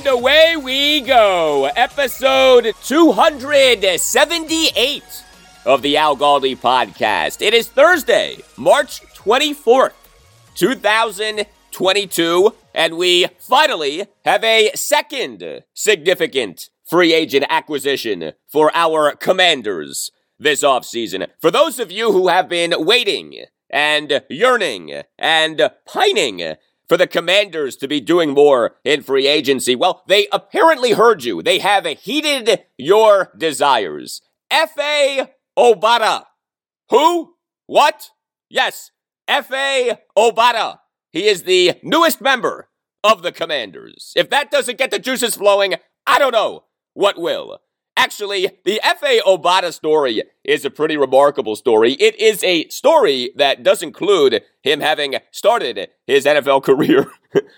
And 0.00 0.08
away 0.08 0.56
we 0.56 1.02
go. 1.02 1.66
Episode 1.76 2.72
278 2.84 5.02
of 5.66 5.82
the 5.82 5.98
Al 5.98 6.16
Galdi 6.16 6.56
podcast. 6.56 7.42
It 7.42 7.52
is 7.52 7.68
Thursday, 7.68 8.38
March 8.56 9.02
24th, 9.14 9.92
2022, 10.54 12.54
and 12.74 12.96
we 12.96 13.26
finally 13.38 14.06
have 14.24 14.42
a 14.42 14.70
second 14.74 15.64
significant 15.74 16.70
free 16.88 17.12
agent 17.12 17.44
acquisition 17.50 18.32
for 18.48 18.74
our 18.74 19.14
commanders 19.14 20.10
this 20.38 20.62
offseason. 20.62 21.26
For 21.42 21.50
those 21.50 21.78
of 21.78 21.92
you 21.92 22.12
who 22.12 22.28
have 22.28 22.48
been 22.48 22.72
waiting 22.86 23.44
and 23.68 24.22
yearning 24.30 25.02
and 25.18 25.70
pining 25.84 26.56
for 26.90 26.96
the 26.96 27.06
commanders 27.06 27.76
to 27.76 27.86
be 27.86 28.00
doing 28.00 28.30
more 28.30 28.74
in 28.82 29.00
free 29.00 29.28
agency. 29.28 29.76
Well, 29.76 30.02
they 30.08 30.26
apparently 30.32 30.90
heard 30.90 31.22
you. 31.22 31.40
They 31.40 31.60
have 31.60 31.86
heeded 31.86 32.64
your 32.76 33.30
desires. 33.38 34.22
Efe 34.52 35.28
Obada. 35.56 36.24
Who? 36.88 37.34
What? 37.66 38.10
Yes, 38.48 38.90
Efe 39.28 39.98
Obada. 40.18 40.80
He 41.12 41.28
is 41.28 41.44
the 41.44 41.74
newest 41.84 42.20
member 42.20 42.70
of 43.04 43.22
the 43.22 43.30
commanders. 43.30 44.12
If 44.16 44.28
that 44.30 44.50
doesn't 44.50 44.78
get 44.78 44.90
the 44.90 44.98
juices 44.98 45.36
flowing, 45.36 45.76
I 46.08 46.18
don't 46.18 46.32
know 46.32 46.64
what 46.94 47.16
will. 47.16 47.60
Actually, 48.02 48.48
the 48.64 48.80
Efe 48.82 49.20
Obada 49.26 49.70
story 49.74 50.22
is 50.42 50.64
a 50.64 50.70
pretty 50.70 50.96
remarkable 50.96 51.54
story. 51.54 51.92
It 52.00 52.18
is 52.18 52.42
a 52.42 52.66
story 52.68 53.30
that 53.36 53.62
does 53.62 53.82
include 53.82 54.40
him 54.62 54.80
having 54.80 55.16
started 55.30 55.90
his 56.06 56.24
NFL 56.24 56.62
career 56.64 57.12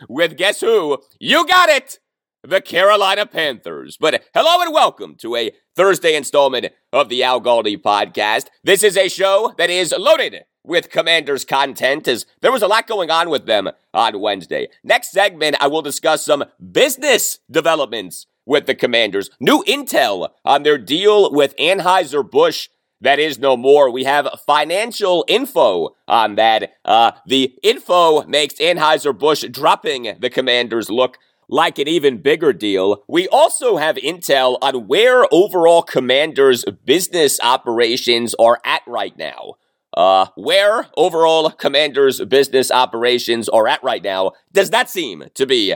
with 0.08 0.36
guess 0.36 0.60
who? 0.60 0.98
You 1.20 1.46
got 1.46 1.68
it! 1.68 2.00
The 2.42 2.60
Carolina 2.60 3.24
Panthers. 3.24 3.96
But 3.96 4.24
hello 4.34 4.60
and 4.60 4.74
welcome 4.74 5.14
to 5.18 5.36
a 5.36 5.52
Thursday 5.76 6.16
installment 6.16 6.72
of 6.92 7.08
the 7.08 7.22
Al 7.22 7.40
Galdi 7.40 7.80
podcast. 7.80 8.46
This 8.64 8.82
is 8.82 8.96
a 8.96 9.08
show 9.08 9.54
that 9.58 9.70
is 9.70 9.94
loaded 9.96 10.42
with 10.64 10.90
Commanders 10.90 11.44
content 11.44 12.08
as 12.08 12.26
there 12.40 12.50
was 12.50 12.62
a 12.62 12.66
lot 12.66 12.88
going 12.88 13.12
on 13.12 13.30
with 13.30 13.46
them 13.46 13.70
on 13.94 14.20
Wednesday. 14.20 14.66
Next 14.82 15.12
segment, 15.12 15.54
I 15.60 15.68
will 15.68 15.82
discuss 15.82 16.24
some 16.24 16.44
business 16.72 17.38
developments 17.48 18.26
with 18.46 18.66
the 18.66 18.74
Commanders. 18.74 19.30
New 19.40 19.62
intel 19.64 20.30
on 20.44 20.62
their 20.62 20.78
deal 20.78 21.32
with 21.32 21.56
Anheuser-Busch. 21.56 22.68
That 23.00 23.18
is 23.18 23.38
no 23.38 23.56
more. 23.56 23.90
We 23.90 24.04
have 24.04 24.28
financial 24.46 25.24
info 25.26 25.96
on 26.06 26.36
that. 26.36 26.74
Uh, 26.84 27.12
the 27.26 27.54
info 27.62 28.22
makes 28.24 28.54
Anheuser-Busch 28.54 29.44
dropping 29.50 30.16
the 30.20 30.30
Commanders 30.30 30.88
look 30.88 31.18
like 31.48 31.78
an 31.78 31.88
even 31.88 32.18
bigger 32.18 32.52
deal. 32.52 33.04
We 33.08 33.28
also 33.28 33.76
have 33.76 33.96
intel 33.96 34.56
on 34.62 34.86
where 34.86 35.26
overall 35.32 35.82
Commanders 35.82 36.64
business 36.84 37.38
operations 37.42 38.34
are 38.38 38.60
at 38.64 38.82
right 38.86 39.16
now. 39.18 39.54
Uh, 39.94 40.26
where 40.36 40.86
overall 40.96 41.50
Commanders 41.50 42.18
business 42.24 42.70
operations 42.70 43.48
are 43.50 43.68
at 43.68 43.82
right 43.84 44.02
now 44.02 44.32
does 44.50 44.70
not 44.70 44.88
seem 44.88 45.24
to 45.34 45.44
be 45.44 45.74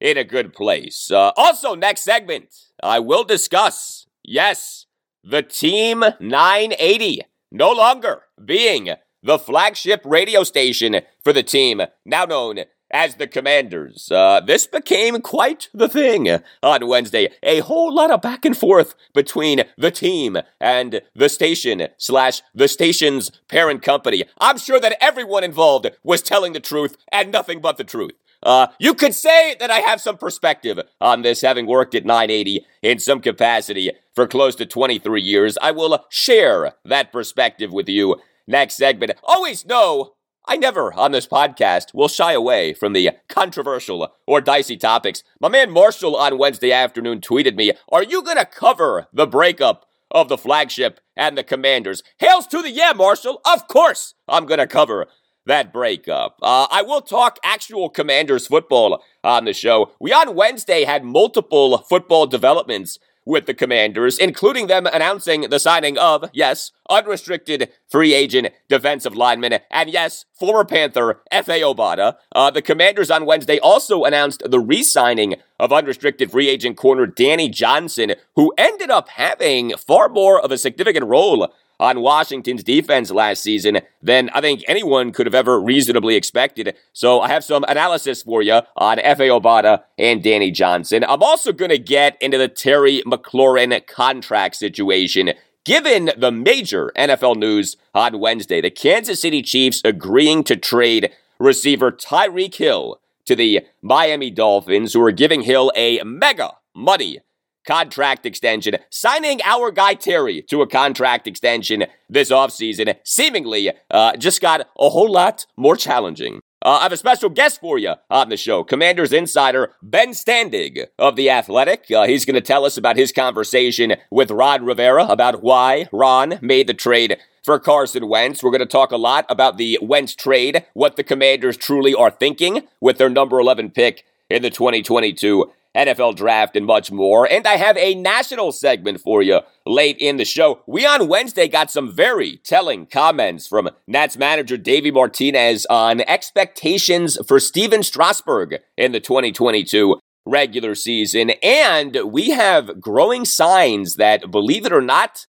in 0.00 0.16
a 0.16 0.24
good 0.24 0.52
place. 0.52 1.10
Uh, 1.10 1.32
also, 1.36 1.74
next 1.74 2.02
segment, 2.02 2.54
I 2.82 2.98
will 2.98 3.24
discuss, 3.24 4.06
yes, 4.24 4.86
the 5.22 5.42
Team 5.42 6.04
980 6.20 7.22
no 7.50 7.72
longer 7.72 8.22
being 8.44 8.90
the 9.22 9.38
flagship 9.38 10.02
radio 10.04 10.44
station 10.44 11.00
for 11.24 11.32
the 11.32 11.42
team, 11.42 11.82
now 12.04 12.24
known 12.24 12.60
as 12.90 13.16
the 13.16 13.26
Commanders. 13.26 14.10
Uh, 14.10 14.40
this 14.40 14.66
became 14.66 15.20
quite 15.20 15.68
the 15.74 15.88
thing 15.88 16.28
on 16.62 16.86
Wednesday. 16.86 17.28
A 17.42 17.60
whole 17.60 17.92
lot 17.92 18.10
of 18.10 18.22
back 18.22 18.44
and 18.44 18.56
forth 18.56 18.94
between 19.14 19.64
the 19.76 19.90
team 19.90 20.36
and 20.60 21.00
the 21.14 21.28
station 21.28 21.88
slash 21.98 22.42
the 22.54 22.68
station's 22.68 23.30
parent 23.48 23.82
company. 23.82 24.24
I'm 24.38 24.58
sure 24.58 24.78
that 24.78 24.96
everyone 25.00 25.42
involved 25.42 25.90
was 26.04 26.22
telling 26.22 26.52
the 26.52 26.60
truth 26.60 26.96
and 27.10 27.32
nothing 27.32 27.60
but 27.60 27.76
the 27.76 27.84
truth. 27.84 28.12
Uh, 28.46 28.68
you 28.78 28.94
could 28.94 29.12
say 29.12 29.56
that 29.58 29.72
I 29.72 29.80
have 29.80 30.00
some 30.00 30.16
perspective 30.16 30.78
on 31.00 31.22
this, 31.22 31.40
having 31.40 31.66
worked 31.66 31.96
at 31.96 32.04
980 32.06 32.64
in 32.80 33.00
some 33.00 33.20
capacity 33.20 33.90
for 34.14 34.28
close 34.28 34.54
to 34.54 34.66
23 34.66 35.20
years. 35.20 35.58
I 35.60 35.72
will 35.72 36.06
share 36.10 36.74
that 36.84 37.10
perspective 37.10 37.72
with 37.72 37.88
you 37.88 38.16
next 38.46 38.76
segment. 38.76 39.14
Always 39.24 39.66
know 39.66 40.12
I 40.46 40.56
never, 40.56 40.94
on 40.94 41.10
this 41.10 41.26
podcast, 41.26 41.92
will 41.92 42.06
shy 42.06 42.34
away 42.34 42.72
from 42.72 42.92
the 42.92 43.10
controversial 43.28 44.14
or 44.28 44.40
dicey 44.40 44.76
topics. 44.76 45.24
My 45.40 45.48
man 45.48 45.72
Marshall 45.72 46.14
on 46.14 46.38
Wednesday 46.38 46.70
afternoon 46.70 47.20
tweeted 47.20 47.56
me, 47.56 47.72
Are 47.90 48.04
you 48.04 48.22
going 48.22 48.38
to 48.38 48.44
cover 48.44 49.08
the 49.12 49.26
breakup 49.26 49.86
of 50.12 50.28
the 50.28 50.38
flagship 50.38 51.00
and 51.16 51.36
the 51.36 51.42
commanders? 51.42 52.04
Hails 52.18 52.46
to 52.46 52.62
the 52.62 52.70
yeah, 52.70 52.92
Marshall. 52.94 53.40
Of 53.44 53.66
course, 53.66 54.14
I'm 54.28 54.46
going 54.46 54.60
to 54.60 54.68
cover 54.68 55.08
that 55.46 55.72
breakup. 55.72 56.38
Uh, 56.42 56.66
I 56.70 56.82
will 56.82 57.00
talk 57.00 57.38
actual 57.42 57.88
Commanders 57.88 58.46
football 58.46 59.02
on 59.24 59.44
the 59.44 59.52
show. 59.52 59.92
We 60.00 60.12
on 60.12 60.34
Wednesday 60.34 60.84
had 60.84 61.04
multiple 61.04 61.78
football 61.78 62.26
developments 62.26 62.98
with 63.26 63.46
the 63.46 63.54
Commanders, 63.54 64.18
including 64.18 64.68
them 64.68 64.86
announcing 64.86 65.42
the 65.42 65.58
signing 65.58 65.98
of, 65.98 66.30
yes, 66.32 66.70
unrestricted 66.88 67.68
free 67.88 68.14
agent 68.14 68.48
defensive 68.68 69.16
lineman, 69.16 69.58
and 69.70 69.90
yes, 69.90 70.24
former 70.32 70.64
Panther 70.64 71.20
Efe 71.32 71.60
Obada. 71.60 72.14
Uh, 72.32 72.50
the 72.52 72.62
Commanders 72.62 73.10
on 73.10 73.26
Wednesday 73.26 73.58
also 73.58 74.04
announced 74.04 74.42
the 74.48 74.60
re 74.60 74.82
signing 74.82 75.34
of 75.58 75.72
unrestricted 75.72 76.30
free 76.30 76.48
agent 76.48 76.76
corner 76.76 77.04
Danny 77.04 77.48
Johnson, 77.48 78.14
who 78.36 78.54
ended 78.56 78.90
up 78.90 79.08
having 79.08 79.76
far 79.76 80.08
more 80.08 80.40
of 80.40 80.52
a 80.52 80.58
significant 80.58 81.06
role 81.06 81.52
on 81.78 82.00
Washington's 82.00 82.62
defense 82.62 83.10
last 83.10 83.42
season 83.42 83.80
than 84.02 84.30
I 84.30 84.40
think 84.40 84.62
anyone 84.68 85.12
could 85.12 85.26
have 85.26 85.34
ever 85.34 85.60
reasonably 85.60 86.16
expected. 86.16 86.74
So 86.92 87.20
I 87.20 87.28
have 87.28 87.44
some 87.44 87.64
analysis 87.68 88.22
for 88.22 88.42
you 88.42 88.60
on 88.76 88.98
Efe 88.98 89.28
Obada 89.28 89.82
and 89.98 90.22
Danny 90.22 90.50
Johnson. 90.50 91.04
I'm 91.04 91.22
also 91.22 91.52
going 91.52 91.70
to 91.70 91.78
get 91.78 92.16
into 92.20 92.38
the 92.38 92.48
Terry 92.48 93.02
McLaurin 93.06 93.86
contract 93.86 94.56
situation. 94.56 95.32
Given 95.64 96.10
the 96.16 96.30
major 96.30 96.92
NFL 96.96 97.36
news 97.36 97.76
on 97.92 98.20
Wednesday, 98.20 98.60
the 98.60 98.70
Kansas 98.70 99.20
City 99.20 99.42
Chiefs 99.42 99.82
agreeing 99.84 100.44
to 100.44 100.56
trade 100.56 101.10
receiver 101.40 101.90
Tyreek 101.90 102.54
Hill 102.54 103.00
to 103.24 103.34
the 103.34 103.66
Miami 103.82 104.30
Dolphins, 104.30 104.92
who 104.92 105.02
are 105.02 105.10
giving 105.10 105.42
Hill 105.42 105.72
a 105.74 106.00
mega 106.04 106.52
money 106.74 107.18
contract 107.66 108.24
extension, 108.24 108.76
signing 108.90 109.40
our 109.42 109.70
guy 109.70 109.94
Terry 109.94 110.42
to 110.48 110.62
a 110.62 110.66
contract 110.66 111.26
extension 111.26 111.84
this 112.08 112.30
offseason 112.30 112.96
seemingly 113.04 113.72
uh, 113.90 114.16
just 114.16 114.40
got 114.40 114.68
a 114.78 114.88
whole 114.88 115.10
lot 115.10 115.46
more 115.56 115.76
challenging. 115.76 116.40
Uh, 116.62 116.78
I 116.80 116.82
have 116.84 116.92
a 116.92 116.96
special 116.96 117.28
guest 117.28 117.60
for 117.60 117.78
you 117.78 117.94
on 118.10 118.28
the 118.28 118.36
show. 118.36 118.64
Commanders 118.64 119.12
insider 119.12 119.74
Ben 119.82 120.10
Standig 120.10 120.86
of 120.98 121.14
The 121.14 121.30
Athletic. 121.30 121.90
Uh, 121.90 122.06
he's 122.06 122.24
going 122.24 122.34
to 122.34 122.40
tell 122.40 122.64
us 122.64 122.76
about 122.76 122.96
his 122.96 123.12
conversation 123.12 123.94
with 124.10 124.30
Ron 124.30 124.64
Rivera 124.64 125.04
about 125.04 125.42
why 125.42 125.86
Ron 125.92 126.38
made 126.40 126.66
the 126.66 126.74
trade 126.74 127.18
for 127.44 127.60
Carson 127.60 128.08
Wentz. 128.08 128.42
We're 128.42 128.50
going 128.50 128.60
to 128.60 128.66
talk 128.66 128.90
a 128.90 128.96
lot 128.96 129.26
about 129.28 129.58
the 129.58 129.78
Wentz 129.80 130.14
trade, 130.14 130.64
what 130.72 130.96
the 130.96 131.04
Commanders 131.04 131.56
truly 131.56 131.94
are 131.94 132.10
thinking 132.10 132.66
with 132.80 132.98
their 132.98 133.10
number 133.10 133.38
11 133.38 133.70
pick 133.70 134.04
in 134.28 134.42
the 134.42 134.50
2022 134.50 135.52
NFL 135.76 136.16
draft, 136.16 136.56
and 136.56 136.64
much 136.66 136.90
more. 136.90 137.30
And 137.30 137.46
I 137.46 137.56
have 137.56 137.76
a 137.76 137.94
national 137.94 138.52
segment 138.52 139.00
for 139.00 139.22
you 139.22 139.40
late 139.66 139.98
in 139.98 140.16
the 140.16 140.24
show. 140.24 140.62
We 140.66 140.86
on 140.86 141.08
Wednesday 141.08 141.48
got 141.48 141.70
some 141.70 141.94
very 141.94 142.38
telling 142.38 142.86
comments 142.86 143.46
from 143.46 143.70
Nats 143.86 144.16
manager 144.16 144.56
Davey 144.56 144.90
Martinez 144.90 145.66
on 145.66 146.00
expectations 146.02 147.18
for 147.28 147.38
Stephen 147.38 147.82
Strasburg 147.82 148.56
in 148.76 148.92
the 148.92 149.00
2022 149.00 150.00
regular 150.24 150.74
season. 150.74 151.30
And 151.42 151.98
we 152.06 152.30
have 152.30 152.80
growing 152.80 153.24
signs 153.24 153.96
that, 153.96 154.30
believe 154.30 154.66
it 154.66 154.72
or 154.72 154.80
not, 154.80 155.26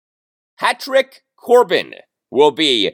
Patrick 0.58 1.22
Corbin 1.36 1.94
will 2.30 2.50
be 2.50 2.92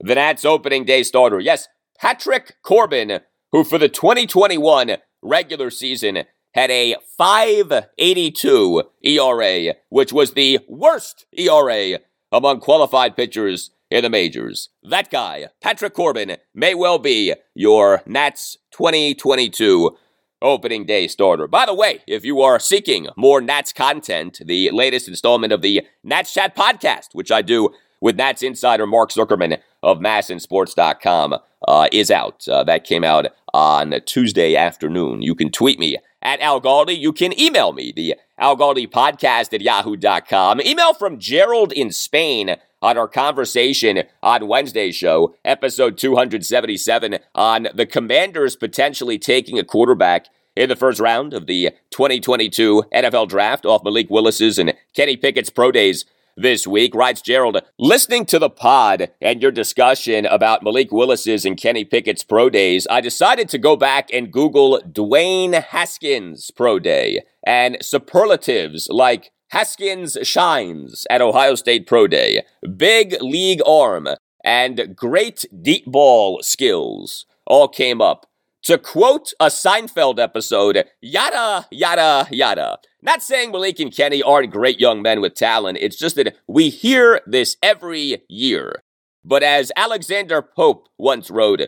the 0.00 0.14
Nats 0.14 0.44
opening 0.44 0.84
day 0.84 1.02
starter. 1.02 1.40
Yes, 1.40 1.68
Patrick 1.98 2.56
Corbin, 2.62 3.20
who 3.52 3.64
for 3.64 3.78
the 3.78 3.88
2021 3.88 4.96
regular 5.22 5.70
season 5.70 6.24
had 6.54 6.70
a 6.70 6.96
582 7.16 8.82
ERA, 9.02 9.74
which 9.88 10.12
was 10.12 10.32
the 10.32 10.60
worst 10.68 11.26
ERA 11.32 11.98
among 12.30 12.60
qualified 12.60 13.16
pitchers 13.16 13.70
in 13.90 14.02
the 14.02 14.10
majors. 14.10 14.70
That 14.82 15.10
guy, 15.10 15.48
Patrick 15.60 15.94
Corbin, 15.94 16.36
may 16.54 16.74
well 16.74 16.98
be 16.98 17.34
your 17.54 18.02
Nats 18.06 18.56
2022 18.72 19.96
opening 20.40 20.84
day 20.84 21.06
starter. 21.08 21.46
By 21.46 21.66
the 21.66 21.74
way, 21.74 22.00
if 22.06 22.24
you 22.24 22.40
are 22.40 22.58
seeking 22.58 23.08
more 23.16 23.40
Nats 23.40 23.72
content, 23.72 24.40
the 24.44 24.70
latest 24.70 25.08
installment 25.08 25.52
of 25.52 25.62
the 25.62 25.82
Nats 26.02 26.34
Chat 26.34 26.56
podcast, 26.56 27.08
which 27.12 27.30
I 27.30 27.42
do 27.42 27.70
with 28.00 28.16
Nats 28.16 28.42
insider 28.42 28.86
Mark 28.86 29.10
Zuckerman 29.10 29.58
of 29.82 29.98
masnsports.com, 29.98 31.36
uh, 31.68 31.88
is 31.92 32.10
out. 32.10 32.48
Uh, 32.48 32.64
that 32.64 32.84
came 32.84 33.04
out 33.04 33.28
on 33.54 33.94
Tuesday 34.04 34.56
afternoon. 34.56 35.22
You 35.22 35.34
can 35.34 35.50
tweet 35.50 35.78
me 35.78 35.98
at 36.22 36.40
Al 36.40 36.60
Galdi. 36.60 36.98
You 36.98 37.12
can 37.12 37.38
email 37.38 37.72
me, 37.72 37.92
the 37.94 38.16
Al 38.38 38.56
Galdi 38.56 38.88
podcast 38.88 39.52
at 39.52 39.60
yahoo.com. 39.60 40.60
Email 40.60 40.94
from 40.94 41.18
Gerald 41.18 41.72
in 41.72 41.90
Spain 41.90 42.56
on 42.80 42.98
our 42.98 43.08
conversation 43.08 44.02
on 44.22 44.48
Wednesday's 44.48 44.96
show, 44.96 45.34
episode 45.44 45.96
277, 45.98 47.18
on 47.34 47.68
the 47.74 47.86
Commanders 47.86 48.56
potentially 48.56 49.18
taking 49.18 49.58
a 49.58 49.64
quarterback 49.64 50.26
in 50.56 50.68
the 50.68 50.76
first 50.76 51.00
round 51.00 51.32
of 51.32 51.46
the 51.46 51.70
2022 51.90 52.84
NFL 52.92 53.28
Draft 53.28 53.64
off 53.64 53.84
Malik 53.84 54.10
Willis's 54.10 54.58
and 54.58 54.74
Kenny 54.94 55.16
Pickett's 55.16 55.50
pro 55.50 55.70
days 55.70 56.04
this 56.36 56.66
week. 56.66 56.94
Writes 56.94 57.20
Gerald, 57.20 57.60
listening 57.78 58.26
to 58.26 58.38
the 58.38 58.50
pod 58.50 59.10
and 59.20 59.42
your 59.42 59.52
discussion 59.52 60.26
about 60.26 60.62
Malik 60.62 60.92
Willis's 60.92 61.44
and 61.44 61.56
Kenny 61.56 61.84
Pickett's 61.84 62.24
pro 62.24 62.50
days, 62.50 62.86
I 62.90 63.00
decided 63.00 63.48
to 63.50 63.58
go 63.58 63.76
back 63.76 64.08
and 64.12 64.32
Google 64.32 64.80
Dwayne 64.80 65.62
Haskins 65.62 66.50
pro 66.50 66.78
day 66.78 67.22
and 67.46 67.78
superlatives 67.80 68.88
like 68.90 69.30
Haskins 69.50 70.16
shines 70.22 71.06
at 71.10 71.20
Ohio 71.20 71.54
State 71.54 71.86
pro 71.86 72.06
day, 72.06 72.42
big 72.76 73.20
league 73.20 73.60
arm, 73.66 74.08
and 74.44 74.96
great 74.96 75.44
deep 75.60 75.84
ball 75.86 76.40
skills 76.42 77.26
all 77.46 77.68
came 77.68 78.00
up. 78.00 78.26
To 78.64 78.78
quote 78.78 79.32
a 79.40 79.46
Seinfeld 79.46 80.20
episode, 80.20 80.84
yada, 81.00 81.66
yada, 81.72 82.28
yada. 82.30 82.78
Not 83.02 83.20
saying 83.20 83.50
Malik 83.50 83.80
and 83.80 83.94
Kenny 83.94 84.22
aren't 84.22 84.52
great 84.52 84.78
young 84.78 85.02
men 85.02 85.20
with 85.20 85.34
talent, 85.34 85.78
it's 85.80 85.96
just 85.96 86.14
that 86.14 86.36
we 86.46 86.68
hear 86.68 87.20
this 87.26 87.56
every 87.60 88.22
year. 88.28 88.84
But 89.24 89.42
as 89.42 89.72
Alexander 89.76 90.42
Pope 90.42 90.88
once 90.96 91.28
wrote, 91.28 91.62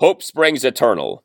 hope 0.00 0.22
springs 0.22 0.64
eternal. 0.64 1.22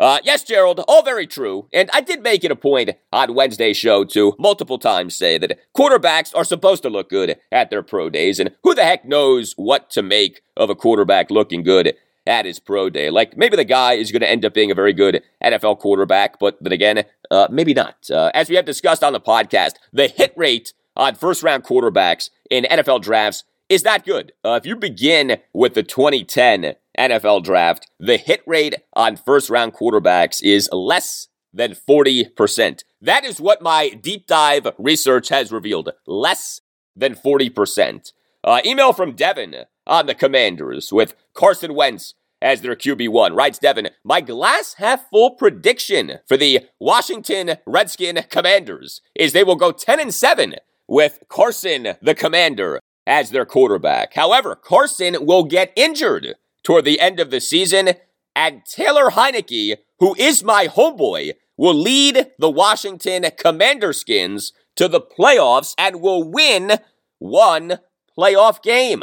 Uh, 0.00 0.18
yes, 0.24 0.42
Gerald, 0.42 0.82
all 0.88 1.04
very 1.04 1.28
true. 1.28 1.68
And 1.72 1.88
I 1.92 2.00
did 2.00 2.20
make 2.20 2.42
it 2.42 2.50
a 2.50 2.56
point 2.56 2.90
on 3.12 3.34
Wednesday's 3.34 3.76
show 3.76 4.02
to 4.06 4.34
multiple 4.36 4.78
times 4.78 5.14
say 5.14 5.38
that 5.38 5.60
quarterbacks 5.76 6.34
are 6.34 6.42
supposed 6.42 6.82
to 6.82 6.90
look 6.90 7.08
good 7.08 7.36
at 7.52 7.70
their 7.70 7.84
pro 7.84 8.10
days, 8.10 8.40
and 8.40 8.50
who 8.64 8.74
the 8.74 8.82
heck 8.82 9.04
knows 9.04 9.52
what 9.56 9.90
to 9.90 10.02
make 10.02 10.42
of 10.56 10.70
a 10.70 10.74
quarterback 10.74 11.30
looking 11.30 11.62
good 11.62 11.94
at 12.26 12.44
his 12.44 12.58
pro 12.58 12.90
day. 12.90 13.10
Like 13.10 13.36
maybe 13.36 13.56
the 13.56 13.64
guy 13.64 13.94
is 13.94 14.12
going 14.12 14.20
to 14.20 14.30
end 14.30 14.44
up 14.44 14.54
being 14.54 14.70
a 14.70 14.74
very 14.74 14.92
good 14.92 15.22
NFL 15.42 15.78
quarterback, 15.78 16.38
but 16.38 16.58
then 16.60 16.72
again, 16.72 17.04
uh, 17.30 17.48
maybe 17.50 17.74
not. 17.74 18.10
Uh, 18.10 18.30
as 18.34 18.48
we 18.48 18.56
have 18.56 18.64
discussed 18.64 19.02
on 19.02 19.12
the 19.12 19.20
podcast, 19.20 19.72
the 19.92 20.08
hit 20.08 20.32
rate 20.36 20.72
on 20.96 21.14
first 21.14 21.42
round 21.42 21.64
quarterbacks 21.64 22.30
in 22.50 22.64
NFL 22.64 23.02
drafts 23.02 23.44
is 23.68 23.82
that 23.84 24.04
good. 24.04 24.32
Uh, 24.44 24.58
if 24.60 24.66
you 24.66 24.76
begin 24.76 25.38
with 25.52 25.74
the 25.74 25.82
2010 25.82 26.74
NFL 26.98 27.44
draft, 27.44 27.90
the 27.98 28.16
hit 28.16 28.42
rate 28.46 28.74
on 28.94 29.16
first 29.16 29.48
round 29.48 29.72
quarterbacks 29.72 30.42
is 30.42 30.68
less 30.72 31.28
than 31.52 31.72
40%. 31.72 32.82
That 33.00 33.24
is 33.24 33.40
what 33.40 33.62
my 33.62 33.90
deep 33.90 34.26
dive 34.26 34.68
research 34.78 35.28
has 35.28 35.52
revealed. 35.52 35.90
Less 36.06 36.60
than 36.96 37.14
40%. 37.14 38.12
Uh, 38.42 38.60
email 38.64 38.92
from 38.92 39.12
Devin 39.12 39.64
on 39.86 40.06
the 40.06 40.14
Commanders 40.14 40.92
with 40.92 41.14
Carson 41.34 41.74
Wentz 41.74 42.14
as 42.40 42.62
their 42.62 42.74
QB1. 42.74 43.36
Writes 43.36 43.58
Devin, 43.58 43.90
my 44.02 44.20
glass 44.20 44.74
half 44.74 45.10
full 45.10 45.32
prediction 45.32 46.20
for 46.26 46.36
the 46.36 46.66
Washington 46.78 47.56
Redskin 47.66 48.24
Commanders 48.30 49.02
is 49.14 49.32
they 49.32 49.44
will 49.44 49.56
go 49.56 49.72
10 49.72 50.00
and 50.00 50.14
7 50.14 50.54
with 50.88 51.20
Carson 51.28 51.96
the 52.00 52.14
Commander 52.14 52.80
as 53.06 53.30
their 53.30 53.44
quarterback. 53.44 54.14
However, 54.14 54.54
Carson 54.54 55.26
will 55.26 55.44
get 55.44 55.72
injured 55.76 56.34
toward 56.62 56.84
the 56.84 57.00
end 57.00 57.20
of 57.20 57.30
the 57.30 57.40
season, 57.40 57.90
and 58.34 58.64
Taylor 58.64 59.10
Heinicke, 59.10 59.76
who 59.98 60.14
is 60.16 60.44
my 60.44 60.66
homeboy, 60.66 61.32
will 61.56 61.74
lead 61.74 62.32
the 62.38 62.50
Washington 62.50 63.26
Commander 63.36 63.92
Skins 63.92 64.52
to 64.76 64.88
the 64.88 65.00
playoffs 65.00 65.74
and 65.76 66.00
will 66.00 66.22
win 66.22 66.78
one 67.18 67.78
playoff 68.20 68.62
game. 68.62 69.02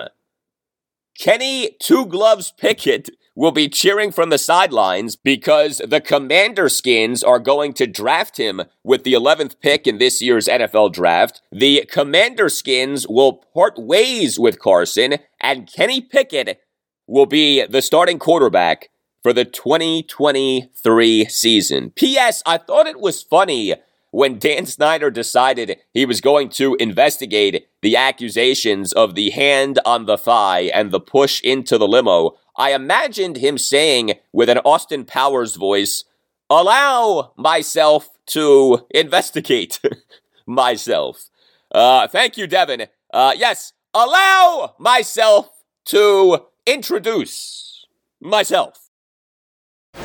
Kenny 1.17 1.75
Two 1.81 2.05
Gloves 2.05 2.53
Pickett 2.55 3.09
will 3.35 3.51
be 3.51 3.67
cheering 3.67 4.11
from 4.11 4.29
the 4.29 4.37
sidelines 4.37 5.15
because 5.15 5.81
the 5.87 5.99
Commander 5.99 6.69
Skins 6.69 7.23
are 7.23 7.39
going 7.39 7.73
to 7.73 7.87
draft 7.87 8.37
him 8.37 8.61
with 8.83 9.03
the 9.03 9.13
11th 9.13 9.59
pick 9.59 9.87
in 9.87 9.97
this 9.97 10.21
year's 10.21 10.47
NFL 10.47 10.93
draft. 10.93 11.41
The 11.51 11.87
Commander 11.89 12.49
Skins 12.49 13.07
will 13.07 13.43
part 13.55 13.79
ways 13.79 14.39
with 14.39 14.59
Carson, 14.59 15.15
and 15.41 15.71
Kenny 15.71 15.99
Pickett 15.99 16.61
will 17.07 17.25
be 17.25 17.65
the 17.65 17.81
starting 17.81 18.19
quarterback 18.19 18.89
for 19.23 19.33
the 19.33 19.45
2023 19.45 21.25
season. 21.25 21.89
P.S. 21.91 22.43
I 22.45 22.57
thought 22.59 22.85
it 22.85 22.99
was 22.99 23.23
funny 23.23 23.73
when 24.11 24.39
Dan 24.39 24.65
Snyder 24.65 25.11
decided 25.11 25.77
he 25.93 26.05
was 26.05 26.21
going 26.21 26.49
to 26.49 26.75
investigate 26.75 27.67
the 27.81 27.95
accusations 27.95 28.93
of 28.93 29.15
the 29.15 29.29
hand 29.31 29.79
on 29.85 30.05
the 30.05 30.17
thigh 30.17 30.71
and 30.73 30.91
the 30.91 30.99
push 30.99 31.41
into 31.41 31.77
the 31.77 31.87
limo, 31.87 32.37
I 32.55 32.73
imagined 32.73 33.37
him 33.37 33.57
saying 33.57 34.13
with 34.31 34.49
an 34.49 34.59
Austin 34.59 35.05
Powers 35.05 35.55
voice, 35.55 36.03
Allow 36.49 37.33
myself 37.35 38.09
to 38.27 38.85
investigate 38.91 39.81
myself. 40.45 41.29
Uh, 41.71 42.07
thank 42.07 42.37
you, 42.37 42.47
Devin. 42.47 42.87
Uh, 43.13 43.33
yes, 43.37 43.73
allow 43.93 44.73
myself 44.79 45.49
to 45.85 46.45
introduce 46.65 47.85
myself. 48.21 48.89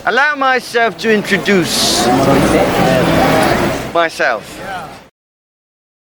Allow 0.05 0.35
myself 0.35 0.99
to 0.99 1.13
introduce 1.13 2.05
myself. 3.93 4.59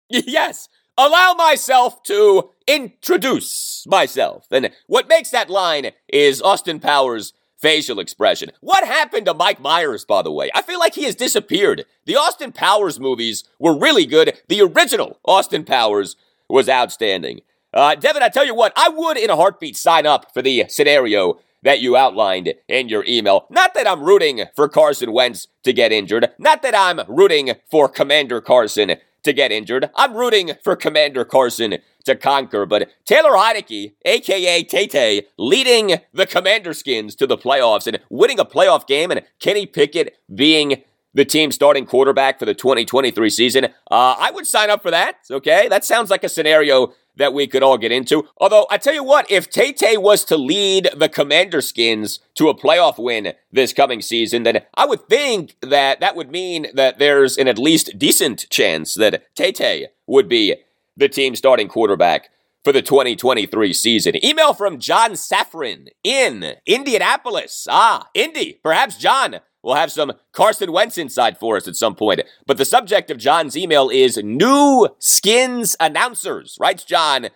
Yes, 0.09 0.69
allow 0.97 1.35
myself 1.35 2.02
to 2.05 2.50
introduce 2.66 3.85
myself. 3.87 4.47
And 4.50 4.71
what 4.87 5.09
makes 5.09 5.31
that 5.31 5.50
line 5.50 5.93
is 6.09 6.43
Austin 6.43 6.81
Powers' 6.81 7.33
facial 7.59 7.99
expression. 7.99 8.50
What 8.61 8.85
happened 8.85 9.26
to 9.26 9.35
Mike 9.35 9.61
Myers, 9.61 10.05
by 10.05 10.23
the 10.23 10.33
way? 10.33 10.50
I 10.55 10.62
feel 10.62 10.78
like 10.78 10.95
he 10.95 11.05
has 11.05 11.14
disappeared. 11.14 11.85
The 12.05 12.16
Austin 12.16 12.52
Powers 12.52 13.00
movies 13.00 13.45
were 13.59 13.78
really 13.78 14.07
good. 14.07 14.38
The 14.49 14.61
original 14.61 15.19
Austin 15.25 15.64
Powers 15.64 16.16
was 16.49 16.69
outstanding. 16.69 17.40
Uh, 17.73 17.95
Devin, 17.95 18.23
I 18.23 18.28
tell 18.28 18.47
you 18.47 18.55
what, 18.55 18.73
I 18.76 18.88
would 18.88 19.16
in 19.19 19.31
a 19.31 19.37
heartbeat 19.37 19.76
sign 19.76 20.07
up 20.07 20.33
for 20.33 20.43
the 20.43 20.66
scenario 20.69 21.40
that 21.63 21.81
you 21.81 21.97
outlined 21.97 22.55
in 22.69 22.89
your 22.89 23.05
email. 23.07 23.47
Not 23.51 23.75
that 23.75 23.87
I'm 23.87 24.03
rooting 24.03 24.45
for 24.55 24.69
Carson 24.69 25.13
Wentz 25.13 25.49
to 25.65 25.73
get 25.73 25.93
injured, 25.93 26.31
not 26.39 26.63
that 26.63 26.75
I'm 26.75 27.01
rooting 27.09 27.55
for 27.71 27.89
Commander 27.89 28.41
Carson 28.41 28.97
to 29.27 29.33
get 29.33 29.53
injured. 29.53 29.91
I'm 29.95 30.15
rooting 30.15 30.53
for 30.63 30.77
Commander 30.77 31.25
Carson 31.25 31.79
to 32.05 32.17
conquer, 32.17 32.65
but 32.65 32.89
Taylor 33.05 33.33
Heinicke, 33.33 33.95
aka 34.05 34.63
Tay 34.63 35.27
leading 35.37 35.97
the 36.13 36.27
Commander 36.27 36.73
Skins 36.73 37.15
to 37.17 37.27
the 37.27 37.37
playoffs 37.37 37.87
and 37.87 37.99
winning 38.09 38.39
a 38.39 38.45
playoff 38.45 38.87
game, 38.87 39.11
and 39.11 39.23
Kenny 39.41 39.67
Pickett 39.67 40.17
being 40.33 40.83
the 41.13 41.25
team 41.25 41.51
starting 41.51 41.87
quarterback 41.87 42.39
for 42.39 42.45
the 42.45 42.55
2023 42.55 43.29
season. 43.31 43.65
Uh, 43.65 44.15
I 44.19 44.31
would 44.33 44.47
sign 44.47 44.71
up 44.71 44.83
for 44.83 44.91
that. 44.91 45.17
Okay, 45.31 45.67
that 45.69 45.85
sounds 45.85 46.11
like 46.11 46.23
a 46.23 46.29
scenario 46.29 46.93
that 47.17 47.33
we 47.33 47.47
could 47.47 47.63
all 47.63 47.79
get 47.79 47.93
into. 47.93 48.29
Although, 48.39 48.67
I 48.71 48.79
tell 48.79 48.95
you 48.95 49.05
what, 49.05 49.31
if 49.31 49.51
Tay 49.51 49.73
Tay 49.73 49.97
was 49.97 50.25
to 50.25 50.37
lead 50.37 50.91
the 50.97 51.09
Commander 51.09 51.61
Skins 51.61 52.21
to 52.35 52.49
a 52.49 52.55
playoff 52.55 53.03
win 53.03 53.33
this 53.51 53.73
coming 53.73 54.03
season, 54.03 54.43
then 54.43 54.63
I 54.75 54.87
would 54.87 55.09
think 55.09 55.57
that 55.61 56.01
that 56.01 56.17
would 56.17 56.31
mean 56.31 56.69
that 56.75 56.99
there's 56.99 57.37
an 57.37 57.49
at 57.49 57.59
least 57.59 57.99
decent 57.99 58.49
chance 58.51 58.95
that 58.95 59.35
Tay 59.35 59.53
Tay 59.53 59.89
would 60.07 60.29
be 60.29 60.57
the 60.97 61.09
team 61.09 61.35
starting 61.37 61.69
quarterback 61.69 62.31
for 62.67 62.73
the 62.73 62.83
2023 62.83 63.73
season. 63.73 64.25
Email 64.25 64.53
from 64.53 64.81
John 64.81 65.13
Safran 65.13 65.87
in 66.03 66.57
Indianapolis. 66.67 67.69
Ah, 67.71 68.09
Indy. 68.13 68.59
Perhaps 68.61 68.97
John 68.97 69.37
We'll 69.67 69.75
have 69.75 69.91
some 69.91 70.13
Carson 70.31 70.71
Wentz 70.71 70.97
inside 70.97 71.39
for 71.39 71.57
us 71.57 71.67
at 71.67 71.75
some 71.75 71.97
point. 71.97 72.21
But 72.47 72.57
the 72.57 72.65
subject 72.65 73.11
of 73.11 73.19
John's 73.19 73.57
email 73.57 73.91
is 73.91 74.17
new 74.23 74.87
skins 75.01 75.75
announcers. 75.81 76.57
Writes 76.61 76.85
John, 76.85 77.31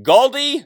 Galdi, 0.00 0.64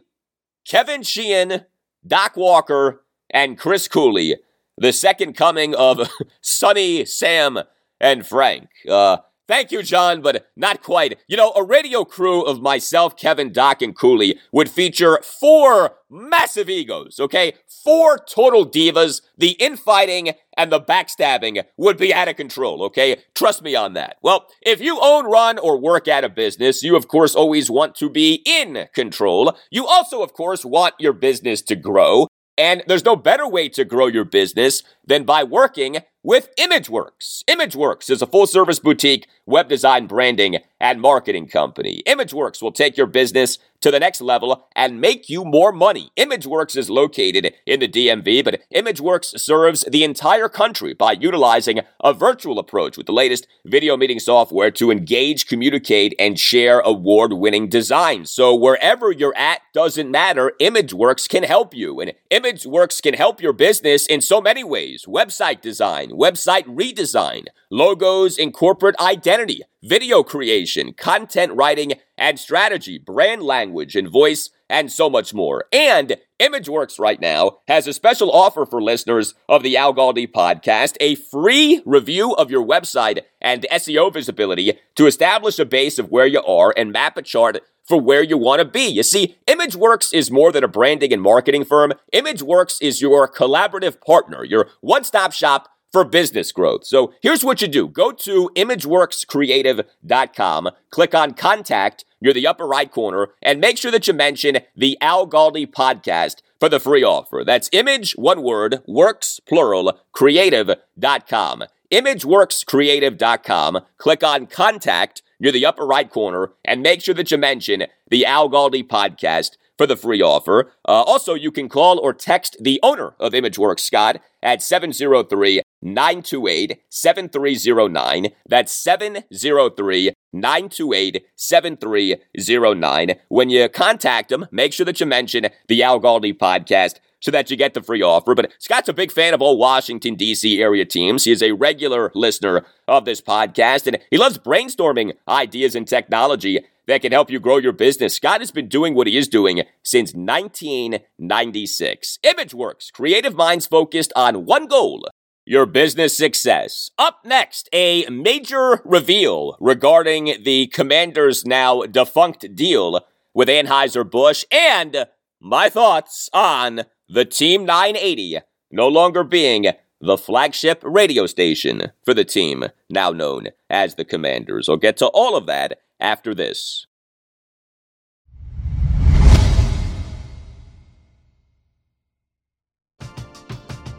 Kevin 0.65 1.03
Sheehan, 1.03 1.65
Doc 2.07 2.37
Walker, 2.37 3.03
and 3.31 3.59
Chris 3.59 3.89
Cooley. 3.89 4.37
The 4.77 4.93
second 4.93 5.33
coming 5.33 5.75
of 5.75 6.09
Sonny, 6.41 7.05
Sam, 7.05 7.59
and 8.01 8.25
Frank. 8.25 8.69
Uh, 8.89 9.17
Thank 9.49 9.73
you, 9.73 9.83
John, 9.83 10.21
but 10.21 10.47
not 10.57 10.83
quite. 10.83 11.19
You 11.27 11.39
know, 11.39 11.53
a 11.57 11.65
radio 11.65 12.05
crew 12.05 12.43
of 12.43 12.61
myself, 12.61 13.17
Kevin, 13.17 13.51
Doc, 13.51 13.81
and 13.81 13.97
Cooley 13.97 14.39
would 14.53 14.69
feature 14.69 15.21
four 15.23 15.97
massive 16.11 16.69
egos, 16.69 17.19
okay? 17.19 17.55
Four 17.67 18.19
total 18.19 18.67
divas. 18.69 19.23
The 19.39 19.53
infighting 19.53 20.33
and 20.59 20.71
the 20.71 20.81
backstabbing 20.81 21.65
would 21.79 21.97
be 21.97 22.13
out 22.13 22.29
of 22.29 22.37
control, 22.37 22.83
okay? 22.85 23.23
Trust 23.35 23.63
me 23.63 23.75
on 23.75 23.95
that. 23.95 24.19
Well, 24.21 24.47
if 24.61 24.83
you 24.83 24.99
own, 25.01 25.25
run, 25.25 25.59
or 25.59 25.81
work 25.81 26.09
at 26.09 26.25
a 26.25 26.29
business, 26.29 26.83
you 26.83 26.95
of 26.95 27.09
course 27.09 27.35
always 27.35 27.71
want 27.71 27.95
to 27.97 28.11
be 28.11 28.43
in 28.45 28.89
control. 28.95 29.57
You 29.71 29.87
also, 29.87 30.23
of 30.23 30.35
course, 30.35 30.63
want 30.63 30.95
your 30.99 31.15
business 31.15 31.63
to 31.63 31.75
grow. 31.75 32.27
And 32.59 32.83
there's 32.89 33.05
no 33.05 33.15
better 33.15 33.47
way 33.49 33.69
to 33.71 33.85
grow 33.85 34.09
your 34.09 34.25
business 34.25 34.83
than 35.09 35.25
by 35.25 35.43
working 35.43 35.99
with 36.23 36.55
ImageWorks. 36.57 37.43
ImageWorks 37.45 38.11
is 38.11 38.21
a 38.21 38.27
full 38.27 38.47
service 38.47 38.79
boutique 38.79 39.27
web 39.47 39.69
design 39.69 40.07
branding 40.07 40.59
and 40.81 41.01
marketing 41.01 41.49
company. 41.49 42.03
ImageWorks 42.07 42.61
will 42.61 42.73
take 42.73 42.97
your 42.97 43.07
business 43.07 43.59
to 43.81 43.91
the 43.91 44.01
next 44.01 44.21
level 44.21 44.67
and 44.75 45.01
make 45.01 45.29
you 45.29 45.45
more 45.45 45.73
money. 45.73 46.11
ImageWorks 46.17 46.77
is 46.77 46.91
located 46.91 47.55
in 47.65 47.81
the 47.81 47.89
DMV, 47.89 48.45
but 48.45 48.61
ImageWorks 48.75 49.39
serves 49.39 49.85
the 49.85 50.05
entire 50.05 50.49
country 50.49 50.93
by 50.93 51.13
utilizing 51.13 51.81
a 52.03 52.13
virtual 52.13 52.59
approach 52.59 52.97
with 52.97 53.07
the 53.07 53.13
latest 53.13 53.47
video 53.65 53.97
meeting 53.97 54.19
software 54.19 54.71
to 54.73 54.91
engage, 54.91 55.47
communicate, 55.47 56.15
and 56.19 56.39
share 56.39 56.81
award 56.81 57.33
winning 57.33 57.69
designs. 57.69 58.31
So 58.31 58.55
wherever 58.55 59.13
you're 59.13 59.37
at 59.37 59.63
doesn't 59.73 60.11
matter, 60.11 60.53
ImageWorks 60.61 61.29
can 61.29 61.45
help 61.45 61.73
you. 61.73 62.01
And 62.01 62.13
ImageWorks 62.31 63.01
can 63.01 63.15
help 63.15 63.41
your 63.41 63.53
business 63.53 64.07
in 64.07 64.21
so 64.21 64.41
many 64.41 64.65
ways 64.65 64.98
website 65.07 65.61
design, 65.61 66.11
website 66.11 66.65
redesign, 66.67 67.47
logos 67.71 68.39
and 68.39 68.53
corporate 68.53 68.99
identity 68.99 69.63
video 69.83 70.23
creation, 70.23 70.93
content 70.93 71.53
writing 71.53 71.93
and 72.17 72.39
strategy, 72.39 72.99
brand 72.99 73.43
language 73.43 73.95
and 73.95 74.09
voice, 74.09 74.51
and 74.69 74.91
so 74.91 75.09
much 75.09 75.33
more. 75.33 75.65
And 75.73 76.17
ImageWorks 76.41 76.99
right 76.99 77.21
now 77.21 77.59
has 77.69 77.87
a 77.87 77.93
special 77.93 78.31
offer 78.31 78.67
for 78.67 78.83
listeners 78.83 79.35
of 79.49 79.63
the 79.63 79.77
Al 79.77 79.95
Galdi 79.95 80.31
podcast, 80.31 80.97
a 81.01 81.15
free 81.15 81.83
review 81.87 82.33
of 82.33 82.51
your 82.51 82.67
website 82.67 83.21
and 83.41 83.67
SEO 83.73 84.13
visibility 84.13 84.79
to 84.97 85.07
establish 85.07 85.59
a 85.59 85.65
base 85.65 85.99
of 85.99 86.11
where 86.11 86.27
you 86.27 86.43
are 86.43 86.75
and 86.77 86.93
map 86.93 87.17
a 87.17 87.23
chart 87.23 87.61
for 87.85 87.99
where 87.99 88.23
you 88.23 88.37
want 88.37 88.61
to 88.61 88.67
be. 88.67 88.87
You 88.87 89.03
see, 89.03 89.37
ImageWorks 89.47 90.13
is 90.13 90.31
more 90.31 90.53
than 90.53 90.63
a 90.63 90.69
branding 90.69 91.13
and 91.13 91.23
marketing 91.23 91.65
firm. 91.65 91.95
ImageWorks 92.13 92.79
is 92.83 93.01
your 93.01 93.27
collaborative 93.33 94.01
partner, 94.01 94.45
your 94.45 94.69
one-stop 94.83 95.33
shop 95.33 95.71
for 95.93 96.05
business 96.05 96.53
growth. 96.53 96.87
So 96.87 97.13
here's 97.21 97.45
what 97.45 97.61
you 97.63 97.69
do. 97.69 97.89
Go 97.89 98.13
to 98.13 98.51
imageworkscreative.com, 98.55 100.71
click 100.91 101.15
on 101.15 101.35
contact 101.35 102.05
near 102.21 102.33
the 102.33 102.47
upper 102.47 102.67
right 102.67 102.91
corner, 102.91 103.29
and 103.43 103.61
make 103.61 103.77
sure 103.79 103.91
that 103.91 104.09
you 104.09 104.15
mention 104.15 104.59
the 104.77 104.97
Al 105.01 105.27
Galdi 105.27 105.67
podcast 105.67 106.43
for 106.61 106.69
the 106.69 106.81
free 106.81 107.05
offer. 107.05 107.43
That's 107.47 107.71
image, 107.73 108.13
one 108.13 108.43
word, 108.43 108.83
works, 108.87 109.41
plural, 109.41 109.99
creative.com. 110.13 111.65
Imageworkscreative.com, 111.91 113.81
click 113.97 114.23
on 114.23 114.47
contact 114.47 115.23
near 115.41 115.53
the 115.53 115.65
upper 115.65 115.87
right 115.87 116.11
corner, 116.11 116.51
and 116.65 116.83
make 116.83 117.01
sure 117.01 117.15
that 117.15 117.31
you 117.31 117.39
mention 117.39 117.85
the 118.11 118.27
Al 118.27 118.51
Galdi 118.51 118.87
podcast 118.87 119.53
for 119.79 119.87
the 119.87 119.97
free 119.97 120.21
offer. 120.21 120.73
Uh, 120.87 121.03
also, 121.03 121.35
you 121.35 121.53
can 121.53 121.69
call 121.69 122.01
or 122.01 122.13
text 122.13 122.57
the 122.61 122.81
owner 122.83 123.15
of 123.21 123.33
ImageWorks, 123.33 123.81
Scott, 123.81 124.21
at 124.43 124.63
703 124.63 125.63
928 125.83 126.81
7309. 126.89 128.29
That's 128.49 128.73
703 128.73 130.13
928 130.33 131.27
7309. 131.37 133.15
When 133.29 133.51
you 133.51 133.69
contact 133.69 134.29
them, 134.29 134.47
make 134.51 134.73
sure 134.73 134.87
that 134.87 135.01
you 135.01 135.07
mention 135.07 135.49
the 135.69 135.83
Al 135.83 136.01
Galdi 136.01 136.37
podcast 136.37 137.01
so 137.21 137.31
that 137.31 137.51
you 137.51 137.57
get 137.57 137.75
the 137.75 137.83
free 137.83 138.03
offer. 138.03 138.35
But 138.35 138.53
Scott's 138.59 138.89
a 138.89 138.93
big 138.93 139.13
fan 139.13 139.35
of 139.35 139.43
all 139.43 139.59
Washington, 139.59 140.15
D.C. 140.15 140.63
area 140.63 140.85
teams. 140.85 141.25
He 141.25 141.33
is 141.33 141.43
a 141.43 141.53
regular 141.53 142.13
listener 142.15 142.65
of 142.87 143.05
this 143.05 143.21
podcast, 143.21 143.87
and 143.87 143.99
he 144.11 144.19
loves 144.19 144.39
brainstorming 144.39 145.13
ideas 145.27 145.75
and 145.75 145.87
technology 145.87 146.61
that 146.87 147.03
can 147.03 147.13
help 147.13 147.31
you 147.31 147.39
grow 147.39 147.59
your 147.59 147.73
business. 147.73 148.15
Scott 148.15 148.41
has 148.41 148.51
been 148.51 148.69
doing 148.69 148.95
what 148.95 149.07
he 149.07 149.17
is 149.17 149.29
doing 149.29 149.63
since 149.83 150.15
1996. 150.15 152.19
ImageWorks, 152.25 152.93
creative 152.93 153.35
minds 153.35 153.67
focused 153.67 154.13
on 154.17 154.47
one 154.47 154.67
goal 154.67 155.07
your 155.49 155.65
business 155.65 156.15
success. 156.15 156.91
Up 156.99 157.21
next, 157.25 157.71
a 157.73 158.07
major 158.11 158.83
reveal 158.85 159.57
regarding 159.59 160.35
the 160.43 160.67
Commanders' 160.67 161.47
now 161.47 161.83
defunct 161.83 162.55
deal 162.55 163.01
with 163.33 163.49
Anheuser-Busch 163.49 164.45
and 164.53 165.07
my 165.41 165.71
thoughts 165.71 166.29
on 166.35 166.83
the 167.09 167.25
Team 167.25 167.65
980 167.65 168.41
no 168.71 168.89
longer 168.89 169.25
being 169.25 169.73
the 170.03 170.19
flagship 170.19 170.83
radio 170.85 171.25
station 171.25 171.93
for 172.05 172.13
the 172.13 172.27
team 172.27 172.65
now 172.91 173.11
known 173.11 173.49
as 173.71 173.95
the 173.95 174.05
Commanders. 174.05 174.69
I'll 174.69 174.77
get 174.77 174.99
to 174.99 175.07
all 175.07 175.35
of 175.35 175.47
that 175.47 175.81
after 175.99 176.35
this. 176.35 176.88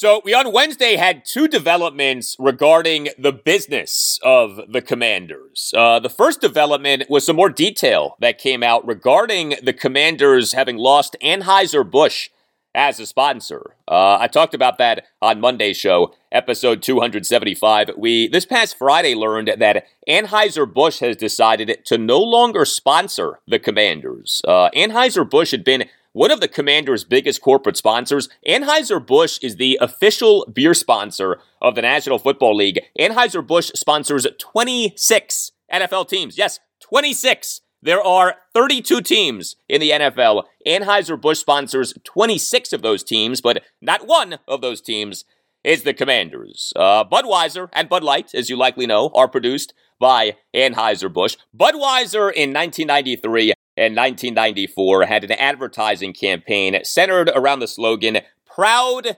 So, 0.00 0.22
we 0.24 0.32
on 0.32 0.52
Wednesday 0.52 0.94
had 0.94 1.24
two 1.24 1.48
developments 1.48 2.36
regarding 2.38 3.08
the 3.18 3.32
business 3.32 4.20
of 4.22 4.60
the 4.70 4.80
commanders. 4.80 5.74
Uh, 5.76 5.98
the 5.98 6.08
first 6.08 6.40
development 6.40 7.10
was 7.10 7.26
some 7.26 7.34
more 7.34 7.50
detail 7.50 8.14
that 8.20 8.38
came 8.38 8.62
out 8.62 8.86
regarding 8.86 9.56
the 9.60 9.72
commanders 9.72 10.52
having 10.52 10.76
lost 10.76 11.16
Anheuser-Busch 11.20 12.28
as 12.76 13.00
a 13.00 13.06
sponsor. 13.06 13.74
Uh, 13.88 14.18
I 14.20 14.28
talked 14.28 14.54
about 14.54 14.78
that 14.78 15.04
on 15.20 15.40
Monday's 15.40 15.76
show, 15.76 16.14
episode 16.30 16.80
275. 16.80 17.90
We, 17.96 18.28
this 18.28 18.46
past 18.46 18.78
Friday, 18.78 19.16
learned 19.16 19.50
that 19.58 19.84
Anheuser-Busch 20.08 21.00
has 21.00 21.16
decided 21.16 21.84
to 21.86 21.98
no 21.98 22.20
longer 22.20 22.64
sponsor 22.64 23.40
the 23.48 23.58
commanders. 23.58 24.42
Uh, 24.46 24.70
Anheuser-Busch 24.76 25.50
had 25.50 25.64
been 25.64 25.86
one 26.18 26.32
of 26.32 26.40
the 26.40 26.48
Commanders' 26.48 27.04
biggest 27.04 27.40
corporate 27.40 27.76
sponsors, 27.76 28.28
Anheuser-Busch 28.44 29.38
is 29.40 29.54
the 29.54 29.78
official 29.80 30.44
beer 30.52 30.74
sponsor 30.74 31.38
of 31.62 31.76
the 31.76 31.82
National 31.82 32.18
Football 32.18 32.56
League. 32.56 32.80
Anheuser-Busch 32.98 33.70
sponsors 33.76 34.26
26 34.36 35.52
NFL 35.72 36.08
teams. 36.08 36.36
Yes, 36.36 36.58
26. 36.80 37.60
There 37.80 38.02
are 38.02 38.34
32 38.52 39.00
teams 39.02 39.54
in 39.68 39.80
the 39.80 39.90
NFL. 39.90 40.42
Anheuser-Busch 40.66 41.38
sponsors 41.38 41.94
26 42.02 42.72
of 42.72 42.82
those 42.82 43.04
teams, 43.04 43.40
but 43.40 43.62
not 43.80 44.08
one 44.08 44.40
of 44.48 44.60
those 44.60 44.80
teams 44.80 45.24
is 45.62 45.84
the 45.84 45.94
Commanders. 45.94 46.72
Uh, 46.74 47.04
Budweiser 47.04 47.68
and 47.72 47.88
Bud 47.88 48.02
Light, 48.02 48.34
as 48.34 48.50
you 48.50 48.56
likely 48.56 48.86
know, 48.86 49.12
are 49.14 49.28
produced 49.28 49.72
by 50.00 50.34
Anheuser-Busch. 50.52 51.36
Budweiser 51.56 52.32
in 52.32 52.52
1993 52.52 53.52
and 53.78 53.96
1994 53.96 55.06
had 55.06 55.24
an 55.24 55.32
advertising 55.32 56.12
campaign 56.12 56.78
centered 56.84 57.30
around 57.34 57.60
the 57.60 57.68
slogan, 57.68 58.18
Proud 58.44 59.16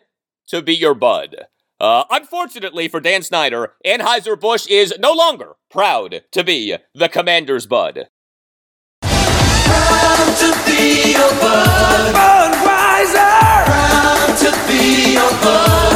to 0.48 0.60
be 0.60 0.74
your 0.74 0.94
Bud. 0.94 1.46
Uh, 1.80 2.04
unfortunately 2.10 2.88
for 2.88 3.00
Dan 3.00 3.22
Snyder, 3.22 3.72
Anheuser-Busch 3.86 4.66
is 4.68 4.92
no 4.98 5.12
longer 5.12 5.54
proud 5.70 6.22
to 6.30 6.44
be 6.44 6.76
the 6.94 7.08
Commander's 7.08 7.66
Bud. 7.66 8.08
Proud 9.00 10.36
to 10.38 10.52
be 10.66 11.12
your 11.12 11.30
Bud. 11.40 12.14
Budweiser! 12.14 13.64
Proud 13.64 14.36
to 14.38 14.50
be 14.68 15.14
your 15.14 15.30
Bud. 15.42 15.89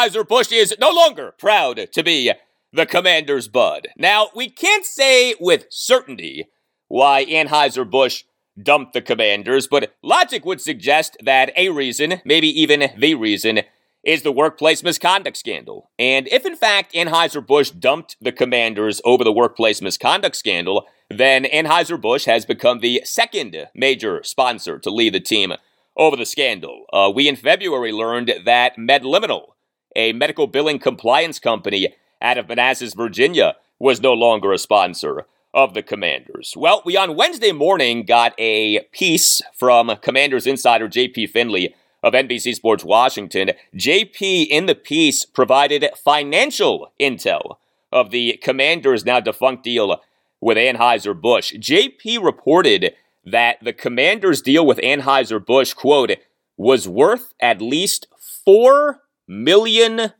Anheuser-Busch 0.00 0.50
is 0.50 0.74
no 0.80 0.90
longer 0.90 1.34
proud 1.36 1.92
to 1.92 2.02
be 2.02 2.32
the 2.72 2.86
commander's 2.86 3.48
bud. 3.48 3.88
Now, 3.98 4.28
we 4.34 4.48
can't 4.48 4.86
say 4.86 5.34
with 5.38 5.66
certainty 5.68 6.46
why 6.88 7.26
Anheuser-Busch 7.26 8.24
dumped 8.60 8.94
the 8.94 9.02
commanders, 9.02 9.68
but 9.68 9.94
logic 10.02 10.46
would 10.46 10.62
suggest 10.62 11.18
that 11.22 11.52
a 11.54 11.68
reason, 11.68 12.22
maybe 12.24 12.48
even 12.48 12.88
the 12.96 13.14
reason, 13.14 13.60
is 14.02 14.22
the 14.22 14.32
workplace 14.32 14.82
misconduct 14.82 15.36
scandal. 15.36 15.90
And 15.98 16.26
if 16.28 16.46
in 16.46 16.56
fact 16.56 16.94
Anheuser-Busch 16.94 17.72
dumped 17.72 18.16
the 18.22 18.32
commanders 18.32 19.02
over 19.04 19.22
the 19.22 19.32
workplace 19.32 19.82
misconduct 19.82 20.34
scandal, 20.36 20.86
then 21.10 21.44
Anheuser-Busch 21.44 22.24
has 22.24 22.46
become 22.46 22.80
the 22.80 23.02
second 23.04 23.68
major 23.74 24.22
sponsor 24.22 24.78
to 24.78 24.90
lead 24.90 25.12
the 25.12 25.20
team 25.20 25.52
over 25.94 26.16
the 26.16 26.24
scandal. 26.24 26.86
Uh, 26.90 27.12
we 27.14 27.28
in 27.28 27.36
February 27.36 27.92
learned 27.92 28.32
that 28.46 28.78
Medliminal, 28.78 29.48
a 29.96 30.12
medical 30.12 30.46
billing 30.46 30.78
compliance 30.78 31.38
company 31.38 31.94
out 32.22 32.38
of 32.38 32.48
Manassas, 32.48 32.94
Virginia, 32.94 33.56
was 33.78 34.00
no 34.00 34.12
longer 34.12 34.52
a 34.52 34.58
sponsor 34.58 35.26
of 35.52 35.74
the 35.74 35.82
Commanders. 35.82 36.54
Well, 36.56 36.82
we 36.84 36.96
on 36.96 37.16
Wednesday 37.16 37.52
morning 37.52 38.04
got 38.04 38.34
a 38.38 38.80
piece 38.92 39.42
from 39.54 39.96
Commanders 40.00 40.46
insider 40.46 40.88
JP 40.88 41.30
Finlay 41.30 41.74
of 42.02 42.14
NBC 42.14 42.54
Sports 42.54 42.84
Washington. 42.84 43.50
JP 43.74 44.46
in 44.48 44.66
the 44.66 44.74
piece 44.74 45.24
provided 45.24 45.86
financial 46.02 46.92
intel 47.00 47.56
of 47.92 48.10
the 48.10 48.38
Commanders' 48.42 49.04
now 49.04 49.20
defunct 49.20 49.64
deal 49.64 50.00
with 50.40 50.56
Anheuser-Busch. 50.56 51.54
JP 51.54 52.22
reported 52.22 52.94
that 53.24 53.58
the 53.62 53.72
commander's 53.72 54.40
deal 54.40 54.64
with 54.64 54.78
Anheuser-Busch, 54.78 55.74
quote, 55.74 56.12
was 56.56 56.88
worth 56.88 57.34
at 57.40 57.60
least 57.60 58.06
$4 58.46 58.96
million 59.30 60.12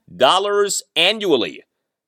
annually 0.94 1.64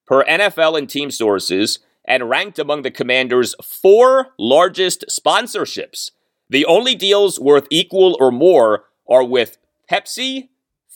per 0.06 0.24
NFL 0.24 0.78
and 0.78 0.88
team 0.88 1.10
sources 1.10 1.80
and 2.04 2.30
ranked 2.30 2.60
among 2.60 2.82
the 2.82 2.92
commander's 2.92 3.56
four 3.62 4.28
largest 4.38 5.04
sponsorships. 5.10 6.12
The 6.48 6.64
only 6.64 6.94
deals 6.94 7.40
worth 7.40 7.66
equal 7.70 8.16
or 8.20 8.30
more 8.30 8.84
are 9.08 9.24
with 9.24 9.58
Pepsi, 9.90 10.50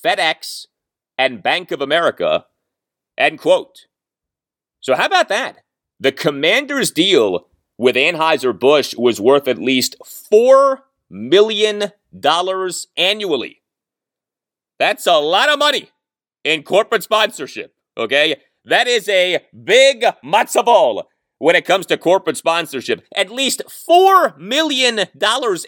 FedEx, 0.04 0.66
and 1.18 1.42
Bank 1.42 1.72
of 1.72 1.80
America. 1.80 2.46
End 3.18 3.40
quote. 3.40 3.86
So, 4.80 4.94
how 4.94 5.06
about 5.06 5.28
that? 5.28 5.64
The 5.98 6.12
commander's 6.12 6.92
deal 6.92 7.48
with 7.78 7.96
Anheuser-Busch 7.96 8.94
was 8.96 9.20
worth 9.20 9.48
at 9.48 9.58
least 9.58 9.96
$4 10.04 10.78
million 11.10 11.92
annually. 12.96 13.62
That's 14.78 15.06
a 15.06 15.14
lot 15.14 15.48
of 15.48 15.58
money 15.58 15.90
in 16.46 16.62
corporate 16.62 17.02
sponsorship, 17.02 17.74
okay? 17.98 18.36
That 18.64 18.86
is 18.86 19.08
a 19.08 19.44
big 19.64 20.04
matzo 20.24 20.64
ball 20.64 21.08
when 21.38 21.56
it 21.56 21.64
comes 21.64 21.86
to 21.86 21.98
corporate 21.98 22.36
sponsorship. 22.36 23.04
At 23.16 23.30
least 23.30 23.62
$4 23.66 24.38
million 24.38 25.00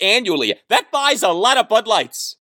annually. 0.00 0.54
That 0.68 0.90
buys 0.92 1.24
a 1.24 1.30
lot 1.30 1.56
of 1.56 1.68
Bud 1.68 1.88
Lights. 1.88 2.36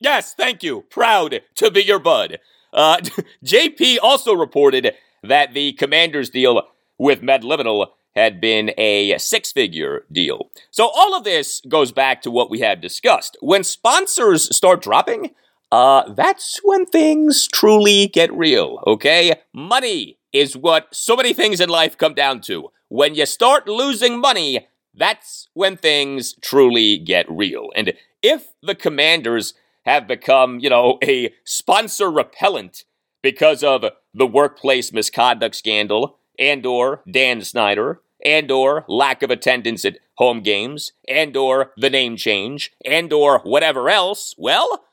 Yes, 0.00 0.34
thank 0.34 0.62
you. 0.62 0.82
Proud 0.90 1.42
to 1.56 1.70
be 1.70 1.82
your 1.82 1.98
bud. 1.98 2.38
Uh, 2.72 2.96
JP 3.44 3.98
also 4.02 4.32
reported 4.32 4.94
that 5.22 5.52
the 5.52 5.74
Commanders 5.74 6.30
deal 6.30 6.62
with 6.98 7.20
Medliminal 7.20 7.88
had 8.14 8.40
been 8.40 8.72
a 8.76 9.16
six 9.18 9.52
figure 9.52 10.04
deal. 10.10 10.50
So 10.70 10.88
all 10.88 11.14
of 11.14 11.24
this 11.24 11.62
goes 11.68 11.92
back 11.92 12.22
to 12.22 12.30
what 12.30 12.50
we 12.50 12.60
had 12.60 12.80
discussed. 12.80 13.36
When 13.40 13.64
sponsors 13.64 14.54
start 14.54 14.82
dropping, 14.82 15.30
uh, 15.70 16.12
that's 16.12 16.60
when 16.62 16.84
things 16.84 17.48
truly 17.48 18.06
get 18.06 18.32
real, 18.32 18.82
okay? 18.86 19.34
Money 19.54 20.18
is 20.32 20.56
what 20.56 20.94
so 20.94 21.16
many 21.16 21.32
things 21.32 21.60
in 21.60 21.68
life 21.68 21.96
come 21.96 22.14
down 22.14 22.40
to. 22.42 22.70
When 22.88 23.14
you 23.14 23.24
start 23.24 23.66
losing 23.66 24.20
money, 24.20 24.68
that's 24.94 25.48
when 25.54 25.78
things 25.78 26.34
truly 26.42 26.98
get 26.98 27.24
real. 27.30 27.70
And 27.74 27.94
if 28.22 28.52
the 28.62 28.74
commanders 28.74 29.54
have 29.86 30.06
become, 30.06 30.60
you 30.60 30.68
know, 30.68 30.98
a 31.02 31.32
sponsor 31.44 32.10
repellent 32.10 32.84
because 33.22 33.64
of 33.64 33.84
the 34.12 34.26
workplace 34.26 34.92
misconduct 34.92 35.54
scandal 35.54 36.18
and 36.38 36.64
or 36.66 37.02
Dan 37.10 37.42
Snyder 37.42 38.00
and 38.24 38.50
or 38.50 38.84
lack 38.88 39.22
of 39.22 39.30
attendance 39.30 39.84
at 39.84 39.98
home 40.14 40.42
games 40.42 40.92
and 41.08 41.36
or 41.36 41.72
the 41.76 41.90
name 41.90 42.16
change 42.16 42.72
and 42.84 43.12
or 43.12 43.40
whatever 43.40 43.88
else, 43.88 44.34
well, 44.38 44.84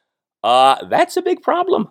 uh 0.43 0.85
that's 0.87 1.17
a 1.17 1.21
big 1.21 1.41
problem. 1.41 1.89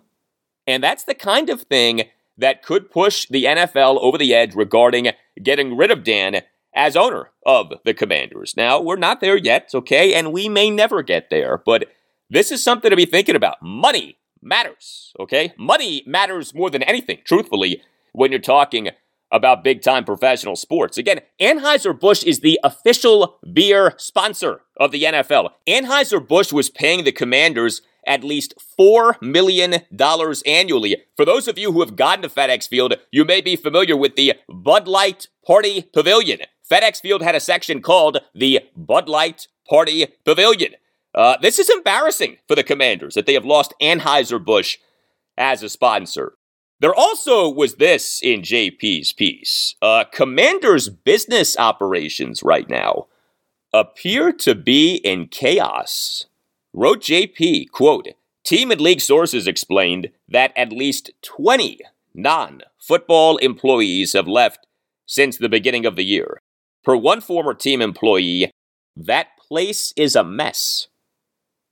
And 0.67 0.83
that's 0.83 1.03
the 1.03 1.15
kind 1.15 1.49
of 1.49 1.63
thing 1.63 2.03
that 2.37 2.63
could 2.63 2.89
push 2.89 3.27
the 3.29 3.45
NFL 3.45 3.99
over 4.01 4.17
the 4.17 4.33
edge 4.33 4.55
regarding 4.55 5.11
getting 5.41 5.75
rid 5.75 5.91
of 5.91 6.03
Dan 6.03 6.41
as 6.73 6.95
owner 6.95 7.31
of 7.45 7.73
the 7.83 7.93
Commanders. 7.93 8.55
Now, 8.55 8.79
we're 8.79 8.95
not 8.95 9.19
there 9.19 9.37
yet, 9.37 9.69
okay? 9.73 10.13
And 10.13 10.31
we 10.31 10.47
may 10.47 10.69
never 10.69 11.03
get 11.03 11.29
there, 11.29 11.61
but 11.65 11.85
this 12.29 12.51
is 12.51 12.63
something 12.63 12.89
to 12.89 12.95
be 12.95 13.05
thinking 13.05 13.35
about. 13.35 13.61
Money 13.61 14.17
matters, 14.41 15.13
okay? 15.19 15.53
Money 15.57 16.03
matters 16.05 16.53
more 16.53 16.69
than 16.69 16.83
anything, 16.83 17.19
truthfully, 17.25 17.81
when 18.13 18.31
you're 18.31 18.39
talking 18.39 18.89
about 19.31 19.63
big 19.63 19.81
time 19.81 20.03
professional 20.03 20.55
sports. 20.55 20.97
Again, 20.97 21.21
Anheuser-Busch 21.39 22.23
is 22.23 22.39
the 22.39 22.59
official 22.63 23.39
beer 23.53 23.93
sponsor 23.97 24.61
of 24.77 24.91
the 24.91 25.03
NFL. 25.03 25.51
Anheuser-Busch 25.67 26.51
was 26.51 26.69
paying 26.69 27.03
the 27.03 27.11
commanders 27.11 27.81
at 28.07 28.23
least 28.23 28.53
$4 28.79 29.21
million 29.21 29.75
annually. 30.45 30.97
For 31.15 31.25
those 31.25 31.47
of 31.47 31.59
you 31.59 31.71
who 31.71 31.81
have 31.81 31.95
gotten 31.95 32.23
to 32.23 32.29
FedEx 32.29 32.67
Field, 32.67 32.95
you 33.11 33.25
may 33.25 33.41
be 33.41 33.55
familiar 33.55 33.95
with 33.95 34.15
the 34.15 34.33
Bud 34.47 34.87
Light 34.87 35.27
Party 35.45 35.83
Pavilion. 35.93 36.39
FedEx 36.69 37.01
Field 37.01 37.21
had 37.21 37.35
a 37.35 37.39
section 37.39 37.81
called 37.81 38.19
the 38.33 38.61
Bud 38.75 39.09
Light 39.09 39.47
Party 39.69 40.07
Pavilion. 40.25 40.73
Uh, 41.13 41.37
this 41.41 41.59
is 41.59 41.69
embarrassing 41.69 42.37
for 42.47 42.55
the 42.55 42.63
Commanders 42.63 43.15
that 43.15 43.25
they 43.25 43.33
have 43.33 43.45
lost 43.45 43.73
Anheuser-Busch 43.81 44.77
as 45.37 45.63
a 45.63 45.69
sponsor. 45.69 46.33
There 46.79 46.95
also 46.95 47.49
was 47.49 47.75
this 47.75 48.21
in 48.23 48.41
JP's 48.41 49.11
piece. 49.11 49.75
Uh, 49.81 50.05
Commanders' 50.11 50.87
business 50.87 51.57
operations 51.57 52.41
right 52.41 52.69
now 52.69 53.07
appear 53.73 54.31
to 54.31 54.55
be 54.55 54.95
in 54.95 55.27
chaos. 55.27 56.25
wrote 56.73 57.01
JP, 57.01 57.71
quote, 57.71 58.07
Team 58.45 58.71
and 58.71 58.79
league 58.79 59.01
sources 59.01 59.45
explained 59.45 60.11
that 60.27 60.53
at 60.55 60.71
least 60.71 61.11
20 61.21 61.81
non 62.13 62.61
football 62.77 63.37
employees 63.37 64.13
have 64.13 64.27
left 64.27 64.65
since 65.05 65.37
the 65.37 65.49
beginning 65.49 65.85
of 65.85 65.95
the 65.95 66.05
year. 66.05 66.41
Per 66.83 66.95
one 66.95 67.19
former 67.19 67.53
team 67.53 67.81
employee, 67.81 68.51
that 68.95 69.27
place 69.47 69.93
is 69.97 70.15
a 70.15 70.23
mess. 70.23 70.87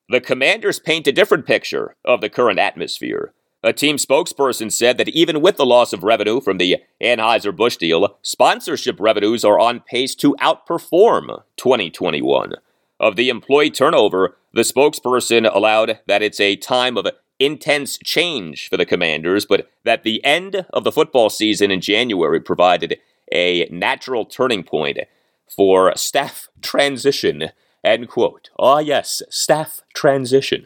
The 0.10 0.22
commanders 0.22 0.80
paint 0.80 1.08
a 1.08 1.12
different 1.12 1.46
picture 1.46 1.96
of 2.04 2.22
the 2.22 2.30
current 2.30 2.60
atmosphere. 2.60 3.34
A 3.64 3.74
team 3.74 3.98
spokesperson 3.98 4.72
said 4.72 4.98
that 4.98 5.10
even 5.10 5.42
with 5.42 5.58
the 5.58 5.66
loss 5.66 5.92
of 5.92 6.04
revenue 6.04 6.40
from 6.40 6.60
the 6.60 6.78
Anheuser-Busch 7.02 7.78
deal, 7.78 8.18
sponsorship 8.22 9.00
revenues 9.00 9.44
are 9.44 9.60
on 9.60 9.80
pace 9.80 10.14
to 10.16 10.36
outperform 10.40 11.42
2021. 11.56 12.54
Of 13.00 13.16
the 13.16 13.30
employee 13.30 13.72
turnover, 13.72 14.38
the 14.54 14.62
spokesperson 14.62 15.52
allowed 15.52 16.00
that 16.06 16.22
it's 16.22 16.40
a 16.40 16.56
time 16.56 16.98
of 16.98 17.08
intense 17.40 17.98
change 18.04 18.70
for 18.70 18.78
the 18.78 18.86
commanders, 18.86 19.46
but 19.46 19.70
that 19.84 20.04
the 20.04 20.24
end 20.24 20.66
of 20.72 20.84
the 20.84 20.92
football 20.92 21.30
season 21.30 21.72
in 21.72 21.82
January 21.82 22.40
provided 22.40 23.00
a 23.32 23.68
natural 23.72 24.26
turning 24.26 24.64
point 24.64 25.00
for 25.48 25.96
staff 25.96 26.48
transition 26.62 27.50
End 27.88 28.10
quote. 28.10 28.50
Ah, 28.60 28.80
yes, 28.80 29.22
staff 29.30 29.82
transition. 29.96 30.66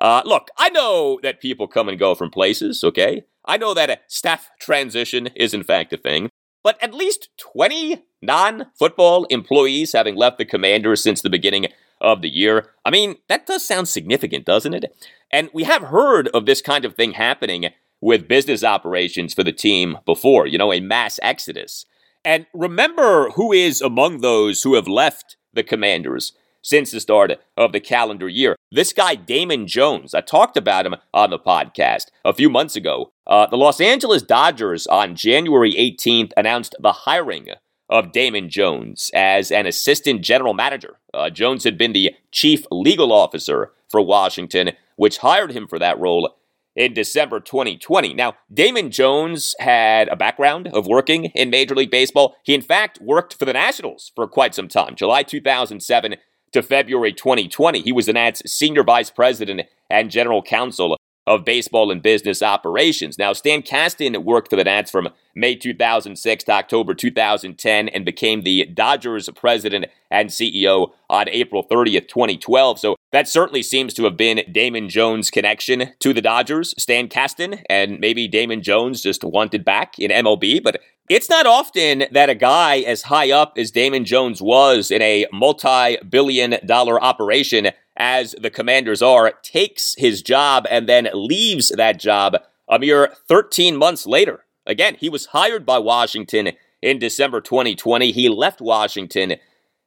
Uh, 0.00 0.22
look, 0.24 0.48
I 0.58 0.68
know 0.70 1.20
that 1.22 1.40
people 1.40 1.68
come 1.68 1.88
and 1.88 1.96
go 1.96 2.16
from 2.16 2.28
places, 2.28 2.82
okay? 2.82 3.22
I 3.44 3.56
know 3.56 3.72
that 3.72 3.88
a 3.88 4.00
staff 4.08 4.50
transition 4.58 5.28
is 5.36 5.54
in 5.54 5.62
fact 5.62 5.92
a 5.92 5.96
thing, 5.96 6.28
but 6.64 6.76
at 6.82 6.92
least 6.92 7.28
20 7.38 8.02
non 8.20 8.66
football 8.76 9.26
employees 9.26 9.92
having 9.92 10.16
left 10.16 10.38
the 10.38 10.44
Commanders 10.44 11.04
since 11.04 11.22
the 11.22 11.30
beginning 11.30 11.68
of 12.00 12.20
the 12.20 12.28
year. 12.28 12.72
I 12.84 12.90
mean, 12.90 13.14
that 13.28 13.46
does 13.46 13.64
sound 13.64 13.86
significant, 13.86 14.44
doesn't 14.44 14.74
it? 14.74 14.92
And 15.30 15.50
we 15.54 15.62
have 15.62 15.82
heard 15.82 16.26
of 16.34 16.46
this 16.46 16.60
kind 16.60 16.84
of 16.84 16.96
thing 16.96 17.12
happening 17.12 17.66
with 18.00 18.26
business 18.26 18.64
operations 18.64 19.34
for 19.34 19.44
the 19.44 19.52
team 19.52 19.98
before, 20.04 20.48
you 20.48 20.58
know, 20.58 20.72
a 20.72 20.80
mass 20.80 21.20
exodus. 21.22 21.86
And 22.24 22.46
remember 22.52 23.30
who 23.36 23.52
is 23.52 23.80
among 23.80 24.20
those 24.20 24.64
who 24.64 24.74
have 24.74 24.88
left 24.88 25.36
the 25.52 25.62
Commanders 25.62 26.32
since 26.66 26.90
the 26.90 26.98
start 26.98 27.32
of 27.56 27.70
the 27.70 27.78
calendar 27.78 28.28
year. 28.28 28.56
This 28.72 28.92
guy, 28.92 29.14
Damon 29.14 29.68
Jones, 29.68 30.14
I 30.14 30.20
talked 30.20 30.56
about 30.56 30.84
him 30.84 30.96
on 31.14 31.30
the 31.30 31.38
podcast 31.38 32.06
a 32.24 32.32
few 32.32 32.50
months 32.50 32.74
ago. 32.74 33.12
Uh, 33.24 33.46
the 33.46 33.56
Los 33.56 33.80
Angeles 33.80 34.22
Dodgers 34.22 34.88
on 34.88 35.14
January 35.14 35.72
18th 35.74 36.32
announced 36.36 36.74
the 36.80 36.92
hiring 36.92 37.50
of 37.88 38.10
Damon 38.10 38.50
Jones 38.50 39.12
as 39.14 39.52
an 39.52 39.64
assistant 39.64 40.22
general 40.22 40.54
manager. 40.54 40.96
Uh, 41.14 41.30
Jones 41.30 41.62
had 41.62 41.78
been 41.78 41.92
the 41.92 42.16
chief 42.32 42.66
legal 42.72 43.12
officer 43.12 43.70
for 43.88 44.00
Washington, 44.00 44.72
which 44.96 45.18
hired 45.18 45.52
him 45.52 45.68
for 45.68 45.78
that 45.78 46.00
role 46.00 46.34
in 46.74 46.92
December 46.92 47.38
2020. 47.38 48.12
Now, 48.12 48.34
Damon 48.52 48.90
Jones 48.90 49.54
had 49.60 50.08
a 50.08 50.16
background 50.16 50.66
of 50.72 50.88
working 50.88 51.26
in 51.26 51.48
Major 51.48 51.76
League 51.76 51.92
Baseball. 51.92 52.34
He, 52.42 52.54
in 52.54 52.60
fact, 52.60 53.00
worked 53.00 53.34
for 53.38 53.44
the 53.44 53.52
Nationals 53.52 54.10
for 54.16 54.26
quite 54.26 54.52
some 54.52 54.66
time. 54.66 54.96
July 54.96 55.22
2007 55.22 56.16
to 56.52 56.62
February 56.62 57.12
2020. 57.12 57.80
He 57.80 57.92
was 57.92 58.06
the 58.06 58.12
Nats 58.12 58.42
senior 58.46 58.82
vice 58.82 59.10
president 59.10 59.62
and 59.90 60.10
general 60.10 60.42
counsel 60.42 60.96
of 61.26 61.44
baseball 61.44 61.90
and 61.90 62.02
business 62.02 62.40
operations. 62.40 63.18
Now, 63.18 63.32
Stan 63.32 63.62
Kasten 63.62 64.24
worked 64.24 64.48
for 64.48 64.56
the 64.56 64.64
Nats 64.64 64.90
from 64.90 65.08
May 65.34 65.56
2006 65.56 66.44
to 66.44 66.52
October 66.52 66.94
2010 66.94 67.88
and 67.88 68.04
became 68.04 68.42
the 68.42 68.66
Dodgers 68.66 69.28
president 69.34 69.86
and 70.10 70.30
CEO 70.30 70.92
on 71.10 71.28
April 71.28 71.64
30th, 71.64 72.08
2012. 72.08 72.78
So 72.78 72.96
that 73.10 73.28
certainly 73.28 73.62
seems 73.62 73.92
to 73.94 74.04
have 74.04 74.16
been 74.16 74.42
Damon 74.52 74.88
Jones' 74.88 75.30
connection 75.30 75.94
to 75.98 76.12
the 76.12 76.22
Dodgers, 76.22 76.74
Stan 76.78 77.08
Kasten, 77.08 77.60
and 77.68 77.98
maybe 77.98 78.28
Damon 78.28 78.62
Jones 78.62 79.02
just 79.02 79.24
wanted 79.24 79.64
back 79.64 79.98
in 79.98 80.12
MLB. 80.12 80.62
But 80.62 80.80
it's 81.08 81.30
not 81.30 81.46
often 81.46 82.04
that 82.10 82.30
a 82.30 82.34
guy 82.34 82.78
as 82.78 83.02
high 83.02 83.30
up 83.30 83.54
as 83.56 83.70
Damon 83.70 84.04
Jones 84.04 84.42
was 84.42 84.90
in 84.90 85.02
a 85.02 85.26
multi 85.32 85.96
billion 86.08 86.56
dollar 86.66 87.02
operation 87.02 87.68
as 87.96 88.34
the 88.40 88.50
commanders 88.50 89.02
are 89.02 89.32
takes 89.42 89.94
his 89.96 90.22
job 90.22 90.66
and 90.70 90.88
then 90.88 91.08
leaves 91.14 91.70
that 91.70 91.98
job 91.98 92.36
a 92.68 92.78
mere 92.78 93.14
13 93.28 93.76
months 93.76 94.06
later. 94.06 94.44
Again, 94.66 94.96
he 94.98 95.08
was 95.08 95.26
hired 95.26 95.64
by 95.64 95.78
Washington 95.78 96.52
in 96.82 96.98
December 96.98 97.40
2020. 97.40 98.10
He 98.12 98.28
left 98.28 98.60
Washington 98.60 99.34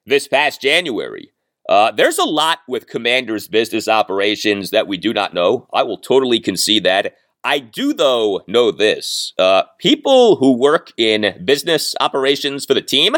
this 0.05 0.27
past 0.27 0.61
January. 0.61 1.31
Uh, 1.67 1.91
there's 1.91 2.17
a 2.17 2.23
lot 2.23 2.59
with 2.67 2.87
Commanders 2.87 3.47
business 3.47 3.87
operations 3.87 4.71
that 4.71 4.87
we 4.87 4.97
do 4.97 5.13
not 5.13 5.33
know. 5.33 5.67
I 5.71 5.83
will 5.83 5.99
totally 5.99 6.39
concede 6.39 6.83
that. 6.85 7.15
I 7.43 7.59
do, 7.59 7.93
though, 7.93 8.41
know 8.47 8.71
this. 8.71 9.33
Uh, 9.37 9.63
people 9.79 10.37
who 10.37 10.57
work 10.57 10.91
in 10.97 11.41
business 11.45 11.95
operations 11.99 12.65
for 12.65 12.73
the 12.73 12.81
team 12.81 13.15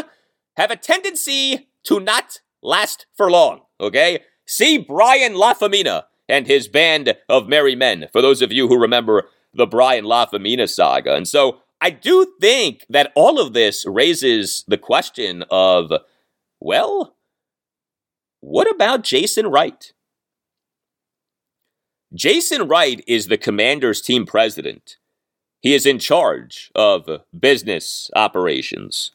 have 0.56 0.70
a 0.70 0.76
tendency 0.76 1.68
to 1.84 1.98
not 1.98 2.40
last 2.62 3.06
for 3.16 3.30
long, 3.30 3.62
okay? 3.80 4.20
See 4.46 4.78
Brian 4.78 5.34
Lafemina 5.34 6.04
and 6.28 6.46
his 6.46 6.68
band 6.68 7.16
of 7.28 7.48
merry 7.48 7.74
men, 7.74 8.08
for 8.12 8.22
those 8.22 8.42
of 8.42 8.52
you 8.52 8.68
who 8.68 8.80
remember 8.80 9.28
the 9.52 9.66
Brian 9.66 10.04
Lafemina 10.04 10.68
saga. 10.68 11.14
And 11.14 11.26
so 11.26 11.58
I 11.80 11.90
do 11.90 12.34
think 12.40 12.86
that 12.88 13.12
all 13.16 13.40
of 13.40 13.54
this 13.54 13.84
raises 13.86 14.64
the 14.68 14.78
question 14.78 15.44
of, 15.50 15.92
well, 16.60 17.16
what 18.40 18.70
about 18.70 19.02
Jason 19.02 19.48
Wright? 19.48 19.91
Jason 22.14 22.68
Wright 22.68 23.02
is 23.06 23.26
the 23.26 23.38
commander's 23.38 24.02
team 24.02 24.26
president. 24.26 24.96
He 25.60 25.74
is 25.74 25.86
in 25.86 25.98
charge 25.98 26.70
of 26.74 27.08
business 27.38 28.10
operations. 28.14 29.12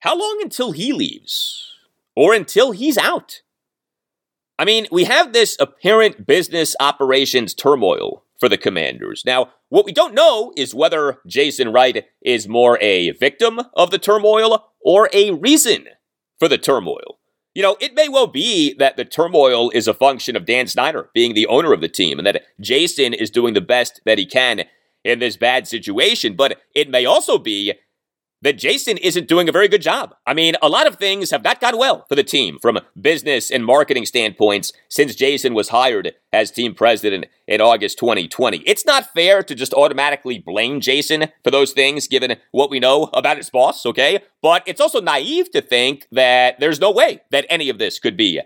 How 0.00 0.16
long 0.16 0.38
until 0.42 0.72
he 0.72 0.92
leaves? 0.92 1.74
Or 2.16 2.32
until 2.32 2.72
he's 2.72 2.96
out? 2.96 3.42
I 4.58 4.64
mean, 4.64 4.86
we 4.90 5.04
have 5.04 5.32
this 5.32 5.56
apparent 5.60 6.26
business 6.26 6.74
operations 6.80 7.52
turmoil 7.52 8.24
for 8.40 8.48
the 8.48 8.56
commanders. 8.56 9.22
Now, 9.26 9.50
what 9.68 9.84
we 9.84 9.92
don't 9.92 10.14
know 10.14 10.52
is 10.56 10.74
whether 10.74 11.18
Jason 11.26 11.72
Wright 11.72 12.06
is 12.22 12.48
more 12.48 12.78
a 12.80 13.10
victim 13.10 13.60
of 13.74 13.90
the 13.90 13.98
turmoil 13.98 14.70
or 14.80 15.10
a 15.12 15.32
reason 15.32 15.88
for 16.38 16.48
the 16.48 16.58
turmoil. 16.58 17.17
You 17.58 17.64
know, 17.64 17.76
it 17.80 17.92
may 17.94 18.08
well 18.08 18.28
be 18.28 18.74
that 18.74 18.96
the 18.96 19.04
turmoil 19.04 19.70
is 19.70 19.88
a 19.88 19.92
function 19.92 20.36
of 20.36 20.44
Dan 20.44 20.68
Snyder 20.68 21.10
being 21.12 21.34
the 21.34 21.48
owner 21.48 21.72
of 21.72 21.80
the 21.80 21.88
team 21.88 22.16
and 22.16 22.24
that 22.24 22.44
Jason 22.60 23.12
is 23.12 23.32
doing 23.32 23.54
the 23.54 23.60
best 23.60 24.00
that 24.04 24.16
he 24.16 24.26
can 24.26 24.62
in 25.02 25.18
this 25.18 25.36
bad 25.36 25.66
situation, 25.66 26.36
but 26.36 26.60
it 26.76 26.88
may 26.88 27.04
also 27.04 27.36
be 27.36 27.74
that 28.42 28.58
Jason 28.58 28.96
isn't 28.98 29.28
doing 29.28 29.48
a 29.48 29.52
very 29.52 29.68
good 29.68 29.82
job. 29.82 30.14
I 30.26 30.34
mean, 30.34 30.54
a 30.62 30.68
lot 30.68 30.86
of 30.86 30.96
things 30.96 31.30
have 31.30 31.42
not 31.42 31.60
gone 31.60 31.76
well 31.76 32.04
for 32.08 32.14
the 32.14 32.22
team 32.22 32.58
from 32.60 32.78
business 33.00 33.50
and 33.50 33.64
marketing 33.64 34.06
standpoints 34.06 34.72
since 34.88 35.14
Jason 35.14 35.54
was 35.54 35.70
hired 35.70 36.14
as 36.32 36.50
team 36.50 36.74
president 36.74 37.26
in 37.46 37.60
August 37.60 37.98
2020. 37.98 38.58
It's 38.58 38.86
not 38.86 39.12
fair 39.12 39.42
to 39.42 39.54
just 39.54 39.74
automatically 39.74 40.38
blame 40.38 40.80
Jason 40.80 41.28
for 41.42 41.50
those 41.50 41.72
things 41.72 42.06
given 42.06 42.36
what 42.52 42.70
we 42.70 42.78
know 42.78 43.10
about 43.12 43.38
his 43.38 43.50
boss, 43.50 43.84
okay? 43.84 44.20
But 44.40 44.62
it's 44.66 44.80
also 44.80 45.00
naive 45.00 45.50
to 45.52 45.60
think 45.60 46.06
that 46.12 46.60
there's 46.60 46.80
no 46.80 46.90
way 46.90 47.22
that 47.30 47.46
any 47.50 47.68
of 47.68 47.78
this 47.78 47.98
could 47.98 48.16
be 48.16 48.40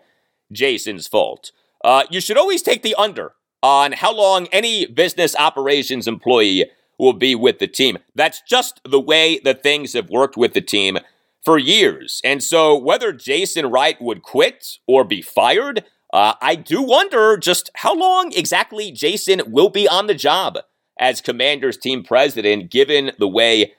Jason's 0.51 1.07
fault. 1.07 1.53
Uh, 1.85 2.05
you 2.11 2.21
should 2.21 2.39
always 2.39 2.63
take 2.63 2.83
the 2.83 2.95
under 2.95 3.35
on 3.63 3.93
how 3.93 4.15
long 4.15 4.47
any 4.53 4.87
business 4.87 5.37
operations 5.37 6.09
employee 6.09 6.67
will 7.03 7.12
be 7.12 7.35
with 7.35 7.59
the 7.59 7.67
team. 7.67 7.99
That's 8.15 8.41
just 8.41 8.81
the 8.88 9.01
way 9.01 9.41
that 9.41 9.65
things 9.65 9.95
have 9.95 10.09
worked 10.09 10.37
with 10.37 10.55
the 10.55 10.61
team 10.61 10.99
for 11.45 11.59
years. 11.59 12.21
And 12.23 12.41
so 12.41 12.77
whether 12.77 13.12
Jason 13.12 13.67
Wright 13.67 14.01
would 14.01 14.23
quit 14.23 14.79
or 14.87 15.03
be 15.03 15.21
fired, 15.21 15.85
uh, 16.12 16.35
I 16.41 16.55
do 16.55 16.81
wonder 16.81 17.37
just 17.37 17.71
how 17.75 17.93
long 17.93 18.33
exactly 18.33 18.93
Jason 18.93 19.43
will 19.49 19.69
be 19.69 19.88
on 19.88 20.07
the 20.07 20.15
job 20.15 20.59
as 20.97 21.21
Commanders 21.21 21.77
team 21.77 22.05
president, 22.05 22.71
given 22.71 23.11
the 23.19 23.27
way 23.27 23.73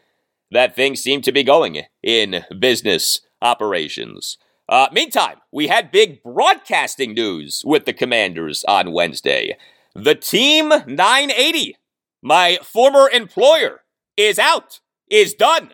that 0.51 0.75
things 0.75 0.99
seem 0.99 1.21
to 1.21 1.31
be 1.31 1.43
going 1.43 1.83
in 2.03 2.43
business 2.59 3.21
operations. 3.41 4.37
Uh, 4.67 4.89
meantime, 4.91 5.37
we 5.49 5.67
had 5.67 5.91
big 5.91 6.21
broadcasting 6.23 7.13
news 7.13 7.63
with 7.65 7.85
the 7.85 7.93
Commanders 7.93 8.65
on 8.67 8.91
Wednesday. 8.91 9.57
The 9.95 10.15
Team 10.15 10.69
980 10.69 11.77
my 12.23 12.57
former 12.63 13.09
employer 13.09 13.81
is 14.15 14.39
out, 14.39 14.79
is 15.09 15.33
done 15.33 15.71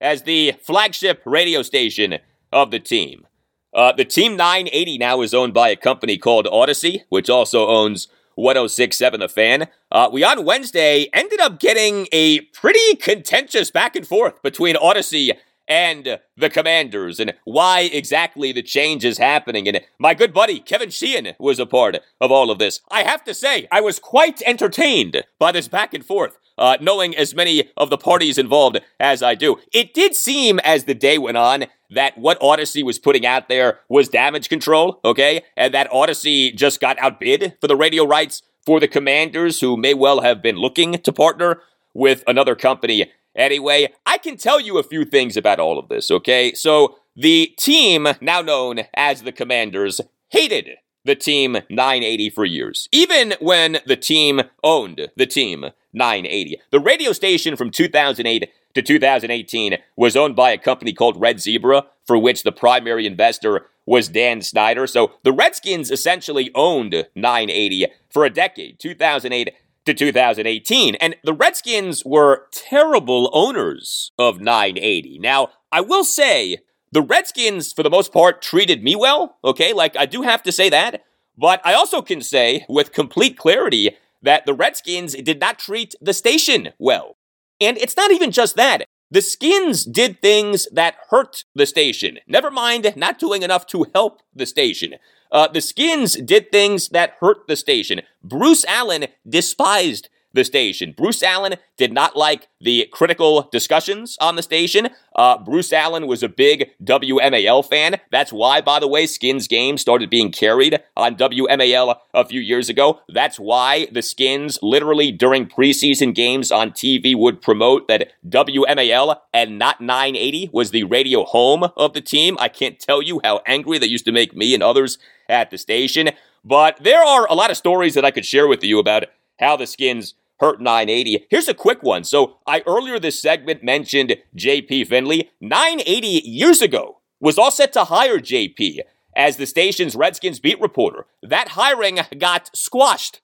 as 0.00 0.22
the 0.22 0.54
flagship 0.62 1.20
radio 1.26 1.62
station 1.62 2.18
of 2.52 2.70
the 2.70 2.78
team. 2.78 3.26
Uh, 3.74 3.92
the 3.92 4.04
Team 4.04 4.36
980 4.36 4.96
now 4.96 5.20
is 5.20 5.34
owned 5.34 5.52
by 5.52 5.68
a 5.68 5.76
company 5.76 6.16
called 6.16 6.46
Audacy, 6.46 7.02
which 7.10 7.28
also 7.28 7.66
owns 7.66 8.08
1067 8.36 9.20
The 9.20 9.28
Fan. 9.28 9.68
Uh, 9.90 10.08
we 10.10 10.24
on 10.24 10.44
Wednesday 10.44 11.08
ended 11.12 11.40
up 11.40 11.58
getting 11.58 12.06
a 12.12 12.40
pretty 12.40 12.94
contentious 12.96 13.70
back 13.70 13.94
and 13.96 14.06
forth 14.06 14.40
between 14.42 14.76
Audacy 14.76 15.32
and 15.68 16.18
the 16.36 16.50
Commanders 16.50 17.20
and 17.20 17.34
why 17.44 17.80
exactly 17.80 18.52
the 18.52 18.62
change 18.62 19.04
is 19.04 19.18
happening. 19.18 19.68
And 19.68 19.80
my 19.98 20.14
good 20.14 20.32
buddy 20.32 20.60
Kevin 20.60 20.90
Sheehan 20.90 21.34
was 21.38 21.58
a 21.58 21.66
part 21.66 21.98
of 22.20 22.32
all 22.32 22.50
of 22.50 22.58
this. 22.58 22.80
I 22.90 23.02
have 23.02 23.24
to 23.24 23.34
say, 23.34 23.68
I 23.70 23.80
was 23.80 23.98
quite 23.98 24.42
entertained 24.42 25.22
by 25.38 25.52
this 25.52 25.68
back 25.68 25.94
and 25.94 26.04
forth. 26.04 26.38
Uh, 26.56 26.76
knowing 26.80 27.16
as 27.16 27.36
many 27.36 27.70
of 27.76 27.88
the 27.88 27.96
parties 27.96 28.36
involved 28.36 28.80
as 28.98 29.22
I 29.22 29.36
do, 29.36 29.58
it 29.72 29.94
did 29.94 30.16
seem 30.16 30.58
as 30.60 30.84
the 30.84 30.94
day 30.94 31.16
went 31.16 31.36
on 31.36 31.66
that 31.90 32.18
what 32.18 32.40
Audacy 32.40 32.82
was 32.82 32.98
putting 32.98 33.24
out 33.24 33.48
there 33.48 33.78
was 33.88 34.08
damage 34.08 34.48
control, 34.48 34.98
okay? 35.04 35.42
And 35.56 35.72
that 35.72 35.88
Audacy 35.90 36.54
just 36.54 36.80
got 36.80 36.98
outbid 36.98 37.56
for 37.60 37.68
the 37.68 37.76
radio 37.76 38.04
rights 38.04 38.42
for 38.66 38.80
the 38.80 38.88
Commanders, 38.88 39.60
who 39.60 39.76
may 39.76 39.94
well 39.94 40.20
have 40.20 40.42
been 40.42 40.56
looking 40.56 40.94
to 40.94 41.12
partner 41.12 41.62
with 41.94 42.22
another 42.26 42.54
company 42.54 43.10
Anyway, 43.38 43.92
I 44.04 44.18
can 44.18 44.36
tell 44.36 44.60
you 44.60 44.78
a 44.78 44.82
few 44.82 45.04
things 45.04 45.36
about 45.36 45.60
all 45.60 45.78
of 45.78 45.88
this, 45.88 46.10
okay? 46.10 46.52
So, 46.52 46.96
the 47.16 47.54
team, 47.56 48.06
now 48.20 48.42
known 48.42 48.80
as 48.94 49.22
the 49.22 49.32
Commanders, 49.32 50.00
hated 50.28 50.70
the 51.04 51.14
team 51.14 51.56
980 51.70 52.30
for 52.30 52.44
years, 52.44 52.88
even 52.92 53.34
when 53.40 53.78
the 53.86 53.96
team 53.96 54.42
owned 54.62 55.08
the 55.16 55.26
team 55.26 55.66
980. 55.92 56.60
The 56.70 56.80
radio 56.80 57.12
station 57.12 57.56
from 57.56 57.70
2008 57.70 58.50
to 58.74 58.82
2018 58.82 59.78
was 59.96 60.16
owned 60.16 60.36
by 60.36 60.50
a 60.50 60.58
company 60.58 60.92
called 60.92 61.20
Red 61.20 61.40
Zebra, 61.40 61.86
for 62.04 62.18
which 62.18 62.42
the 62.42 62.52
primary 62.52 63.06
investor 63.06 63.66
was 63.86 64.08
Dan 64.08 64.42
Snyder. 64.42 64.86
So 64.86 65.12
the 65.22 65.32
Redskins 65.32 65.90
essentially 65.90 66.50
owned 66.54 67.06
980 67.14 67.86
for 68.10 68.24
a 68.24 68.30
decade, 68.30 68.78
2008 68.78 69.54
to 69.88 69.94
2018. 69.94 70.94
And 70.96 71.16
the 71.24 71.32
Redskins 71.32 72.04
were 72.04 72.46
terrible 72.52 73.30
owners 73.32 74.12
of 74.18 74.40
980. 74.40 75.18
Now, 75.18 75.48
I 75.72 75.80
will 75.80 76.04
say, 76.04 76.58
the 76.92 77.02
Redskins, 77.02 77.72
for 77.72 77.82
the 77.82 77.90
most 77.90 78.12
part, 78.12 78.42
treated 78.42 78.82
me 78.82 78.94
well, 78.94 79.36
okay? 79.42 79.72
Like, 79.72 79.96
I 79.96 80.06
do 80.06 80.22
have 80.22 80.42
to 80.42 80.52
say 80.52 80.68
that. 80.68 81.02
But 81.36 81.60
I 81.64 81.74
also 81.74 82.02
can 82.02 82.20
say 82.20 82.66
with 82.68 82.92
complete 82.92 83.38
clarity 83.38 83.96
that 84.22 84.44
the 84.44 84.54
Redskins 84.54 85.14
did 85.14 85.40
not 85.40 85.58
treat 85.58 85.94
the 86.00 86.12
station 86.12 86.70
well. 86.78 87.16
And 87.60 87.78
it's 87.78 87.96
not 87.96 88.10
even 88.10 88.30
just 88.30 88.56
that. 88.56 88.84
The 89.10 89.22
Skins 89.22 89.84
did 89.84 90.20
things 90.20 90.68
that 90.72 90.96
hurt 91.08 91.44
the 91.54 91.64
station. 91.64 92.18
Never 92.26 92.50
mind 92.50 92.92
not 92.96 93.18
doing 93.18 93.42
enough 93.42 93.66
to 93.68 93.86
help 93.94 94.20
the 94.34 94.44
station. 94.44 94.96
Uh, 95.30 95.48
the 95.48 95.60
Skins 95.60 96.14
did 96.14 96.50
things 96.50 96.88
that 96.88 97.16
hurt 97.20 97.46
the 97.46 97.56
station. 97.56 98.02
Bruce 98.22 98.64
Allen 98.66 99.06
despised 99.28 100.08
the 100.34 100.44
station. 100.44 100.94
Bruce 100.96 101.22
Allen 101.22 101.54
did 101.76 101.92
not 101.92 102.16
like 102.16 102.48
the 102.60 102.86
critical 102.92 103.48
discussions 103.50 104.16
on 104.20 104.36
the 104.36 104.42
station. 104.42 104.88
Uh, 105.14 105.38
Bruce 105.38 105.72
Allen 105.72 106.06
was 106.06 106.22
a 106.22 106.28
big 106.28 106.70
WMAL 106.82 107.68
fan. 107.68 107.96
That's 108.10 108.32
why, 108.32 108.60
by 108.60 108.78
the 108.78 108.88
way, 108.88 109.06
Skins 109.06 109.48
games 109.48 109.80
started 109.80 110.10
being 110.10 110.30
carried 110.30 110.80
on 110.96 111.16
WMAL 111.16 111.98
a 112.14 112.24
few 112.24 112.40
years 112.40 112.68
ago. 112.68 113.00
That's 113.08 113.38
why 113.38 113.86
the 113.90 114.02
Skins, 114.02 114.58
literally 114.62 115.10
during 115.10 115.46
preseason 115.46 116.14
games 116.14 116.52
on 116.52 116.72
TV, 116.72 117.16
would 117.16 117.40
promote 117.40 117.88
that 117.88 118.12
WMAL 118.28 119.18
and 119.32 119.58
not 119.58 119.80
980 119.80 120.50
was 120.52 120.70
the 120.70 120.84
radio 120.84 121.24
home 121.24 121.64
of 121.76 121.94
the 121.94 122.00
team. 122.00 122.36
I 122.38 122.48
can't 122.48 122.78
tell 122.78 123.02
you 123.02 123.20
how 123.24 123.40
angry 123.46 123.78
that 123.78 123.90
used 123.90 124.04
to 124.04 124.12
make 124.12 124.36
me 124.36 124.54
and 124.54 124.62
others 124.62 124.98
at 125.28 125.50
the 125.50 125.58
station. 125.58 126.10
But 126.44 126.78
there 126.82 127.02
are 127.02 127.26
a 127.28 127.34
lot 127.34 127.50
of 127.50 127.56
stories 127.56 127.94
that 127.94 128.04
I 128.04 128.10
could 128.10 128.26
share 128.26 128.48
with 128.48 128.62
you 128.62 128.78
about 128.78 129.04
how 129.38 129.56
the 129.56 129.66
Skins 129.66 130.14
hurt 130.40 130.60
980. 130.60 131.26
Here's 131.30 131.48
a 131.48 131.54
quick 131.54 131.82
one. 131.82 132.04
So 132.04 132.38
I 132.46 132.62
earlier 132.66 132.98
this 132.98 133.20
segment 133.20 133.62
mentioned 133.62 134.16
JP 134.36 134.86
Finlay. 134.88 135.30
980 135.40 136.06
years 136.06 136.62
ago 136.62 136.98
was 137.20 137.38
all 137.38 137.50
set 137.50 137.72
to 137.72 137.84
hire 137.84 138.18
JP 138.18 138.80
as 139.16 139.36
the 139.36 139.46
station's 139.46 139.96
Redskins 139.96 140.38
beat 140.38 140.60
reporter. 140.60 141.06
That 141.22 141.50
hiring 141.50 141.98
got 142.18 142.56
squashed 142.56 143.20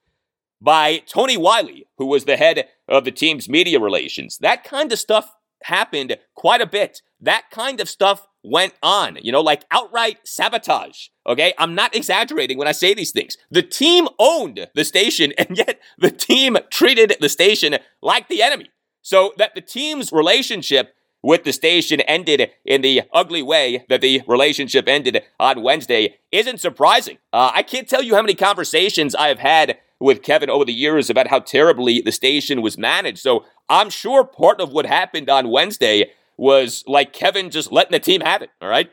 by 0.61 1.03
Tony 1.07 1.37
Wyllie, 1.37 1.87
who 1.99 2.07
was 2.07 2.25
the 2.25 2.37
head 2.37 2.69
of 2.89 3.05
the 3.05 3.13
team's 3.13 3.49
media 3.49 3.79
relations. 3.79 4.39
That 4.39 4.65
kind 4.65 4.91
of 4.93 4.99
stuff 4.99 5.35
happened 5.65 6.17
quite 6.35 6.61
a 6.61 6.67
bit. 6.67 7.03
That 7.21 7.45
kind 7.51 7.81
of 7.81 7.89
stuff 7.89 8.27
went 8.45 8.75
on, 8.83 9.19
you 9.23 9.33
know, 9.33 9.41
like 9.41 9.65
outright 9.71 10.19
sabotage. 10.25 11.09
Okay, 11.27 11.55
I'm 11.59 11.75
not 11.75 11.97
exaggerating 11.97 12.59
when 12.59 12.69
I 12.69 12.73
say 12.73 12.95
these 12.95 13.11
things. 13.11 13.37
The 13.51 13.63
team 13.63 14.07
owned 14.19 14.69
the 14.75 14.85
station, 14.85 15.33
and 15.39 15.57
yet 15.57 15.81
the 15.99 16.11
team 16.11 16.57
treated 16.71 17.17
the 17.21 17.29
station 17.29 17.77
like 18.03 18.29
the 18.29 18.43
enemy. 18.43 18.71
So 19.03 19.33
that 19.39 19.55
the 19.55 19.61
team's 19.61 20.13
relationship 20.13 20.95
with 21.23 21.45
the 21.45 21.53
station 21.53 22.01
ended 22.03 22.51
in 22.67 22.83
the 22.83 23.03
ugly 23.13 23.43
way 23.43 23.85
that 23.89 24.03
the 24.03 24.23
relationship 24.27 24.87
ended 24.87 25.23
on 25.41 25.63
Wednesday 25.63 26.17
isn't 26.31 26.61
surprising. 26.61 27.17
Uh, 27.33 27.51
I 27.55 27.63
can't 27.63 27.89
tell 27.89 28.03
you 28.03 28.15
how 28.15 28.21
many 28.21 28.35
conversations 28.35 29.15
I 29.15 29.29
have 29.29 29.39
had 29.39 29.79
with 30.01 30.23
Kevin 30.23 30.51
over 30.51 30.67
the 30.67 30.73
years 30.73 31.09
about 31.09 31.29
how 31.29 31.41
terribly 31.41 32.03
the 32.03 32.13
station 32.13 32.61
was 32.61 32.77
managed. 32.77 33.21
So 33.21 33.45
I'm 33.71 33.89
sure 33.89 34.25
part 34.25 34.61
of 34.61 34.73
what 34.73 34.85
happened 34.85 35.31
on 35.31 35.51
Wednesday 35.51 36.11
was 36.37 36.85
like 36.87 37.13
Kevin 37.13 37.51
just 37.51 37.73
letting 37.73 37.93
the 37.93 38.01
team 38.01 38.21
have 38.21 38.43
it, 38.43 38.51
all 38.61 38.69
right? 38.69 38.91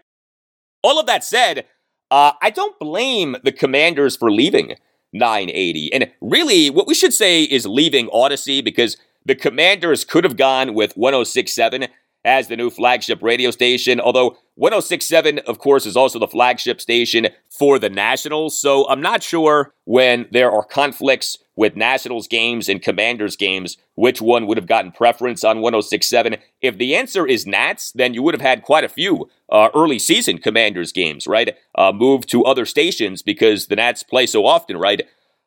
All 0.84 1.00
of 1.00 1.06
that 1.08 1.24
said, 1.24 1.66
uh, 2.10 2.34
I 2.42 2.50
don't 2.50 2.78
blame 2.80 3.38
the 3.44 3.52
commanders 3.52 4.16
for 4.16 4.32
leaving 4.32 4.76
980. 5.14 5.94
And 5.94 6.12
really, 6.22 6.70
what 6.70 6.88
we 6.88 6.94
should 6.94 7.14
say 7.14 7.44
is 7.44 7.66
leaving 7.66 8.08
Audacy 8.10 8.64
because 8.64 8.98
the 9.26 9.36
commanders 9.36 10.04
could 10.04 10.24
have 10.24 10.38
gone 10.38 10.74
with 10.74 10.96
1067 10.98 11.88
as 12.24 12.48
the 12.48 12.58
new 12.58 12.70
flagship 12.70 13.22
radio 13.22 13.52
station. 13.52 14.00
Although 14.00 14.38
1067, 14.56 15.40
of 15.40 15.60
course, 15.60 15.86
is 15.86 15.98
also 15.98 16.20
the 16.20 16.28
flagship 16.28 16.82
station 16.82 17.28
for 17.50 17.80
the 17.80 17.90
Nationals. 17.90 18.60
So 18.60 18.88
I'm 18.88 19.02
not 19.02 19.24
sure 19.24 19.74
when 19.86 20.28
there 20.32 20.52
are 20.52 20.64
conflicts 20.64 21.38
with 21.62 21.76
Nationals 21.76 22.28
games 22.28 22.68
and 22.68 22.82
Commanders 22.82 23.36
games, 23.36 23.78
which 23.94 24.20
one 24.20 24.48
would 24.48 24.58
have 24.58 24.66
gotten 24.66 24.92
preference 24.92 25.44
on 25.44 25.62
1067. 25.62 26.38
If 26.60 26.80
the 26.80 26.96
answer 26.96 27.28
is 27.28 27.46
Nats, 27.46 27.92
then 27.92 28.16
you 28.16 28.24
would 28.24 28.34
have 28.34 28.42
had 28.42 28.64
quite 28.64 28.84
a 28.84 28.90
few 28.90 29.30
uh, 29.48 29.70
early 29.76 30.00
season 30.00 30.40
Commanders 30.40 30.92
games, 30.92 31.28
right? 31.28 31.56
Uh, 31.76 31.94
to 32.26 32.44
other 32.46 32.66
stations 32.66 33.22
because 33.22 33.68
the 33.68 33.76
Nats 33.76 34.02
play 34.02 34.26
so 34.26 34.48
often, 34.48 34.76
right? 34.78 35.04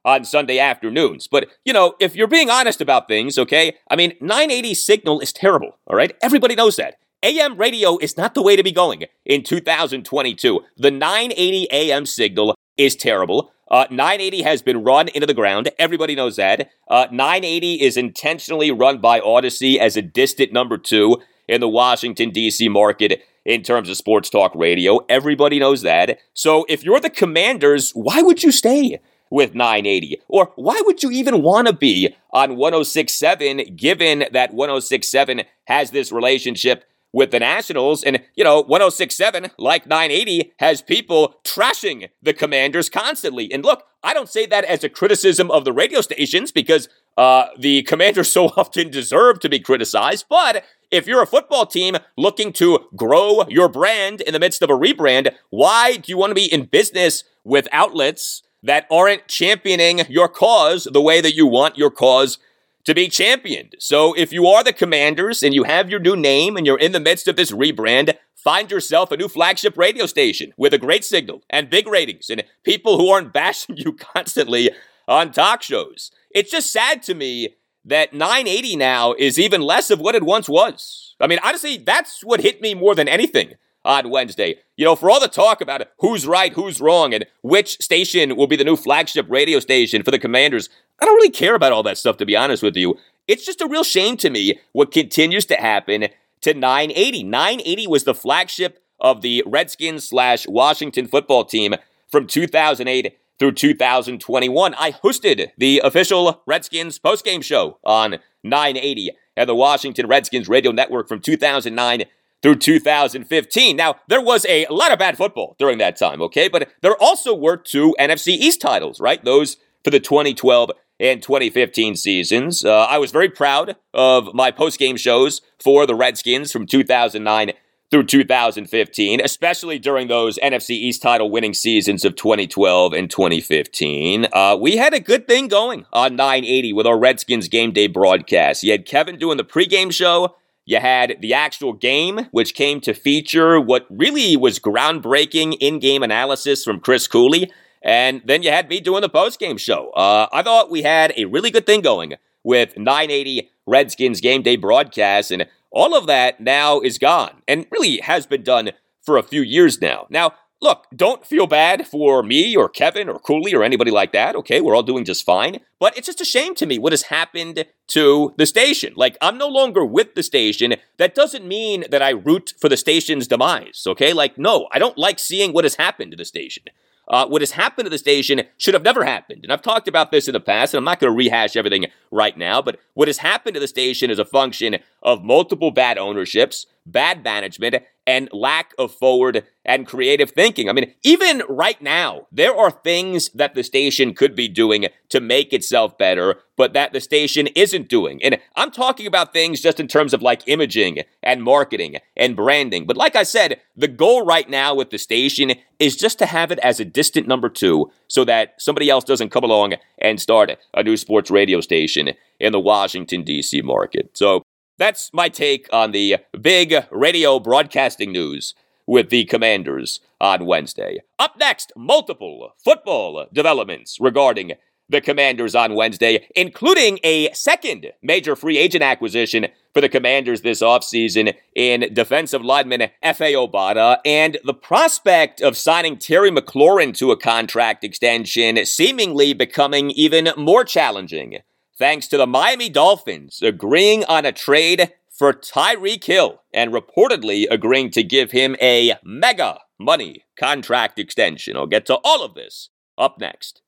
on 0.06 0.22
Sunday 0.22 0.58
afternoons. 0.58 1.26
But, 1.26 1.48
you 1.64 1.72
know, 1.72 1.94
if 1.98 2.14
you're 2.14 2.28
being 2.28 2.50
honest 2.50 2.82
about 2.82 3.08
things, 3.08 3.38
okay, 3.38 3.74
I 3.90 3.96
mean, 3.96 4.12
980 4.20 4.74
signal 4.74 5.20
is 5.20 5.32
terrible, 5.32 5.78
all 5.86 5.96
right? 5.96 6.14
Everybody 6.20 6.54
knows 6.54 6.76
that. 6.76 6.98
AM 7.22 7.56
radio 7.56 7.96
is 7.96 8.18
not 8.18 8.34
the 8.34 8.42
way 8.42 8.54
to 8.54 8.62
be 8.62 8.70
going 8.70 9.04
in 9.24 9.42
2022. 9.42 10.60
The 10.76 10.90
980 10.90 11.68
AM 11.72 12.04
signal 12.04 12.54
is 12.76 12.94
terrible. 12.96 13.53
Uh, 13.70 13.86
980 13.90 14.42
has 14.42 14.62
been 14.62 14.84
run 14.84 15.08
into 15.08 15.26
the 15.26 15.34
ground. 15.34 15.70
Everybody 15.78 16.14
knows 16.14 16.36
that. 16.36 16.70
Uh, 16.88 17.06
980 17.10 17.82
is 17.82 17.96
intentionally 17.96 18.70
run 18.70 18.98
by 18.98 19.20
Audacy 19.20 19.78
as 19.78 19.96
a 19.96 20.02
distant 20.02 20.52
number 20.52 20.78
two 20.78 21.18
in 21.48 21.60
the 21.60 21.68
Washington, 21.68 22.30
D.C. 22.30 22.68
market 22.68 23.22
in 23.44 23.62
terms 23.62 23.88
of 23.88 23.96
sports 23.96 24.30
talk 24.30 24.54
radio. 24.54 25.00
Everybody 25.08 25.58
knows 25.58 25.82
that. 25.82 26.18
So 26.32 26.64
if 26.68 26.84
you're 26.84 27.00
the 27.00 27.10
commanders, 27.10 27.92
why 27.92 28.22
would 28.22 28.42
you 28.42 28.52
stay? 28.52 29.00
with 29.30 29.54
980? 29.54 30.22
Or 30.28 30.52
why 30.54 30.80
would 30.84 31.02
you 31.02 31.10
even 31.10 31.42
want 31.42 31.66
to 31.66 31.72
be 31.72 32.14
on 32.30 32.56
1067 32.56 33.74
given 33.74 34.26
that 34.32 34.54
1067 34.54 35.42
has 35.64 35.90
this 35.90 36.12
relationship 36.12 36.84
with 37.14 37.30
the 37.30 37.38
Nationals. 37.38 38.02
And, 38.02 38.20
you 38.34 38.44
know, 38.44 38.60
1067, 38.60 39.52
like 39.56 39.86
980, 39.86 40.52
has 40.58 40.82
people 40.82 41.36
trashing 41.44 42.10
the 42.20 42.34
commanders 42.34 42.90
constantly. 42.90 43.50
And 43.52 43.64
look, 43.64 43.84
I 44.02 44.12
don't 44.12 44.28
say 44.28 44.44
that 44.46 44.64
as 44.64 44.84
a 44.84 44.88
criticism 44.88 45.50
of 45.50 45.64
the 45.64 45.72
radio 45.72 46.00
stations 46.00 46.52
because 46.52 46.88
uh, 47.16 47.46
the 47.56 47.82
commanders 47.84 48.30
so 48.30 48.46
often 48.56 48.90
deserve 48.90 49.38
to 49.40 49.48
be 49.48 49.60
criticized. 49.60 50.26
But 50.28 50.64
if 50.90 51.06
you're 51.06 51.22
a 51.22 51.26
football 51.26 51.66
team 51.66 51.96
looking 52.18 52.52
to 52.54 52.80
grow 52.96 53.44
your 53.48 53.68
brand 53.68 54.20
in 54.20 54.32
the 54.32 54.40
midst 54.40 54.60
of 54.60 54.68
a 54.68 54.74
rebrand, 54.74 55.32
why 55.50 55.96
do 55.96 56.10
you 56.10 56.18
want 56.18 56.32
to 56.32 56.34
be 56.34 56.52
in 56.52 56.64
business 56.64 57.24
with 57.44 57.68
outlets 57.70 58.42
that 58.64 58.86
aren't 58.90 59.28
championing 59.28 60.00
your 60.08 60.28
cause 60.28 60.88
the 60.90 61.00
way 61.00 61.20
that 61.20 61.34
you 61.34 61.46
want 61.46 61.78
your 61.78 61.90
cause 61.90 62.38
to 62.84 62.94
be 62.94 63.08
championed. 63.08 63.74
So 63.78 64.12
if 64.14 64.32
you 64.32 64.46
are 64.46 64.62
the 64.62 64.72
commanders 64.72 65.42
and 65.42 65.54
you 65.54 65.64
have 65.64 65.90
your 65.90 66.00
new 66.00 66.16
name 66.16 66.56
and 66.56 66.66
you're 66.66 66.78
in 66.78 66.92
the 66.92 67.00
midst 67.00 67.28
of 67.28 67.36
this 67.36 67.50
rebrand, 67.50 68.14
find 68.34 68.70
yourself 68.70 69.10
a 69.10 69.16
new 69.16 69.28
flagship 69.28 69.76
radio 69.76 70.06
station 70.06 70.52
with 70.56 70.74
a 70.74 70.78
great 70.78 71.04
signal 71.04 71.42
and 71.48 71.70
big 71.70 71.86
ratings 71.86 72.28
and 72.28 72.44
people 72.62 72.98
who 72.98 73.08
aren't 73.08 73.32
bashing 73.32 73.76
you 73.76 73.92
constantly 73.92 74.70
on 75.08 75.32
talk 75.32 75.62
shows. 75.62 76.10
It's 76.30 76.50
just 76.50 76.72
sad 76.72 77.02
to 77.04 77.14
me 77.14 77.56
that 77.84 78.12
980 78.12 78.76
now 78.76 79.14
is 79.14 79.38
even 79.38 79.60
less 79.60 79.90
of 79.90 80.00
what 80.00 80.14
it 80.14 80.22
once 80.22 80.48
was. 80.48 81.14
I 81.20 81.26
mean, 81.26 81.38
honestly, 81.42 81.76
that's 81.76 82.22
what 82.24 82.40
hit 82.40 82.60
me 82.60 82.74
more 82.74 82.94
than 82.94 83.08
anything 83.08 83.54
on 83.84 84.10
Wednesday. 84.10 84.56
You 84.76 84.84
know, 84.84 84.96
for 84.96 85.10
all 85.10 85.20
the 85.20 85.28
talk 85.28 85.60
about 85.60 85.86
who's 85.98 86.26
right, 86.26 86.52
who's 86.52 86.80
wrong, 86.80 87.14
and 87.14 87.26
which 87.42 87.80
station 87.80 88.36
will 88.36 88.46
be 88.46 88.56
the 88.56 88.64
new 88.64 88.76
flagship 88.76 89.26
radio 89.28 89.60
station 89.60 90.02
for 90.02 90.10
the 90.10 90.18
Commanders, 90.18 90.68
I 91.00 91.04
don't 91.04 91.14
really 91.16 91.30
care 91.30 91.54
about 91.54 91.72
all 91.72 91.82
that 91.84 91.98
stuff, 91.98 92.16
to 92.18 92.26
be 92.26 92.36
honest 92.36 92.62
with 92.62 92.76
you. 92.76 92.96
It's 93.26 93.46
just 93.46 93.60
a 93.60 93.68
real 93.68 93.84
shame 93.84 94.16
to 94.18 94.30
me 94.30 94.58
what 94.72 94.92
continues 94.92 95.46
to 95.46 95.56
happen 95.56 96.08
to 96.42 96.54
980. 96.54 97.24
980 97.24 97.86
was 97.86 98.04
the 98.04 98.14
flagship 98.14 98.80
of 99.00 99.22
the 99.22 99.42
Redskins 99.46 100.08
slash 100.08 100.46
Washington 100.46 101.06
football 101.06 101.44
team 101.44 101.74
from 102.10 102.26
2008 102.26 103.16
through 103.38 103.52
2021. 103.52 104.74
I 104.74 104.92
hosted 104.92 105.48
the 105.58 105.80
official 105.82 106.42
Redskins 106.46 106.98
postgame 106.98 107.42
show 107.42 107.78
on 107.84 108.18
980 108.42 109.10
and 109.36 109.48
the 109.48 109.54
Washington 109.54 110.06
Redskins 110.06 110.48
radio 110.48 110.70
network 110.70 111.08
from 111.08 111.20
2009 111.20 112.04
through 112.44 112.56
2015. 112.56 113.74
Now, 113.74 113.96
there 114.06 114.20
was 114.20 114.44
a 114.50 114.66
lot 114.68 114.92
of 114.92 114.98
bad 114.98 115.16
football 115.16 115.56
during 115.58 115.78
that 115.78 115.96
time, 115.96 116.20
okay? 116.20 116.46
But 116.46 116.70
there 116.82 116.94
also 117.02 117.34
were 117.34 117.56
two 117.56 117.96
NFC 117.98 118.32
East 118.32 118.60
titles, 118.60 119.00
right? 119.00 119.24
Those 119.24 119.56
for 119.82 119.88
the 119.88 119.98
2012 119.98 120.70
and 121.00 121.22
2015 121.22 121.96
seasons. 121.96 122.62
Uh, 122.62 122.84
I 122.84 122.98
was 122.98 123.12
very 123.12 123.30
proud 123.30 123.76
of 123.94 124.34
my 124.34 124.50
post-game 124.50 124.98
shows 124.98 125.40
for 125.58 125.86
the 125.86 125.94
Redskins 125.94 126.52
from 126.52 126.66
2009 126.66 127.52
through 127.90 128.04
2015, 128.04 129.22
especially 129.22 129.78
during 129.78 130.08
those 130.08 130.38
NFC 130.40 130.70
East 130.70 131.00
title 131.00 131.30
winning 131.30 131.54
seasons 131.54 132.04
of 132.04 132.14
2012 132.14 132.92
and 132.92 133.10
2015. 133.10 134.26
Uh, 134.30 134.54
we 134.60 134.76
had 134.76 134.92
a 134.92 135.00
good 135.00 135.26
thing 135.26 135.48
going 135.48 135.86
on 135.94 136.14
980 136.14 136.74
with 136.74 136.86
our 136.86 136.98
Redskins 136.98 137.48
game 137.48 137.72
day 137.72 137.86
broadcast. 137.86 138.62
You 138.62 138.72
had 138.72 138.84
Kevin 138.84 139.18
doing 139.18 139.38
the 139.38 139.44
pregame 139.44 139.90
show. 139.90 140.34
You 140.66 140.80
had 140.80 141.18
the 141.20 141.34
actual 141.34 141.72
game, 141.72 142.28
which 142.30 142.54
came 142.54 142.80
to 142.82 142.94
feature 142.94 143.60
what 143.60 143.86
really 143.90 144.36
was 144.36 144.58
groundbreaking 144.58 145.56
in 145.60 145.78
game 145.78 146.02
analysis 146.02 146.64
from 146.64 146.80
Chris 146.80 147.06
Cooley. 147.06 147.52
And 147.82 148.22
then 148.24 148.42
you 148.42 148.50
had 148.50 148.68
me 148.68 148.80
doing 148.80 149.02
the 149.02 149.10
post-game 149.10 149.58
show. 149.58 149.90
Uh, 149.90 150.26
I 150.32 150.42
thought 150.42 150.70
we 150.70 150.82
had 150.82 151.12
a 151.16 151.26
really 151.26 151.50
good 151.50 151.66
thing 151.66 151.82
going 151.82 152.14
with 152.42 152.78
980 152.78 153.50
Redskins 153.66 154.20
game 154.22 154.42
day 154.42 154.56
broadcast, 154.56 155.30
and 155.30 155.46
all 155.70 155.94
of 155.94 156.06
that 156.06 156.40
now 156.40 156.80
is 156.80 156.98
gone 156.98 157.42
and 157.46 157.66
really 157.70 157.98
has 157.98 158.26
been 158.26 158.42
done 158.42 158.70
for 159.02 159.18
a 159.18 159.22
few 159.22 159.42
years 159.42 159.82
now. 159.82 160.06
Now, 160.08 160.32
Look, 160.60 160.86
don't 160.94 161.26
feel 161.26 161.46
bad 161.46 161.86
for 161.86 162.22
me 162.22 162.56
or 162.56 162.68
Kevin 162.68 163.08
or 163.08 163.18
Cooley 163.18 163.54
or 163.54 163.62
anybody 163.62 163.90
like 163.90 164.12
that. 164.12 164.34
Okay, 164.36 164.60
we're 164.60 164.74
all 164.74 164.82
doing 164.82 165.04
just 165.04 165.24
fine. 165.24 165.60
But 165.78 165.96
it's 165.98 166.06
just 166.06 166.22
a 166.22 166.24
shame 166.24 166.54
to 166.54 166.66
me 166.66 166.78
what 166.78 166.92
has 166.92 167.02
happened 167.02 167.66
to 167.88 168.34
the 168.38 168.46
station. 168.46 168.94
Like, 168.96 169.18
I'm 169.20 169.36
no 169.36 169.48
longer 169.48 169.84
with 169.84 170.14
the 170.14 170.22
station. 170.22 170.74
That 170.96 171.14
doesn't 171.14 171.46
mean 171.46 171.84
that 171.90 172.00
I 172.00 172.10
root 172.10 172.54
for 172.58 172.68
the 172.70 172.78
station's 172.78 173.26
demise. 173.26 173.84
Okay, 173.86 174.12
like, 174.12 174.38
no, 174.38 174.68
I 174.72 174.78
don't 174.78 174.96
like 174.96 175.18
seeing 175.18 175.52
what 175.52 175.64
has 175.64 175.74
happened 175.74 176.12
to 176.12 176.16
the 176.16 176.24
station. 176.24 176.64
Uh, 177.06 177.26
what 177.26 177.42
has 177.42 177.50
happened 177.50 177.84
to 177.84 177.90
the 177.90 177.98
station 177.98 178.42
should 178.56 178.72
have 178.72 178.82
never 178.82 179.04
happened. 179.04 179.40
And 179.42 179.52
I've 179.52 179.60
talked 179.60 179.88
about 179.88 180.10
this 180.10 180.26
in 180.26 180.32
the 180.32 180.40
past, 180.40 180.72
and 180.72 180.78
I'm 180.78 180.84
not 180.84 181.00
going 181.00 181.12
to 181.12 181.16
rehash 181.16 181.56
everything 181.56 181.86
right 182.10 182.36
now, 182.36 182.62
but 182.62 182.80
what 182.94 183.08
has 183.08 183.18
happened 183.18 183.54
to 183.54 183.60
the 183.60 183.68
station 183.68 184.10
is 184.10 184.18
a 184.18 184.24
function 184.24 184.78
of 185.02 185.22
multiple 185.22 185.70
bad 185.70 185.98
ownerships, 185.98 186.64
bad 186.86 187.22
management, 187.22 187.76
and 188.06 188.28
lack 188.32 188.72
of 188.78 188.92
forward 188.92 189.44
and 189.64 189.86
creative 189.86 190.30
thinking. 190.30 190.68
I 190.68 190.72
mean, 190.72 190.92
even 191.02 191.42
right 191.48 191.80
now, 191.80 192.26
there 192.30 192.54
are 192.54 192.70
things 192.70 193.30
that 193.30 193.54
the 193.54 193.62
station 193.62 194.14
could 194.14 194.36
be 194.36 194.46
doing 194.48 194.86
to 195.08 195.20
make 195.20 195.52
itself 195.52 195.96
better, 195.96 196.40
but 196.56 196.74
that 196.74 196.92
the 196.92 197.00
station 197.00 197.46
isn't 197.54 197.88
doing. 197.88 198.22
And 198.22 198.38
I'm 198.56 198.70
talking 198.70 199.06
about 199.06 199.32
things 199.32 199.60
just 199.60 199.80
in 199.80 199.88
terms 199.88 200.12
of 200.12 200.20
like 200.20 200.46
imaging 200.46 201.00
and 201.22 201.42
marketing 201.42 201.96
and 202.16 202.36
branding. 202.36 202.86
But 202.86 202.96
like 202.96 203.16
I 203.16 203.22
said, 203.22 203.60
the 203.74 203.88
goal 203.88 204.24
right 204.24 204.48
now 204.48 204.74
with 204.74 204.90
the 204.90 204.98
station 204.98 205.52
is 205.78 205.96
just 205.96 206.18
to 206.18 206.26
have 206.26 206.52
it 206.52 206.58
as 206.58 206.80
a 206.80 206.84
distant 206.84 207.26
number 207.26 207.48
two 207.48 207.90
so 208.08 208.24
that 208.24 208.60
somebody 208.60 208.90
else 208.90 209.04
doesn't 209.04 209.30
come 209.30 209.44
along 209.44 209.74
and 209.98 210.20
start 210.20 210.58
a 210.74 210.82
new 210.82 210.96
sports 210.96 211.30
radio 211.30 211.60
station 211.60 212.10
in 212.38 212.52
the 212.52 212.60
Washington, 212.60 213.22
D.C. 213.22 213.62
market. 213.62 214.10
So 214.14 214.42
that's 214.78 215.10
my 215.12 215.28
take 215.28 215.68
on 215.72 215.92
the 215.92 216.16
big 216.40 216.74
radio 216.90 217.38
broadcasting 217.38 218.12
news 218.12 218.54
with 218.86 219.08
the 219.10 219.24
Commanders 219.24 220.00
on 220.20 220.46
Wednesday. 220.46 220.98
Up 221.18 221.36
next, 221.38 221.72
multiple 221.76 222.52
football 222.62 223.26
developments 223.32 223.98
regarding 224.00 224.52
the 224.88 225.00
Commanders 225.00 225.54
on 225.54 225.74
Wednesday, 225.74 226.26
including 226.36 226.98
a 227.02 227.32
second 227.32 227.92
major 228.02 228.36
free 228.36 228.58
agent 228.58 228.84
acquisition 228.84 229.46
for 229.72 229.80
the 229.80 229.88
Commanders 229.88 230.42
this 230.42 230.60
offseason 230.60 231.34
in 231.54 231.92
defensive 231.94 232.44
lineman 232.44 232.90
Efe 233.02 233.32
Obada, 233.32 233.98
and 234.04 234.38
the 234.44 234.52
prospect 234.52 235.40
of 235.40 235.56
signing 235.56 235.96
Terry 235.96 236.30
McLaurin 236.30 236.94
to 236.98 237.12
a 237.12 237.16
contract 237.16 237.82
extension 237.82 238.64
seemingly 238.66 239.32
becoming 239.32 239.90
even 239.92 240.28
more 240.36 240.64
challenging 240.64 241.38
thanks 241.78 242.06
to 242.08 242.16
the 242.16 242.26
Miami 242.26 242.68
Dolphins 242.68 243.40
agreeing 243.42 244.04
on 244.04 244.24
a 244.24 244.32
trade 244.32 244.92
for 245.10 245.32
Tyreek 245.32 246.04
Hill 246.04 246.42
and 246.52 246.72
reportedly 246.72 247.46
agreeing 247.50 247.90
to 247.90 248.02
give 248.02 248.32
him 248.32 248.56
a 248.60 248.94
mega 249.04 249.60
money 249.78 250.24
contract 250.38 250.98
extension. 250.98 251.56
I'll 251.56 251.66
get 251.66 251.86
to 251.86 251.98
all 252.04 252.24
of 252.24 252.34
this 252.34 252.70
up 252.98 253.18
next. 253.18 253.60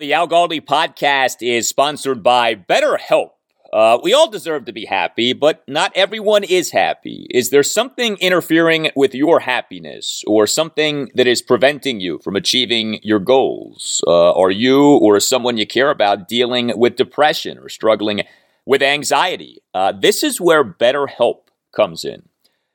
The 0.00 0.12
Al 0.12 0.28
Galdi 0.28 0.60
podcast 0.60 1.36
is 1.40 1.68
sponsored 1.68 2.22
by 2.22 2.56
BetterHelp. 2.56 3.30
Uh, 3.74 3.98
we 4.04 4.14
all 4.14 4.30
deserve 4.30 4.64
to 4.66 4.72
be 4.72 4.84
happy, 4.84 5.32
but 5.32 5.64
not 5.66 5.90
everyone 5.96 6.44
is 6.44 6.70
happy. 6.70 7.26
Is 7.30 7.50
there 7.50 7.64
something 7.64 8.16
interfering 8.20 8.92
with 8.94 9.16
your 9.16 9.40
happiness 9.40 10.22
or 10.28 10.46
something 10.46 11.10
that 11.16 11.26
is 11.26 11.42
preventing 11.42 11.98
you 11.98 12.20
from 12.20 12.36
achieving 12.36 13.00
your 13.02 13.18
goals? 13.18 14.04
Uh, 14.06 14.30
are 14.30 14.52
you 14.52 14.80
or 14.98 15.18
someone 15.18 15.56
you 15.56 15.66
care 15.66 15.90
about 15.90 16.28
dealing 16.28 16.78
with 16.78 16.94
depression 16.94 17.58
or 17.58 17.68
struggling 17.68 18.22
with 18.64 18.80
anxiety? 18.80 19.60
Uh, 19.74 19.90
this 19.90 20.22
is 20.22 20.40
where 20.40 20.62
BetterHelp 20.62 21.48
comes 21.74 22.04
in. 22.04 22.28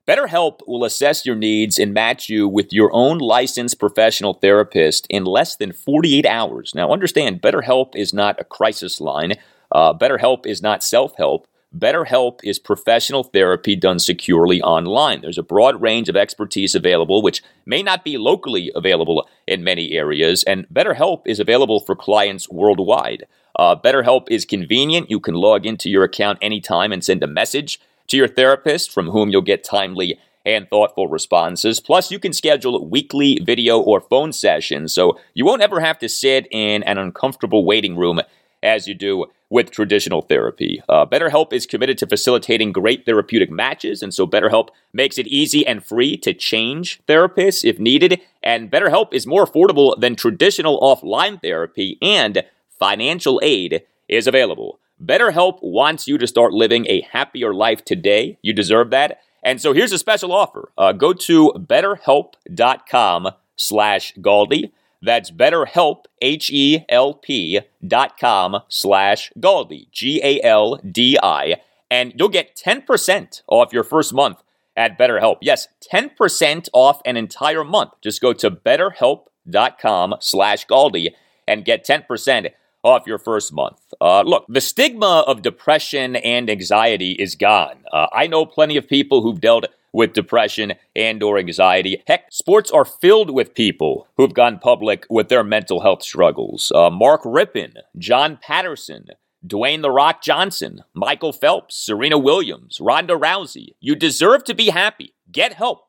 BetterHelp 0.06 0.60
will 0.68 0.84
assess 0.84 1.26
your 1.26 1.36
needs 1.36 1.80
and 1.80 1.94
match 1.94 2.28
you 2.28 2.46
with 2.46 2.74
your 2.74 2.90
own 2.92 3.20
licensed 3.20 3.80
professional 3.80 4.34
therapist 4.34 5.08
in 5.10 5.24
less 5.24 5.56
than 5.56 5.72
48 5.72 6.26
hours. 6.26 6.74
Now, 6.76 6.92
understand, 6.92 7.42
BetterHelp 7.42 7.96
is 7.96 8.14
not 8.14 8.42
a 8.42 8.44
crisis 8.44 9.00
line 9.00 9.36
uh, 9.72 9.94
BetterHelp 9.94 10.46
is 10.46 10.62
not 10.62 10.84
self 10.84 11.16
help. 11.18 11.48
BetterHelp 11.78 12.40
is 12.44 12.58
professional 12.58 13.24
therapy 13.24 13.76
done 13.76 14.00
securely 14.00 14.60
online. 14.62 15.22
There's 15.22 15.38
a 15.38 15.44
broad 15.44 15.80
range 15.80 16.10
of 16.10 16.18
expertise 16.18 16.74
available, 16.74 17.22
which 17.22 17.44
may 17.68 17.84
not 17.84 18.04
be 18.04 18.18
locally 18.18 18.72
available 18.76 19.28
in 19.48 19.64
many 19.64 19.92
areas, 19.92 20.44
and 20.46 20.68
BetterHelp 20.70 21.22
is 21.28 21.40
available 21.40 21.80
for 21.80 21.96
clients 21.96 22.50
worldwide. 22.50 23.28
Uh, 23.56 23.76
BetterHelp 23.76 24.28
is 24.32 24.46
convenient. 24.46 25.12
You 25.12 25.20
can 25.20 25.36
log 25.36 25.66
into 25.66 25.90
your 25.90 26.04
account 26.04 26.40
anytime 26.42 26.92
and 26.92 27.04
send 27.04 27.22
a 27.24 27.28
message 27.28 27.80
to 28.08 28.18
your 28.18 28.28
therapist, 28.28 28.92
from 28.92 29.10
whom 29.10 29.30
you'll 29.30 29.42
get 29.42 29.64
timely 29.64 30.18
and 30.46 30.68
thoughtful 30.70 31.08
responses. 31.08 31.80
Plus, 31.80 32.10
you 32.10 32.18
can 32.18 32.34
schedule 32.34 32.88
weekly 32.88 33.40
video 33.44 33.80
or 33.80 34.02
phone 34.02 34.34
sessions, 34.34 34.94
so 34.94 35.20
you 35.36 35.46
won't 35.46 35.62
ever 35.62 35.80
have 35.80 36.00
to 36.00 36.10
sit 36.10 36.48
in 36.50 36.82
an 36.84 36.98
uncomfortable 36.98 37.64
waiting 37.66 37.96
room 37.96 38.22
as 38.62 38.88
you 38.88 38.94
do 38.94 39.26
with 39.50 39.72
traditional 39.72 40.22
therapy. 40.22 40.82
Uh, 40.88 41.06
BetterHelp 41.06 41.54
is 41.54 41.66
committed 41.66 41.98
to 41.98 42.08
facilitating 42.08 42.72
great 42.72 43.06
therapeutic 43.06 43.50
matches, 43.50 44.04
and 44.04 44.14
so 44.14 44.28
BetterHelp 44.28 44.70
makes 44.94 45.18
it 45.18 45.28
easy 45.28 45.66
and 45.66 45.84
free 45.84 46.16
to 46.18 46.34
change 46.34 47.02
therapists 47.08 47.64
if 47.64 47.80
needed. 47.80 48.22
And 48.44 48.72
BetterHelp 48.72 49.14
is 49.14 49.26
more 49.26 49.46
affordable 49.46 50.00
than 50.00 50.16
traditional 50.16 50.80
offline 50.82 51.42
therapy, 51.42 51.98
and 52.02 52.44
financial 52.78 53.40
aid 53.44 53.84
is 54.08 54.28
available. 54.28 54.80
BetterHelp 55.04 55.60
wants 55.62 56.08
you 56.08 56.18
to 56.18 56.28
start 56.28 56.54
living 56.54 56.86
a 56.88 57.02
happier 57.02 57.54
life 57.54 57.84
today. 57.86 58.38
You 58.42 58.54
deserve 58.54 58.90
that. 58.92 59.22
And 59.42 59.62
so 59.62 59.74
here's 59.74 59.94
a 59.94 59.98
special 59.98 60.34
offer. 60.34 60.72
Uh, 60.78 60.92
go 60.92 61.14
to 61.14 61.54
betterhelp.com 61.54 63.30
slash 63.56 64.14
Galdi. 64.16 64.72
That's 65.02 65.32
betterhelp, 65.32 66.06
H-E-L-P 66.22 67.62
dot 67.88 68.20
com 68.20 68.62
slash 68.68 69.32
Galdi, 69.40 69.90
G-A-L-D-I, 69.92 71.56
and 71.90 72.14
you'll 72.16 72.30
get 72.30 72.56
10% 72.56 73.42
off 73.48 73.74
your 73.74 73.84
first 73.84 74.14
month 74.14 74.44
at 74.76 74.98
BetterHelp. 74.98 75.38
Yes, 75.42 75.68
10% 75.92 76.70
off 76.74 77.02
an 77.06 77.18
entire 77.18 77.64
month. 77.64 77.92
Just 78.02 78.22
go 78.22 78.34
to 78.34 78.52
betterhelp.com 78.52 80.16
slash 80.20 80.66
Galdi 80.68 81.14
and 81.48 81.66
get 81.66 81.86
10% 81.86 82.52
off 82.84 83.06
your 83.06 83.18
first 83.18 83.52
month. 83.52 83.94
Uh, 84.00 84.22
look, 84.22 84.46
the 84.48 84.62
stigma 84.62 85.24
of 85.28 85.42
depression 85.42 86.16
and 86.16 86.50
anxiety 86.50 87.12
is 87.12 87.36
gone. 87.36 87.84
Uh, 87.92 88.08
I 88.14 88.28
know 88.28 88.46
plenty 88.46 88.78
of 88.78 88.88
people 88.88 89.22
who've 89.22 89.42
dealt 89.42 89.66
with 89.92 90.14
depression 90.14 90.74
and 90.96 91.22
or 91.24 91.38
anxiety. 91.38 92.04
Heck, 92.08 92.32
sports 92.32 92.72
are 92.72 92.86
filled 92.86 93.32
with 93.32 93.54
people 93.54 94.08
who've 94.18 94.34
gone 94.34 94.60
public 94.60 95.06
with 95.10 95.30
their 95.30 95.44
mental 95.44 95.82
health 95.82 96.04
struggles. 96.04 96.72
Uh, 96.74 96.90
Mark 96.90 97.24
Rypien, 97.24 97.76
John 97.98 98.38
Patterson, 98.42 99.08
Dwayne 99.46 99.82
The 99.82 99.92
Rock 99.92 100.22
Johnson, 100.22 100.84
Michael 100.94 101.32
Phelps, 101.32 101.76
Serena 101.76 102.18
Williams, 102.18 102.80
Ronda 102.82 103.14
Rousey. 103.14 103.70
You 103.80 103.96
deserve 103.96 104.44
to 104.46 104.54
be 104.54 104.70
happy. 104.70 105.14
Get 105.32 105.54
help. 105.54 105.86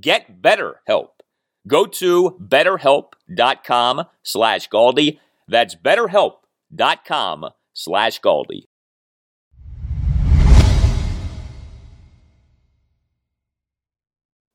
Get 0.00 0.40
better 0.42 0.80
help. 0.86 1.22
Go 1.66 1.86
to 1.86 2.36
betterhelp.com 2.42 4.04
slash 4.22 4.68
Galdi. 4.68 5.18
That's 5.48 5.74
betterhelp.com 5.74 7.46
slash 7.72 8.20
Galdi. 8.20 8.64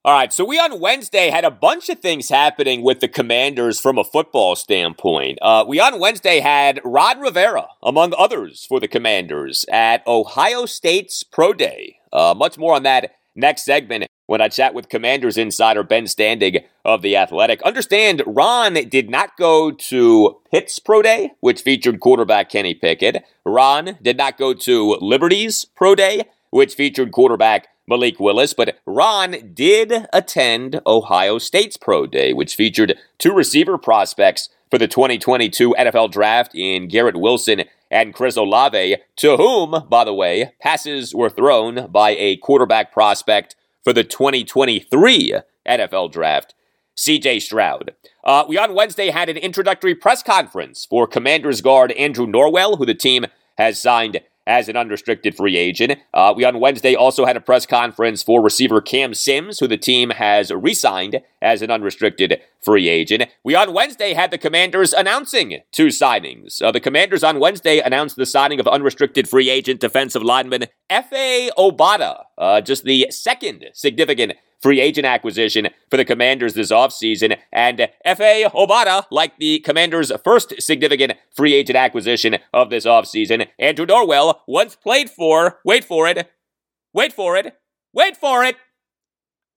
All 0.10 0.16
right, 0.16 0.34
so 0.34 0.44
we 0.44 0.58
on 0.58 0.80
Wednesday 0.80 1.30
had 1.30 1.46
a 1.46 1.52
bunch 1.52 1.88
of 1.88 2.00
things 2.00 2.30
happening 2.30 2.82
with 2.82 3.00
the 3.00 3.08
Commanders 3.08 3.80
from 3.80 4.00
a 4.00 4.04
football 4.04 4.56
standpoint. 4.56 5.38
Uh, 5.40 5.64
we 5.68 5.80
on 5.80 6.00
Wednesday 6.00 6.40
had 6.40 6.82
Ron 6.84 7.20
Rivera, 7.20 7.68
among 7.84 8.16
others, 8.18 8.66
for 8.66 8.80
the 8.80 8.88
Commanders 8.88 9.66
at 9.72 10.02
Ohio 10.08 10.66
State's 10.66 11.22
Pro 11.22 11.54
Day. 11.54 11.98
Uh, 12.12 12.34
much 12.36 12.58
more 12.58 12.74
on 12.74 12.82
that 12.82 13.18
next 13.36 13.66
segment 13.66 14.08
when 14.26 14.42
I 14.42 14.48
chat 14.48 14.74
with 14.74 14.90
Commanders 14.90 15.38
insider 15.38 15.84
Ben 15.84 16.06
Standig 16.06 16.64
of 16.84 17.04
The 17.04 17.16
Athletic. 17.16 17.62
Understand, 17.62 18.24
Ron 18.26 18.74
did 18.90 19.12
not 19.12 19.38
go 19.38 19.70
to 19.70 20.40
Pitt's 20.50 20.80
Pro 20.80 21.04
Day, 21.04 21.34
which 21.42 21.62
featured 21.62 22.00
quarterback 22.00 22.50
Kenny 22.50 22.74
Pickett. 22.74 23.24
Ron 23.46 24.00
did 24.02 24.18
not 24.18 24.40
go 24.40 24.56
to 24.56 24.98
Liberty's 25.02 25.66
Pro 25.66 25.94
Day, 25.94 26.24
which 26.50 26.74
featured 26.74 27.12
quarterback 27.12 27.68
Malik 27.90 28.20
Willis, 28.20 28.54
but 28.54 28.78
Ron 28.86 29.52
did 29.54 30.08
attend 30.14 30.80
Ohio 30.86 31.40
State's 31.40 31.76
Pro 31.76 32.06
Day, 32.06 32.32
which 32.32 32.56
featured 32.56 32.98
two 33.18 33.34
receiver 33.34 33.78
prospects 33.78 34.50
for 34.70 34.78
the 34.78 34.88
2022 34.88 35.76
NFL 35.78 36.12
Draft 36.12 36.54
in 36.54 36.88
Garrett 36.88 37.20
Wilson 37.20 37.64
and 37.92 38.14
Chris 38.14 38.38
Olave, 38.38 38.98
to 39.18 39.38
whom, 39.38 39.84
by 39.90 40.04
the 40.04 40.14
way, 40.14 40.54
passes 40.62 41.16
were 41.16 41.30
thrown 41.30 41.88
by 41.92 42.12
a 42.12 42.38
quarterback 42.38 42.92
prospect 42.94 43.56
for 43.84 43.94
the 43.94 44.04
2023 44.04 45.34
NFL 45.68 46.12
Draft, 46.12 46.54
CJ 46.96 47.42
Stroud. 47.42 47.96
Uh, 48.24 48.44
we 48.48 48.58
on 48.58 48.76
Wednesday 48.76 49.10
had 49.10 49.30
an 49.30 49.38
introductory 49.38 49.96
press 49.96 50.22
conference 50.22 50.86
for 50.86 51.08
Commanders 51.08 51.62
guard 51.62 51.92
Andrew 51.94 52.28
Norwell, 52.28 52.78
who 52.78 52.86
the 52.86 52.94
team 52.94 53.26
has 53.58 53.82
signed 53.82 54.20
as 54.50 54.68
an 54.68 54.76
unrestricted 54.76 55.38
free 55.38 55.56
agent. 55.56 56.00
Uh, 56.14 56.34
we 56.36 56.44
on 56.44 56.60
Wednesday 56.60 56.96
also 56.96 57.24
had 57.24 57.38
a 57.38 57.42
press 57.42 57.68
conference 57.68 58.24
for 58.24 58.42
receiver 58.42 58.82
Cam 58.82 59.14
Sims, 59.14 59.60
who 59.60 59.68
the 59.68 59.78
team 59.78 60.10
has 60.10 60.52
re 60.52 60.74
signed 60.74 61.22
as 61.40 61.62
an 61.62 61.70
unrestricted 61.70 62.42
free 62.62 62.90
agent. 62.90 63.26
We 63.44 63.56
on 63.56 63.74
Wednesday 63.74 64.14
had 64.14 64.32
the 64.32 64.38
Commanders 64.38 64.94
announcing 64.94 65.60
two 65.72 65.88
signings. 65.88 66.62
Uh, 66.62 66.72
the 66.72 66.80
Commanders 66.80 67.24
on 67.24 67.40
Wednesday 67.40 67.80
announced 67.80 68.16
the 68.16 68.26
signing 68.26 68.60
of 68.60 68.68
unrestricted 68.68 69.28
free 69.28 69.50
agent 69.50 69.80
defensive 69.80 70.24
lineman 70.24 70.66
Efe 70.90 71.50
Obada, 71.58 72.24
uh, 72.38 72.62
just 72.62 72.84
the 72.84 73.08
second 73.10 73.66
significant 73.74 74.34
free 74.62 74.82
agent 74.82 75.06
acquisition 75.06 75.70
for 75.90 75.98
the 75.98 76.06
Commanders 76.06 76.54
this 76.54 76.72
offseason. 76.72 77.38
And 77.52 77.88
Efe 78.06 78.52
Obada, 78.52 79.06
like 79.10 79.38
the 79.38 79.60
Commanders' 79.60 80.12
first 80.24 80.62
significant 80.62 81.14
free 81.34 81.54
agent 81.54 81.78
acquisition 81.78 82.38
of 82.54 82.70
this 82.70 82.86
offseason, 82.86 83.48
Andrew 83.58 83.86
Norwell 83.86 84.40
once 84.48 84.76
played 84.76 85.10
for, 85.10 85.60
wait 85.64 85.86
for 85.86 86.08
it, 86.08 86.30
wait 86.94 87.14
for 87.14 87.38
it, 87.38 87.58
wait 87.94 88.18
for 88.18 88.44
it, 88.44 88.58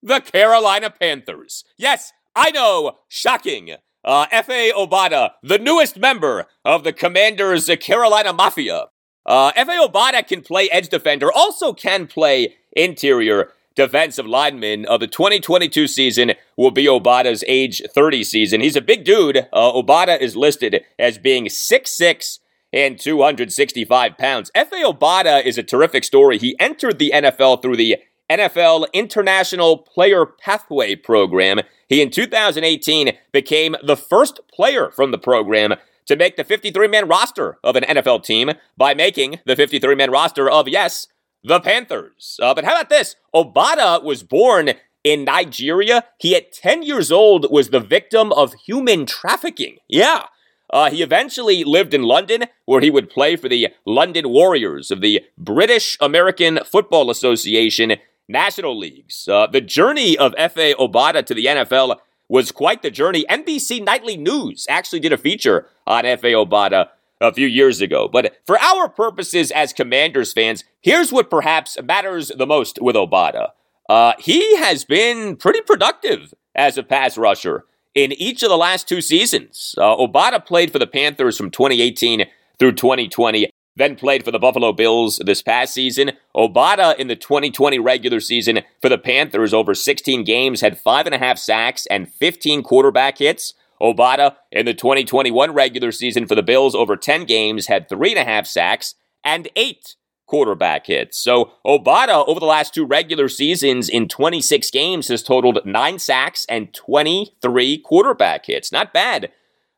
the 0.02 0.20
Carolina 0.20 0.90
Panthers. 0.90 1.64
Yes, 1.76 2.12
I 2.34 2.50
know, 2.50 2.98
shocking. 3.08 3.76
Uh, 4.04 4.26
Efe 4.32 4.72
Obada, 4.72 5.32
the 5.42 5.58
newest 5.58 5.98
member 5.98 6.46
of 6.64 6.82
the 6.82 6.92
Commanders' 6.92 7.70
Carolina 7.80 8.32
Mafia. 8.32 8.86
Uh, 9.24 9.52
Efe 9.52 9.86
Obada 9.86 10.26
can 10.26 10.40
play 10.40 10.68
edge 10.70 10.88
defender, 10.88 11.30
also 11.32 11.72
can 11.72 12.06
play 12.06 12.56
interior 12.72 13.52
defensive 13.74 14.26
lineman 14.26 14.84
of 14.86 15.00
the 15.00 15.06
2022 15.06 15.86
season 15.86 16.32
will 16.56 16.70
be 16.70 16.84
Obada's 16.86 17.44
age 17.46 17.82
30 17.94 18.24
season. 18.24 18.60
He's 18.60 18.76
a 18.76 18.82
big 18.82 19.04
dude. 19.04 19.48
Uh, 19.52 19.72
Obada 19.72 20.20
is 20.20 20.36
listed 20.36 20.84
as 20.98 21.18
being 21.18 21.46
6'6 21.46 22.38
and 22.72 22.98
265 22.98 24.18
pounds. 24.18 24.50
Efe 24.56 24.82
Obada 24.84 25.44
is 25.44 25.58
a 25.58 25.62
terrific 25.62 26.04
story. 26.04 26.38
He 26.38 26.56
entered 26.58 26.98
the 26.98 27.12
NFL 27.14 27.62
through 27.62 27.76
the 27.76 27.98
NFL 28.30 28.86
International 28.92 29.76
Player 29.78 30.24
Pathway 30.24 30.96
Program. 30.96 31.60
He, 31.92 32.00
in 32.00 32.08
2018, 32.08 33.18
became 33.32 33.76
the 33.84 33.98
first 33.98 34.40
player 34.50 34.90
from 34.90 35.10
the 35.10 35.18
program 35.18 35.74
to 36.06 36.16
make 36.16 36.36
the 36.36 36.42
53 36.42 36.88
man 36.88 37.06
roster 37.06 37.58
of 37.62 37.76
an 37.76 37.82
NFL 37.82 38.24
team 38.24 38.52
by 38.78 38.94
making 38.94 39.40
the 39.44 39.54
53 39.54 39.94
man 39.94 40.10
roster 40.10 40.48
of, 40.48 40.68
yes, 40.68 41.06
the 41.44 41.60
Panthers. 41.60 42.40
Uh, 42.40 42.54
but 42.54 42.64
how 42.64 42.72
about 42.72 42.88
this? 42.88 43.16
Obada 43.34 44.02
was 44.02 44.22
born 44.22 44.70
in 45.04 45.24
Nigeria. 45.24 46.04
He, 46.18 46.34
at 46.34 46.50
10 46.52 46.82
years 46.82 47.12
old, 47.12 47.50
was 47.50 47.68
the 47.68 47.80
victim 47.80 48.32
of 48.32 48.54
human 48.54 49.04
trafficking. 49.04 49.76
Yeah. 49.86 50.28
Uh, 50.70 50.88
he 50.88 51.02
eventually 51.02 51.62
lived 51.62 51.92
in 51.92 52.04
London, 52.04 52.44
where 52.64 52.80
he 52.80 52.90
would 52.90 53.10
play 53.10 53.36
for 53.36 53.50
the 53.50 53.68
London 53.84 54.30
Warriors 54.30 54.90
of 54.90 55.02
the 55.02 55.20
British 55.36 55.98
American 56.00 56.60
Football 56.64 57.10
Association 57.10 57.96
National 58.28 58.78
Leagues. 58.78 59.28
Uh, 59.28 59.46
the 59.46 59.60
journey 59.60 60.16
of 60.16 60.34
Efe 60.34 60.74
Obada 60.74 61.24
to 61.24 61.34
the 61.34 61.46
NFL 61.46 61.98
was 62.28 62.52
quite 62.52 62.82
the 62.82 62.90
journey. 62.90 63.24
NBC 63.28 63.84
Nightly 63.84 64.16
News 64.16 64.66
actually 64.68 65.00
did 65.00 65.12
a 65.12 65.18
feature 65.18 65.66
on 65.86 66.04
Efe 66.04 66.22
Obada 66.22 66.88
a 67.20 67.32
few 67.32 67.46
years 67.46 67.80
ago. 67.80 68.08
But 68.10 68.36
for 68.46 68.58
our 68.58 68.88
purposes 68.88 69.50
as 69.50 69.72
Commanders 69.72 70.32
fans, 70.32 70.64
here's 70.80 71.12
what 71.12 71.30
perhaps 71.30 71.76
matters 71.82 72.28
the 72.28 72.46
most 72.46 72.80
with 72.80 72.96
Obada. 72.96 73.50
Uh, 73.88 74.14
he 74.18 74.56
has 74.56 74.84
been 74.84 75.36
pretty 75.36 75.60
productive 75.60 76.32
as 76.54 76.78
a 76.78 76.82
pass 76.82 77.16
rusher 77.18 77.64
in 77.94 78.12
each 78.12 78.42
of 78.42 78.48
the 78.48 78.56
last 78.56 78.88
two 78.88 79.00
seasons. 79.00 79.74
Uh, 79.78 79.96
Obada 79.96 80.44
played 80.44 80.72
for 80.72 80.78
the 80.78 80.86
Panthers 80.86 81.36
from 81.36 81.50
2018 81.50 82.26
through 82.58 82.72
2020, 82.72 83.50
then 83.76 83.96
played 83.96 84.24
for 84.24 84.30
the 84.30 84.38
Buffalo 84.38 84.72
Bills 84.72 85.20
this 85.24 85.42
past 85.42 85.74
season. 85.74 86.12
Obada 86.36 86.96
in 86.96 87.08
the 87.08 87.16
2020 87.16 87.78
regular 87.78 88.20
season 88.20 88.60
for 88.80 88.88
the 88.88 88.98
Panthers 88.98 89.54
over 89.54 89.74
16 89.74 90.24
games 90.24 90.60
had 90.60 90.78
five 90.78 91.06
and 91.06 91.14
a 91.14 91.18
half 91.18 91.38
sacks 91.38 91.86
and 91.86 92.12
15 92.12 92.62
quarterback 92.62 93.18
hits. 93.18 93.54
Obada 93.80 94.36
in 94.52 94.66
the 94.66 94.74
2021 94.74 95.52
regular 95.52 95.90
season 95.90 96.26
for 96.26 96.34
the 96.34 96.42
Bills 96.42 96.74
over 96.74 96.96
10 96.96 97.24
games 97.24 97.66
had 97.66 97.88
three 97.88 98.10
and 98.10 98.18
a 98.18 98.24
half 98.24 98.46
sacks 98.46 98.94
and 99.24 99.48
eight 99.56 99.96
quarterback 100.26 100.86
hits. 100.86 101.18
So 101.18 101.52
Obada 101.66 102.26
over 102.26 102.40
the 102.40 102.46
last 102.46 102.72
two 102.72 102.86
regular 102.86 103.28
seasons 103.28 103.88
in 103.88 104.08
26 104.08 104.70
games 104.70 105.08
has 105.08 105.22
totaled 105.22 105.60
nine 105.64 105.98
sacks 105.98 106.46
and 106.48 106.72
23 106.72 107.78
quarterback 107.78 108.46
hits. 108.46 108.70
Not 108.70 108.92
bad 108.92 109.30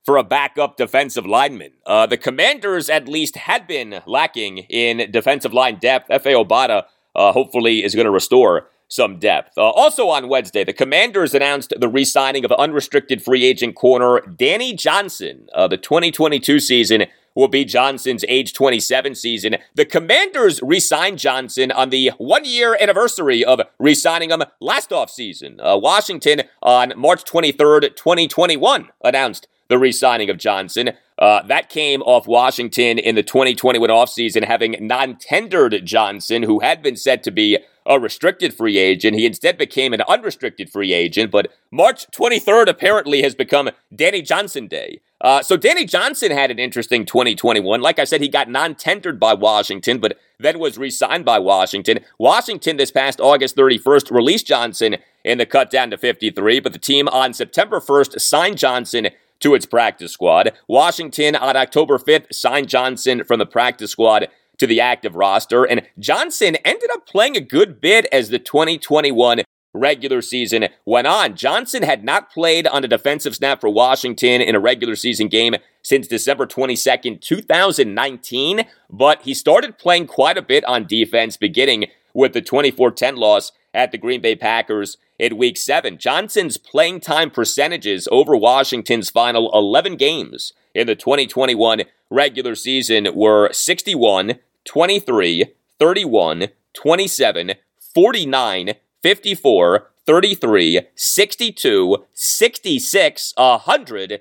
for 0.05 0.17
a 0.17 0.25
backup 0.25 0.77
defensive 0.77 1.27
lineman. 1.27 1.73
Uh, 1.87 2.07
the 2.07 2.17
Commanders 2.17 2.91
at 2.91 3.09
least 3.09 3.37
had 3.37 3.67
been 3.67 4.03
lacking 4.07 4.59
in 4.59 5.11
defensive 5.11 5.55
line 5.55 5.79
depth. 5.81 6.09
Efe 6.11 6.45
Obada 6.45 6.85
uh, 7.17 7.33
hopefully 7.33 7.83
is 7.83 7.95
going 7.95 8.05
to 8.05 8.11
restore 8.11 8.69
some 8.89 9.19
depth. 9.19 9.57
Uh, 9.57 9.63
also 9.63 10.09
on 10.09 10.29
Wednesday, 10.29 10.63
the 10.63 10.73
Commanders 10.73 11.35
announced 11.35 11.73
the 11.79 11.89
re 11.89 12.05
signing 12.05 12.45
of 12.45 12.53
unrestricted 12.53 13.23
free 13.23 13.45
agent 13.45 13.75
corner 13.75 14.21
Danny 14.21 14.75
Johnson. 14.75 15.49
Uh, 15.55 15.67
the 15.67 15.79
2022 15.79 16.61
season 16.61 17.07
will 17.35 17.49
be 17.49 17.65
Johnson's 17.65 18.25
age 18.29 18.53
27 18.53 19.15
season. 19.15 19.57
The 19.75 19.85
Commanders 19.85 20.61
re 20.63 20.79
signed 20.79 21.19
Johnson 21.19 21.73
on 21.73 21.91
the 21.91 22.13
one 22.19 22.45
year 22.45 22.77
anniversary 22.79 23.45
of 23.45 23.61
re 23.79 23.95
signing 23.95 24.31
him 24.31 24.43
last 24.61 24.91
offseason. 24.91 25.59
Uh, 25.59 25.79
Washington 25.79 26.43
on 26.63 26.93
March 26.97 27.25
23rd, 27.25 27.97
2021, 27.97 28.91
announced 29.03 29.49
the 29.75 29.79
re 29.79 29.91
signing 29.91 30.31
of 30.31 30.39
Johnson. 30.39 30.91
Uh, 31.19 31.43
that 31.43 31.69
came 31.69 32.01
off 32.03 32.29
Washington 32.29 32.97
in 32.97 33.17
the 33.17 33.25
2021 33.25 33.91
offseason, 33.91 34.45
having 34.45 34.77
non 34.81 35.17
tendered 35.17 35.85
Johnson, 35.85 36.45
who 36.45 36.61
had 36.61 36.81
been 36.81 36.97
said 36.97 37.25
to 37.25 37.33
be 37.33 37.59
a 37.87 37.99
restricted 37.99 38.55
free 38.55 38.79
agent. 38.79 39.17
He 39.17 39.27
instead 39.27 39.59
became 39.59 39.93
an 39.93 40.03
unrestricted 40.03 40.71
free 40.71 40.93
agent, 40.93 41.31
but 41.33 41.53
March 41.73 42.07
23rd 42.13 42.69
apparently 42.69 43.23
has 43.23 43.35
become 43.35 43.71
Danny 43.95 44.23
Johnson 44.23 44.69
Day. 44.69 45.01
Uh, 45.21 45.43
so 45.43 45.57
Danny 45.57 45.85
Johnson 45.85 46.31
had 46.31 46.51
an 46.51 46.59
interesting 46.59 47.05
2021. 47.05 47.81
Like 47.81 47.99
I 47.99 48.05
said, 48.05 48.21
he 48.21 48.29
got 48.29 48.49
non-tendered 48.49 49.19
by 49.19 49.35
Washington, 49.35 49.99
but 49.99 50.19
then 50.39 50.59
was 50.59 50.79
re-signed 50.79 51.25
by 51.25 51.39
Washington. 51.39 52.01
Washington 52.19 52.77
this 52.77 52.91
past 52.91 53.21
August 53.21 53.57
31st 53.57 54.11
released 54.11 54.47
Johnson 54.47 54.97
in 55.25 55.39
the 55.39 55.47
cut 55.47 55.71
down 55.71 55.91
to 55.91 55.99
53, 55.99 56.61
but 56.61 56.73
the 56.73 56.79
team 56.79 57.09
on 57.09 57.33
September 57.33 57.81
1st 57.81 58.21
signed 58.21 58.59
Johnson 58.59 59.09
to 59.41 59.55
its 59.55 59.67
practice 59.67 60.13
squad. 60.13 60.53
Washington 60.69 61.37
on 61.37 61.57
October 61.57 61.99
5th 61.99 62.33
signed 62.33 62.69
Johnson 62.69 63.25
from 63.25 63.39
the 63.39 63.47
practice 63.47 63.91
squad 63.91 64.29
to 64.59 64.67
the 64.67 64.81
active 64.81 65.17
roster, 65.17 65.65
and 65.65 65.83
Johnson 65.99 66.57
ended 66.65 66.91
up 66.93 67.07
playing 67.07 67.37
a 67.37 67.41
good 67.41 67.81
bit 67.81 68.07
as 68.13 68.29
the 68.29 68.39
2021 68.39 69.43
regular 69.75 70.23
season 70.23 70.69
went 70.87 71.07
on. 71.07 71.37
Johnson 71.37 71.83
had 71.83 72.05
not 72.05 72.31
played 72.31 72.67
on 72.67 72.85
a 72.85 72.89
defensive 72.89 73.35
snap 73.35 73.61
for 73.61 73.69
Washington 73.69 74.41
in 74.41 74.55
a 74.55 74.61
regular 74.61 74.97
season 74.97 75.29
game 75.29 75.57
since 75.83 76.07
December 76.07 76.47
22nd, 76.47 77.21
2019, 77.21 78.65
but 78.89 79.23
he 79.23 79.35
started 79.35 79.77
playing 79.77 80.07
quite 80.07 80.39
a 80.39 80.43
bit 80.43 80.65
on 80.65 80.87
defense 80.87 81.37
beginning 81.37 81.87
with 82.15 82.33
the 82.33 82.41
24 82.41 82.93
10 82.93 83.17
loss 83.17 83.53
at 83.75 83.93
the 83.93 83.99
Green 83.99 84.21
Bay 84.21 84.37
Packers 84.37 84.97
in 85.19 85.37
week 85.37 85.57
seven. 85.57 85.99
Johnson's 85.99 86.57
playing 86.57 87.01
time 87.01 87.31
percentages 87.31 88.09
over 88.11 88.37
Washington's 88.37 89.11
final 89.11 89.51
11 89.53 89.97
games 89.97 90.53
in 90.75 90.87
the 90.87 90.95
2021 90.95 91.83
regular 92.11 92.55
season 92.55 93.09
were 93.15 93.53
61, 93.53 94.39
23, 94.65 95.47
31, 95.79 96.49
27, 96.73 97.53
49, 97.95 98.75
54, 99.03 99.91
33, 100.07 100.81
62, 100.95 102.07
66, 102.13 103.33
100, 103.37 104.21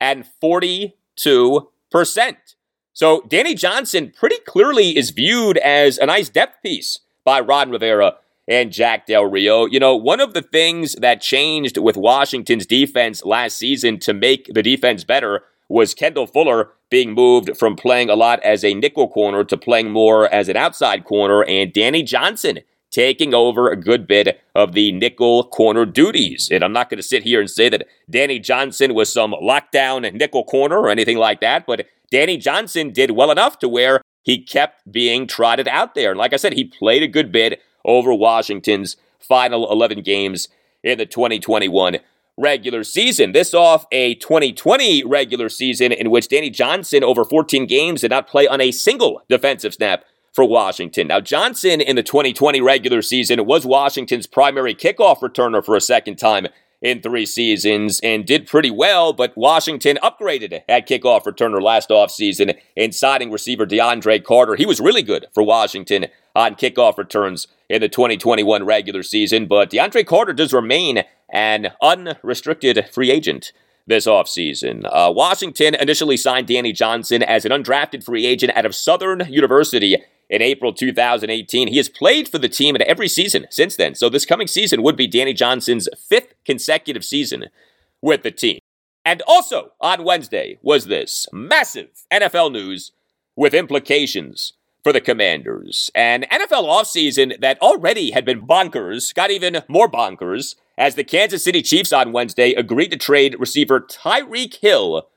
and 0.00 0.24
42%. 0.42 0.92
So 2.94 3.22
Danny 3.26 3.54
Johnson 3.54 4.12
pretty 4.14 4.38
clearly 4.46 4.96
is 4.96 5.10
viewed 5.10 5.56
as 5.58 5.98
a 5.98 6.06
nice 6.06 6.28
depth 6.28 6.62
piece 6.62 6.98
by 7.24 7.40
Ron 7.40 7.70
Rivera 7.70 8.14
and 8.48 8.72
Jack 8.72 9.06
Del 9.06 9.24
Rio. 9.24 9.66
You 9.66 9.80
know, 9.80 9.96
one 9.96 10.20
of 10.20 10.34
the 10.34 10.42
things 10.42 10.94
that 10.96 11.20
changed 11.20 11.78
with 11.78 11.96
Washington's 11.96 12.66
defense 12.66 13.24
last 13.24 13.56
season 13.58 13.98
to 14.00 14.12
make 14.12 14.50
the 14.52 14.62
defense 14.62 15.04
better 15.04 15.42
was 15.68 15.94
Kendall 15.94 16.26
Fuller 16.26 16.70
being 16.90 17.12
moved 17.12 17.56
from 17.56 17.76
playing 17.76 18.10
a 18.10 18.14
lot 18.14 18.42
as 18.42 18.62
a 18.62 18.74
nickel 18.74 19.08
corner 19.08 19.44
to 19.44 19.56
playing 19.56 19.90
more 19.90 20.32
as 20.32 20.48
an 20.48 20.56
outside 20.56 21.04
corner, 21.04 21.42
and 21.44 21.72
Danny 21.72 22.02
Johnson 22.02 22.60
taking 22.90 23.32
over 23.32 23.70
a 23.70 23.76
good 23.76 24.06
bit 24.06 24.38
of 24.54 24.74
the 24.74 24.92
nickel 24.92 25.44
corner 25.44 25.86
duties. 25.86 26.50
And 26.52 26.62
I'm 26.62 26.74
not 26.74 26.90
going 26.90 26.98
to 26.98 27.02
sit 27.02 27.22
here 27.22 27.40
and 27.40 27.50
say 27.50 27.70
that 27.70 27.86
Danny 28.10 28.38
Johnson 28.38 28.92
was 28.92 29.10
some 29.10 29.32
lockdown 29.32 30.12
nickel 30.12 30.44
corner 30.44 30.78
or 30.78 30.90
anything 30.90 31.16
like 31.16 31.40
that, 31.40 31.64
but 31.66 31.86
Danny 32.10 32.36
Johnson 32.36 32.92
did 32.92 33.12
well 33.12 33.30
enough 33.30 33.58
to 33.60 33.68
where 33.70 34.01
he 34.22 34.42
kept 34.42 34.90
being 34.90 35.26
trotted 35.26 35.68
out 35.68 35.94
there. 35.94 36.10
And 36.10 36.18
like 36.18 36.32
I 36.32 36.36
said, 36.36 36.54
he 36.54 36.64
played 36.64 37.02
a 37.02 37.08
good 37.08 37.32
bit 37.32 37.60
over 37.84 38.14
Washington's 38.14 38.96
final 39.18 39.70
11 39.70 40.02
games 40.02 40.48
in 40.82 40.98
the 40.98 41.06
2021 41.06 41.98
regular 42.36 42.84
season. 42.84 43.32
This 43.32 43.54
off 43.54 43.86
a 43.92 44.14
2020 44.16 45.04
regular 45.04 45.48
season 45.48 45.92
in 45.92 46.10
which 46.10 46.28
Danny 46.28 46.50
Johnson, 46.50 47.04
over 47.04 47.24
14 47.24 47.66
games, 47.66 48.00
did 48.00 48.10
not 48.10 48.26
play 48.26 48.46
on 48.46 48.60
a 48.60 48.70
single 48.70 49.22
defensive 49.28 49.74
snap 49.74 50.04
for 50.32 50.44
Washington. 50.44 51.08
Now, 51.08 51.20
Johnson 51.20 51.80
in 51.80 51.96
the 51.96 52.02
2020 52.02 52.60
regular 52.60 53.02
season 53.02 53.44
was 53.44 53.66
Washington's 53.66 54.26
primary 54.26 54.74
kickoff 54.74 55.18
returner 55.18 55.64
for 55.64 55.76
a 55.76 55.80
second 55.80 56.16
time 56.16 56.46
in 56.82 57.00
three 57.00 57.24
seasons 57.24 58.00
and 58.02 58.26
did 58.26 58.46
pretty 58.46 58.70
well, 58.70 59.12
but 59.12 59.36
Washington 59.36 59.98
upgraded 60.02 60.62
at 60.68 60.88
kickoff 60.88 61.22
returner 61.22 61.62
last 61.62 61.88
offseason 61.90 62.58
in 62.76 62.92
signing 62.92 63.30
receiver 63.30 63.64
DeAndre 63.64 64.22
Carter. 64.22 64.56
He 64.56 64.66
was 64.66 64.80
really 64.80 65.02
good 65.02 65.26
for 65.32 65.42
Washington 65.42 66.06
on 66.34 66.56
kickoff 66.56 66.98
returns 66.98 67.46
in 67.68 67.80
the 67.80 67.88
2021 67.88 68.64
regular 68.64 69.02
season, 69.02 69.46
but 69.46 69.70
DeAndre 69.70 70.04
Carter 70.04 70.32
does 70.32 70.52
remain 70.52 71.04
an 71.32 71.72
unrestricted 71.80 72.88
free 72.92 73.10
agent 73.10 73.52
this 73.86 74.06
offseason. 74.06 74.84
Uh, 74.84 75.12
Washington 75.12 75.74
initially 75.74 76.16
signed 76.16 76.46
Danny 76.46 76.72
Johnson 76.72 77.22
as 77.22 77.44
an 77.44 77.52
undrafted 77.52 78.04
free 78.04 78.26
agent 78.26 78.52
out 78.56 78.66
of 78.66 78.74
Southern 78.74 79.26
University 79.28 80.02
in 80.32 80.40
April 80.40 80.72
2018. 80.72 81.68
He 81.68 81.76
has 81.76 81.90
played 81.90 82.26
for 82.26 82.38
the 82.38 82.48
team 82.48 82.74
in 82.74 82.82
every 82.82 83.06
season 83.06 83.46
since 83.50 83.76
then, 83.76 83.94
so 83.94 84.08
this 84.08 84.24
coming 84.24 84.48
season 84.48 84.82
would 84.82 84.96
be 84.96 85.06
Danny 85.06 85.34
Johnson's 85.34 85.88
fifth 86.08 86.34
consecutive 86.44 87.04
season 87.04 87.44
with 88.00 88.22
the 88.22 88.30
team. 88.30 88.58
And 89.04 89.22
also 89.28 89.72
on 89.80 90.04
Wednesday 90.04 90.58
was 90.62 90.86
this 90.86 91.26
massive 91.32 92.06
NFL 92.10 92.50
news 92.50 92.92
with 93.36 93.52
implications 93.52 94.54
for 94.82 94.92
the 94.92 95.00
Commanders. 95.00 95.90
An 95.94 96.22
NFL 96.22 96.64
offseason 96.64 97.38
that 97.40 97.60
already 97.60 98.12
had 98.12 98.24
been 98.24 98.46
bonkers 98.46 99.14
got 99.14 99.30
even 99.30 99.62
more 99.68 99.88
bonkers 99.88 100.56
as 100.78 100.94
the 100.94 101.04
Kansas 101.04 101.44
City 101.44 101.60
Chiefs 101.60 101.92
on 101.92 102.12
Wednesday 102.12 102.52
agreed 102.54 102.90
to 102.90 102.96
trade 102.96 103.36
receiver 103.38 103.80
Tyreek 103.80 104.56
Hill 104.56 105.08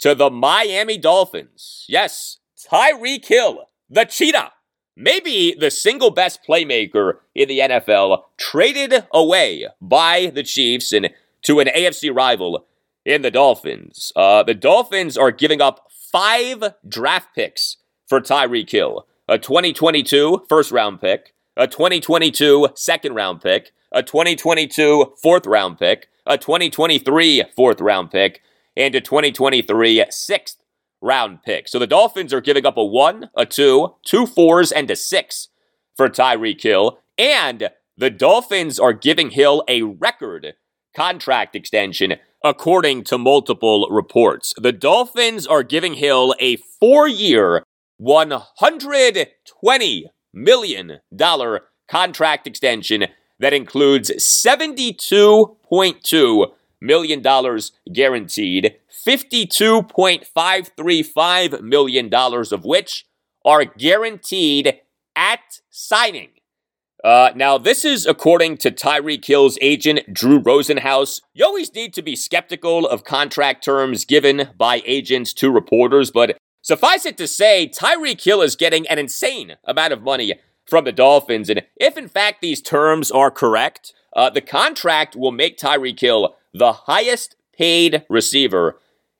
to 0.00 0.14
the 0.14 0.30
Miami 0.30 0.98
Dolphins. 0.98 1.86
Yes, 1.88 2.38
Tyreek 2.70 3.24
Hill 3.24 3.66
the 3.92 4.06
Cheetah, 4.06 4.52
maybe 4.96 5.54
the 5.58 5.70
single 5.70 6.10
best 6.10 6.40
playmaker 6.48 7.18
in 7.34 7.48
the 7.48 7.58
NFL, 7.58 8.22
traded 8.38 9.06
away 9.12 9.66
by 9.80 10.32
the 10.34 10.42
Chiefs 10.42 10.92
and 10.92 11.10
to 11.42 11.60
an 11.60 11.68
AFC 11.68 12.14
rival 12.14 12.66
in 13.04 13.20
the 13.22 13.30
Dolphins. 13.30 14.12
Uh, 14.16 14.42
the 14.42 14.54
Dolphins 14.54 15.18
are 15.18 15.30
giving 15.30 15.60
up 15.60 15.90
five 15.90 16.74
draft 16.88 17.34
picks 17.34 17.76
for 18.06 18.20
Tyreek 18.20 18.70
Hill 18.70 19.06
a 19.28 19.38
2022 19.38 20.44
first 20.48 20.72
round 20.72 21.00
pick, 21.00 21.34
a 21.56 21.66
2022 21.66 22.68
second 22.74 23.14
round 23.14 23.40
pick, 23.40 23.72
a 23.92 24.02
2022 24.02 25.14
fourth 25.22 25.46
round 25.46 25.78
pick, 25.78 26.08
a 26.26 26.38
2023 26.38 27.44
fourth 27.54 27.80
round 27.80 28.10
pick, 28.10 28.42
and 28.76 28.94
a 28.94 29.00
2023 29.00 30.04
sixth 30.10 30.61
round 31.02 31.42
pick. 31.42 31.68
So 31.68 31.78
the 31.78 31.86
Dolphins 31.86 32.32
are 32.32 32.40
giving 32.40 32.64
up 32.64 32.76
a 32.76 32.84
one, 32.84 33.28
a 33.36 33.44
two, 33.44 33.94
two 34.04 34.26
fours, 34.26 34.72
and 34.72 34.90
a 34.90 34.96
six 34.96 35.48
for 35.96 36.08
Tyreek 36.08 36.62
Hill. 36.62 36.98
And 37.18 37.68
the 37.96 38.10
Dolphins 38.10 38.78
are 38.78 38.92
giving 38.92 39.30
Hill 39.30 39.64
a 39.68 39.82
record 39.82 40.54
contract 40.96 41.56
extension, 41.56 42.14
according 42.44 43.04
to 43.04 43.16
multiple 43.18 43.88
reports. 43.90 44.54
The 44.56 44.72
Dolphins 44.72 45.46
are 45.46 45.62
giving 45.62 45.94
Hill 45.94 46.34
a 46.40 46.56
four 46.56 47.06
year, 47.08 47.64
$120 48.00 50.04
million 50.32 51.00
contract 51.88 52.46
extension 52.46 53.06
that 53.38 53.52
includes 53.52 54.10
$72.2 54.10 56.52
million 56.82 57.22
dollars 57.22 57.72
guaranteed, 57.92 58.76
$52.535 59.06 61.60
million 61.62 62.12
of 62.12 62.64
which 62.64 63.06
are 63.44 63.64
guaranteed 63.64 64.80
at 65.16 65.60
signing. 65.70 66.28
Uh, 67.02 67.32
now, 67.34 67.58
this 67.58 67.84
is 67.84 68.06
according 68.06 68.56
to 68.56 68.70
Tyreek 68.70 69.24
Hill's 69.24 69.58
agent, 69.60 70.14
Drew 70.14 70.40
Rosenhaus. 70.40 71.20
You 71.34 71.44
always 71.44 71.74
need 71.74 71.92
to 71.94 72.02
be 72.02 72.14
skeptical 72.14 72.86
of 72.86 73.02
contract 73.02 73.64
terms 73.64 74.04
given 74.04 74.50
by 74.56 74.82
agents 74.86 75.32
to 75.34 75.50
reporters, 75.50 76.12
but 76.12 76.38
suffice 76.62 77.04
it 77.04 77.18
to 77.18 77.26
say, 77.26 77.68
Tyreek 77.68 78.22
Hill 78.22 78.40
is 78.40 78.54
getting 78.54 78.86
an 78.86 79.00
insane 79.00 79.56
amount 79.64 79.92
of 79.92 80.02
money 80.02 80.34
from 80.64 80.84
the 80.84 80.92
Dolphins. 80.92 81.50
And 81.50 81.64
if 81.76 81.98
in 81.98 82.08
fact 82.08 82.40
these 82.40 82.62
terms 82.62 83.10
are 83.10 83.32
correct, 83.32 83.92
uh, 84.14 84.30
the 84.30 84.40
contract 84.40 85.16
will 85.16 85.32
make 85.32 85.58
Tyreek 85.58 85.98
Hill 85.98 86.36
the 86.52 86.72
highest 86.72 87.36
paid 87.56 88.04
receiver 88.08 88.78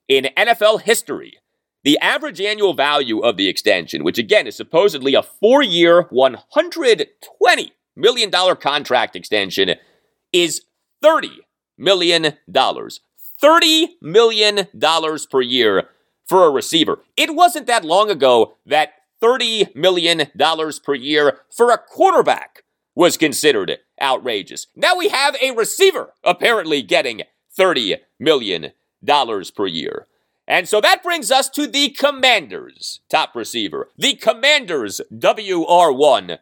in 0.08 0.28
NFL 0.36 0.82
history. 0.82 1.38
The 1.84 1.98
average 1.98 2.40
annual 2.40 2.74
value 2.74 3.20
of 3.20 3.36
the 3.36 3.48
extension, 3.48 4.04
which 4.04 4.18
again 4.18 4.46
is 4.46 4.56
supposedly 4.56 5.14
a 5.14 5.22
four 5.22 5.62
year, 5.62 6.04
$120 6.04 7.70
million 7.96 8.30
contract 8.56 9.16
extension, 9.16 9.74
is 10.32 10.62
$30 11.04 11.28
million. 11.76 12.34
$30 13.42 13.88
million 14.00 14.68
per 15.30 15.40
year 15.40 15.88
for 16.28 16.46
a 16.46 16.50
receiver. 16.50 17.00
It 17.16 17.34
wasn't 17.34 17.66
that 17.66 17.84
long 17.84 18.10
ago 18.10 18.56
that 18.66 18.92
$30 19.22 19.74
million 19.74 20.28
per 20.84 20.94
year 20.94 21.40
for 21.50 21.72
a 21.72 21.78
quarterback 21.78 22.62
was 22.94 23.16
considered 23.16 23.78
outrageous. 24.02 24.66
Now 24.74 24.96
we 24.96 25.08
have 25.08 25.36
a 25.40 25.52
receiver 25.52 26.12
apparently 26.24 26.82
getting 26.82 27.22
$30 27.58 27.98
million 28.18 28.72
per 29.06 29.66
year. 29.66 30.06
And 30.48 30.68
so 30.68 30.80
that 30.80 31.02
brings 31.02 31.30
us 31.30 31.48
to 31.50 31.66
the 31.66 31.90
Commanders' 31.90 33.00
top 33.08 33.34
receiver, 33.34 33.88
the 33.96 34.14
Commanders' 34.14 35.00
WR1, 35.12 36.38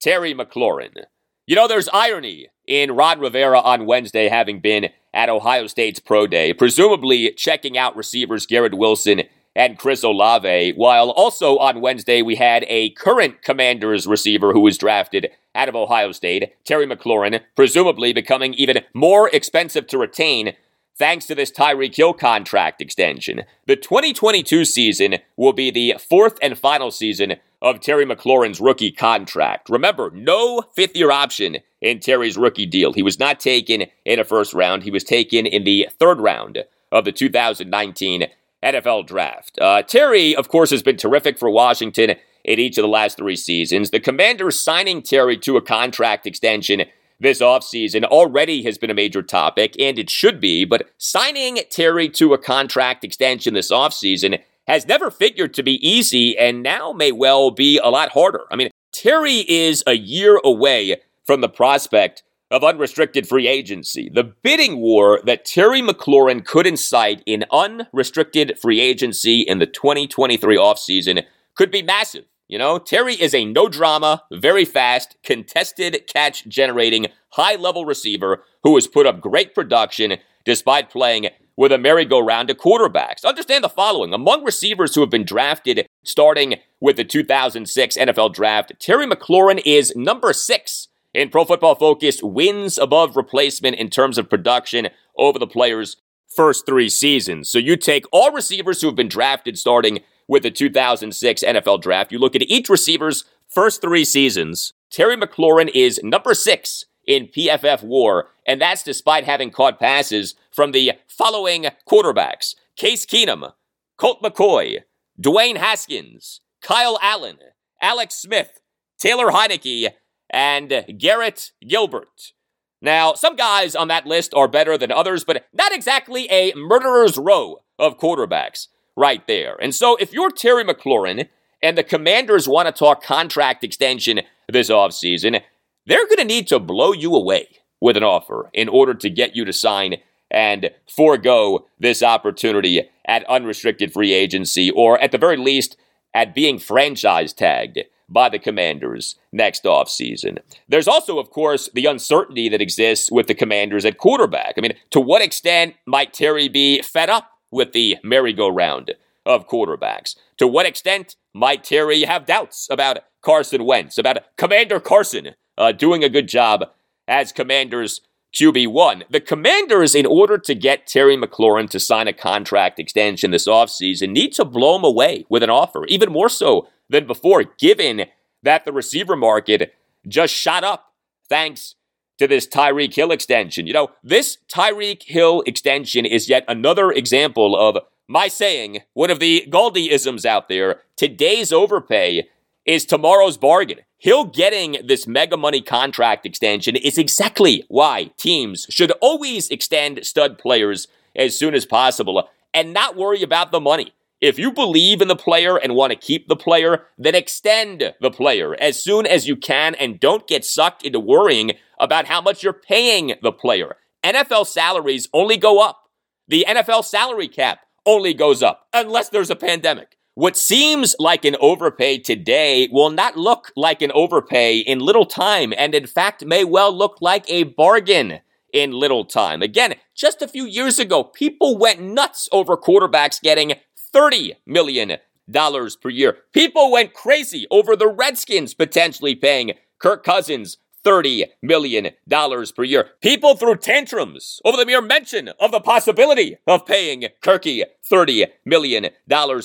Terry 0.00 0.34
McLaurin. 0.34 1.04
You 1.46 1.56
know, 1.56 1.68
there's 1.68 1.88
irony 1.90 2.48
in 2.66 2.92
Ron 2.92 3.20
Rivera 3.20 3.60
on 3.60 3.86
Wednesday 3.86 4.28
having 4.28 4.60
been 4.60 4.88
at 5.12 5.28
Ohio 5.28 5.66
State's 5.66 6.00
Pro 6.00 6.26
Day, 6.26 6.54
presumably 6.54 7.32
checking 7.32 7.76
out 7.76 7.96
receivers 7.96 8.46
Garrett 8.46 8.74
Wilson 8.74 9.22
and 9.54 9.78
Chris 9.78 10.02
Olave, 10.02 10.72
while 10.72 11.10
also 11.10 11.58
on 11.58 11.80
Wednesday 11.80 12.22
we 12.22 12.36
had 12.36 12.64
a 12.68 12.90
current 12.90 13.42
Commanders 13.42 14.06
receiver 14.06 14.52
who 14.52 14.60
was 14.60 14.78
drafted 14.78 15.30
out 15.54 15.68
of 15.68 15.76
Ohio 15.76 16.12
State, 16.12 16.52
Terry 16.64 16.86
McLaurin, 16.86 17.40
presumably 17.56 18.12
becoming 18.12 18.54
even 18.54 18.80
more 18.92 19.28
expensive 19.30 19.86
to 19.88 19.98
retain 19.98 20.54
thanks 20.96 21.26
to 21.26 21.34
this 21.34 21.50
Tyreek 21.50 21.96
Hill 21.96 22.12
contract 22.12 22.80
extension. 22.80 23.42
The 23.66 23.76
2022 23.76 24.64
season 24.64 25.16
will 25.36 25.52
be 25.52 25.70
the 25.70 25.96
fourth 25.98 26.38
and 26.40 26.58
final 26.58 26.90
season 26.90 27.34
of 27.60 27.80
Terry 27.80 28.04
McLaurin's 28.04 28.60
rookie 28.60 28.92
contract. 28.92 29.70
Remember, 29.70 30.10
no 30.12 30.62
fifth 30.74 30.96
year 30.96 31.10
option 31.10 31.58
in 31.80 31.98
Terry's 31.98 32.36
rookie 32.36 32.66
deal. 32.66 32.92
He 32.92 33.02
was 33.02 33.18
not 33.18 33.40
taken 33.40 33.86
in 34.04 34.18
a 34.18 34.24
first 34.24 34.54
round, 34.54 34.82
he 34.82 34.90
was 34.90 35.04
taken 35.04 35.46
in 35.46 35.64
the 35.64 35.88
third 35.98 36.20
round 36.20 36.64
of 36.92 37.04
the 37.04 37.12
2019 37.12 38.26
NFL 38.62 39.06
draft. 39.06 39.58
Uh, 39.60 39.82
Terry, 39.82 40.34
of 40.34 40.48
course, 40.48 40.70
has 40.70 40.82
been 40.82 40.96
terrific 40.96 41.38
for 41.38 41.50
Washington 41.50 42.16
in 42.44 42.58
each 42.58 42.78
of 42.78 42.82
the 42.82 42.88
last 42.88 43.16
three 43.16 43.36
seasons. 43.36 43.90
The 43.90 44.00
Commanders 44.00 44.60
signing 44.60 45.02
Terry 45.02 45.36
to 45.38 45.56
a 45.56 45.62
contract 45.62 46.26
extension 46.26 46.84
this 47.20 47.40
offseason 47.40 48.04
already 48.04 48.62
has 48.64 48.76
been 48.76 48.90
a 48.90 48.94
major 48.94 49.22
topic, 49.22 49.74
and 49.78 49.98
it 49.98 50.10
should 50.10 50.40
be, 50.40 50.64
but 50.64 50.90
signing 50.98 51.58
Terry 51.70 52.08
to 52.10 52.34
a 52.34 52.38
contract 52.38 53.04
extension 53.04 53.54
this 53.54 53.70
offseason 53.70 54.40
has 54.66 54.86
never 54.86 55.10
figured 55.10 55.54
to 55.54 55.62
be 55.62 55.86
easy 55.86 56.36
and 56.36 56.62
now 56.62 56.92
may 56.92 57.12
well 57.12 57.50
be 57.50 57.78
a 57.78 57.90
lot 57.90 58.10
harder. 58.10 58.44
I 58.50 58.56
mean, 58.56 58.70
Terry 58.92 59.44
is 59.48 59.82
a 59.86 59.94
year 59.94 60.40
away 60.44 60.96
from 61.26 61.40
the 61.40 61.48
prospect 61.48 62.22
of 62.50 62.62
unrestricted 62.62 63.26
free 63.26 63.48
agency. 63.48 64.10
The 64.12 64.32
bidding 64.42 64.76
war 64.78 65.20
that 65.24 65.44
Terry 65.44 65.82
McLaurin 65.82 66.44
could 66.44 66.66
incite 66.66 67.22
in 67.26 67.44
unrestricted 67.50 68.58
free 68.60 68.80
agency 68.80 69.40
in 69.40 69.58
the 69.58 69.66
2023 69.66 70.56
offseason 70.56 71.24
could 71.56 71.70
be 71.70 71.82
massive. 71.82 72.24
You 72.46 72.58
know, 72.58 72.78
Terry 72.78 73.14
is 73.14 73.34
a 73.34 73.46
no 73.46 73.68
drama, 73.68 74.22
very 74.30 74.66
fast, 74.66 75.16
contested 75.22 76.06
catch 76.06 76.46
generating, 76.46 77.06
high 77.30 77.54
level 77.54 77.86
receiver 77.86 78.44
who 78.62 78.74
has 78.74 78.86
put 78.86 79.06
up 79.06 79.20
great 79.20 79.54
production 79.54 80.18
despite 80.44 80.90
playing 80.90 81.28
with 81.56 81.72
a 81.72 81.78
merry-go-round 81.78 82.50
of 82.50 82.58
quarterbacks. 82.58 83.24
Understand 83.24 83.64
the 83.64 83.68
following. 83.68 84.12
Among 84.12 84.44
receivers 84.44 84.94
who 84.94 85.00
have 85.00 85.10
been 85.10 85.24
drafted 85.24 85.86
starting 86.02 86.56
with 86.80 86.96
the 86.96 87.04
2006 87.04 87.96
NFL 87.96 88.34
draft, 88.34 88.72
Terry 88.78 89.06
McLaurin 89.06 89.62
is 89.64 89.94
number 89.96 90.32
six 90.34 90.88
in 91.14 91.30
Pro 91.30 91.44
Football 91.46 91.76
Focus 91.76 92.22
wins 92.22 92.76
above 92.76 93.16
replacement 93.16 93.76
in 93.76 93.88
terms 93.88 94.18
of 94.18 94.28
production 94.28 94.88
over 95.16 95.38
the 95.38 95.46
player's 95.46 95.96
first 96.34 96.66
three 96.66 96.88
seasons. 96.90 97.48
So 97.48 97.58
you 97.58 97.76
take 97.76 98.04
all 98.12 98.32
receivers 98.32 98.80
who 98.80 98.88
have 98.88 98.96
been 98.96 99.08
drafted 99.08 99.56
starting 99.56 100.00
with 100.28 100.42
the 100.42 100.50
2006 100.50 101.42
NFL 101.42 101.82
draft, 101.82 102.12
you 102.12 102.18
look 102.18 102.34
at 102.34 102.42
each 102.42 102.68
receiver's 102.68 103.24
first 103.48 103.80
three 103.80 104.04
seasons. 104.04 104.72
Terry 104.90 105.16
McLaurin 105.16 105.70
is 105.74 106.00
number 106.02 106.34
six 106.34 106.84
in 107.06 107.26
PFF 107.26 107.82
war, 107.82 108.28
and 108.46 108.60
that's 108.60 108.82
despite 108.82 109.24
having 109.24 109.50
caught 109.50 109.78
passes 109.78 110.34
from 110.52 110.72
the 110.72 110.92
following 111.06 111.66
quarterbacks 111.88 112.54
Case 112.76 113.06
Keenum, 113.06 113.52
Colt 113.96 114.22
McCoy, 114.22 114.80
Dwayne 115.20 115.56
Haskins, 115.56 116.40
Kyle 116.60 116.98
Allen, 117.02 117.38
Alex 117.80 118.14
Smith, 118.14 118.60
Taylor 118.98 119.26
Heinicke, 119.26 119.90
and 120.30 120.84
Garrett 120.98 121.52
Gilbert. 121.66 122.32
Now, 122.80 123.14
some 123.14 123.36
guys 123.36 123.74
on 123.74 123.88
that 123.88 124.06
list 124.06 124.34
are 124.34 124.48
better 124.48 124.76
than 124.76 124.90
others, 124.90 125.24
but 125.24 125.46
not 125.52 125.72
exactly 125.72 126.26
a 126.30 126.52
murderer's 126.54 127.16
row 127.16 127.62
of 127.78 127.98
quarterbacks 127.98 128.68
right 128.96 129.26
there. 129.26 129.56
And 129.60 129.74
so, 129.74 129.96
if 129.96 130.12
you're 130.12 130.30
Terry 130.30 130.64
McLaurin 130.64 131.28
and 131.62 131.78
the 131.78 131.82
commanders 131.82 132.48
want 132.48 132.66
to 132.66 132.72
talk 132.72 133.02
contract 133.02 133.64
extension 133.64 134.20
this 134.48 134.70
offseason, 134.70 135.40
they're 135.86 136.06
going 136.06 136.18
to 136.18 136.24
need 136.24 136.48
to 136.48 136.58
blow 136.58 136.92
you 136.92 137.14
away 137.14 137.48
with 137.80 137.96
an 137.96 138.02
offer 138.02 138.50
in 138.52 138.68
order 138.68 138.94
to 138.94 139.10
get 139.10 139.36
you 139.36 139.44
to 139.44 139.52
sign 139.52 139.96
and 140.30 140.70
forego 140.88 141.66
this 141.78 142.02
opportunity 142.02 142.88
at 143.06 143.28
unrestricted 143.28 143.92
free 143.92 144.12
agency, 144.12 144.70
or 144.70 145.00
at 145.00 145.12
the 145.12 145.18
very 145.18 145.36
least, 145.36 145.76
at 146.14 146.34
being 146.34 146.58
franchise 146.58 147.32
tagged 147.32 147.80
by 148.08 148.28
the 148.28 148.38
Commanders 148.38 149.16
next 149.32 149.64
offseason. 149.64 150.38
There's 150.68 150.88
also, 150.88 151.18
of 151.18 151.30
course, 151.30 151.68
the 151.74 151.86
uncertainty 151.86 152.48
that 152.48 152.60
exists 152.60 153.10
with 153.10 153.26
the 153.26 153.34
Commanders 153.34 153.84
at 153.84 153.98
quarterback. 153.98 154.54
I 154.56 154.60
mean, 154.60 154.74
to 154.90 155.00
what 155.00 155.22
extent 155.22 155.74
might 155.86 156.12
Terry 156.12 156.48
be 156.48 156.82
fed 156.82 157.10
up 157.10 157.30
with 157.54 157.72
the 157.72 157.96
merry-go-round 158.02 158.94
of 159.24 159.48
quarterbacks? 159.48 160.16
To 160.38 160.46
what 160.46 160.66
extent 160.66 161.16
might 161.32 161.64
Terry 161.64 162.02
have 162.02 162.26
doubts 162.26 162.68
about 162.70 162.98
Carson 163.22 163.64
Wentz, 163.64 163.96
about 163.96 164.18
Commander 164.36 164.80
Carson 164.80 165.30
uh, 165.56 165.72
doing 165.72 166.04
a 166.04 166.08
good 166.08 166.28
job 166.28 166.64
as 167.08 167.32
Commanders 167.32 168.00
QB1. 168.34 169.04
The 169.08 169.20
Commanders, 169.20 169.94
in 169.94 170.06
order 170.06 170.36
to 170.38 170.54
get 170.54 170.86
Terry 170.86 171.16
McLaurin 171.16 171.70
to 171.70 171.80
sign 171.80 172.08
a 172.08 172.12
contract 172.12 172.78
extension 172.78 173.30
this 173.30 173.46
offseason, 173.46 174.10
need 174.10 174.32
to 174.32 174.44
blow 174.44 174.76
him 174.76 174.84
away 174.84 175.24
with 175.28 175.42
an 175.42 175.50
offer, 175.50 175.86
even 175.86 176.12
more 176.12 176.28
so 176.28 176.68
than 176.90 177.06
before, 177.06 177.44
given 177.58 178.06
that 178.42 178.64
the 178.64 178.72
receiver 178.72 179.16
market 179.16 179.74
just 180.06 180.34
shot 180.34 180.64
up 180.64 180.92
thanks 181.28 181.76
to 182.18 182.26
this 182.26 182.46
Tyreek 182.46 182.94
Hill 182.94 183.10
extension. 183.10 183.66
You 183.66 183.72
know, 183.72 183.90
this 184.02 184.38
Tyreek 184.48 185.02
Hill 185.04 185.42
extension 185.46 186.04
is 186.04 186.28
yet 186.28 186.44
another 186.48 186.90
example 186.90 187.56
of 187.56 187.78
my 188.06 188.28
saying, 188.28 188.80
one 188.92 189.10
of 189.10 189.18
the 189.18 189.46
Galdiisms 189.48 190.24
out 190.24 190.48
there, 190.48 190.82
today's 190.96 191.52
overpay 191.52 192.28
is 192.66 192.84
tomorrow's 192.84 193.38
bargain. 193.38 193.80
Hill 193.98 194.24
getting 194.26 194.76
this 194.84 195.06
mega 195.06 195.36
money 195.36 195.62
contract 195.62 196.26
extension 196.26 196.76
is 196.76 196.98
exactly 196.98 197.64
why 197.68 198.10
teams 198.18 198.66
should 198.68 198.90
always 199.00 199.48
extend 199.48 200.04
stud 200.04 200.38
players 200.38 200.88
as 201.16 201.38
soon 201.38 201.54
as 201.54 201.64
possible 201.64 202.28
and 202.52 202.74
not 202.74 202.96
worry 202.96 203.22
about 203.22 203.50
the 203.50 203.60
money. 203.60 203.93
If 204.24 204.38
you 204.38 204.52
believe 204.52 205.02
in 205.02 205.08
the 205.08 205.16
player 205.16 205.58
and 205.58 205.74
want 205.74 205.90
to 205.90 205.98
keep 205.98 206.28
the 206.28 206.34
player, 206.34 206.86
then 206.96 207.14
extend 207.14 207.92
the 208.00 208.10
player 208.10 208.56
as 208.58 208.82
soon 208.82 209.06
as 209.06 209.28
you 209.28 209.36
can 209.36 209.74
and 209.74 210.00
don't 210.00 210.26
get 210.26 210.46
sucked 210.46 210.82
into 210.82 210.98
worrying 210.98 211.50
about 211.78 212.06
how 212.06 212.22
much 212.22 212.42
you're 212.42 212.54
paying 212.54 213.16
the 213.22 213.32
player. 213.32 213.76
NFL 214.02 214.46
salaries 214.46 215.10
only 215.12 215.36
go 215.36 215.60
up. 215.60 215.90
The 216.26 216.46
NFL 216.48 216.86
salary 216.86 217.28
cap 217.28 217.58
only 217.84 218.14
goes 218.14 218.42
up 218.42 218.66
unless 218.72 219.10
there's 219.10 219.28
a 219.28 219.36
pandemic. 219.36 219.98
What 220.14 220.38
seems 220.38 220.96
like 220.98 221.26
an 221.26 221.36
overpay 221.38 221.98
today 221.98 222.70
will 222.72 222.88
not 222.88 223.18
look 223.18 223.52
like 223.56 223.82
an 223.82 223.92
overpay 223.92 224.56
in 224.60 224.78
little 224.78 225.04
time, 225.04 225.52
and 225.58 225.74
in 225.74 225.86
fact 225.86 226.24
may 226.24 226.44
well 226.44 226.74
look 226.74 226.96
like 227.02 227.28
a 227.28 227.42
bargain 227.42 228.20
in 228.54 228.70
little 228.70 229.04
time. 229.04 229.42
Again, 229.42 229.74
just 229.94 230.22
a 230.22 230.28
few 230.28 230.46
years 230.46 230.78
ago, 230.78 231.04
people 231.04 231.58
went 231.58 231.82
nuts 231.82 232.28
over 232.32 232.56
quarterbacks 232.56 233.20
getting 233.20 233.54
$30 233.94 234.32
million 234.46 234.98
per 235.32 235.88
year. 235.88 236.16
People 236.32 236.72
went 236.72 236.92
crazy 236.92 237.46
over 237.50 237.76
the 237.76 237.88
Redskins 237.88 238.54
potentially 238.54 239.14
paying 239.14 239.52
Kirk 239.78 240.04
Cousins 240.04 240.58
$30 240.84 241.24
million 241.42 241.90
per 242.10 242.64
year. 242.64 242.90
People 243.00 243.36
threw 243.36 243.56
tantrums 243.56 244.40
over 244.44 244.56
the 244.56 244.66
mere 244.66 244.82
mention 244.82 245.28
of 245.40 245.50
the 245.50 245.60
possibility 245.60 246.36
of 246.46 246.66
paying 246.66 247.06
Kirky 247.22 247.62
$30 247.90 248.26
million 248.44 248.90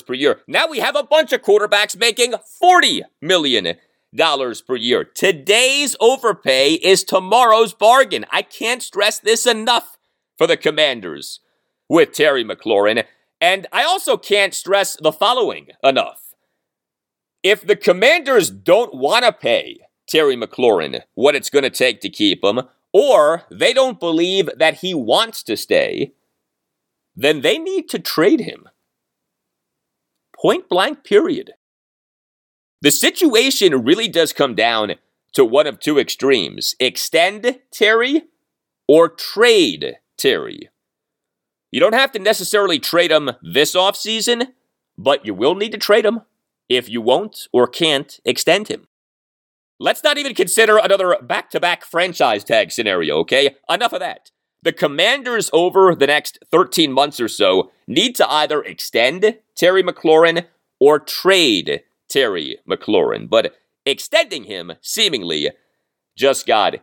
per 0.05 0.13
year. 0.13 0.41
Now 0.47 0.67
we 0.67 0.79
have 0.79 0.95
a 0.95 1.03
bunch 1.03 1.31
of 1.31 1.41
quarterbacks 1.41 1.97
making 1.97 2.33
$40 2.61 3.03
million 3.21 3.77
per 4.17 4.75
year. 4.75 5.03
Today's 5.05 5.95
overpay 6.01 6.73
is 6.73 7.03
tomorrow's 7.03 7.73
bargain. 7.73 8.25
I 8.31 8.41
can't 8.41 8.83
stress 8.83 9.19
this 9.19 9.45
enough 9.45 9.97
for 10.37 10.45
the 10.45 10.57
commanders 10.57 11.39
with 11.87 12.11
Terry 12.11 12.43
McLaurin. 12.43 13.05
And 13.41 13.67
I 13.71 13.83
also 13.83 14.17
can't 14.17 14.53
stress 14.53 14.97
the 14.97 15.11
following 15.11 15.67
enough. 15.83 16.33
If 17.41 17.65
the 17.65 17.75
commanders 17.75 18.49
don't 18.49 18.93
want 18.93 19.23
to 19.25 19.31
pay 19.31 19.79
Terry 20.07 20.35
McLaurin 20.35 21.01
what 21.13 21.35
it's 21.35 21.49
going 21.49 21.63
to 21.63 21.69
take 21.69 22.01
to 22.01 22.09
keep 22.09 22.43
him, 22.43 22.61
or 22.91 23.43
they 23.49 23.73
don't 23.73 23.99
believe 23.99 24.49
that 24.57 24.79
he 24.79 24.93
wants 24.93 25.43
to 25.43 25.55
stay, 25.55 26.13
then 27.15 27.41
they 27.41 27.57
need 27.57 27.87
to 27.89 27.99
trade 27.99 28.41
him. 28.41 28.67
Point 30.35 30.67
blank, 30.67 31.03
period. 31.03 31.51
The 32.81 32.91
situation 32.91 33.83
really 33.83 34.07
does 34.07 34.33
come 34.33 34.55
down 34.55 34.95
to 35.33 35.45
one 35.45 35.67
of 35.67 35.79
two 35.79 35.99
extremes 35.99 36.75
extend 36.79 37.59
Terry 37.71 38.23
or 38.87 39.09
trade 39.09 39.97
Terry. 40.17 40.69
You 41.71 41.79
don't 41.79 41.93
have 41.93 42.11
to 42.13 42.19
necessarily 42.19 42.79
trade 42.79 43.11
him 43.11 43.31
this 43.41 43.75
offseason, 43.75 44.53
but 44.97 45.25
you 45.25 45.33
will 45.33 45.55
need 45.55 45.71
to 45.71 45.77
trade 45.77 46.05
him 46.05 46.21
if 46.67 46.89
you 46.89 47.01
won't 47.01 47.47
or 47.51 47.67
can't 47.67 48.19
extend 48.25 48.67
him. 48.67 48.87
Let's 49.79 50.03
not 50.03 50.17
even 50.17 50.35
consider 50.35 50.77
another 50.77 51.15
back 51.21 51.49
to 51.51 51.59
back 51.59 51.85
franchise 51.85 52.43
tag 52.43 52.71
scenario, 52.71 53.17
okay? 53.19 53.55
Enough 53.69 53.93
of 53.93 53.99
that. 54.01 54.31
The 54.61 54.73
commanders 54.73 55.49
over 55.53 55.95
the 55.95 56.07
next 56.07 56.39
13 56.51 56.91
months 56.91 57.19
or 57.19 57.29
so 57.29 57.71
need 57.87 58.15
to 58.17 58.29
either 58.29 58.61
extend 58.61 59.37
Terry 59.55 59.81
McLaurin 59.81 60.45
or 60.81 60.99
trade 60.99 61.83
Terry 62.09 62.57
McLaurin. 62.69 63.29
But 63.29 63.55
extending 63.85 64.43
him, 64.45 64.73
seemingly, 64.81 65.51
just 66.17 66.45
got 66.45 66.75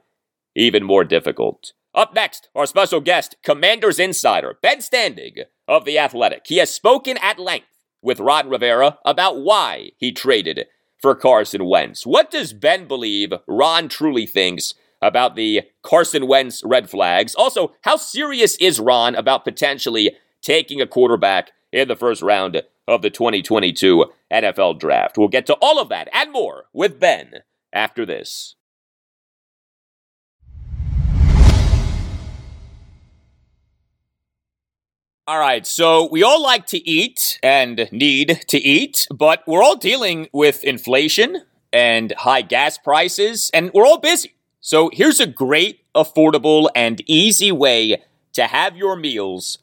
even 0.55 0.83
more 0.83 1.05
difficult. 1.05 1.73
Up 1.97 2.15
next, 2.15 2.51
our 2.55 2.67
special 2.67 3.01
guest, 3.01 3.37
Commanders 3.43 3.99
Insider, 3.99 4.59
Ben 4.61 4.81
Standig 4.81 5.45
of 5.67 5.87
The 5.87 5.99
Athletic. 5.99 6.43
He 6.47 6.59
has 6.59 6.73
spoken 6.73 7.17
at 7.23 7.39
length 7.39 7.69
with 8.03 8.21
Ron 8.21 8.51
Rivera 8.51 8.99
about 9.07 9.39
why 9.39 9.93
he 9.97 10.13
traded 10.13 10.67
for 11.01 11.15
Carson 11.15 11.65
Wentz. 11.65 12.05
What 12.05 12.31
does 12.31 12.53
Ben 12.53 12.87
believe 12.87 13.33
Ron 13.49 13.89
truly 13.89 14.27
thinks 14.27 14.75
about 15.01 15.37
the 15.37 15.63
Carson 15.83 16.27
Wentz 16.27 16.63
red 16.67 16.91
flags? 16.91 17.35
Also, 17.35 17.73
how 17.83 17.97
serious 17.97 18.57
is 18.57 18.79
Ron 18.79 19.15
about 19.15 19.45
potentially 19.45 20.17
taking 20.43 20.83
a 20.83 20.87
quarterback 20.87 21.53
in 21.73 21.89
the 21.89 21.97
first 21.97 22.21
round 22.21 22.63
of 22.87 23.01
the 23.01 23.11
2022 23.11 24.05
NFL 24.31 24.79
Draft? 24.79 25.17
We'll 25.17 25.29
get 25.29 25.47
to 25.47 25.57
all 25.63 25.81
of 25.81 25.89
that 25.89 26.11
and 26.13 26.31
more 26.31 26.65
with 26.75 27.01
Ben 27.01 27.37
after 27.73 28.05
this. 28.05 28.56
All 35.29 35.41
right, 35.41 35.67
so 35.67 36.09
we 36.09 36.23
all 36.23 36.41
like 36.41 36.67
to 36.67 36.89
eat 36.89 37.41
and 37.43 37.89
need 37.91 38.43
to 38.47 38.59
eat, 38.59 39.09
but 39.13 39.43
we're 39.45 39.61
all 39.61 39.75
dealing 39.75 40.29
with 40.33 40.63
inflation 40.63 41.43
and 41.73 42.13
high 42.13 42.43
gas 42.43 42.79
prices, 42.79 43.51
and 43.53 43.73
we're 43.75 43.85
all 43.85 43.99
busy. 43.99 44.37
So 44.61 44.89
here's 44.93 45.19
a 45.19 45.27
great, 45.27 45.81
affordable, 45.97 46.69
and 46.77 47.03
easy 47.07 47.51
way 47.51 48.05
to 48.35 48.47
have 48.47 48.77
your 48.77 48.95
meals 48.95 49.59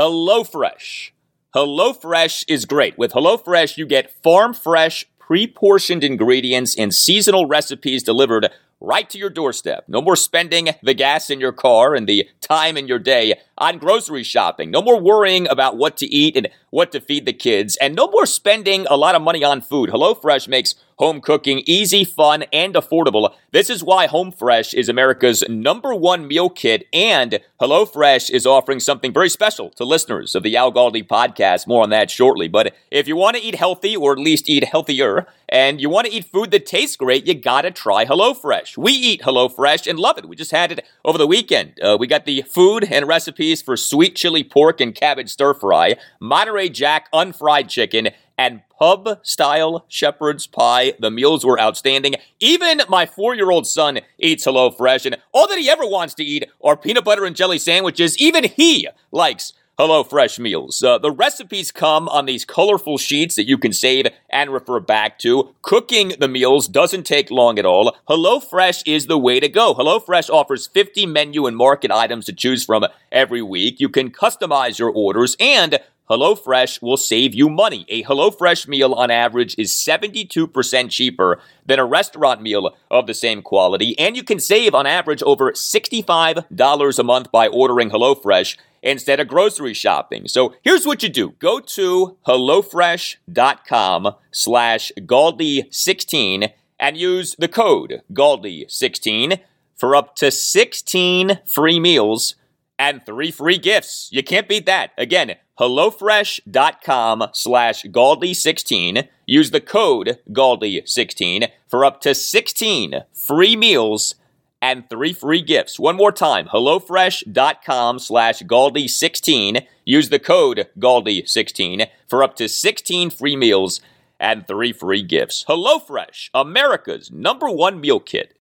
HelloFresh. 0.00 1.10
HelloFresh 1.54 2.44
is 2.48 2.64
great. 2.64 2.98
With 2.98 3.12
HelloFresh, 3.12 3.76
you 3.76 3.86
get 3.86 4.20
farm 4.20 4.52
fresh, 4.52 5.06
pre 5.20 5.46
portioned 5.46 6.02
ingredients 6.02 6.74
and 6.76 6.92
seasonal 6.92 7.46
recipes 7.46 8.02
delivered 8.02 8.50
right 8.84 9.08
to 9.10 9.18
your 9.18 9.30
doorstep. 9.30 9.84
No 9.88 10.00
more 10.00 10.16
spending 10.16 10.70
the 10.82 10.94
gas 10.94 11.30
in 11.30 11.40
your 11.40 11.52
car 11.52 11.94
and 11.94 12.06
the 12.06 12.28
time 12.40 12.76
in 12.76 12.86
your 12.86 12.98
day 12.98 13.40
on 13.58 13.78
grocery 13.78 14.22
shopping. 14.22 14.70
No 14.70 14.82
more 14.82 15.00
worrying 15.00 15.48
about 15.48 15.76
what 15.76 15.96
to 15.98 16.06
eat 16.06 16.36
and 16.36 16.48
what 16.70 16.92
to 16.92 17.00
feed 17.00 17.26
the 17.26 17.32
kids. 17.32 17.76
And 17.76 17.94
no 17.94 18.08
more 18.08 18.26
spending 18.26 18.86
a 18.88 18.96
lot 18.96 19.14
of 19.14 19.22
money 19.22 19.42
on 19.42 19.60
food. 19.60 19.90
HelloFresh 19.90 20.48
makes 20.48 20.74
home 20.96 21.20
cooking 21.20 21.62
easy, 21.66 22.04
fun, 22.04 22.44
and 22.52 22.74
affordable. 22.74 23.34
This 23.50 23.70
is 23.70 23.82
why 23.82 24.06
Home 24.06 24.32
Fresh 24.32 24.74
is 24.74 24.88
America's 24.88 25.44
number 25.48 25.94
one 25.94 26.26
meal 26.26 26.50
kit, 26.50 26.86
and 26.92 27.40
HelloFresh 27.60 28.30
is 28.30 28.46
offering 28.46 28.80
something 28.80 29.12
very 29.12 29.28
special 29.28 29.70
to 29.70 29.84
listeners 29.84 30.34
of 30.34 30.42
the 30.42 30.56
Al 30.56 30.72
Galdi 30.72 31.06
podcast. 31.06 31.66
More 31.66 31.82
on 31.82 31.90
that 31.90 32.10
shortly. 32.10 32.48
But 32.48 32.74
if 32.90 33.08
you 33.08 33.16
want 33.16 33.36
to 33.36 33.42
eat 33.42 33.54
healthy, 33.54 33.96
or 33.96 34.12
at 34.12 34.18
least 34.18 34.48
eat 34.48 34.64
healthier, 34.64 35.26
and 35.48 35.80
you 35.80 35.88
want 35.88 36.06
to 36.06 36.12
eat 36.12 36.24
food 36.24 36.50
that 36.50 36.66
tastes 36.66 36.96
great, 36.96 37.26
you 37.26 37.34
gotta 37.34 37.70
try 37.70 38.04
HelloFresh. 38.04 38.76
We 38.76 38.92
eat 38.92 39.22
HelloFresh 39.22 39.88
and 39.88 39.98
love 39.98 40.18
it. 40.18 40.28
We 40.28 40.36
just 40.36 40.50
had 40.50 40.72
it 40.72 40.84
over 41.04 41.18
the 41.18 41.26
weekend. 41.26 41.78
Uh, 41.80 41.96
we 41.98 42.06
got 42.06 42.24
the 42.24 42.42
food 42.42 42.84
and 42.90 43.06
recipes 43.06 43.62
for 43.62 43.76
sweet 43.76 44.16
chili 44.16 44.42
pork 44.42 44.80
and 44.80 44.94
cabbage 44.94 45.30
stir 45.30 45.54
fry, 45.54 45.96
Monterey 46.20 46.68
Jack 46.68 47.08
unfried 47.12 47.68
chicken, 47.68 48.10
and 48.36 48.62
pub 48.78 49.20
style 49.22 49.84
shepherd's 49.88 50.46
pie. 50.46 50.94
The 50.98 51.10
meals 51.10 51.44
were 51.44 51.60
outstanding. 51.60 52.14
Even 52.40 52.82
my 52.88 53.06
four 53.06 53.34
year 53.34 53.50
old 53.50 53.66
son 53.66 54.00
eats 54.18 54.46
HelloFresh, 54.46 55.06
and 55.06 55.16
all 55.32 55.48
that 55.48 55.58
he 55.58 55.70
ever 55.70 55.86
wants 55.86 56.14
to 56.14 56.24
eat 56.24 56.48
are 56.62 56.76
peanut 56.76 57.04
butter 57.04 57.24
and 57.24 57.36
jelly 57.36 57.58
sandwiches. 57.58 58.18
Even 58.18 58.44
he 58.44 58.88
likes 59.10 59.52
HelloFresh 59.78 60.38
meals. 60.38 60.82
Uh, 60.82 60.98
the 60.98 61.10
recipes 61.10 61.72
come 61.72 62.08
on 62.08 62.26
these 62.26 62.44
colorful 62.44 62.96
sheets 62.96 63.34
that 63.34 63.48
you 63.48 63.58
can 63.58 63.72
save 63.72 64.06
and 64.30 64.52
refer 64.52 64.78
back 64.78 65.18
to. 65.20 65.52
Cooking 65.62 66.12
the 66.20 66.28
meals 66.28 66.68
doesn't 66.68 67.04
take 67.04 67.30
long 67.30 67.58
at 67.58 67.66
all. 67.66 67.96
HelloFresh 68.08 68.84
is 68.86 69.06
the 69.06 69.18
way 69.18 69.40
to 69.40 69.48
go. 69.48 69.74
HelloFresh 69.74 70.30
offers 70.30 70.68
50 70.68 71.06
menu 71.06 71.46
and 71.46 71.56
market 71.56 71.90
items 71.90 72.26
to 72.26 72.32
choose 72.32 72.64
from 72.64 72.86
every 73.10 73.42
week. 73.42 73.80
You 73.80 73.88
can 73.88 74.12
customize 74.12 74.78
your 74.78 74.90
orders 74.90 75.36
and 75.40 75.80
HelloFresh 76.10 76.82
will 76.82 76.96
save 76.96 77.34
you 77.34 77.48
money. 77.48 77.86
A 77.88 78.02
HelloFresh 78.02 78.68
meal 78.68 78.92
on 78.92 79.10
average 79.10 79.54
is 79.56 79.72
72% 79.72 80.90
cheaper 80.90 81.40
than 81.64 81.78
a 81.78 81.84
restaurant 81.84 82.42
meal 82.42 82.76
of 82.90 83.06
the 83.06 83.14
same 83.14 83.40
quality, 83.40 83.98
and 83.98 84.16
you 84.16 84.22
can 84.22 84.38
save 84.38 84.74
on 84.74 84.86
average 84.86 85.22
over 85.22 85.52
$65 85.52 86.98
a 86.98 87.02
month 87.02 87.32
by 87.32 87.48
ordering 87.48 87.90
HelloFresh 87.90 88.56
instead 88.82 89.18
of 89.18 89.28
grocery 89.28 89.72
shopping. 89.72 90.28
So 90.28 90.54
here's 90.62 90.86
what 90.86 91.02
you 91.02 91.08
do. 91.08 91.30
Go 91.38 91.58
to 91.58 92.18
HelloFresh.com 92.26 94.14
slash 94.30 94.92
Galdi16 94.98 96.52
and 96.78 96.96
use 96.96 97.34
the 97.38 97.48
code 97.48 98.02
Galdi16 98.12 99.40
for 99.74 99.96
up 99.96 100.14
to 100.16 100.30
16 100.30 101.40
free 101.46 101.80
meals 101.80 102.36
and 102.78 103.04
three 103.04 103.30
free 103.30 103.58
gifts. 103.58 104.08
You 104.12 104.22
can't 104.22 104.48
beat 104.48 104.66
that. 104.66 104.92
Again, 104.98 105.36
HelloFresh.com 105.58 107.28
slash 107.32 107.84
Galdi16. 107.84 109.08
Use 109.26 109.50
the 109.50 109.60
code 109.60 110.18
Galdi16 110.30 111.48
for 111.68 111.84
up 111.84 112.00
to 112.00 112.14
16 112.14 113.04
free 113.12 113.56
meals 113.56 114.16
and 114.60 114.88
three 114.88 115.12
free 115.12 115.42
gifts. 115.42 115.78
One 115.78 115.96
more 115.96 116.12
time, 116.12 116.46
HelloFresh.com 116.46 117.98
slash 117.98 118.42
Galdi16. 118.42 119.66
Use 119.84 120.08
the 120.08 120.18
code 120.18 120.68
Galdi16 120.78 121.88
for 122.08 122.22
up 122.22 122.34
to 122.36 122.48
16 122.48 123.10
free 123.10 123.36
meals 123.36 123.80
and 124.18 124.46
three 124.46 124.72
free 124.72 125.02
gifts. 125.02 125.44
HelloFresh, 125.48 126.30
America's 126.32 127.10
number 127.12 127.48
one 127.50 127.80
meal 127.80 128.00
kit. 128.00 128.38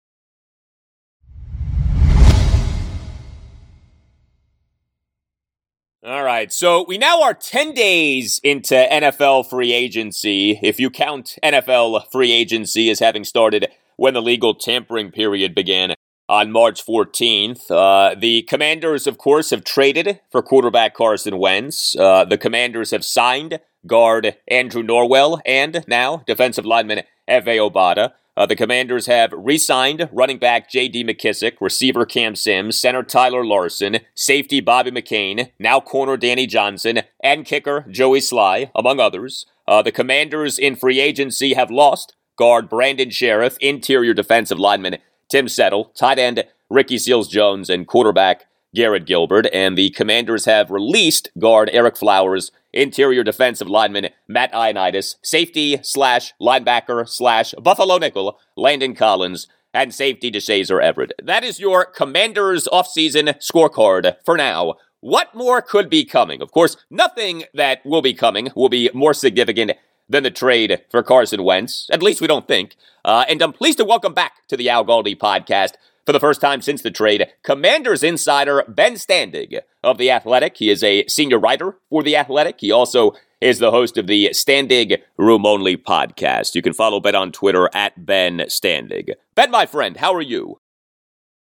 All 6.07 6.23
right, 6.23 6.53
so 6.53 6.85
we 6.87 6.99
now 6.99 7.21
are 7.25 7.35
10 7.35 7.75
days 7.75 8.41
into 8.45 8.75
NFL 8.77 9.51
free 9.51 9.73
agency, 9.73 10.57
if 10.63 10.79
you 10.79 10.89
count 10.89 11.37
NFL 11.43 12.13
free 12.13 12.31
agency 12.31 12.89
as 12.91 13.01
having 13.01 13.25
started 13.25 13.67
when 13.97 14.15
the 14.15 14.23
legal 14.23 14.55
tampering 14.55 15.11
period 15.11 15.53
began 15.53 15.95
on 16.29 16.53
March 16.53 16.87
14th. 16.87 17.69
Uh, 17.73 18.15
the 18.15 18.43
Commanders, 18.43 19.09
of 19.09 19.19
course, 19.19 19.51
have 19.51 19.65
traded 19.65 20.21
for 20.31 20.43
quarterback 20.43 20.95
Carson 20.95 21.39
Wentz. 21.39 21.97
Uh, 21.97 22.25
the 22.25 22.39
Commanders 22.39 22.93
have 22.93 23.05
signed 23.05 23.59
guard 23.85 24.37
Andrew 24.47 24.85
Norwell 24.85 25.41
and 25.45 25.85
now 25.89 26.23
defensive 26.25 26.65
lineman 26.65 27.03
Efe 27.29 27.59
Obada. 27.59 28.13
Uh, 28.37 28.45
the 28.45 28.57
Commanders 28.57 29.07
have 29.07 29.33
re 29.33 29.57
signed 29.57 30.09
running 30.13 30.39
back 30.39 30.69
J.D. 30.69 31.05
McKissic, 31.05 31.55
receiver 31.61 32.05
Cam 32.05 32.37
Sims, 32.37 32.79
center 32.79 33.03
Tyler 33.03 33.45
Larsen, 33.45 34.01
safety 34.15 34.61
Bobby 34.61 34.91
McCain, 34.91 35.51
now 35.59 35.81
corner 35.81 36.17
Danny 36.17 36.47
Johnson, 36.47 37.03
and 37.23 37.47
kicker 37.47 37.87
Joey 37.89 38.21
Slye, 38.21 38.71
among 38.75 39.01
others. 39.01 39.47
Uh, 39.67 39.81
the 39.83 39.93
Commanders 39.93 40.59
in 40.59 40.77
free 40.77 41.01
agency 41.01 41.55
have 41.55 41.71
lost 41.71 42.15
guard 42.37 42.69
Brandon 42.69 43.09
Scherff, 43.09 43.57
interior 43.59 44.13
defensive 44.13 44.59
lineman 44.59 44.99
Tim 45.29 45.49
Settle, 45.49 45.87
tight 45.97 46.19
end 46.19 46.45
Ricky 46.69 46.99
Seals 46.99 47.29
Jones, 47.29 47.71
and 47.71 47.87
quarterback 47.87 48.45
Garrett 48.75 49.07
Gilbert. 49.07 49.49
And 49.53 49.77
the 49.77 49.91
Commanders 49.91 50.45
have 50.45 50.71
released 50.71 51.31
guard 51.39 51.71
Ereck 51.73 51.97
Flowers 51.97 52.53
interior 52.77 53.25
defensive 53.25 53.69
lineman 53.69 54.09
Matt 54.29 54.53
Ioannidis, 54.53 55.17
safety 55.23 55.79
slash 55.83 56.33
linebacker 56.41 57.09
slash 57.09 57.55
Buffalo 57.61 57.99
nickel 57.99 58.39
Landon 58.57 58.95
Collins, 58.95 59.49
and 59.73 59.95
safety 59.95 60.31
Deshazor 60.31 60.83
Everett. 60.83 61.13
That 61.23 61.45
is 61.45 61.61
your 61.61 61.85
Commanders 61.85 62.69
offseason 62.73 63.35
scorecard 63.39 64.17
for 64.25 64.37
now. 64.37 64.75
What 65.01 65.35
more 65.35 65.61
could 65.61 65.91
be 65.91 66.05
coming? 66.05 66.41
Of 66.41 66.51
course, 66.51 66.77
nothing 66.91 67.45
that 67.55 67.85
will 67.85 68.03
be 68.03 68.15
coming 68.15 68.51
will 68.57 68.71
be 68.71 68.91
more 68.95 69.15
significant 69.15 69.73
than 70.09 70.23
the 70.23 70.31
trade 70.31 70.83
for 70.91 71.03
Carson 71.03 71.43
Wentz. 71.45 71.89
At 71.93 72.03
least 72.03 72.21
we 72.21 72.27
don't 72.27 72.49
think. 72.49 72.77
Uh, 73.05 73.25
and 73.29 73.43
I'm 73.43 73.53
pleased 73.53 73.79
to 73.79 73.85
welcome 73.85 74.15
back 74.15 74.47
to 74.49 74.57
the 74.57 74.71
Al 74.71 74.85
Galdi 74.85 75.17
podcast 75.17 75.73
for 76.07 76.13
the 76.13 76.21
first 76.21 76.41
time 76.41 76.63
since 76.63 76.81
the 76.81 76.91
trade, 76.91 77.27
Commanders 77.43 78.05
insider 78.05 78.65
Ben 78.69 78.95
Standig 78.95 79.59
of 79.83 79.99
The 79.99 80.11
Athletic. 80.11 80.57
He 80.57 80.71
is 80.71 80.83
a 80.85 81.05
senior 81.09 81.39
writer 81.39 81.79
for 81.91 82.05
The 82.05 82.17
Athletic. 82.17 82.61
He 82.61 82.71
also 82.71 83.13
is 83.41 83.59
the 83.59 83.73
host 83.73 83.99
of 83.99 84.07
the 84.07 84.31
Standig 84.33 85.03
Room 85.19 85.45
Only 85.45 85.77
podcast. 85.77 86.55
You 86.55 86.63
can 86.63 86.73
follow 86.73 87.01
Ben 87.01 87.17
on 87.17 87.33
Twitter 87.33 87.69
at 87.75 88.07
Ben 88.07 88.39
Standig. 88.49 89.11
Ben, 89.35 89.51
my 89.51 89.67
friend, 89.67 89.97
how 89.97 90.15
are 90.15 90.23
you? 90.23 90.61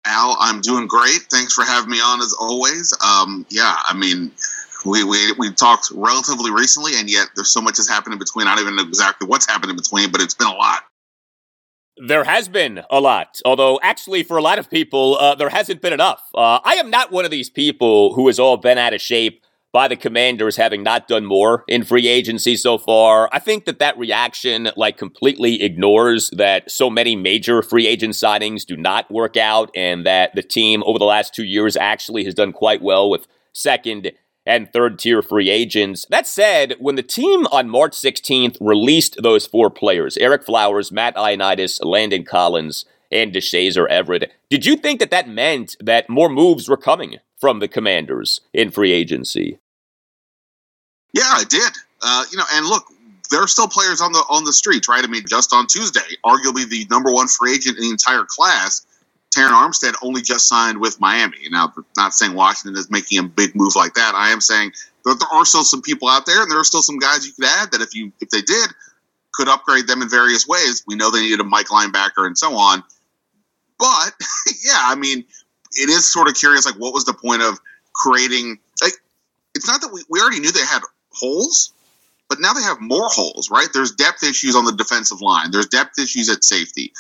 Al, 0.06 0.38
I'm 0.40 0.62
doing 0.62 0.88
great. 0.88 1.22
Thanks 1.32 1.54
for 1.54 1.64
having 1.64 1.90
me 1.90 1.98
on 1.98 2.22
as 2.22 2.34
always. 2.40 2.94
Um, 3.04 3.46
yeah, 3.50 3.76
I 3.88 3.96
mean, 3.96 4.32
we, 4.86 5.04
we 5.04 5.32
we 5.40 5.52
talked 5.52 5.92
relatively 5.96 6.52
recently, 6.52 6.92
and 6.98 7.10
yet 7.10 7.30
there's 7.36 7.50
so 7.50 7.62
much 7.62 7.78
has 7.78 7.88
happened 7.88 8.14
in 8.14 8.20
between. 8.20 8.48
I 8.48 8.56
don't 8.56 8.66
even 8.66 8.76
know 8.76 8.84
exactly 8.84 9.28
what's 9.28 9.48
happened 9.48 9.72
in 9.72 9.78
between, 9.78 10.12
but 10.12 10.22
it's 10.22 10.34
been 10.34 10.48
a 10.48 10.54
lot. 10.54 10.84
There 11.98 12.24
has 12.24 12.48
been 12.48 12.82
a 12.90 13.00
lot, 13.00 13.40
although 13.46 13.80
actually 13.84 14.24
for 14.24 14.38
a 14.38 14.42
lot 14.42 14.58
of 14.58 14.70
people, 14.70 15.16
uh, 15.20 15.36
there 15.36 15.50
hasn't 15.50 15.82
been 15.82 15.94
enough. 15.94 16.24
Uh, 16.34 16.60
I 16.64 16.76
am 16.76 16.90
not 16.90 17.12
one 17.12 17.24
of 17.24 17.30
these 17.30 17.52
people 17.52 18.16
who 18.16 18.28
has 18.28 18.40
all 18.40 18.58
been 18.58 18.80
out 18.80 18.94
of 18.94 19.02
shape 19.02 19.44
by 19.72 19.88
the 19.88 19.96
commanders 19.96 20.56
having 20.56 20.82
not 20.82 21.08
done 21.08 21.26
more 21.26 21.64
in 21.68 21.84
free 21.84 22.08
agency 22.08 22.56
so 22.56 22.80
far. 22.80 23.30
I 23.32 23.40
think 23.40 23.66
that 23.66 23.80
that 23.80 23.98
reaction 23.98 24.70
like 24.76 24.98
completely 24.98 25.62
ignores 25.62 26.32
that 26.32 26.70
so 26.70 26.90
many 26.90 27.16
major 27.16 27.62
free 27.62 27.88
agent 27.88 28.14
signings 28.14 28.66
do 28.66 28.76
not 28.76 29.12
work 29.12 29.38
out 29.38 29.70
and 29.76 30.06
that 30.06 30.34
the 30.34 30.44
team 30.44 30.84
over 30.86 30.98
the 30.98 31.06
last 31.06 31.34
two 31.34 31.44
years 31.44 31.76
actually 31.76 32.24
has 32.24 32.34
done 32.34 32.54
quite 32.54 32.82
well 32.82 33.10
with 33.10 33.28
second 33.54 34.12
and 34.46 34.72
third 34.72 35.00
tier 35.00 35.22
free 35.22 35.50
agents. 35.50 36.06
That 36.10 36.28
said, 36.28 36.76
when 36.80 36.96
the 36.96 37.04
team 37.04 37.48
on 37.48 37.70
March 37.70 37.94
16th 37.94 38.58
released 38.60 39.22
those 39.22 39.48
four 39.48 39.70
players 39.70 40.18
Ereck 40.18 40.44
Flowers, 40.44 40.92
Matt 40.92 41.16
Ioannidis, 41.16 41.84
Landon 41.84 42.24
Collins, 42.24 42.86
and 43.12 43.34
Deshazor 43.34 43.88
Everett, 43.90 44.32
did 44.50 44.66
you 44.66 44.76
think 44.76 45.00
that 45.00 45.12
that 45.12 45.30
meant 45.30 45.76
that 45.80 46.10
more 46.10 46.30
moves 46.30 46.68
were 46.68 46.78
coming 46.78 47.18
from 47.40 47.60
the 47.60 47.68
Commanders 47.68 48.42
in 48.54 48.72
free 48.72 48.92
agency? 48.92 49.60
Yeah, 51.14 51.24
I 51.26 51.44
did. 51.44 51.74
Uh, 52.02 52.26
you 52.32 52.38
know, 52.38 52.46
and 52.54 52.66
look, 52.66 52.86
there 53.30 53.42
are 53.42 53.48
still 53.48 53.68
players 53.68 54.02
on 54.02 54.12
the 54.12 54.24
on 54.30 54.44
the 54.44 54.54
streets, 54.54 54.88
right? 54.90 55.04
I 55.04 55.08
mean, 55.08 55.24
just 55.28 55.54
on 55.54 55.68
Tuesday, 55.68 56.18
arguably 56.26 56.68
the 56.68 56.86
number 56.90 57.12
one 57.12 57.28
free 57.28 57.54
agent 57.54 57.78
in 57.78 57.84
the 57.84 57.90
entire 57.90 58.26
class, 58.28 58.86
Terron 59.34 59.52
Armstead 59.52 59.96
only 60.02 60.22
just 60.22 60.48
signed 60.48 60.80
with 60.80 61.00
Miami. 61.00 61.38
Now, 61.50 61.74
not 61.98 62.14
saying 62.14 62.34
Washington 62.34 62.80
is 62.80 62.92
making 62.92 63.20
a 63.20 63.24
big 63.24 63.56
move 63.56 63.76
like 63.76 63.96
that. 63.96 64.14
I 64.16 64.30
am 64.30 64.42
saying 64.42 64.74
there, 65.06 65.16
there 65.16 65.30
are 65.32 65.46
still 65.46 65.64
some 65.64 65.82
people 65.82 66.08
out 66.08 66.26
there, 66.26 66.42
and 66.42 66.52
there 66.52 66.60
are 66.60 66.64
still 66.64 66.82
some 66.82 67.00
guys 67.00 67.26
you 67.26 67.34
could 67.34 67.46
add 67.46 67.72
that 67.72 67.82
if 67.82 67.96
you 67.96 68.12
if 68.22 68.30
they 68.30 68.42
did 68.42 68.70
could 69.34 69.48
upgrade 69.50 69.88
them 69.88 70.02
in 70.02 70.10
various 70.10 70.48
ways. 70.48 70.84
We 70.88 70.96
know 70.96 71.10
they 71.10 71.22
needed 71.22 71.40
a 71.40 71.44
Mike 71.44 71.68
linebacker 71.68 72.26
and 72.26 72.38
so 72.38 72.56
on. 72.56 72.84
But 73.78 74.14
yeah, 74.64 74.80
I 74.80 74.96
mean, 74.96 75.26
it 75.74 75.90
is 75.90 76.12
sort 76.12 76.28
of 76.28 76.36
curious. 76.36 76.66
Like, 76.66 76.76
what 76.76 76.94
was 76.94 77.06
the 77.06 77.14
point 77.14 77.42
of 77.42 77.60
creating? 77.94 78.60
Like, 78.82 78.94
it's 79.56 79.68
not 79.68 79.82
that 79.82 79.92
we, 79.92 80.04
we 80.10 80.22
already 80.22 80.40
knew 80.40 80.52
they 80.52 80.60
had 80.60 80.82
holes, 81.10 81.74
but 82.30 82.40
now 82.40 82.54
they 82.54 82.62
have 82.62 82.80
more 82.80 83.10
holes, 83.10 83.50
right? 83.50 83.68
There's 83.74 83.92
depth 83.92 84.24
issues 84.24 84.56
on 84.56 84.66
the 84.66 84.72
defensive 84.72 85.22
line. 85.22 85.52
There's 85.52 85.68
depth 85.68 86.00
issues 86.00 86.30
at 86.30 86.44
safety. 86.44 86.94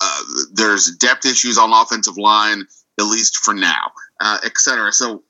Uh, 0.00 0.22
there's 0.52 0.96
depth 0.96 1.26
issues 1.26 1.58
on 1.58 1.72
offensive 1.72 2.16
line, 2.16 2.64
at 2.98 3.04
least 3.04 3.36
for 3.36 3.54
now, 3.54 3.92
uh, 4.20 4.38
et 4.44 4.52
cetera. 4.56 4.92
So, 4.92 5.22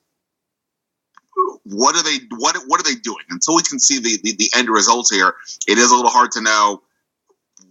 what 1.65 1.97
are 1.97 2.03
they? 2.03 2.19
What 2.37 2.57
what 2.67 2.81
are 2.81 2.85
they 2.85 2.95
doing? 2.95 3.25
Until 3.31 3.57
we 3.57 3.63
can 3.63 3.79
see 3.79 3.99
the, 3.99 4.19
the 4.23 4.37
the 4.37 4.51
end 4.57 4.69
results 4.69 5.11
here, 5.11 5.35
it 5.67 5.79
is 5.79 5.91
a 5.91 5.95
little 5.95 6.11
hard 6.11 6.33
to 6.33 6.41
know 6.41 6.83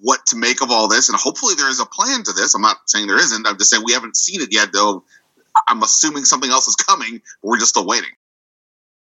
what 0.01 0.25
to 0.27 0.35
make 0.35 0.61
of 0.61 0.71
all 0.71 0.87
this. 0.87 1.09
And 1.09 1.17
hopefully, 1.17 1.55
there 1.55 1.69
is 1.69 1.79
a 1.79 1.85
plan 1.85 2.23
to 2.23 2.33
this. 2.33 2.53
I'm 2.53 2.61
not 2.61 2.77
saying 2.87 3.07
there 3.07 3.17
isn't. 3.19 3.47
I'm 3.47 3.57
just 3.57 3.69
saying 3.69 3.83
we 3.85 3.93
haven't 3.93 4.17
seen 4.17 4.41
it 4.41 4.53
yet, 4.53 4.71
though. 4.73 5.03
I'm 5.67 5.83
assuming 5.83 6.25
something 6.25 6.51
else 6.51 6.67
is 6.67 6.75
coming. 6.75 7.21
We're 7.41 7.57
just 7.57 7.71
still 7.71 7.85
waiting. 7.85 8.11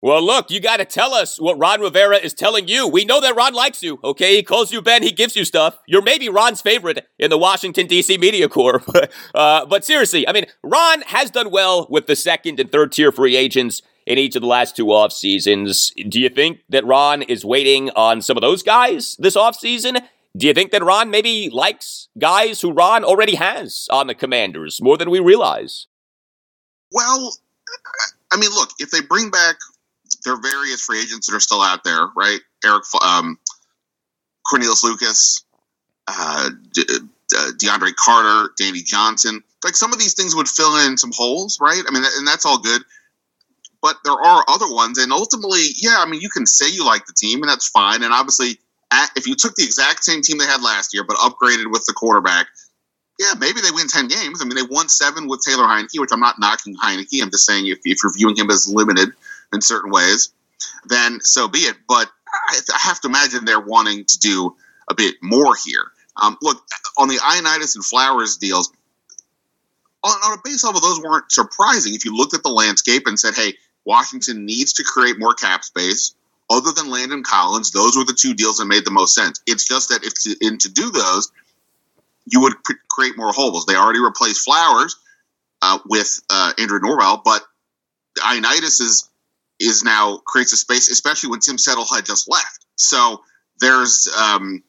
Well, 0.02 0.24
look, 0.24 0.52
you 0.52 0.60
got 0.60 0.78
to 0.78 0.86
tell 0.86 1.16
us 1.16 1.42
what 1.42 1.58
Ron 1.58 1.82
Rivera 1.82 2.18
is 2.18 2.36
telling 2.36 2.68
you. 2.68 2.88
We 2.88 3.04
know 3.04 3.20
that 3.20 3.36
Ron 3.36 3.56
likes 3.56 3.82
you, 3.82 4.00
okay? 4.04 4.36
He 4.36 4.44
calls 4.44 4.72
you 4.72 4.80
Ben, 4.80 5.02
he 5.02 5.12
gives 5.12 5.36
you 5.36 5.44
stuff. 5.44 5.80
You're 5.88 6.04
maybe 6.04 6.30
Ron's 6.30 6.62
favorite 6.62 7.08
in 7.18 7.32
the 7.32 7.38
Washington, 7.38 7.88
D.C. 7.88 8.18
media 8.20 8.48
corps. 8.48 8.84
uh, 9.36 9.66
but 9.66 9.84
seriously, 9.84 10.28
I 10.28 10.34
mean, 10.34 10.46
Ron 10.64 11.02
has 11.02 11.32
done 11.32 11.50
well 11.50 11.88
with 11.90 12.06
the 12.06 12.16
second 12.16 12.60
and 12.60 12.72
third 12.72 12.92
tier 12.92 13.12
free 13.12 13.36
agents 13.36 13.82
in 14.06 14.20
each 14.20 14.36
of 14.36 14.44
the 14.44 14.48
last 14.48 14.76
two 14.76 14.92
off 14.92 15.12
seasons. 15.12 15.92
Do 16.08 16.22
you 16.22 16.30
think 16.30 16.60
that 16.70 16.86
Ron 16.86 17.24
is 17.24 17.44
waiting 17.44 17.90
on 17.96 18.22
some 18.22 18.38
of 18.38 18.42
those 18.42 18.62
guys 18.62 19.16
this 19.18 19.36
off 19.36 19.56
season? 19.56 19.98
Do 20.38 20.46
you 20.46 20.54
think 20.54 20.72
that 20.72 20.84
Ron 20.84 21.10
maybe 21.10 21.50
likes 21.52 22.08
guys 22.20 22.62
who 22.62 22.72
Ron 22.72 23.04
already 23.04 23.34
has 23.34 23.88
on 23.90 24.06
the 24.06 24.14
Commanders 24.14 24.80
more 24.80 24.96
than 24.96 25.10
we 25.10 25.20
realize? 25.20 25.88
Well, 26.92 27.34
I 28.32 28.38
mean, 28.38 28.52
look, 28.52 28.70
if 28.78 28.92
they 28.92 29.02
bring 29.02 29.32
back 29.32 29.56
there 30.28 30.36
are 30.36 30.42
various 30.42 30.82
free 30.82 31.00
agents 31.00 31.28
that 31.28 31.36
are 31.36 31.40
still 31.40 31.62
out 31.62 31.86
there, 31.86 32.08
right? 32.16 32.40
Eric, 32.66 32.84
um, 33.02 33.40
Cornelius 34.46 34.84
Lucas, 34.84 35.46
uh, 36.06 36.50
De- 36.74 36.82
uh, 36.84 37.52
DeAndre 37.62 37.96
Carter, 37.96 38.52
Danny 38.58 38.82
Johnson. 38.82 39.42
Like 39.64 39.76
some 39.76 39.94
of 39.94 40.00
these 40.00 40.16
things 40.16 40.36
would 40.36 40.50
fill 40.50 40.76
in 40.86 40.98
some 40.98 41.12
holes, 41.16 41.60
right? 41.62 41.82
I 41.88 41.92
mean, 41.94 42.04
and 42.18 42.28
that's 42.28 42.46
all 42.46 42.60
good. 42.60 42.82
But 43.82 43.96
there 44.04 44.14
are 44.14 44.44
other 44.50 44.70
ones, 44.70 44.98
and 44.98 45.14
ultimately, 45.14 45.64
yeah, 45.78 45.98
I 46.00 46.10
mean, 46.10 46.20
you 46.20 46.30
can 46.30 46.46
say 46.46 46.70
you 46.70 46.86
like 46.86 47.06
the 47.06 47.14
team, 47.14 47.42
and 47.42 47.50
that's 47.50 47.70
fine. 47.70 48.04
And 48.04 48.12
obviously, 48.12 48.60
at, 48.92 49.10
if 49.16 49.28
you 49.28 49.36
took 49.36 49.56
the 49.56 49.64
exact 49.64 50.04
same 50.04 50.22
team 50.22 50.40
they 50.40 50.46
had 50.46 50.62
last 50.62 50.94
year, 50.94 51.06
but 51.06 51.16
upgraded 51.18 51.72
with 51.72 51.86
the 51.86 51.94
quarterback, 51.94 52.48
yeah, 53.18 53.34
maybe 53.40 53.62
they 53.62 53.72
win 53.72 53.88
10 53.88 54.10
games. 54.10 54.42
I 54.42 54.46
mean, 54.46 54.56
they 54.56 54.68
won 54.70 54.90
seven 54.90 55.28
with 55.28 55.42
Taylor 55.42 55.64
Heinicke, 55.64 56.00
which 56.00 56.10
I'm 56.12 56.20
not 56.20 56.38
knocking 56.38 56.76
Heinicke. 56.76 57.22
I'm 57.22 57.32
just 57.32 57.46
saying 57.46 57.68
if, 57.68 57.80
if 57.86 58.00
you're 58.04 58.14
viewing 58.14 58.36
him 58.36 58.50
as 58.50 58.68
limited– 58.68 59.10
in 59.54 59.62
certain 59.62 59.92
ways, 59.92 60.34
then 60.86 61.20
so 61.22 61.48
be 61.48 61.60
it. 61.60 61.78
But 61.88 62.10
I, 62.50 62.60
I 62.74 62.80
have 62.80 63.00
to 63.02 63.08
imagine 63.08 63.46
they're 63.46 63.60
wanting 63.60 64.06
to 64.06 64.20
do 64.20 64.56
a 64.90 64.96
bit 64.96 65.16
more 65.22 65.56
here. 65.56 65.86
Um, 66.16 66.38
look, 66.42 66.64
on 66.98 67.08
the 67.08 67.18
Ioannidis 67.18 67.76
and 67.76 67.86
Flowers 67.86 68.38
deals, 68.38 68.72
on, 70.04 70.12
on 70.12 70.38
a 70.38 70.42
base 70.44 70.64
level, 70.64 70.82
those 70.82 71.00
weren't 71.00 71.32
surprising. 71.32 71.94
If 71.94 72.06
you 72.06 72.16
looked 72.16 72.34
at 72.34 72.44
the 72.44 72.50
landscape 72.50 73.04
and 73.06 73.20
said, 73.20 73.36
hey, 73.36 73.54
Washington 73.86 74.46
needs 74.46 74.74
to 74.74 74.84
create 74.84 75.20
more 75.20 75.34
cap 75.34 75.64
space, 75.64 76.16
other 76.50 76.72
than 76.72 76.90
Landon 76.90 77.24
Collins, 77.24 77.72
those 77.72 77.98
were 77.98 78.06
the 78.06 78.18
two 78.20 78.34
deals 78.34 78.58
that 78.58 78.66
made 78.66 78.86
the 78.86 78.92
most 78.92 79.14
sense. 79.14 79.42
It's 79.46 79.68
just 79.68 79.90
that 79.90 80.04
if 80.04 80.14
to, 80.24 80.58
to 80.58 80.70
do 80.70 80.92
those, 80.92 81.32
you 82.26 82.42
would 82.42 82.54
create 82.90 83.18
more 83.18 83.32
holes. 83.32 83.66
They 83.66 83.76
already 83.76 84.00
replaced 84.00 84.44
Flowers 84.44 84.96
uh, 85.62 85.80
with 85.86 86.22
uh, 86.30 86.54
Andrew 86.58 86.80
Norwell, 86.80 87.22
but 87.24 87.44
Ioannidis 88.18 88.82
is 88.82 89.10
is 89.60 89.84
now 89.84 90.18
creates 90.26 90.54
a 90.54 90.58
space, 90.58 90.90
especially 90.90 91.30
when 91.30 91.40
Tim 91.40 91.58
Settle 91.58 91.86
had 91.86 92.06
just 92.06 92.30
left. 92.30 92.66
So 92.76 93.22
there's, 93.60 94.08
um, 94.20 94.64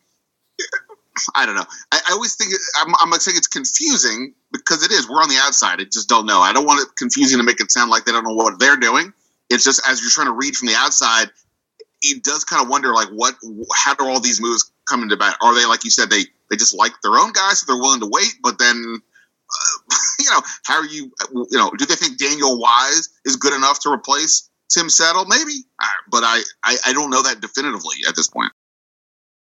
I 1.34 1.46
don't 1.46 1.56
know. 1.56 1.66
I, 1.92 2.00
I 2.08 2.12
always 2.12 2.36
think 2.36 2.52
I'm, 2.80 2.94
I'm 2.96 3.10
gonna 3.10 3.20
say 3.20 3.32
it's 3.32 3.48
confusing 3.48 4.34
because 4.52 4.84
it 4.84 4.92
is. 4.92 5.08
We're 5.08 5.22
on 5.22 5.28
the 5.28 5.38
outside. 5.40 5.80
I 5.80 5.84
just 5.84 6.08
don't 6.08 6.26
know. 6.26 6.40
I 6.40 6.52
don't 6.52 6.64
want 6.64 6.80
it 6.80 6.96
confusing 6.96 7.38
to 7.38 7.44
make 7.44 7.60
it 7.60 7.70
sound 7.70 7.90
like 7.90 8.04
they 8.04 8.12
don't 8.12 8.24
know 8.24 8.34
what 8.34 8.58
they're 8.58 8.76
doing. 8.76 9.12
It's 9.50 9.64
just 9.64 9.82
as 9.88 10.00
you're 10.00 10.10
trying 10.10 10.28
to 10.28 10.32
read 10.32 10.54
from 10.54 10.68
the 10.68 10.74
outside, 10.76 11.30
it 12.02 12.22
does 12.22 12.44
kind 12.44 12.62
of 12.62 12.68
wonder 12.68 12.94
like 12.94 13.08
what, 13.08 13.34
how 13.74 13.94
do 13.94 14.04
all 14.04 14.20
these 14.20 14.40
moves 14.40 14.70
come 14.84 15.02
into 15.02 15.16
bat? 15.16 15.36
Are 15.42 15.54
they 15.54 15.66
like 15.66 15.84
you 15.84 15.90
said 15.90 16.10
they 16.10 16.24
they 16.50 16.56
just 16.56 16.76
like 16.76 16.92
their 17.02 17.16
own 17.16 17.32
guys, 17.32 17.60
so 17.60 17.66
they're 17.66 17.80
willing 17.80 18.00
to 18.00 18.08
wait, 18.10 18.34
but 18.42 18.58
then. 18.58 19.02
Uh, 19.50 19.94
you 20.20 20.30
know, 20.30 20.42
how 20.64 20.74
are 20.74 20.84
you? 20.84 21.10
You 21.32 21.56
know, 21.56 21.70
do 21.70 21.86
they 21.86 21.94
think 21.94 22.18
Daniel 22.18 22.60
Wise 22.60 23.08
is 23.24 23.36
good 23.36 23.54
enough 23.54 23.80
to 23.80 23.90
replace 23.90 24.47
Tim 24.70 24.88
Settle, 24.90 25.24
maybe, 25.24 25.52
uh, 25.80 25.86
but 26.10 26.24
I, 26.24 26.42
I, 26.62 26.76
I 26.86 26.92
don't 26.92 27.10
know 27.10 27.22
that 27.22 27.40
definitively 27.40 27.96
at 28.08 28.16
this 28.16 28.28
point. 28.28 28.52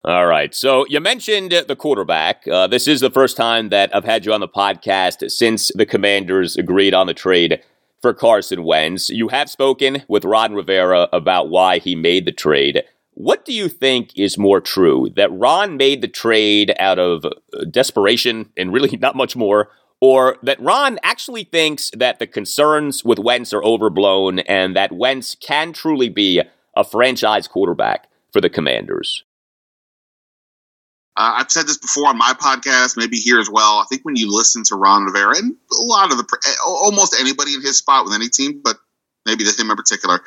All 0.05 0.26
right. 0.26 0.53
So 0.53 0.86
you 0.89 0.99
mentioned 0.99 1.51
the 1.51 1.78
quarterback. 1.78 2.45
Uh, 2.45 2.68
this 2.68 2.89
is 2.89 2.99
the 2.99 3.09
first 3.09 3.38
time 3.38 3.70
that 3.70 3.95
I've 3.95 4.03
had 4.03 4.26
you 4.26 4.34
on 4.34 4.41
the 4.41 4.49
podcast 4.49 5.32
since 5.32 5.72
the 5.76 5.86
Commanders 5.86 6.57
agreed 6.57 6.93
on 6.93 7.07
the 7.07 7.14
trade 7.14 7.61
for 8.01 8.14
Carson 8.14 8.66
Wentz. 8.66 9.09
You 9.09 9.30
have 9.30 9.49
spoken 9.49 10.03
with 10.09 10.26
Ron 10.26 10.55
Rivera 10.55 11.07
about 11.14 11.49
why 11.49 11.80
he 11.80 11.95
made 11.95 12.26
the 12.26 12.34
trade. 12.34 12.84
What 13.11 13.45
do 13.45 13.53
you 13.53 13.70
think 13.70 14.11
is 14.18 14.38
more 14.38 14.59
true? 14.59 15.09
That 15.16 15.32
Ron 15.32 15.78
made 15.78 16.01
the 16.01 16.09
trade 16.09 16.76
out 16.80 16.99
of 16.99 17.26
desperation 17.72 18.49
and 18.57 18.74
really 18.74 18.97
not 19.01 19.16
much 19.16 19.38
more, 19.38 19.70
or 20.03 20.35
that 20.43 20.59
Ron 20.59 20.99
actually 21.01 21.45
thinks 21.45 21.89
that 21.95 22.19
the 22.19 22.27
concerns 22.27 23.05
with 23.05 23.19
Wentz 23.19 23.53
are 23.53 23.63
overblown 23.63 24.39
and 24.39 24.75
that 24.75 24.91
Wentz 24.91 25.33
can 25.33 25.71
truly 25.71 26.09
be 26.09 26.41
a 26.75 26.83
franchise 26.83 27.47
quarterback 27.47 28.09
for 28.33 28.41
the 28.41 28.49
Commanders. 28.49 29.23
Uh, 31.15 31.35
I've 31.37 31.49
said 31.49 31.67
this 31.67 31.77
before 31.77 32.09
on 32.09 32.17
my 32.17 32.33
podcast, 32.33 32.97
maybe 32.97 33.15
here 33.15 33.39
as 33.39 33.49
well. 33.49 33.77
I 33.77 33.85
think 33.89 34.03
when 34.03 34.17
you 34.17 34.29
listen 34.29 34.63
to 34.65 34.75
Ron 34.75 35.05
Rivera 35.05 35.37
and 35.37 35.55
a 35.71 35.81
lot 35.83 36.11
of 36.11 36.17
the, 36.17 36.57
almost 36.65 37.15
anybody 37.17 37.53
in 37.53 37.61
his 37.61 37.77
spot 37.77 38.03
with 38.03 38.13
any 38.13 38.27
team, 38.27 38.59
but 38.61 38.75
maybe 39.25 39.45
him 39.45 39.71
in 39.71 39.77
particular, 39.77 40.19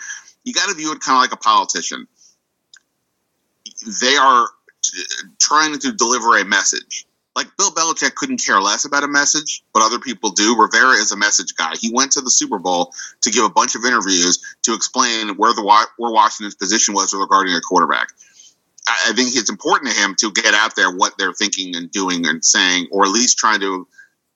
you 0.44 0.54
got 0.54 0.70
to 0.70 0.74
view 0.74 0.90
it 0.92 1.00
kind 1.00 1.16
of 1.16 1.20
like 1.20 1.32
a 1.32 1.44
politician. 1.44 2.08
They 4.00 4.16
are 4.16 4.48
trying 5.38 5.78
to 5.78 5.92
deliver 5.92 6.38
a 6.38 6.46
message 6.46 7.05
like 7.37 7.55
Bill 7.59 7.70
Belichick 7.70 8.14
couldn't 8.14 8.45
care 8.45 8.61
less 8.61 8.87
about 8.87 9.05
a 9.05 9.09
message, 9.09 9.62
but 9.74 9.82
other 9.82 9.99
people 9.99 10.30
do. 10.30 10.59
Rivera 10.59 10.95
is 10.95 11.12
a 11.12 11.16
message 11.16 11.55
guy. 11.55 11.74
He 11.78 11.91
went 11.93 12.12
to 12.12 12.22
the 12.22 12.30
Super 12.30 12.59
Bowl 12.59 12.95
to 13.20 13.30
give 13.30 13.45
a 13.45 13.51
bunch 13.51 13.74
of 13.74 13.84
interviews 13.84 14.57
to 14.62 14.72
explain 14.72 15.37
where 15.37 15.53
the 15.53 15.62
where 15.62 16.11
Washington's 16.11 16.55
position 16.55 16.95
was 16.95 17.12
regarding 17.12 17.55
a 17.55 17.61
quarterback. 17.61 18.09
I, 18.89 19.11
I 19.11 19.12
think 19.12 19.37
it's 19.37 19.51
important 19.51 19.93
to 19.93 20.01
him 20.01 20.16
to 20.20 20.32
get 20.32 20.55
out 20.55 20.74
there 20.76 20.91
what 20.91 21.18
they're 21.18 21.34
thinking 21.34 21.76
and 21.76 21.91
doing 21.91 22.26
and 22.26 22.43
saying, 22.43 22.89
or 22.91 23.05
at 23.05 23.11
least 23.11 23.37
trying 23.37 23.61
to 23.61 23.87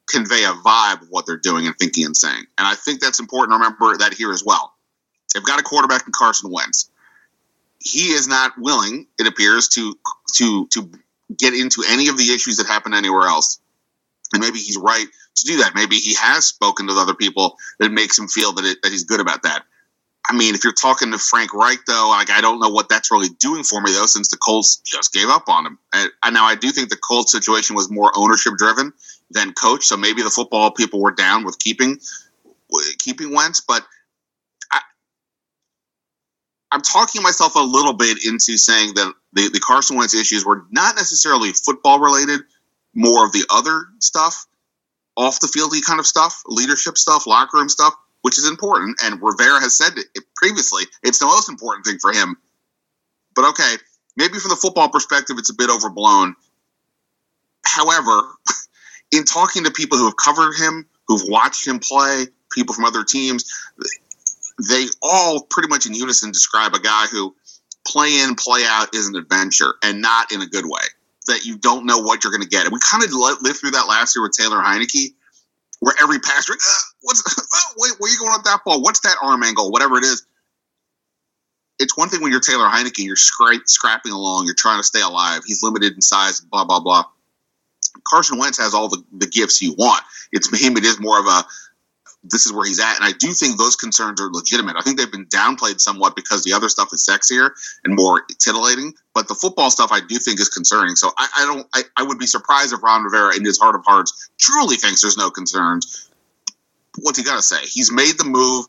convey 0.06 0.44
a 0.44 0.52
vibe 0.52 1.00
of 1.00 1.08
what 1.08 1.24
they're 1.24 1.38
doing 1.38 1.66
and 1.66 1.76
thinking 1.76 2.04
and 2.04 2.16
saying. 2.16 2.44
And 2.58 2.66
I 2.66 2.74
think 2.74 3.00
that's 3.00 3.20
important 3.20 3.52
to 3.52 3.58
remember 3.64 3.96
that 3.96 4.12
here 4.12 4.32
as 4.32 4.44
well. 4.44 4.74
They've 5.32 5.42
got 5.42 5.58
a 5.58 5.62
quarterback 5.62 6.06
in 6.06 6.12
Carson 6.12 6.50
Wentz. 6.52 6.90
He 7.78 8.08
is 8.08 8.28
not 8.28 8.52
willing, 8.58 9.06
it 9.18 9.26
appears, 9.26 9.68
to 9.68 9.96
to 10.34 10.66
to 10.66 10.90
get 11.36 11.54
into 11.54 11.82
any 11.88 12.08
of 12.08 12.16
the 12.16 12.32
issues 12.32 12.56
that 12.56 12.66
happen 12.66 12.94
anywhere 12.94 13.26
else. 13.26 13.60
And 14.32 14.40
maybe 14.40 14.58
he's 14.58 14.76
right 14.76 15.06
to 15.36 15.46
do 15.46 15.58
that. 15.58 15.74
Maybe 15.74 15.96
he 15.96 16.14
has 16.14 16.44
spoken 16.46 16.86
to 16.86 16.92
other 16.94 17.14
people 17.14 17.56
that 17.78 17.90
makes 17.90 18.18
him 18.18 18.28
feel 18.28 18.52
that, 18.52 18.64
it, 18.64 18.82
that 18.82 18.92
he's 18.92 19.04
good 19.04 19.20
about 19.20 19.42
that. 19.42 19.64
I 20.28 20.36
mean, 20.36 20.54
if 20.54 20.62
you're 20.62 20.72
talking 20.72 21.10
to 21.10 21.18
Frank 21.18 21.54
Reich, 21.54 21.80
though, 21.86 22.10
like 22.10 22.30
I 22.30 22.40
don't 22.40 22.60
know 22.60 22.68
what 22.68 22.88
that's 22.88 23.10
really 23.10 23.30
doing 23.40 23.64
for 23.64 23.80
me, 23.80 23.90
though, 23.92 24.06
since 24.06 24.28
the 24.28 24.36
Colts 24.36 24.76
just 24.84 25.12
gave 25.12 25.28
up 25.28 25.48
on 25.48 25.66
him. 25.66 25.78
And, 25.92 26.10
and 26.22 26.34
now 26.34 26.44
I 26.44 26.54
do 26.54 26.70
think 26.70 26.90
the 26.90 26.96
Colts 26.96 27.32
situation 27.32 27.74
was 27.74 27.90
more 27.90 28.12
ownership 28.14 28.54
driven 28.56 28.92
than 29.30 29.52
coach, 29.54 29.84
so 29.86 29.96
maybe 29.96 30.22
the 30.22 30.30
football 30.30 30.70
people 30.70 31.00
were 31.00 31.12
down 31.12 31.44
with 31.44 31.58
keeping 31.58 31.98
keeping 32.98 33.34
Wentz, 33.34 33.60
but 33.60 33.84
I'm 36.72 36.82
talking 36.82 37.22
myself 37.22 37.56
a 37.56 37.60
little 37.60 37.94
bit 37.94 38.24
into 38.24 38.56
saying 38.56 38.94
that 38.94 39.12
the, 39.32 39.48
the 39.48 39.60
Carson 39.60 39.96
Wentz 39.96 40.14
issues 40.14 40.44
were 40.44 40.64
not 40.70 40.96
necessarily 40.96 41.52
football 41.52 42.00
related, 42.00 42.40
more 42.94 43.24
of 43.24 43.32
the 43.32 43.44
other 43.50 43.86
stuff, 44.00 44.46
off 45.16 45.40
the 45.40 45.46
fieldy 45.46 45.84
kind 45.84 46.00
of 46.00 46.06
stuff, 46.06 46.42
leadership 46.46 46.98
stuff, 46.98 47.26
locker 47.26 47.58
room 47.58 47.68
stuff, 47.68 47.94
which 48.22 48.38
is 48.38 48.48
important. 48.48 49.00
And 49.04 49.22
Rivera 49.22 49.60
has 49.60 49.76
said 49.76 49.92
it 49.96 50.24
previously, 50.36 50.84
it's 51.02 51.18
the 51.18 51.26
most 51.26 51.48
important 51.48 51.86
thing 51.86 51.98
for 51.98 52.12
him. 52.12 52.36
But 53.34 53.50
okay, 53.50 53.74
maybe 54.16 54.38
from 54.38 54.50
the 54.50 54.56
football 54.56 54.88
perspective, 54.88 55.36
it's 55.38 55.50
a 55.50 55.54
bit 55.54 55.70
overblown. 55.70 56.34
However, 57.64 58.22
in 59.12 59.24
talking 59.24 59.64
to 59.64 59.70
people 59.70 59.98
who 59.98 60.06
have 60.06 60.16
covered 60.16 60.54
him, 60.54 60.86
who've 61.06 61.28
watched 61.28 61.66
him 61.66 61.78
play, 61.78 62.26
people 62.50 62.74
from 62.74 62.84
other 62.84 63.04
teams, 63.04 63.44
they 64.68 64.86
all 65.02 65.40
pretty 65.48 65.68
much 65.68 65.86
in 65.86 65.94
unison 65.94 66.32
describe 66.32 66.74
a 66.74 66.80
guy 66.80 67.06
who 67.06 67.34
play 67.90 68.20
in, 68.20 68.34
play 68.34 68.64
out 68.66 68.94
is 68.94 69.08
an 69.08 69.16
adventure 69.16 69.74
and 69.82 70.00
not 70.00 70.32
in 70.32 70.40
a 70.40 70.46
good 70.46 70.64
way. 70.64 70.82
That 71.26 71.44
you 71.44 71.58
don't 71.58 71.86
know 71.86 71.98
what 71.98 72.24
you're 72.24 72.32
going 72.32 72.42
to 72.42 72.48
get. 72.48 72.64
And 72.64 72.72
we 72.72 72.80
kind 72.80 73.04
of 73.04 73.12
lived 73.12 73.58
through 73.58 73.72
that 73.72 73.86
last 73.86 74.16
year 74.16 74.22
with 74.22 74.32
Taylor 74.32 74.56
Heinicke, 74.56 75.14
where 75.80 75.94
every 76.02 76.18
pass, 76.18 76.48
uh, 76.48 76.54
what's, 77.02 77.22
uh, 77.26 77.42
wait, 77.76 77.92
where 77.98 78.10
are 78.10 78.12
you 78.12 78.18
going 78.18 78.32
with 78.32 78.44
that 78.44 78.60
ball? 78.64 78.82
What's 78.82 79.00
that 79.00 79.16
arm 79.22 79.42
angle? 79.42 79.70
Whatever 79.70 79.98
it 79.98 80.04
is. 80.04 80.26
It's 81.78 81.96
one 81.96 82.08
thing 82.08 82.20
when 82.22 82.30
you're 82.30 82.40
Taylor 82.40 82.68
Heinicke, 82.68 82.98
you're 82.98 83.16
scra- 83.16 83.66
scrapping 83.66 84.12
along, 84.12 84.44
you're 84.46 84.54
trying 84.54 84.78
to 84.78 84.82
stay 84.82 85.00
alive. 85.00 85.42
He's 85.46 85.62
limited 85.62 85.94
in 85.94 86.02
size, 86.02 86.40
blah, 86.40 86.64
blah, 86.64 86.80
blah. 86.80 87.04
Carson 88.04 88.38
Wentz 88.38 88.58
has 88.58 88.74
all 88.74 88.88
the, 88.88 89.02
the 89.16 89.26
gifts 89.26 89.62
you 89.62 89.74
want. 89.74 90.02
It's 90.32 90.48
him, 90.62 90.76
it 90.76 90.84
is 90.84 91.00
more 91.00 91.18
of 91.18 91.26
a 91.26 91.44
this 92.22 92.46
is 92.46 92.52
where 92.52 92.66
he's 92.66 92.80
at. 92.80 92.96
And 92.96 93.04
I 93.04 93.12
do 93.12 93.32
think 93.32 93.56
those 93.56 93.76
concerns 93.76 94.20
are 94.20 94.30
legitimate. 94.30 94.76
I 94.76 94.82
think 94.82 94.98
they've 94.98 95.10
been 95.10 95.26
downplayed 95.26 95.80
somewhat 95.80 96.16
because 96.16 96.44
the 96.44 96.52
other 96.52 96.68
stuff 96.68 96.92
is 96.92 97.06
sexier 97.08 97.50
and 97.84 97.94
more 97.94 98.22
titillating. 98.38 98.92
But 99.14 99.28
the 99.28 99.34
football 99.34 99.70
stuff 99.70 99.90
I 99.92 100.00
do 100.00 100.18
think 100.18 100.38
is 100.38 100.48
concerning. 100.48 100.96
So 100.96 101.10
I, 101.16 101.28
I 101.38 101.44
don't 101.46 101.66
I, 101.74 101.82
I, 101.96 102.02
would 102.02 102.18
be 102.18 102.26
surprised 102.26 102.72
if 102.72 102.82
Ron 102.82 103.04
Rivera 103.04 103.36
in 103.36 103.44
his 103.44 103.58
heart 103.58 103.74
of 103.74 103.84
hearts 103.84 104.30
truly 104.38 104.76
thinks 104.76 105.00
there's 105.02 105.16
no 105.16 105.30
concerns. 105.30 106.10
What's 106.98 107.18
he 107.18 107.24
gotta 107.24 107.42
say? 107.42 107.60
He's 107.62 107.90
made 107.90 108.18
the 108.18 108.24
move. 108.24 108.66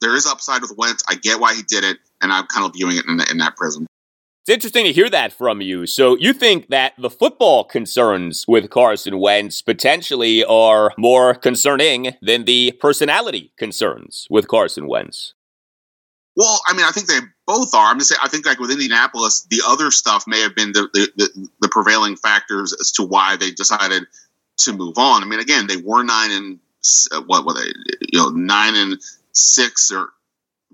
There 0.00 0.16
is 0.16 0.26
upside 0.26 0.62
with 0.62 0.74
Wentz. 0.76 1.02
I 1.08 1.14
get 1.14 1.40
why 1.40 1.54
he 1.54 1.62
did 1.62 1.84
it, 1.84 1.98
and 2.20 2.32
I'm 2.32 2.46
kind 2.46 2.66
of 2.66 2.72
viewing 2.72 2.96
it 2.96 3.06
in, 3.06 3.16
the, 3.16 3.26
in 3.30 3.38
that 3.38 3.56
prism. 3.56 3.86
It's 4.46 4.52
interesting 4.52 4.84
to 4.84 4.92
hear 4.92 5.08
that 5.08 5.32
from 5.32 5.62
you. 5.62 5.86
So 5.86 6.18
you 6.18 6.34
think 6.34 6.68
that 6.68 6.92
the 6.98 7.08
football 7.08 7.64
concerns 7.64 8.44
with 8.46 8.68
Carson 8.68 9.18
Wentz 9.18 9.62
potentially 9.62 10.44
are 10.44 10.92
more 10.98 11.34
concerning 11.34 12.14
than 12.20 12.44
the 12.44 12.72
personality 12.72 13.52
concerns 13.56 14.26
with 14.28 14.46
Carson 14.46 14.86
Wentz? 14.86 15.32
Well, 16.36 16.60
I 16.66 16.74
mean, 16.74 16.84
I 16.84 16.90
think 16.90 17.06
they 17.06 17.20
both 17.46 17.72
are. 17.72 17.86
I'm 17.90 17.98
just 17.98 18.10
saying, 18.10 18.20
I 18.22 18.28
think 18.28 18.44
like 18.44 18.58
with 18.58 18.70
Indianapolis, 18.70 19.46
the 19.48 19.62
other 19.66 19.90
stuff 19.90 20.24
may 20.26 20.42
have 20.42 20.54
been 20.54 20.72
the, 20.72 20.90
the, 20.92 21.10
the, 21.16 21.48
the 21.62 21.68
prevailing 21.70 22.16
factors 22.16 22.74
as 22.78 22.92
to 22.92 23.02
why 23.02 23.36
they 23.36 23.50
decided 23.50 24.02
to 24.58 24.72
move 24.74 24.98
on. 24.98 25.22
I 25.22 25.26
mean, 25.26 25.40
again, 25.40 25.68
they 25.68 25.78
were 25.78 26.04
nine 26.04 26.30
and 26.30 26.58
uh, 27.12 27.22
what 27.22 27.46
were 27.46 27.54
they? 27.54 27.72
You 28.12 28.18
know, 28.18 28.28
nine 28.28 28.74
and 28.74 29.00
six 29.32 29.90
or 29.90 30.10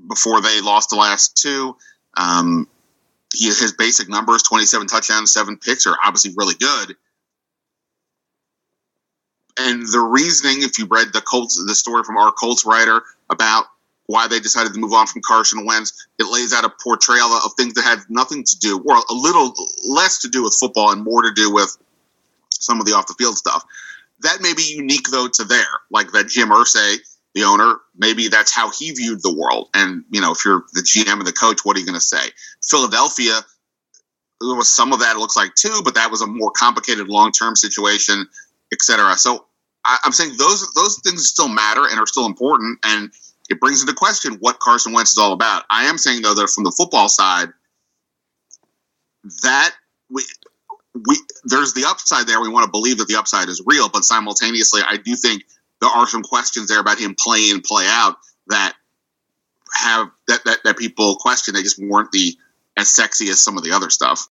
before 0.08 0.40
they 0.40 0.60
lost 0.60 0.90
the 0.90 0.96
last 0.96 1.40
two. 1.40 1.76
Um, 2.16 2.66
he, 3.34 3.46
his 3.46 3.72
basic 3.72 4.08
numbers 4.08 4.42
27 4.42 4.86
touchdowns, 4.86 5.32
seven 5.32 5.56
picks 5.56 5.86
are 5.86 5.96
obviously 6.02 6.32
really 6.36 6.54
good. 6.54 6.96
And 9.58 9.82
the 9.82 10.00
reasoning, 10.00 10.62
if 10.62 10.78
you 10.78 10.86
read 10.86 11.12
the 11.12 11.20
Colts, 11.20 11.62
the 11.64 11.74
story 11.74 12.02
from 12.04 12.16
our 12.16 12.32
Colts 12.32 12.64
writer 12.64 13.02
about 13.28 13.66
why 14.06 14.26
they 14.26 14.40
decided 14.40 14.72
to 14.72 14.80
move 14.80 14.92
on 14.92 15.06
from 15.06 15.22
Carson 15.22 15.64
Wentz, 15.64 16.06
it 16.18 16.24
lays 16.24 16.52
out 16.52 16.64
a 16.64 16.72
portrayal 16.82 17.28
of 17.28 17.52
things 17.56 17.74
that 17.74 17.84
had 17.84 17.98
nothing 18.08 18.42
to 18.42 18.58
do, 18.58 18.78
or 18.78 18.96
a 18.96 19.14
little 19.14 19.54
less 19.86 20.18
to 20.20 20.28
do 20.28 20.42
with 20.42 20.54
football 20.58 20.90
and 20.90 21.04
more 21.04 21.22
to 21.22 21.32
do 21.32 21.52
with 21.52 21.76
some 22.50 22.80
of 22.80 22.86
the 22.86 22.92
off 22.92 23.06
the 23.06 23.14
field 23.14 23.36
stuff. 23.36 23.64
That 24.20 24.40
may 24.40 24.52
be 24.54 24.74
unique 24.76 25.08
though 25.10 25.28
to 25.28 25.44
there, 25.44 25.80
like 25.90 26.12
that 26.12 26.28
Jim 26.28 26.48
Irsay 26.48 26.96
the 27.34 27.44
owner, 27.44 27.76
maybe 27.96 28.28
that's 28.28 28.54
how 28.54 28.70
he 28.70 28.92
viewed 28.92 29.22
the 29.22 29.34
world. 29.34 29.68
And, 29.74 30.04
you 30.10 30.20
know, 30.20 30.32
if 30.32 30.44
you're 30.44 30.64
the 30.72 30.82
GM 30.82 31.12
and 31.12 31.26
the 31.26 31.32
coach, 31.32 31.64
what 31.64 31.76
are 31.76 31.80
you 31.80 31.86
going 31.86 31.98
to 31.98 32.00
say? 32.00 32.30
Philadelphia, 32.62 33.34
there 34.40 34.56
was 34.56 34.68
some 34.68 34.92
of 34.92 35.00
that, 35.00 35.16
looks 35.16 35.36
like 35.36 35.54
too, 35.54 35.80
but 35.84 35.94
that 35.94 36.10
was 36.10 36.22
a 36.22 36.26
more 36.26 36.50
complicated 36.50 37.08
long 37.08 37.30
term 37.30 37.54
situation, 37.54 38.26
et 38.72 38.82
cetera. 38.82 39.16
So 39.16 39.46
I, 39.84 39.98
am 40.04 40.12
saying 40.12 40.36
those 40.38 40.72
those 40.74 41.00
things 41.04 41.28
still 41.28 41.48
matter 41.48 41.86
and 41.88 42.00
are 42.00 42.06
still 42.06 42.26
important. 42.26 42.78
And 42.84 43.10
it 43.48 43.60
brings 43.60 43.80
into 43.80 43.94
question 43.94 44.34
what 44.40 44.58
Carson 44.58 44.92
Wentz 44.92 45.12
is 45.12 45.18
all 45.18 45.32
about. 45.32 45.64
I 45.70 45.84
am 45.84 45.98
saying, 45.98 46.22
though, 46.22 46.34
that 46.34 46.50
from 46.50 46.64
the 46.64 46.74
football 46.76 47.08
side, 47.08 47.48
that 49.42 49.74
we, 50.08 50.24
we 50.94 51.16
there's 51.44 51.74
the 51.74 51.84
upside 51.86 52.26
there. 52.26 52.40
We 52.40 52.48
want 52.48 52.64
to 52.64 52.70
believe 52.70 52.98
that 52.98 53.08
the 53.08 53.16
upside 53.16 53.48
is 53.48 53.62
real, 53.64 53.88
but 53.88 54.04
simultaneously, 54.04 54.82
I 54.86 54.96
do 54.96 55.14
think 55.16 55.44
there 55.80 55.90
are 55.90 56.06
some 56.06 56.22
questions 56.22 56.68
there 56.68 56.80
about 56.80 56.98
him 56.98 57.14
play 57.18 57.50
in, 57.50 57.60
play 57.60 57.86
out 57.88 58.16
that 58.48 58.74
have 59.74 60.10
that, 60.28 60.44
that 60.44 60.58
that 60.64 60.76
people 60.76 61.16
question. 61.16 61.54
They 61.54 61.62
just 61.62 61.78
weren't 61.80 62.12
the 62.12 62.36
as 62.76 62.90
sexy 62.90 63.28
as 63.28 63.42
some 63.42 63.56
of 63.56 63.64
the 63.64 63.72
other 63.72 63.90
stuff. 63.90 64.28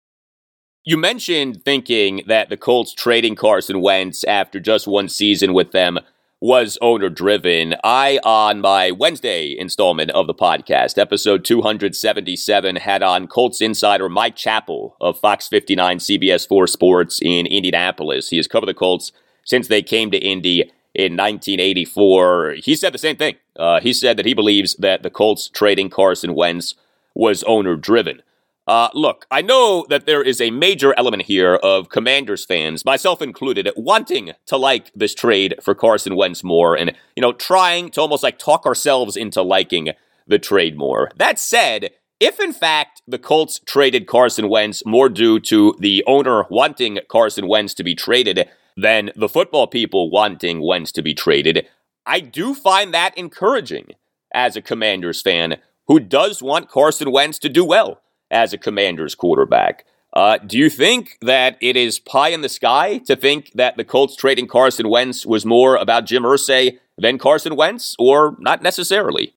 You 0.84 0.96
mentioned 0.96 1.62
thinking 1.64 2.22
that 2.26 2.48
the 2.48 2.56
Colts 2.56 2.94
trading 2.94 3.36
Carson 3.36 3.80
Wentz 3.80 4.24
after 4.24 4.58
just 4.58 4.86
one 4.86 5.08
season 5.08 5.52
with 5.52 5.72
them 5.72 5.98
was 6.40 6.78
owner 6.80 7.10
driven. 7.10 7.74
I, 7.84 8.18
on 8.24 8.62
my 8.62 8.90
Wednesday 8.90 9.54
installment 9.58 10.10
of 10.12 10.26
the 10.26 10.34
podcast, 10.34 10.96
episode 10.96 11.44
277, 11.44 12.76
had 12.76 13.02
on 13.02 13.26
Colts 13.26 13.60
insider 13.60 14.08
Mike 14.08 14.36
Chappell 14.36 14.96
of 15.02 15.20
Fox 15.20 15.48
59 15.48 15.98
CBS 15.98 16.48
4 16.48 16.66
Sports 16.66 17.20
in 17.20 17.46
Indianapolis. 17.46 18.30
He 18.30 18.38
has 18.38 18.48
covered 18.48 18.66
the 18.66 18.74
Colts 18.74 19.12
since 19.44 19.68
they 19.68 19.82
came 19.82 20.10
to 20.10 20.18
Indy 20.18 20.72
in 20.94 21.12
1984. 21.12 22.56
He 22.62 22.74
said 22.74 22.92
the 22.92 22.98
same 22.98 23.16
thing. 23.16 23.36
Uh, 23.56 23.80
he 23.80 23.92
said 23.92 24.16
that 24.16 24.26
he 24.26 24.34
believes 24.34 24.74
that 24.76 25.02
the 25.02 25.10
Colts 25.10 25.48
trading 25.48 25.90
Carson 25.90 26.34
Wentz 26.34 26.74
was 27.14 27.42
owner 27.44 27.76
driven. 27.76 28.22
Uh, 28.66 28.88
look, 28.94 29.26
I 29.30 29.42
know 29.42 29.84
that 29.88 30.06
there 30.06 30.22
is 30.22 30.40
a 30.40 30.50
major 30.50 30.94
element 30.96 31.24
here 31.24 31.56
of 31.56 31.88
Commanders 31.88 32.44
fans, 32.44 32.84
myself 32.84 33.20
included, 33.20 33.68
wanting 33.76 34.32
to 34.46 34.56
like 34.56 34.92
this 34.94 35.14
trade 35.14 35.56
for 35.60 35.74
Carson 35.74 36.14
Wentz 36.14 36.44
more 36.44 36.76
and, 36.76 36.92
you 37.16 37.20
know, 37.20 37.32
trying 37.32 37.90
to 37.90 38.00
almost 38.00 38.22
like 38.22 38.38
talk 38.38 38.66
ourselves 38.66 39.16
into 39.16 39.42
liking 39.42 39.90
the 40.26 40.38
trade 40.38 40.76
more. 40.76 41.10
That 41.16 41.38
said, 41.38 41.90
if 42.20 42.38
in 42.38 42.52
fact 42.52 43.02
the 43.08 43.18
Colts 43.18 43.60
traded 43.64 44.06
Carson 44.06 44.48
Wentz 44.48 44.84
more 44.86 45.08
due 45.08 45.40
to 45.40 45.74
the 45.80 46.04
owner 46.06 46.44
wanting 46.50 47.00
Carson 47.08 47.48
Wentz 47.48 47.74
to 47.74 47.82
be 47.82 47.94
traded 47.94 48.48
than 48.76 49.10
the 49.16 49.28
football 49.28 49.66
people 49.66 50.10
wanting 50.10 50.60
Wentz 50.62 50.92
to 50.92 51.02
be 51.02 51.14
traded. 51.14 51.66
I 52.06 52.20
do 52.20 52.54
find 52.54 52.92
that 52.94 53.16
encouraging 53.16 53.92
as 54.32 54.56
a 54.56 54.62
Commanders 54.62 55.22
fan 55.22 55.58
who 55.86 56.00
does 56.00 56.42
want 56.42 56.68
Carson 56.68 57.10
Wentz 57.10 57.38
to 57.40 57.48
do 57.48 57.64
well 57.64 58.00
as 58.30 58.52
a 58.52 58.58
Commanders 58.58 59.14
quarterback. 59.14 59.84
Uh, 60.12 60.38
do 60.38 60.58
you 60.58 60.68
think 60.68 61.18
that 61.20 61.56
it 61.60 61.76
is 61.76 61.98
pie 61.98 62.30
in 62.30 62.40
the 62.40 62.48
sky 62.48 62.98
to 62.98 63.14
think 63.14 63.52
that 63.54 63.76
the 63.76 63.84
Colts 63.84 64.16
trading 64.16 64.48
Carson 64.48 64.88
Wentz 64.88 65.24
was 65.24 65.46
more 65.46 65.76
about 65.76 66.06
Jim 66.06 66.24
Irsay 66.24 66.78
than 66.98 67.18
Carson 67.18 67.54
Wentz, 67.54 67.94
or 67.98 68.36
not 68.40 68.62
necessarily? 68.62 69.34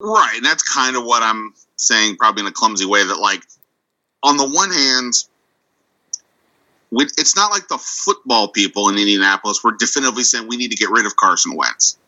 Right, 0.00 0.32
and 0.36 0.44
that's 0.44 0.62
kind 0.62 0.96
of 0.96 1.04
what 1.04 1.22
I'm 1.22 1.52
saying, 1.76 2.16
probably 2.16 2.40
in 2.40 2.46
a 2.46 2.52
clumsy 2.52 2.86
way. 2.86 3.04
That, 3.04 3.18
like, 3.18 3.42
on 4.22 4.38
the 4.38 4.48
one 4.48 4.70
hand, 4.70 5.12
it's 6.92 7.36
not 7.36 7.52
like 7.52 7.68
the 7.68 7.78
football 7.78 8.48
people 8.48 8.88
in 8.88 8.96
Indianapolis 8.98 9.62
were 9.62 9.72
definitively 9.72 10.24
saying 10.24 10.48
we 10.48 10.56
need 10.56 10.70
to 10.70 10.76
get 10.76 10.90
rid 10.90 11.06
of 11.06 11.16
Carson 11.16 11.56
Wentz. 11.56 11.98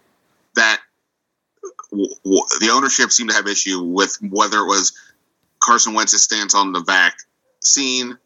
That 0.57 0.81
w- 1.91 2.15
w- 2.25 2.45
the 2.61 2.71
ownership 2.71 3.11
seemed 3.13 3.31
to 3.31 3.37
have 3.37 3.47
issue 3.47 3.83
with 3.83 4.19
whether 4.21 4.59
it 4.59 4.67
was 4.67 4.93
Carson 5.63 5.95
Wentz's 5.95 6.23
stance 6.23 6.55
on 6.55 6.73
the 6.73 6.81
vaccine 6.81 8.19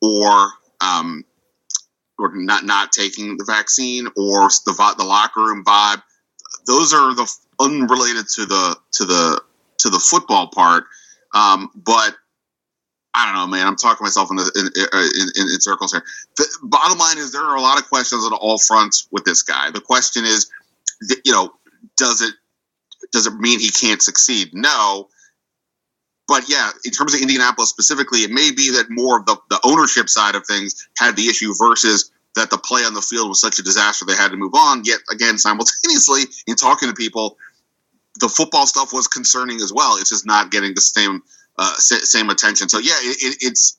or 0.00 0.50
um, 0.80 1.24
or 2.18 2.34
not 2.34 2.64
not 2.64 2.92
taking 2.92 3.36
the 3.36 3.44
vaccine 3.44 4.06
or 4.16 4.48
the 4.48 4.94
the 4.98 5.04
locker 5.04 5.40
room 5.40 5.64
vibe. 5.64 6.02
Those 6.66 6.92
are 6.94 7.14
the 7.14 7.30
unrelated 7.60 8.28
to 8.34 8.46
the 8.46 8.76
to 8.92 9.04
the 9.04 9.42
to 9.78 9.90
the 9.90 9.98
football 9.98 10.48
part. 10.48 10.84
Um, 11.34 11.70
but 11.74 12.16
I 13.16 13.24
don't 13.24 13.34
know, 13.34 13.46
man. 13.46 13.66
I'm 13.66 13.76
talking 13.76 14.04
myself 14.04 14.30
in, 14.30 14.36
the, 14.36 14.42
uh, 14.44 14.98
in, 14.98 15.42
in, 15.42 15.54
in, 15.54 15.60
circles 15.60 15.90
here. 15.92 16.04
The 16.36 16.46
bottom 16.62 16.98
line 16.98 17.16
is 17.16 17.32
there 17.32 17.42
are 17.42 17.56
a 17.56 17.62
lot 17.62 17.78
of 17.78 17.88
questions 17.88 18.22
on 18.26 18.34
all 18.34 18.58
fronts 18.58 19.08
with 19.10 19.24
this 19.24 19.42
guy. 19.42 19.70
The 19.70 19.80
question 19.80 20.26
is, 20.26 20.50
you 21.24 21.32
know, 21.32 21.54
does 21.96 22.20
it 22.20 22.34
does 23.12 23.26
it 23.26 23.34
mean 23.34 23.58
he 23.58 23.70
can't 23.70 24.02
succeed? 24.02 24.50
No. 24.52 25.08
But 26.28 26.48
yeah, 26.48 26.70
in 26.84 26.90
terms 26.90 27.14
of 27.14 27.22
Indianapolis 27.22 27.70
specifically, 27.70 28.20
it 28.20 28.30
may 28.30 28.50
be 28.50 28.72
that 28.72 28.86
more 28.90 29.20
of 29.20 29.26
the, 29.26 29.36
the 29.48 29.60
ownership 29.64 30.10
side 30.10 30.34
of 30.34 30.44
things 30.44 30.86
had 30.98 31.16
the 31.16 31.28
issue 31.28 31.54
versus 31.56 32.10
that 32.34 32.50
the 32.50 32.58
play 32.58 32.82
on 32.82 32.92
the 32.92 33.00
field 33.00 33.28
was 33.28 33.40
such 33.40 33.58
a 33.58 33.62
disaster 33.62 34.04
they 34.04 34.16
had 34.16 34.32
to 34.32 34.36
move 34.36 34.54
on. 34.54 34.84
Yet 34.84 34.98
again, 35.10 35.38
simultaneously, 35.38 36.24
in 36.46 36.56
talking 36.56 36.90
to 36.90 36.94
people, 36.94 37.38
the 38.20 38.28
football 38.28 38.66
stuff 38.66 38.92
was 38.92 39.08
concerning 39.08 39.56
as 39.62 39.72
well. 39.72 39.96
It's 39.96 40.10
just 40.10 40.26
not 40.26 40.50
getting 40.50 40.74
the 40.74 40.82
same 40.82 41.22
uh, 41.58 41.74
same 41.76 42.30
attention. 42.30 42.68
So 42.68 42.78
yeah, 42.78 42.96
it, 43.00 43.16
it, 43.20 43.36
it's 43.40 43.78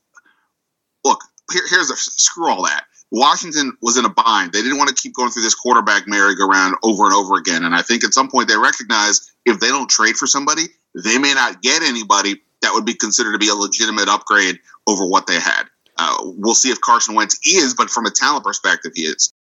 look 1.03 1.21
here, 1.51 1.63
here's 1.69 1.89
a 1.89 1.95
screw 1.95 2.49
all 2.49 2.63
that. 2.63 2.85
Washington 3.11 3.77
was 3.81 3.97
in 3.97 4.05
a 4.05 4.09
bind. 4.09 4.51
They 4.51 4.61
didn't 4.61 4.77
want 4.77 4.89
to 4.89 4.95
keep 4.95 5.13
going 5.13 5.31
through 5.31 5.43
this 5.43 5.55
quarterback 5.55 6.07
merry-go-round 6.07 6.75
over 6.83 7.05
and 7.05 7.13
over 7.13 7.35
again. 7.35 7.63
And 7.63 7.73
I 7.73 7.81
think 7.81 8.03
at 8.03 8.13
some 8.13 8.29
point 8.29 8.49
they 8.49 8.57
recognize 8.57 9.31
if 9.45 9.59
they 9.61 9.69
don't 9.69 9.89
trade 9.89 10.17
for 10.17 10.27
somebody, 10.27 10.63
they 10.93 11.17
may 11.17 11.33
not 11.33 11.61
get 11.61 11.83
anybody 11.83 12.41
that 12.61 12.73
would 12.73 12.85
be 12.85 12.95
considered 12.95 13.31
to 13.31 13.37
be 13.37 13.47
a 13.49 13.55
legitimate 13.55 14.09
upgrade 14.09 14.59
over 14.87 15.05
what 15.05 15.25
they 15.25 15.39
had. 15.39 15.63
Uh, 15.97 16.17
we'll 16.21 16.53
see 16.53 16.69
if 16.69 16.81
Carson 16.81 17.15
Wentz 17.15 17.39
is, 17.45 17.73
but 17.75 17.89
from 17.89 18.05
a 18.05 18.11
talent 18.11 18.43
perspective, 18.43 18.91
he 18.93 19.03
is. 19.03 19.31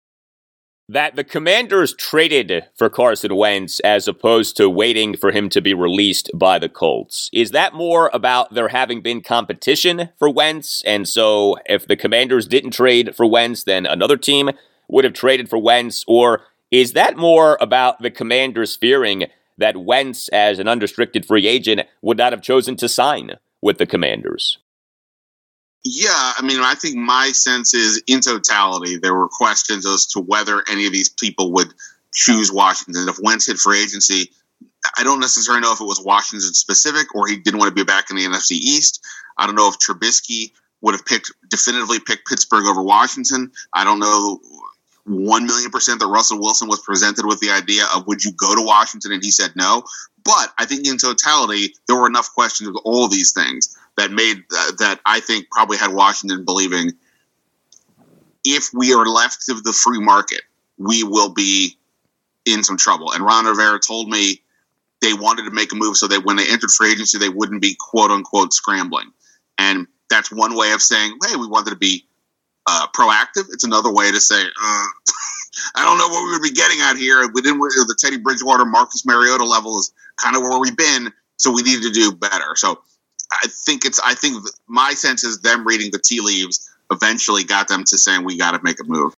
That 0.88 1.16
the 1.16 1.24
commanders 1.24 1.94
traded 1.94 2.64
for 2.76 2.88
Carson 2.88 3.34
Wentz 3.34 3.80
as 3.80 4.06
opposed 4.06 4.56
to 4.56 4.70
waiting 4.70 5.16
for 5.16 5.32
him 5.32 5.48
to 5.48 5.60
be 5.60 5.74
released 5.74 6.30
by 6.32 6.58
the 6.58 6.68
Colts. 6.68 7.28
Is 7.32 7.50
that 7.50 7.74
more 7.74 8.08
about 8.12 8.54
there 8.54 8.68
having 8.68 9.00
been 9.00 9.20
competition 9.20 10.10
for 10.18 10.30
Wentz? 10.30 10.82
And 10.86 11.08
so 11.08 11.56
if 11.66 11.88
the 11.88 11.96
commanders 11.96 12.46
didn't 12.46 12.70
trade 12.70 13.16
for 13.16 13.26
Wentz, 13.26 13.64
then 13.64 13.84
another 13.84 14.16
team 14.16 14.50
would 14.88 15.04
have 15.04 15.14
traded 15.14 15.48
for 15.48 15.58
Wentz? 15.58 16.04
Or 16.06 16.42
is 16.70 16.92
that 16.92 17.16
more 17.16 17.58
about 17.60 18.00
the 18.00 18.10
commanders 18.10 18.76
fearing 18.76 19.24
that 19.58 19.76
Wentz, 19.76 20.28
as 20.28 20.60
an 20.60 20.68
unrestricted 20.68 21.26
free 21.26 21.48
agent, 21.48 21.80
would 22.00 22.18
not 22.18 22.32
have 22.32 22.42
chosen 22.42 22.76
to 22.76 22.88
sign 22.88 23.32
with 23.60 23.78
the 23.78 23.86
commanders? 23.86 24.58
Yeah, 25.88 26.32
I 26.36 26.42
mean, 26.42 26.58
I 26.58 26.74
think 26.74 26.96
my 26.96 27.30
sense 27.30 27.72
is 27.72 28.02
in 28.08 28.20
totality, 28.20 28.96
there 28.96 29.14
were 29.14 29.28
questions 29.28 29.86
as 29.86 30.06
to 30.06 30.20
whether 30.20 30.64
any 30.68 30.84
of 30.84 30.92
these 30.92 31.08
people 31.08 31.52
would 31.52 31.72
choose 32.12 32.50
Washington. 32.50 33.08
If 33.08 33.20
Wentz 33.22 33.46
hit 33.46 33.56
free 33.58 33.80
agency, 33.80 34.32
I 34.98 35.04
don't 35.04 35.20
necessarily 35.20 35.62
know 35.62 35.72
if 35.72 35.80
it 35.80 35.86
was 35.86 36.02
Washington 36.04 36.52
specific 36.54 37.14
or 37.14 37.28
he 37.28 37.36
didn't 37.36 37.60
want 37.60 37.68
to 37.68 37.74
be 37.74 37.84
back 37.84 38.10
in 38.10 38.16
the 38.16 38.24
NFC 38.24 38.52
East. 38.52 39.00
I 39.38 39.46
don't 39.46 39.54
know 39.54 39.68
if 39.68 39.76
Trubisky 39.78 40.50
would 40.80 40.96
have 40.96 41.06
picked 41.06 41.32
definitively 41.48 42.00
picked 42.00 42.26
Pittsburgh 42.26 42.66
over 42.66 42.82
Washington. 42.82 43.52
I 43.72 43.84
don't 43.84 44.00
know 44.00 44.40
one 45.04 45.46
million 45.46 45.70
percent 45.70 46.00
that 46.00 46.08
Russell 46.08 46.40
Wilson 46.40 46.66
was 46.66 46.80
presented 46.80 47.26
with 47.26 47.38
the 47.38 47.50
idea 47.50 47.84
of 47.94 48.08
would 48.08 48.24
you 48.24 48.32
go 48.32 48.56
to 48.56 48.62
Washington 48.62 49.12
and 49.12 49.22
he 49.22 49.30
said 49.30 49.52
no. 49.54 49.84
But 50.24 50.52
I 50.58 50.64
think 50.64 50.84
in 50.84 50.98
totality, 50.98 51.74
there 51.86 51.96
were 51.96 52.08
enough 52.08 52.34
questions 52.34 52.68
with 52.68 52.82
all 52.84 53.06
these 53.06 53.30
things 53.30 53.76
that 53.96 54.10
made 54.10 54.44
uh, 54.56 54.72
that 54.78 55.00
I 55.04 55.20
think 55.20 55.50
probably 55.50 55.78
had 55.78 55.92
Washington 55.92 56.44
believing 56.44 56.92
if 58.44 58.70
we 58.72 58.94
are 58.94 59.06
left 59.06 59.46
to 59.46 59.54
the 59.54 59.72
free 59.72 60.00
market, 60.00 60.42
we 60.78 61.02
will 61.02 61.30
be 61.30 61.76
in 62.44 62.62
some 62.62 62.76
trouble. 62.76 63.12
And 63.12 63.24
Ron 63.24 63.46
Rivera 63.46 63.80
told 63.80 64.08
me 64.08 64.40
they 65.02 65.12
wanted 65.12 65.44
to 65.44 65.50
make 65.50 65.72
a 65.72 65.74
move 65.74 65.96
so 65.96 66.06
that 66.08 66.24
when 66.24 66.36
they 66.36 66.48
entered 66.48 66.70
free 66.70 66.92
agency, 66.92 67.18
they 67.18 67.28
wouldn't 67.28 67.60
be 67.60 67.76
quote 67.78 68.10
unquote 68.10 68.52
scrambling. 68.52 69.10
And 69.58 69.86
that's 70.08 70.30
one 70.30 70.54
way 70.54 70.72
of 70.72 70.80
saying, 70.80 71.18
hey, 71.26 71.36
we 71.36 71.48
wanted 71.48 71.70
to 71.70 71.76
be 71.76 72.06
uh, 72.66 72.86
proactive. 72.94 73.46
It's 73.52 73.64
another 73.64 73.92
way 73.92 74.10
to 74.10 74.20
say, 74.20 74.40
uh, 74.40 74.84
I 75.74 75.84
don't 75.84 75.98
know 75.98 76.08
what 76.08 76.24
we 76.24 76.32
would 76.32 76.42
be 76.42 76.52
getting 76.52 76.80
out 76.80 76.96
here. 76.96 77.26
We 77.32 77.42
didn't. 77.42 77.58
The 77.58 77.96
Teddy 77.98 78.18
Bridgewater, 78.18 78.64
Marcus 78.64 79.04
Mariota 79.06 79.44
level 79.44 79.78
is 79.78 79.92
kind 80.16 80.36
of 80.36 80.42
where 80.42 80.58
we've 80.58 80.76
been, 80.76 81.12
so 81.36 81.50
we 81.50 81.62
needed 81.62 81.82
to 81.82 81.90
do 81.90 82.12
better. 82.12 82.54
So 82.54 82.80
I 83.32 83.46
think 83.48 83.84
it's. 83.84 84.00
I 84.00 84.14
think 84.14 84.42
my 84.66 84.92
sense 84.92 85.24
is 85.24 85.40
them 85.40 85.66
reading 85.66 85.90
the 85.90 85.98
tea 85.98 86.20
leaves 86.20 86.68
eventually 86.90 87.44
got 87.44 87.68
them 87.68 87.84
to 87.84 87.98
saying 87.98 88.24
we 88.24 88.38
got 88.38 88.52
to 88.52 88.60
make 88.62 88.80
a 88.80 88.84
move. 88.84 89.14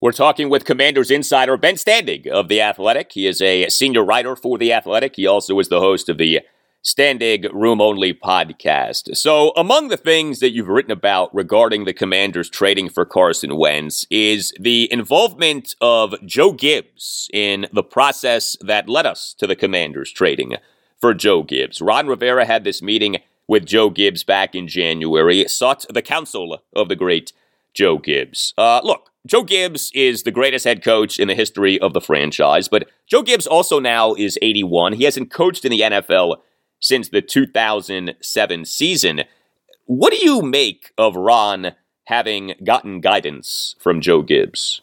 We're 0.00 0.12
talking 0.12 0.48
with 0.50 0.64
Commanders 0.64 1.10
insider 1.10 1.56
Ben 1.56 1.74
Standig 1.74 2.26
of 2.26 2.48
The 2.48 2.60
Athletic. 2.60 3.12
He 3.12 3.26
is 3.26 3.40
a 3.40 3.68
senior 3.68 4.04
writer 4.04 4.34
for 4.34 4.58
The 4.58 4.72
Athletic. 4.72 5.14
He 5.16 5.26
also 5.26 5.58
is 5.60 5.68
the 5.68 5.78
host 5.80 6.08
of 6.08 6.18
the 6.18 6.40
Standig 6.84 7.48
Room 7.52 7.80
Only 7.80 8.12
podcast. 8.12 9.16
So, 9.16 9.52
among 9.56 9.86
the 9.86 9.96
things 9.96 10.40
that 10.40 10.50
you've 10.50 10.66
written 10.66 10.90
about 10.90 11.32
regarding 11.32 11.84
the 11.84 11.92
Commanders 11.92 12.50
trading 12.50 12.88
for 12.88 13.04
Carson 13.04 13.56
Wentz 13.56 14.04
is 14.10 14.52
the 14.58 14.92
involvement 14.92 15.76
of 15.80 16.16
Joe 16.26 16.52
Gibbs 16.52 17.30
in 17.32 17.68
the 17.72 17.84
process 17.84 18.56
that 18.60 18.88
led 18.88 19.06
us 19.06 19.32
to 19.38 19.46
the 19.46 19.54
Commanders 19.54 20.10
trading 20.10 20.56
for 21.00 21.14
Joe 21.14 21.44
Gibbs. 21.44 21.80
Ron 21.80 22.08
Rivera 22.08 22.44
had 22.44 22.64
this 22.64 22.82
meeting 22.82 23.18
with 23.48 23.66
Joe 23.66 23.90
Gibbs 23.90 24.24
back 24.24 24.54
in 24.54 24.68
January, 24.68 25.46
sought 25.48 25.84
the 25.92 26.02
counsel 26.02 26.62
of 26.74 26.88
the 26.88 26.96
great 26.96 27.32
Joe 27.74 27.98
Gibbs. 27.98 28.54
Uh, 28.56 28.80
look, 28.82 29.10
Joe 29.26 29.44
Gibbs 29.44 29.90
is 29.94 30.22
the 30.22 30.30
greatest 30.30 30.64
head 30.64 30.82
coach 30.82 31.18
in 31.18 31.28
the 31.28 31.34
history 31.34 31.78
of 31.80 31.92
the 31.92 32.00
franchise, 32.00 32.68
but 32.68 32.88
Joe 33.06 33.22
Gibbs 33.22 33.46
also 33.46 33.78
now 33.78 34.14
is 34.14 34.38
81. 34.42 34.94
He 34.94 35.04
hasn't 35.04 35.30
coached 35.30 35.64
in 35.64 35.70
the 35.70 35.80
NFL 35.80 36.36
since 36.80 37.08
the 37.08 37.22
2007 37.22 38.64
season. 38.64 39.22
What 39.86 40.12
do 40.12 40.18
you 40.24 40.42
make 40.42 40.92
of 40.98 41.16
Ron 41.16 41.72
having 42.06 42.54
gotten 42.64 43.00
guidance 43.00 43.76
from 43.78 44.00
Joe 44.00 44.22
Gibbs? 44.22 44.80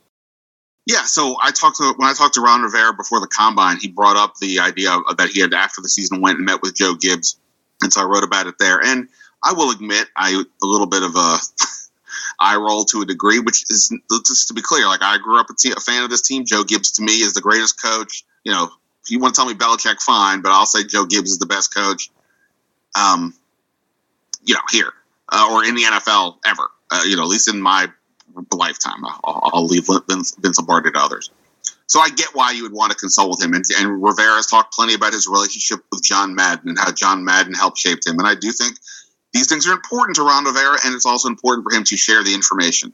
Yeah, 0.85 1.03
so 1.03 1.35
I 1.41 1.51
talked 1.51 1.77
to 1.77 1.93
when 1.97 2.09
I 2.09 2.13
talked 2.13 2.33
to 2.35 2.41
Ron 2.41 2.61
Rivera 2.61 2.93
before 2.93 3.19
the 3.19 3.27
combine, 3.27 3.77
he 3.77 3.89
brought 3.89 4.15
up 4.15 4.35
the 4.37 4.59
idea 4.59 4.97
that 5.17 5.29
he 5.29 5.41
had 5.41 5.53
after 5.53 5.81
the 5.81 5.89
season 5.89 6.21
went 6.21 6.37
and 6.37 6.45
met 6.45 6.61
with 6.61 6.75
Joe 6.75 6.95
Gibbs 6.95 7.37
and 7.81 7.91
so 7.91 8.01
I 8.01 8.05
wrote 8.05 8.23
about 8.23 8.47
it 8.47 8.57
there. 8.59 8.79
And 8.83 9.07
I 9.43 9.53
will 9.53 9.71
admit, 9.71 10.07
I 10.15 10.43
a 10.61 10.65
little 10.65 10.87
bit 10.87 11.03
of 11.03 11.15
a 11.15 11.37
eye 12.39 12.57
roll 12.57 12.85
to 12.85 13.01
a 13.01 13.05
degree, 13.05 13.39
which 13.39 13.63
is 13.69 13.93
just 14.25 14.47
to 14.49 14.53
be 14.53 14.61
clear. 14.61 14.85
Like 14.87 15.01
I 15.01 15.17
grew 15.17 15.39
up 15.39 15.49
a, 15.49 15.53
te- 15.53 15.71
a 15.71 15.79
fan 15.79 16.03
of 16.03 16.09
this 16.09 16.21
team. 16.21 16.45
Joe 16.45 16.63
Gibbs 16.63 16.91
to 16.93 17.03
me 17.03 17.13
is 17.13 17.33
the 17.33 17.41
greatest 17.41 17.81
coach. 17.81 18.23
You 18.43 18.51
know, 18.51 18.69
if 19.03 19.09
you 19.09 19.19
want 19.19 19.35
to 19.35 19.39
tell 19.39 19.47
me 19.47 19.53
Belichick, 19.53 20.01
fine, 20.01 20.41
but 20.41 20.51
I'll 20.51 20.65
say 20.65 20.83
Joe 20.83 21.05
Gibbs 21.05 21.31
is 21.31 21.39
the 21.39 21.45
best 21.45 21.73
coach. 21.73 22.09
Um, 22.95 23.33
you 24.43 24.55
know, 24.55 24.61
here 24.71 24.93
uh, 25.31 25.49
or 25.51 25.63
in 25.65 25.75
the 25.75 25.83
NFL 25.83 26.37
ever. 26.45 26.69
Uh, 26.91 27.03
you 27.05 27.15
know, 27.15 27.23
at 27.23 27.29
least 27.29 27.47
in 27.47 27.61
my 27.61 27.87
lifetime. 28.51 29.05
I'll, 29.05 29.49
I'll 29.53 29.65
leave 29.65 29.87
Vince, 30.07 30.35
Vince 30.35 30.57
Lombardi 30.57 30.91
to 30.91 30.99
others. 30.99 31.29
So 31.89 31.99
I 31.99 32.11
get 32.11 32.35
why 32.35 32.51
you 32.51 32.61
would 32.61 32.71
want 32.71 32.91
to 32.91 32.97
consult 32.97 33.31
with 33.31 33.43
him. 33.43 33.55
And, 33.55 33.65
and 33.79 34.01
Rivera's 34.01 34.45
talked 34.45 34.75
plenty 34.75 34.93
about 34.93 35.11
his 35.11 35.27
relationship 35.27 35.79
with 35.91 36.03
John 36.03 36.35
Madden 36.35 36.69
and 36.69 36.77
how 36.77 36.91
John 36.91 37.25
Madden 37.25 37.55
helped 37.55 37.79
shape 37.79 38.05
him. 38.05 38.19
And 38.19 38.27
I 38.27 38.35
do 38.35 38.51
think 38.51 38.77
these 39.33 39.49
things 39.49 39.67
are 39.67 39.73
important 39.73 40.15
to 40.17 40.21
Ron 40.21 40.45
Rivera, 40.45 40.77
and 40.85 40.93
it's 40.93 41.07
also 41.07 41.29
important 41.29 41.67
for 41.67 41.75
him 41.75 41.83
to 41.85 41.97
share 41.97 42.23
the 42.23 42.35
information. 42.35 42.93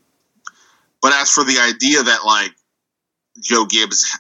But 1.02 1.12
as 1.14 1.30
for 1.30 1.44
the 1.44 1.60
idea 1.60 2.04
that 2.04 2.26
like 2.26 2.52
Joe 3.42 3.66
Gibbs 3.66 4.18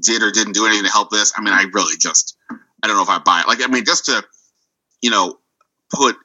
did 0.00 0.22
or 0.22 0.30
didn't 0.30 0.52
do 0.52 0.66
anything 0.66 0.84
to 0.84 0.92
help 0.92 1.10
this, 1.10 1.32
I 1.36 1.42
mean, 1.42 1.52
I 1.52 1.64
really 1.72 1.96
just 1.98 2.36
I 2.48 2.86
don't 2.86 2.96
know 2.96 3.02
if 3.02 3.08
I 3.08 3.18
buy 3.18 3.40
it. 3.40 3.48
Like, 3.48 3.58
I 3.60 3.66
mean, 3.66 3.84
just 3.84 4.04
to 4.04 4.24
you 5.02 5.10
know 5.10 5.36
put 5.92 6.16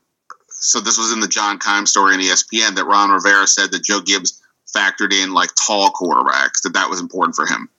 so 0.49 0.81
this 0.81 0.99
was 0.99 1.11
in 1.11 1.19
the 1.19 1.27
John 1.27 1.57
Keim 1.57 1.87
story 1.87 2.13
in 2.13 2.21
ESPN 2.21 2.75
that 2.75 2.85
Ron 2.85 3.09
Rivera 3.09 3.47
said 3.47 3.71
that 3.71 3.83
Joe 3.83 4.01
Gibbs 4.01 4.39
factored 4.75 5.13
in 5.13 5.33
like 5.33 5.49
tall 5.55 5.91
quarterbacks 5.91 6.61
that 6.63 6.73
that 6.73 6.89
was 6.89 6.99
important 6.99 7.35
for 7.35 7.45
him. 7.45 7.69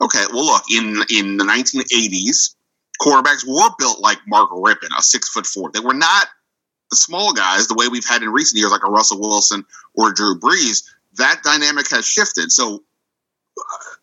Okay, 0.00 0.24
well 0.32 0.44
look 0.44 0.64
in 0.70 1.02
in 1.10 1.36
the 1.36 1.44
1980s, 1.44 2.54
quarterbacks 3.00 3.46
were 3.46 3.70
built 3.78 4.00
like 4.00 4.18
Mark 4.26 4.50
Rypien, 4.50 4.96
a 4.96 5.02
six 5.02 5.28
foot 5.28 5.46
four. 5.46 5.70
They 5.72 5.80
were 5.80 5.94
not 5.94 6.28
the 6.90 6.96
small 6.96 7.32
guys 7.32 7.66
the 7.66 7.74
way 7.74 7.88
we've 7.88 8.06
had 8.06 8.22
in 8.22 8.30
recent 8.30 8.58
years, 8.58 8.70
like 8.70 8.84
a 8.84 8.90
Russell 8.90 9.20
Wilson 9.20 9.64
or 9.94 10.12
Drew 10.12 10.38
Brees. 10.38 10.84
That 11.14 11.42
dynamic 11.42 11.90
has 11.90 12.06
shifted. 12.06 12.52
So, 12.52 12.82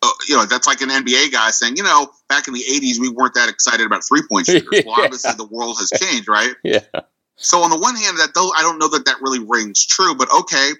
uh, 0.02 0.10
you 0.28 0.36
know, 0.36 0.44
that's 0.44 0.66
like 0.66 0.80
an 0.80 0.90
NBA 0.90 1.32
guy 1.32 1.50
saying, 1.50 1.76
you 1.76 1.82
know, 1.82 2.10
back 2.28 2.48
in 2.48 2.54
the 2.54 2.60
80s, 2.62 2.98
we 2.98 3.08
weren't 3.08 3.34
that 3.34 3.48
excited 3.48 3.86
about 3.86 4.02
three 4.06 4.22
point 4.28 4.46
shooters. 4.48 4.82
Well, 4.84 5.00
obviously, 5.00 5.32
the 5.36 5.46
world 5.46 5.76
has 5.78 5.90
changed, 5.90 6.28
right? 6.28 6.54
Yeah. 6.64 6.80
So, 7.36 7.62
on 7.62 7.70
the 7.70 7.78
one 7.78 7.96
hand, 7.96 8.18
that 8.18 8.32
though 8.34 8.52
I 8.56 8.62
don't 8.62 8.78
know 8.78 8.88
that 8.88 9.06
that 9.06 9.20
really 9.20 9.40
rings 9.40 9.84
true, 9.84 10.14
but 10.14 10.32
okay, 10.32 10.70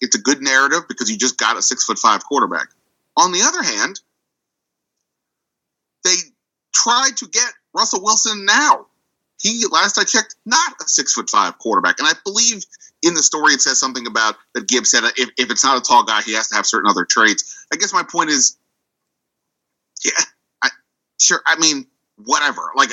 it's 0.00 0.16
a 0.16 0.20
good 0.20 0.40
narrative 0.40 0.88
because 0.88 1.10
you 1.10 1.16
just 1.16 1.38
got 1.38 1.56
a 1.56 1.62
six 1.62 1.84
foot 1.84 1.98
five 1.98 2.24
quarterback. 2.24 2.68
On 3.16 3.32
the 3.32 3.42
other 3.42 3.62
hand, 3.62 4.00
they 6.04 6.14
tried 6.72 7.16
to 7.18 7.28
get 7.28 7.48
Russell 7.74 8.02
Wilson 8.02 8.44
now. 8.44 8.86
He, 9.40 9.64
last 9.70 9.98
I 9.98 10.04
checked, 10.04 10.36
not 10.44 10.72
a 10.80 10.88
six 10.88 11.14
foot 11.14 11.30
five 11.30 11.58
quarterback. 11.58 11.98
And 11.98 12.08
I 12.08 12.12
believe 12.24 12.64
in 13.02 13.14
the 13.14 13.22
story 13.22 13.54
it 13.54 13.60
says 13.60 13.78
something 13.78 14.06
about 14.06 14.36
that 14.54 14.68
Gibbs 14.68 14.90
said 14.90 15.04
if, 15.16 15.30
if 15.38 15.50
it's 15.50 15.64
not 15.64 15.78
a 15.78 15.80
tall 15.80 16.04
guy, 16.04 16.20
he 16.22 16.34
has 16.34 16.48
to 16.48 16.56
have 16.56 16.66
certain 16.66 16.90
other 16.90 17.04
traits. 17.04 17.66
I 17.72 17.76
guess 17.76 17.92
my 17.92 18.02
point 18.02 18.30
is, 18.30 18.58
yeah, 20.04 20.12
I, 20.62 20.68
sure. 21.18 21.40
I 21.46 21.58
mean, 21.58 21.86
whatever. 22.16 22.70
Like, 22.76 22.90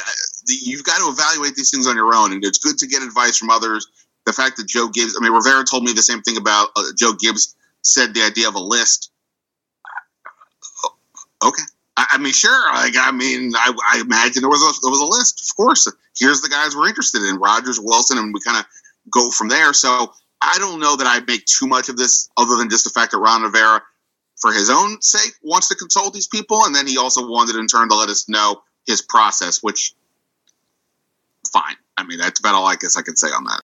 you've 0.47 0.83
got 0.83 0.99
to 0.99 1.09
evaluate 1.09 1.55
these 1.55 1.71
things 1.71 1.87
on 1.87 1.95
your 1.95 2.13
own, 2.15 2.31
and 2.31 2.43
it's 2.45 2.59
good 2.59 2.77
to 2.79 2.87
get 2.87 3.01
advice 3.01 3.37
from 3.37 3.49
others 3.49 3.87
the 4.27 4.33
fact 4.33 4.57
that 4.57 4.67
Joe 4.67 4.89
Gibbs, 4.89 5.15
I 5.17 5.23
mean, 5.23 5.31
Rivera 5.31 5.63
told 5.63 5.83
me 5.83 5.93
the 5.93 6.03
same 6.03 6.21
thing 6.21 6.35
about 6.35 6.69
uh, 6.75 6.83
Joe 6.97 7.13
Gibbs 7.13 7.55
said 7.81 8.13
the 8.13 8.23
idea 8.23 8.49
of 8.49 8.55
a 8.55 8.59
list. 8.59 9.09
Okay. 11.43 11.63
I, 11.95 12.07
I 12.11 12.17
mean, 12.17 12.33
sure. 12.33 12.73
Like, 12.73 12.95
I 12.99 13.11
mean, 13.11 13.53
I, 13.55 13.71
I, 13.93 14.01
imagine 14.01 14.41
there 14.41 14.49
was 14.49 14.61
a, 14.61 14.81
there 14.83 14.91
was 14.91 14.99
a 14.99 15.05
list. 15.05 15.49
Of 15.49 15.55
course, 15.55 15.87
here's 16.19 16.41
the 16.41 16.49
guys 16.49 16.75
we're 16.75 16.89
interested 16.89 17.23
in: 17.23 17.37
Rodgers, 17.37 17.79
Wilson, 17.79 18.17
and 18.17 18.33
we 18.33 18.41
kind 18.41 18.57
of 18.57 18.65
go 19.09 19.31
from 19.31 19.47
there. 19.47 19.71
So 19.71 20.11
I 20.41 20.57
don't 20.59 20.81
know 20.81 20.97
that 20.97 21.07
I 21.07 21.21
make 21.25 21.45
too 21.45 21.67
much 21.67 21.87
of 21.87 21.95
this, 21.95 22.29
other 22.35 22.57
than 22.57 22.69
just 22.69 22.83
the 22.83 22.89
fact 22.89 23.13
that 23.13 23.19
Ron 23.19 23.43
Rivera, 23.43 23.81
for 24.41 24.51
his 24.51 24.69
own 24.69 25.01
sake, 25.01 25.33
wants 25.41 25.69
to 25.69 25.75
consult 25.75 26.13
these 26.13 26.27
people, 26.27 26.65
and 26.65 26.75
then 26.75 26.85
he 26.85 26.97
also 26.97 27.25
wanted 27.25 27.55
in 27.55 27.67
turn 27.67 27.87
to 27.87 27.95
let 27.95 28.09
us 28.09 28.27
know 28.27 28.61
his 28.85 29.01
process, 29.01 29.63
which 29.63 29.93
fine. 31.53 31.77
I 31.95 32.03
mean, 32.03 32.17
that's 32.17 32.41
about 32.41 32.55
all 32.55 32.67
I 32.67 32.75
guess 32.75 32.97
I 32.97 33.03
can 33.03 33.15
say 33.15 33.29
on 33.29 33.45
that. 33.45 33.61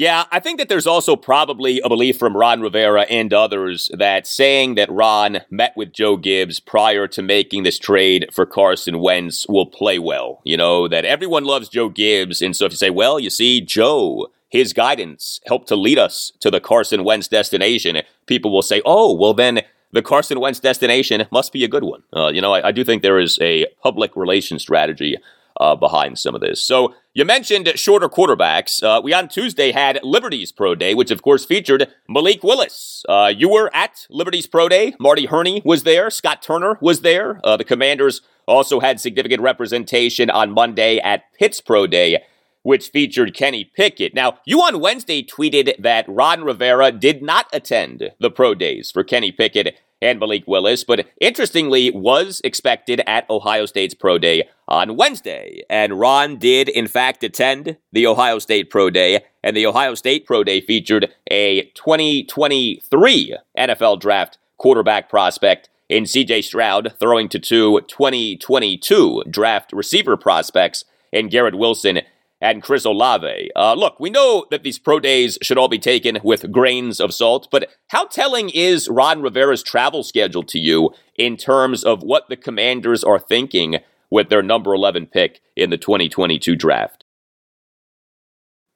Yeah, 0.00 0.24
I 0.32 0.40
think 0.40 0.58
that 0.58 0.70
there's 0.70 0.86
also 0.86 1.14
probably 1.14 1.78
a 1.80 1.88
belief 1.90 2.16
from 2.16 2.34
Ron 2.34 2.62
Rivera 2.62 3.02
and 3.10 3.34
others 3.34 3.90
that 3.92 4.26
saying 4.26 4.76
that 4.76 4.90
Ron 4.90 5.40
met 5.50 5.74
with 5.76 5.92
Joe 5.92 6.16
Gibbs 6.16 6.58
prior 6.58 7.06
to 7.08 7.20
making 7.20 7.64
this 7.64 7.78
trade 7.78 8.26
for 8.32 8.46
Carson 8.46 9.00
Wentz 9.00 9.46
will 9.46 9.66
play 9.66 9.98
well. 9.98 10.40
You 10.42 10.56
know, 10.56 10.88
that 10.88 11.04
everyone 11.04 11.44
loves 11.44 11.68
Joe 11.68 11.90
Gibbs. 11.90 12.40
And 12.40 12.56
so 12.56 12.64
if 12.64 12.72
you 12.72 12.78
say, 12.78 12.88
well, 12.88 13.20
you 13.20 13.28
see, 13.28 13.60
Joe, 13.60 14.28
his 14.48 14.72
guidance 14.72 15.38
helped 15.46 15.68
to 15.68 15.76
lead 15.76 15.98
us 15.98 16.32
to 16.40 16.50
the 16.50 16.60
Carson 16.60 17.04
Wentz 17.04 17.28
destination, 17.28 18.00
people 18.24 18.50
will 18.50 18.62
say, 18.62 18.80
oh, 18.86 19.12
well, 19.12 19.34
then 19.34 19.60
the 19.92 20.00
Carson 20.00 20.40
Wentz 20.40 20.60
destination 20.60 21.26
must 21.30 21.52
be 21.52 21.62
a 21.62 21.68
good 21.68 21.84
one. 21.84 22.02
Uh, 22.16 22.28
you 22.28 22.40
know, 22.40 22.54
I, 22.54 22.68
I, 22.68 22.72
do 22.72 22.84
think 22.84 23.02
there 23.02 23.18
is 23.18 23.38
a 23.42 23.66
public 23.82 24.16
relations 24.16 24.62
strategy 24.62 25.18
uh, 25.60 25.76
behind 25.76 26.18
some 26.18 26.34
of 26.34 26.40
this. 26.40 26.64
So 26.64 26.94
you 27.14 27.24
mentioned 27.24 27.70
shorter 27.76 28.08
quarterbacks. 28.08 28.82
Uh, 28.82 29.00
we 29.02 29.12
on 29.12 29.28
Tuesday 29.28 29.70
had 29.70 30.00
Liberty's 30.02 30.50
Pro 30.50 30.74
Day, 30.74 30.94
which 30.94 31.10
of 31.10 31.22
course 31.22 31.44
featured 31.44 31.86
Malik 32.08 32.42
Willis. 32.42 33.04
Uh, 33.08 33.32
you 33.36 33.48
were 33.48 33.70
at 33.74 34.06
Liberty's 34.08 34.46
Pro 34.46 34.68
Day. 34.68 34.94
Marty 34.98 35.26
Hurney 35.26 35.62
was 35.64 35.82
there. 35.82 36.10
Scott 36.10 36.42
Turner 36.42 36.78
was 36.80 37.02
there. 37.02 37.40
Uh, 37.44 37.56
the 37.56 37.64
Commanders 37.64 38.22
also 38.48 38.80
had 38.80 38.98
significant 38.98 39.42
representation 39.42 40.30
on 40.30 40.50
Monday 40.50 40.98
at 40.98 41.24
Pitt's 41.38 41.60
Pro 41.60 41.86
Day 41.86 42.18
which 42.62 42.90
featured 42.90 43.34
Kenny 43.34 43.64
Pickett. 43.64 44.14
Now, 44.14 44.38
you 44.44 44.60
on 44.60 44.80
Wednesday 44.80 45.22
tweeted 45.22 45.74
that 45.78 46.04
Ron 46.06 46.44
Rivera 46.44 46.92
did 46.92 47.22
not 47.22 47.46
attend 47.54 48.10
the 48.20 48.30
pro 48.30 48.54
days 48.54 48.90
for 48.90 49.02
Kenny 49.02 49.32
Pickett 49.32 49.76
and 50.02 50.18
Malik 50.18 50.44
Willis, 50.46 50.84
but 50.84 51.06
interestingly 51.20 51.90
was 51.90 52.40
expected 52.44 53.02
at 53.06 53.28
Ohio 53.28 53.66
State's 53.66 53.94
pro 53.94 54.18
day 54.18 54.48
on 54.68 54.96
Wednesday. 54.96 55.62
And 55.68 55.98
Ron 55.98 56.38
did, 56.38 56.68
in 56.68 56.86
fact, 56.86 57.24
attend 57.24 57.76
the 57.92 58.06
Ohio 58.06 58.38
State 58.38 58.70
pro 58.70 58.90
day, 58.90 59.24
and 59.42 59.56
the 59.56 59.66
Ohio 59.66 59.94
State 59.94 60.26
pro 60.26 60.44
day 60.44 60.60
featured 60.60 61.12
a 61.30 61.64
2023 61.74 63.36
NFL 63.58 64.00
draft 64.00 64.38
quarterback 64.56 65.08
prospect 65.08 65.68
in 65.88 66.04
CJ 66.04 66.44
Stroud, 66.44 66.94
throwing 67.00 67.28
to 67.28 67.38
two 67.38 67.80
2022 67.88 69.24
draft 69.28 69.72
receiver 69.72 70.16
prospects 70.16 70.84
in 71.12 71.28
Garrett 71.28 71.56
Wilson 71.56 72.02
and 72.40 72.62
Chris 72.62 72.84
Olave. 72.84 73.50
Uh, 73.54 73.74
look, 73.74 74.00
we 74.00 74.10
know 74.10 74.46
that 74.50 74.62
these 74.62 74.78
pro 74.78 74.98
days 74.98 75.38
should 75.42 75.58
all 75.58 75.68
be 75.68 75.78
taken 75.78 76.18
with 76.22 76.50
grains 76.50 77.00
of 77.00 77.12
salt, 77.12 77.48
but 77.50 77.70
how 77.88 78.06
telling 78.06 78.50
is 78.50 78.88
Ron 78.88 79.22
Rivera's 79.22 79.62
travel 79.62 80.02
schedule 80.02 80.42
to 80.44 80.58
you 80.58 80.90
in 81.16 81.36
terms 81.36 81.84
of 81.84 82.02
what 82.02 82.28
the 82.28 82.36
commanders 82.36 83.04
are 83.04 83.18
thinking 83.18 83.80
with 84.10 84.28
their 84.28 84.42
number 84.42 84.74
11 84.74 85.06
pick 85.06 85.40
in 85.54 85.70
the 85.70 85.78
2022 85.78 86.56
draft? 86.56 87.04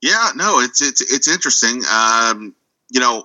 Yeah, 0.02 0.32
no, 0.36 0.60
it's 0.60 0.82
it's 0.82 1.00
it's 1.00 1.28
interesting. 1.28 1.82
Um, 1.90 2.54
you 2.90 3.00
know, 3.00 3.24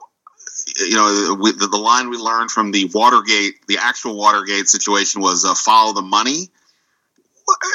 you 0.78 0.96
know, 0.96 1.36
the, 1.36 1.68
the, 1.70 1.78
line 1.78 2.10
we 2.10 2.16
learned 2.16 2.52
from 2.52 2.72
the 2.72 2.90
Watergate, 2.94 3.68
the 3.68 3.80
actual 3.80 4.16
Watergate 4.16 4.70
situation 4.70 5.20
was 5.20 5.44
uh, 5.44 5.56
follow 5.56 5.94
the 5.94 6.02
money. 6.02 6.50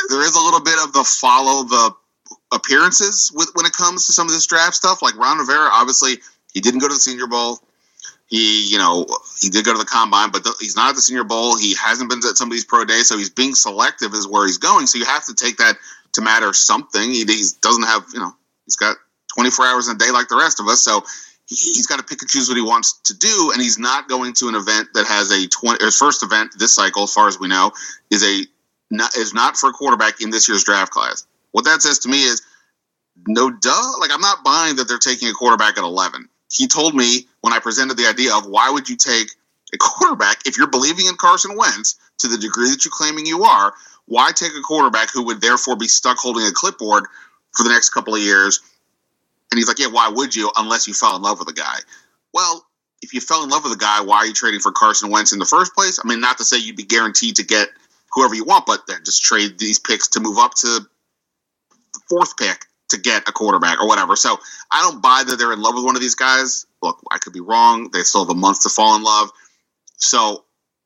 There 0.09 0.23
is 0.23 0.35
a 0.35 0.41
little 0.41 0.63
bit 0.63 0.79
of 0.83 0.95
the 0.95 1.05
follow 1.05 1.65
the 1.65 1.95
appearances 2.55 3.33
with 3.35 3.51
when 3.55 3.67
it 3.67 3.73
comes 3.73 4.07
to 4.07 4.13
some 4.13 4.27
of 4.27 4.33
this 4.33 4.47
draft 4.47 4.75
stuff. 4.75 5.03
Like 5.03 5.17
Ron 5.17 5.39
Rivera, 5.39 5.69
obviously, 5.73 6.19
he 6.53 6.61
didn't 6.61 6.81
go 6.81 6.89
to 6.89 6.95
the 6.95 7.01
Senior 7.01 7.27
Bowl. 7.27 7.59
He, 8.27 8.71
you 8.71 8.79
know, 8.79 9.07
he 9.41 9.51
did 9.51 9.65
go 9.65 9.73
to 9.73 9.79
the 9.79 9.85
combine, 9.85 10.31
but 10.31 10.47
he's 10.59 10.77
not 10.77 10.89
at 10.89 10.95
the 10.97 11.03
Senior 11.03 11.25
Bowl. 11.25 11.59
He 11.59 11.75
hasn't 11.75 12.09
been 12.09 12.19
at 12.19 12.37
some 12.37 12.49
of 12.49 12.53
these 12.53 12.65
pro 12.65 12.85
days, 12.85 13.09
so 13.09 13.19
he's 13.19 13.31
being 13.31 13.55
selective 13.55 14.15
is 14.15 14.27
where 14.27 14.47
he's 14.47 14.59
going. 14.59 14.87
So 14.87 14.99
you 14.99 15.05
have 15.05 15.27
to 15.27 15.35
take 15.35 15.59
that 15.59 15.77
to 16.15 16.23
matter 16.23 16.53
something. 16.53 17.03
He, 17.03 17.25
he 17.25 17.45
doesn't 17.61 17.83
have, 17.83 18.07
you 18.13 18.21
know, 18.21 18.33
he's 18.65 18.77
got 18.77 18.97
24 19.35 19.67
hours 19.67 19.89
in 19.89 19.97
a 19.97 19.99
day 19.99 20.11
like 20.11 20.29
the 20.29 20.37
rest 20.37 20.59
of 20.61 20.69
us, 20.69 20.81
so 20.83 21.05
he's 21.47 21.87
got 21.87 21.99
to 21.99 22.05
pick 22.05 22.23
and 22.23 22.31
choose 22.31 22.49
what 22.49 22.57
he 22.57 22.63
wants 22.63 23.01
to 23.05 23.15
do. 23.15 23.51
And 23.53 23.61
he's 23.61 23.79
not 23.79 24.09
going 24.09 24.33
to 24.35 24.49
an 24.49 24.55
event 24.55 24.89
that 24.95 25.07
has 25.07 25.31
a 25.31 25.47
20. 25.47 25.85
His 25.85 25.99
first 25.99 26.23
event 26.23 26.53
this 26.59 26.75
cycle, 26.75 27.03
as 27.03 27.13
far 27.13 27.29
as 27.29 27.39
we 27.39 27.49
know, 27.49 27.73
is 28.11 28.25
a 28.25 28.47
not, 28.91 29.17
is 29.17 29.35
not 29.35 29.57
for 29.57 29.71
a 29.71 29.73
quarterback 29.73 30.21
in 30.21 30.31
this 30.31 30.49
year's 30.49 30.65
draft 30.65 30.93
class. 30.93 31.27
What 31.55 31.67
that 31.67 31.83
says 31.83 32.01
to 32.01 32.09
me 32.09 32.21
is 32.21 32.43
no 33.29 33.49
duh. 33.49 33.93
Like 34.01 34.11
I'm 34.13 34.21
not 34.21 34.43
buying 34.43 34.75
that 34.77 34.89
they're 34.89 34.99
taking 34.99 35.29
a 35.29 35.33
quarterback 35.33 35.79
at 35.79 35.85
11. 35.85 36.29
He 36.53 36.67
told 36.67 36.97
me 36.97 37.29
when 37.43 37.53
I 37.53 37.61
presented 37.61 37.97
the 37.97 38.09
idea 38.09 38.35
of 38.35 38.45
why 38.45 38.71
would 38.71 38.89
you 38.89 38.97
take 38.97 39.29
a 39.73 39.77
quarterback 39.79 40.49
if 40.49 40.59
you're 40.59 40.67
believing 40.67 41.07
in 41.07 41.15
Carson 41.15 41.57
Wentz 41.57 41.95
to 42.19 42.27
the 42.27 42.39
degree 42.39 42.71
that 42.71 42.85
you're 42.85 42.91
claiming 42.93 43.25
you 43.25 43.45
are, 43.45 43.73
why 44.07 44.33
take 44.33 44.51
a 44.59 44.63
quarterback 44.63 45.13
who 45.13 45.27
would 45.27 45.41
therefore 45.41 45.77
be 45.77 45.87
stuck 45.87 46.19
holding 46.19 46.45
a 46.45 46.51
clipboard 46.51 47.05
for 47.53 47.63
the 47.63 47.71
next 47.71 47.91
couple 47.91 48.17
of 48.17 48.21
years? 48.21 48.59
And 49.53 49.59
he's 49.59 49.69
like, 49.69 49.79
yeah, 49.79 49.93
why 49.93 50.09
would 50.09 50.35
you 50.35 50.51
unless 50.57 50.89
you 50.89 50.95
fell 50.95 51.15
in 51.15 51.23
love 51.23 51.39
with 51.39 51.47
the 51.47 51.55
guy? 51.55 51.79
Well, 52.33 52.67
if 53.01 53.15
you 53.15 53.21
fell 53.21 53.45
in 53.45 53.51
love 53.51 53.63
with 53.63 53.73
the 53.73 53.79
guy, 53.79 54.01
why 54.01 54.17
are 54.17 54.27
you 54.27 54.33
trading 54.33 54.59
for 54.59 54.73
Carson 54.73 55.09
Wentz 55.09 55.33
in 55.33 55.39
the 55.39 55.45
first 55.45 55.73
place? 55.73 56.01
I 56.03 56.09
mean, 56.09 56.21
not 56.21 56.39
to 56.39 56.45
say 56.45 56.59
you'd 56.59 56.75
be 56.75 56.83
guaranteed 56.83 57.37
to 57.37 57.45
get 57.45 57.69
whoever 58.11 58.35
you 58.35 58.45
want, 58.45 58.67
but 58.67 58.89
then 58.89 58.99
just 59.05 59.23
trade 59.23 59.57
these 59.57 59.79
picks 59.79 60.09
to 60.09 60.21
move 60.21 60.39
up 60.39 60.55
to 60.55 60.81
fourth 62.15 62.37
pick 62.37 62.67
to 62.91 62.99
get 62.99 63.29
a 63.29 63.33
quarterback 63.33 63.81
or 63.81 63.89
whatever. 63.89 64.15
So 64.15 64.39
I 64.71 64.83
don't 64.83 65.03
buy 65.03 65.25
that 65.27 65.37
they're 65.37 65.53
in 65.53 65.61
love 65.61 65.75
with 65.75 65.85
one 65.85 65.97
of 65.97 66.03
these 66.03 66.15
guys. 66.15 66.67
Look, 66.83 67.01
I 67.11 67.19
could 67.19 67.33
be 67.33 67.41
wrong. 67.41 67.91
They 67.91 68.03
still 68.03 68.25
have 68.25 68.31
a 68.31 68.39
month 68.39 68.63
to 68.63 68.69
fall 68.69 68.95
in 68.97 69.03
love. 69.03 69.31
So 69.97 70.45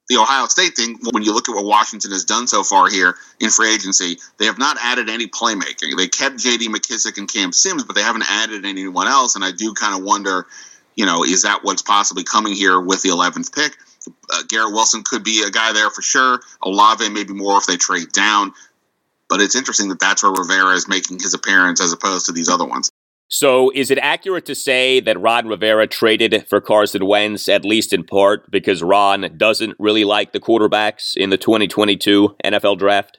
the 0.09 0.16
Ohio 0.16 0.46
State 0.46 0.74
thing, 0.74 0.98
when 1.10 1.22
you 1.22 1.34
look 1.34 1.48
at 1.48 1.55
what 1.55 1.64
Washington 1.64 2.12
has 2.12 2.24
done 2.24 2.46
so 2.46 2.62
far 2.62 2.88
here 2.88 3.16
in 3.40 3.50
free 3.50 3.74
agency, 3.74 4.18
they 4.38 4.46
have 4.46 4.59
not 4.59 4.78
added 4.80 5.10
any 5.10 5.26
playmaking. 5.26 5.96
They 5.96 6.09
kept 6.09 6.38
J.D. 6.38 6.68
McKissic 6.68 7.18
and 7.18 7.30
Cam 7.30 7.52
Sims, 7.52 7.84
but 7.84 7.94
they 7.94 8.02
haven't 8.02 8.24
added 8.30 8.64
anyone 8.64 9.06
else. 9.06 9.34
And 9.34 9.44
I 9.44 9.50
do 9.50 9.74
kind 9.74 9.98
of 9.98 10.02
wonder, 10.02 10.46
you 10.94 11.05
know, 11.05 11.24
is 11.24 11.42
that 11.42 11.62
what's 11.62 11.82
possibly 11.82 12.24
coming 12.24 12.55
here 12.55 12.80
with 12.80 13.02
the 13.02 13.10
11th 13.10 13.55
pick? 13.55 13.76
Uh, 14.32 14.42
Garrett 14.48 14.72
Wilson 14.72 15.02
could 15.05 15.24
be 15.24 15.42
a 15.46 15.50
guy 15.50 15.72
there 15.74 15.90
for 15.90 16.00
sure. 16.00 16.40
Olave 16.62 17.10
maybe 17.10 17.34
more 17.34 17.59
if 17.59 17.66
they 17.66 17.76
trade 17.76 18.12
down. 18.12 18.55
But 19.28 19.40
it's 19.40 19.55
interesting 19.55 19.88
that 19.88 20.00
that's 20.00 20.22
where 20.22 20.32
Rivera 20.32 20.74
is 20.74 20.88
making 20.88 21.20
his 21.20 21.34
appearance 21.34 21.80
as 21.80 21.92
opposed 21.92 22.26
to 22.26 22.32
these 22.32 22.48
other 22.48 22.64
ones. 22.64 22.90
So, 23.30 23.70
is 23.74 23.90
it 23.90 23.98
accurate 23.98 24.46
to 24.46 24.55
say 24.55 25.00
that 25.00 25.20
Ron 25.20 25.48
Rivera 25.48 25.86
traded 25.86 26.46
for 26.48 26.62
Carson 26.62 27.05
Wentz, 27.05 27.46
at 27.46 27.62
least 27.62 27.92
in 27.92 28.05
part, 28.05 28.50
because 28.50 28.82
Ron 28.82 29.34
doesn't 29.36 29.76
really 29.78 30.05
like 30.05 30.32
the 30.32 30.40
quarterbacks 30.40 31.14
in 31.14 31.28
the 31.28 31.36
2022 31.36 32.36
NFL 32.42 32.78
draft? 32.78 33.18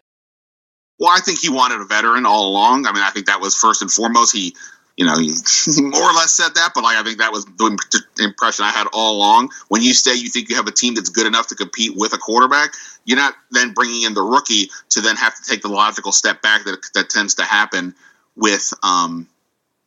Well, 0.97 1.11
I 1.15 1.19
think 1.19 1.39
he 1.39 1.49
wanted 1.49 1.79
a 1.79 1.85
veteran 1.85 2.25
all 2.25 2.49
along. 2.49 2.87
I 2.87 2.91
mean, 2.91 3.03
I 3.03 3.11
think 3.11 3.27
that 3.27 3.39
was 3.39 3.55
first 3.55 3.83
and 3.83 3.91
foremost. 3.91 4.35
He 4.35 4.55
you 4.99 5.05
know, 5.05 5.17
he, 5.17 5.27
more 5.81 6.03
or 6.03 6.13
less 6.13 6.33
said 6.33 6.49
that, 6.55 6.71
but 6.75 6.83
like 6.83 6.97
I 6.97 7.03
think 7.03 7.19
that 7.19 7.31
was 7.31 7.45
the 7.45 8.03
impression 8.19 8.65
I 8.65 8.71
had 8.71 8.85
all 8.91 9.15
along. 9.15 9.49
When 9.69 9.81
you 9.81 9.93
say 9.93 10.13
you 10.13 10.27
think 10.27 10.49
you 10.49 10.57
have 10.57 10.67
a 10.67 10.73
team 10.73 10.93
that's 10.93 11.07
good 11.07 11.25
enough 11.25 11.47
to 11.47 11.55
compete 11.55 11.93
with 11.95 12.11
a 12.11 12.17
quarterback, 12.17 12.73
you're 13.05 13.17
not 13.17 13.33
then 13.49 13.71
bringing 13.71 14.03
in 14.03 14.13
the 14.13 14.21
rookie 14.21 14.69
to 14.89 14.99
then 14.99 15.15
have 15.15 15.33
to 15.35 15.41
take 15.49 15.61
the 15.61 15.69
logical 15.69 16.11
step 16.11 16.41
back 16.41 16.65
that 16.65 16.85
that 16.95 17.09
tends 17.09 17.35
to 17.35 17.43
happen 17.43 17.95
with 18.35 18.73
um 18.83 19.25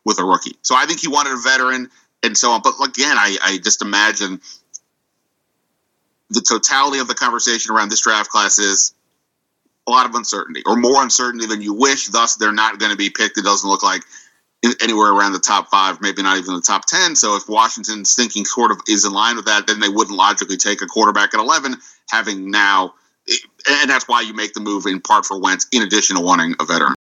with 0.03 0.19
a 0.19 0.25
rookie. 0.25 0.57
So 0.63 0.75
I 0.75 0.87
think 0.87 1.01
he 1.01 1.09
wanted 1.09 1.35
a 1.35 1.43
veteran 1.43 1.91
and 2.23 2.35
so 2.35 2.53
on. 2.53 2.63
But 2.63 2.75
again, 2.83 3.19
I, 3.19 3.37
I 3.43 3.59
just 3.59 3.83
imagine 3.83 4.41
the 6.31 6.41
totality 6.41 7.01
of 7.01 7.09
the 7.09 7.15
conversation 7.15 7.75
around 7.75 7.91
this 7.91 8.01
draft 8.01 8.31
class 8.31 8.59
is 8.59 8.95
a 9.87 9.91
lot 9.91 10.07
of 10.07 10.15
uncertainty 10.15 10.63
or 10.65 10.77
more 10.77 11.03
uncertainty 11.03 11.45
than 11.45 11.61
you 11.61 11.75
wish. 11.75 12.07
Thus, 12.07 12.37
they're 12.37 12.51
not 12.51 12.79
going 12.79 12.93
to 12.93 12.97
be 12.97 13.11
picked. 13.11 13.37
It 13.37 13.45
doesn't 13.45 13.69
look 13.69 13.83
like 13.83 14.03
anywhere 14.81 15.13
around 15.13 15.33
the 15.33 15.41
top 15.41 15.69
five, 15.69 16.01
maybe 16.01 16.23
not 16.23 16.39
even 16.39 16.55
the 16.55 16.61
top 16.61 16.87
10. 16.87 17.17
So 17.17 17.37
if 17.37 17.49
Washington's 17.49 18.15
thinking 18.15 18.45
sort 18.45 18.71
of 18.71 18.81
is 18.89 19.05
in 19.05 19.13
line 19.13 19.37
with 19.37 19.47
that, 19.47 19.67
then 19.67 19.81
they 19.81 19.89
wouldn't 19.89 20.17
logically 20.17 20.57
take 20.57 20.83
a 20.83 20.87
quarterback 20.87 21.35
at 21.35 21.41
11, 21.41 21.77
having 22.11 22.51
now, 22.51 22.95
and 23.69 23.91
that's 23.91 24.07
why 24.07 24.21
you 24.21 24.35
make 24.35 24.55
the 24.55 24.61
move 24.61 24.87
in 24.87 25.01
part 25.01 25.27
for 25.27 25.41
Wentz, 25.41 25.67
in 25.73 25.83
addition 25.83 26.17
to 26.17 26.23
wanting 26.23 26.55
a 26.61 26.65
veteran. 26.65 26.95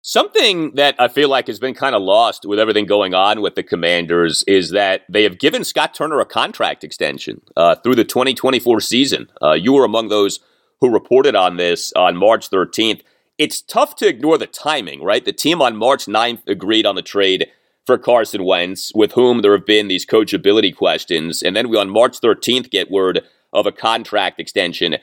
Something 0.00 0.76
that 0.76 0.94
I 0.98 1.08
feel 1.08 1.28
like 1.28 1.48
has 1.48 1.58
been 1.58 1.74
kind 1.74 1.94
of 1.94 2.00
lost 2.00 2.46
with 2.46 2.58
everything 2.58 2.86
going 2.86 3.14
on 3.14 3.42
with 3.42 3.56
the 3.56 3.64
Commanders 3.64 4.44
is 4.46 4.70
that 4.70 5.02
they 5.08 5.24
have 5.24 5.38
given 5.38 5.64
Scott 5.64 5.92
Turner 5.92 6.20
a 6.20 6.24
contract 6.24 6.84
extension 6.84 7.42
uh, 7.56 7.74
through 7.74 7.96
the 7.96 8.04
2024 8.04 8.80
season. 8.80 9.28
Uh, 9.42 9.52
you 9.52 9.72
were 9.72 9.84
among 9.84 10.08
those 10.08 10.38
who 10.80 10.88
reported 10.88 11.34
on 11.34 11.56
this 11.56 11.92
on 11.94 12.16
March 12.16 12.48
13th 12.48 13.02
it's 13.38 13.62
tough 13.62 13.94
to 13.96 14.08
ignore 14.08 14.36
the 14.36 14.46
timing, 14.46 15.02
right? 15.02 15.24
The 15.24 15.32
team 15.32 15.62
on 15.62 15.76
March 15.76 16.06
9th 16.06 16.46
agreed 16.48 16.84
on 16.84 16.96
the 16.96 17.02
trade 17.02 17.48
for 17.86 17.96
Carson 17.96 18.44
Wentz, 18.44 18.92
with 18.94 19.12
whom 19.12 19.40
there 19.40 19.52
have 19.52 19.64
been 19.64 19.88
these 19.88 20.04
coachability 20.04 20.74
questions. 20.76 21.42
And 21.42 21.56
then 21.56 21.68
we 21.68 21.78
on 21.78 21.88
March 21.88 22.20
13th 22.20 22.70
get 22.70 22.90
word 22.90 23.24
of 23.52 23.66
a 23.66 23.72
contract 23.72 24.38
extension 24.38 24.96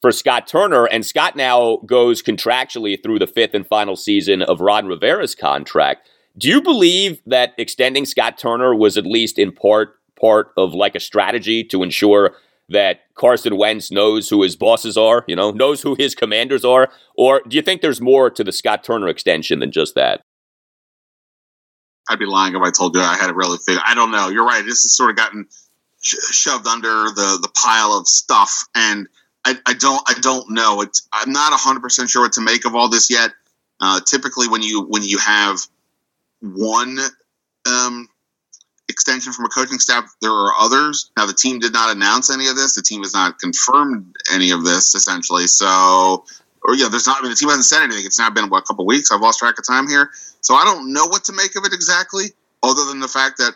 for 0.00 0.10
Scott 0.10 0.48
Turner. 0.48 0.86
And 0.86 1.06
Scott 1.06 1.36
now 1.36 1.76
goes 1.86 2.22
contractually 2.22 3.00
through 3.00 3.20
the 3.20 3.26
fifth 3.26 3.54
and 3.54 3.66
final 3.66 3.94
season 3.94 4.42
of 4.42 4.60
Ron 4.60 4.86
Rivera's 4.86 5.36
contract. 5.36 6.08
Do 6.36 6.48
you 6.48 6.62
believe 6.62 7.20
that 7.26 7.54
extending 7.58 8.06
Scott 8.06 8.38
Turner 8.38 8.74
was 8.74 8.96
at 8.96 9.06
least 9.06 9.38
in 9.38 9.52
part 9.52 9.98
part 10.20 10.52
of 10.56 10.72
like 10.72 10.94
a 10.94 11.00
strategy 11.00 11.62
to 11.64 11.82
ensure 11.82 12.36
that 12.68 13.00
Carson 13.14 13.56
Wentz 13.56 13.90
knows 13.90 14.28
who 14.28 14.42
his 14.42 14.56
bosses 14.56 14.96
are, 14.96 15.24
you 15.26 15.36
know, 15.36 15.50
knows 15.50 15.82
who 15.82 15.94
his 15.94 16.14
commanders 16.14 16.64
are? 16.64 16.90
Or 17.16 17.42
do 17.46 17.56
you 17.56 17.62
think 17.62 17.80
there's 17.80 18.00
more 18.00 18.30
to 18.30 18.44
the 18.44 18.52
Scott 18.52 18.84
Turner 18.84 19.08
extension 19.08 19.58
than 19.58 19.72
just 19.72 19.94
that? 19.94 20.22
I'd 22.08 22.18
be 22.18 22.26
lying 22.26 22.54
if 22.54 22.62
I 22.62 22.70
told 22.70 22.94
you 22.94 23.00
I 23.00 23.16
had 23.16 23.30
it 23.30 23.36
really 23.36 23.58
figured. 23.58 23.82
I 23.86 23.94
don't 23.94 24.10
know. 24.10 24.28
You're 24.28 24.46
right. 24.46 24.64
This 24.64 24.82
has 24.82 24.96
sort 24.96 25.10
of 25.10 25.16
gotten 25.16 25.46
sh- 26.00 26.16
shoved 26.30 26.66
under 26.66 26.88
the 26.88 27.38
the 27.40 27.50
pile 27.54 27.92
of 27.92 28.08
stuff, 28.08 28.64
and 28.74 29.08
I, 29.44 29.56
I 29.66 29.74
don't 29.74 30.02
I 30.06 30.14
don't 30.20 30.50
know. 30.50 30.82
It's 30.82 31.08
I'm 31.12 31.32
not 31.32 31.50
100 31.50 31.80
percent 31.80 32.10
sure 32.10 32.22
what 32.22 32.32
to 32.32 32.40
make 32.40 32.64
of 32.64 32.74
all 32.74 32.88
this 32.88 33.10
yet. 33.10 33.30
Uh, 33.80 34.00
typically, 34.00 34.48
when 34.48 34.62
you 34.62 34.82
when 34.82 35.02
you 35.02 35.18
have 35.18 35.58
one 36.40 36.98
um, 37.66 38.08
extension 38.92 39.32
from 39.32 39.46
a 39.46 39.48
coaching 39.48 39.78
staff. 39.78 40.14
There 40.20 40.30
are 40.30 40.52
others. 40.58 41.10
Now, 41.16 41.26
the 41.26 41.34
team 41.34 41.58
did 41.58 41.72
not 41.72 41.94
announce 41.94 42.30
any 42.30 42.48
of 42.48 42.56
this. 42.56 42.76
The 42.76 42.82
team 42.82 43.02
has 43.02 43.14
not 43.14 43.38
confirmed 43.38 44.14
any 44.32 44.50
of 44.50 44.64
this, 44.64 44.94
essentially. 44.94 45.46
So, 45.46 46.24
or 46.62 46.74
yeah, 46.74 46.88
there's 46.88 47.06
not. 47.06 47.18
I 47.18 47.22
mean, 47.22 47.30
the 47.30 47.36
team 47.36 47.48
hasn't 47.48 47.64
said 47.64 47.82
anything. 47.82 48.06
It's 48.06 48.18
now 48.18 48.30
been 48.30 48.48
what, 48.48 48.62
a 48.62 48.66
couple 48.66 48.86
weeks. 48.86 49.10
I've 49.10 49.20
lost 49.20 49.40
track 49.40 49.58
of 49.58 49.66
time 49.66 49.88
here, 49.88 50.10
so 50.40 50.54
I 50.54 50.64
don't 50.64 50.92
know 50.92 51.06
what 51.06 51.24
to 51.24 51.32
make 51.32 51.56
of 51.56 51.64
it 51.64 51.72
exactly, 51.72 52.26
other 52.62 52.84
than 52.84 53.00
the 53.00 53.08
fact 53.08 53.38
that 53.38 53.54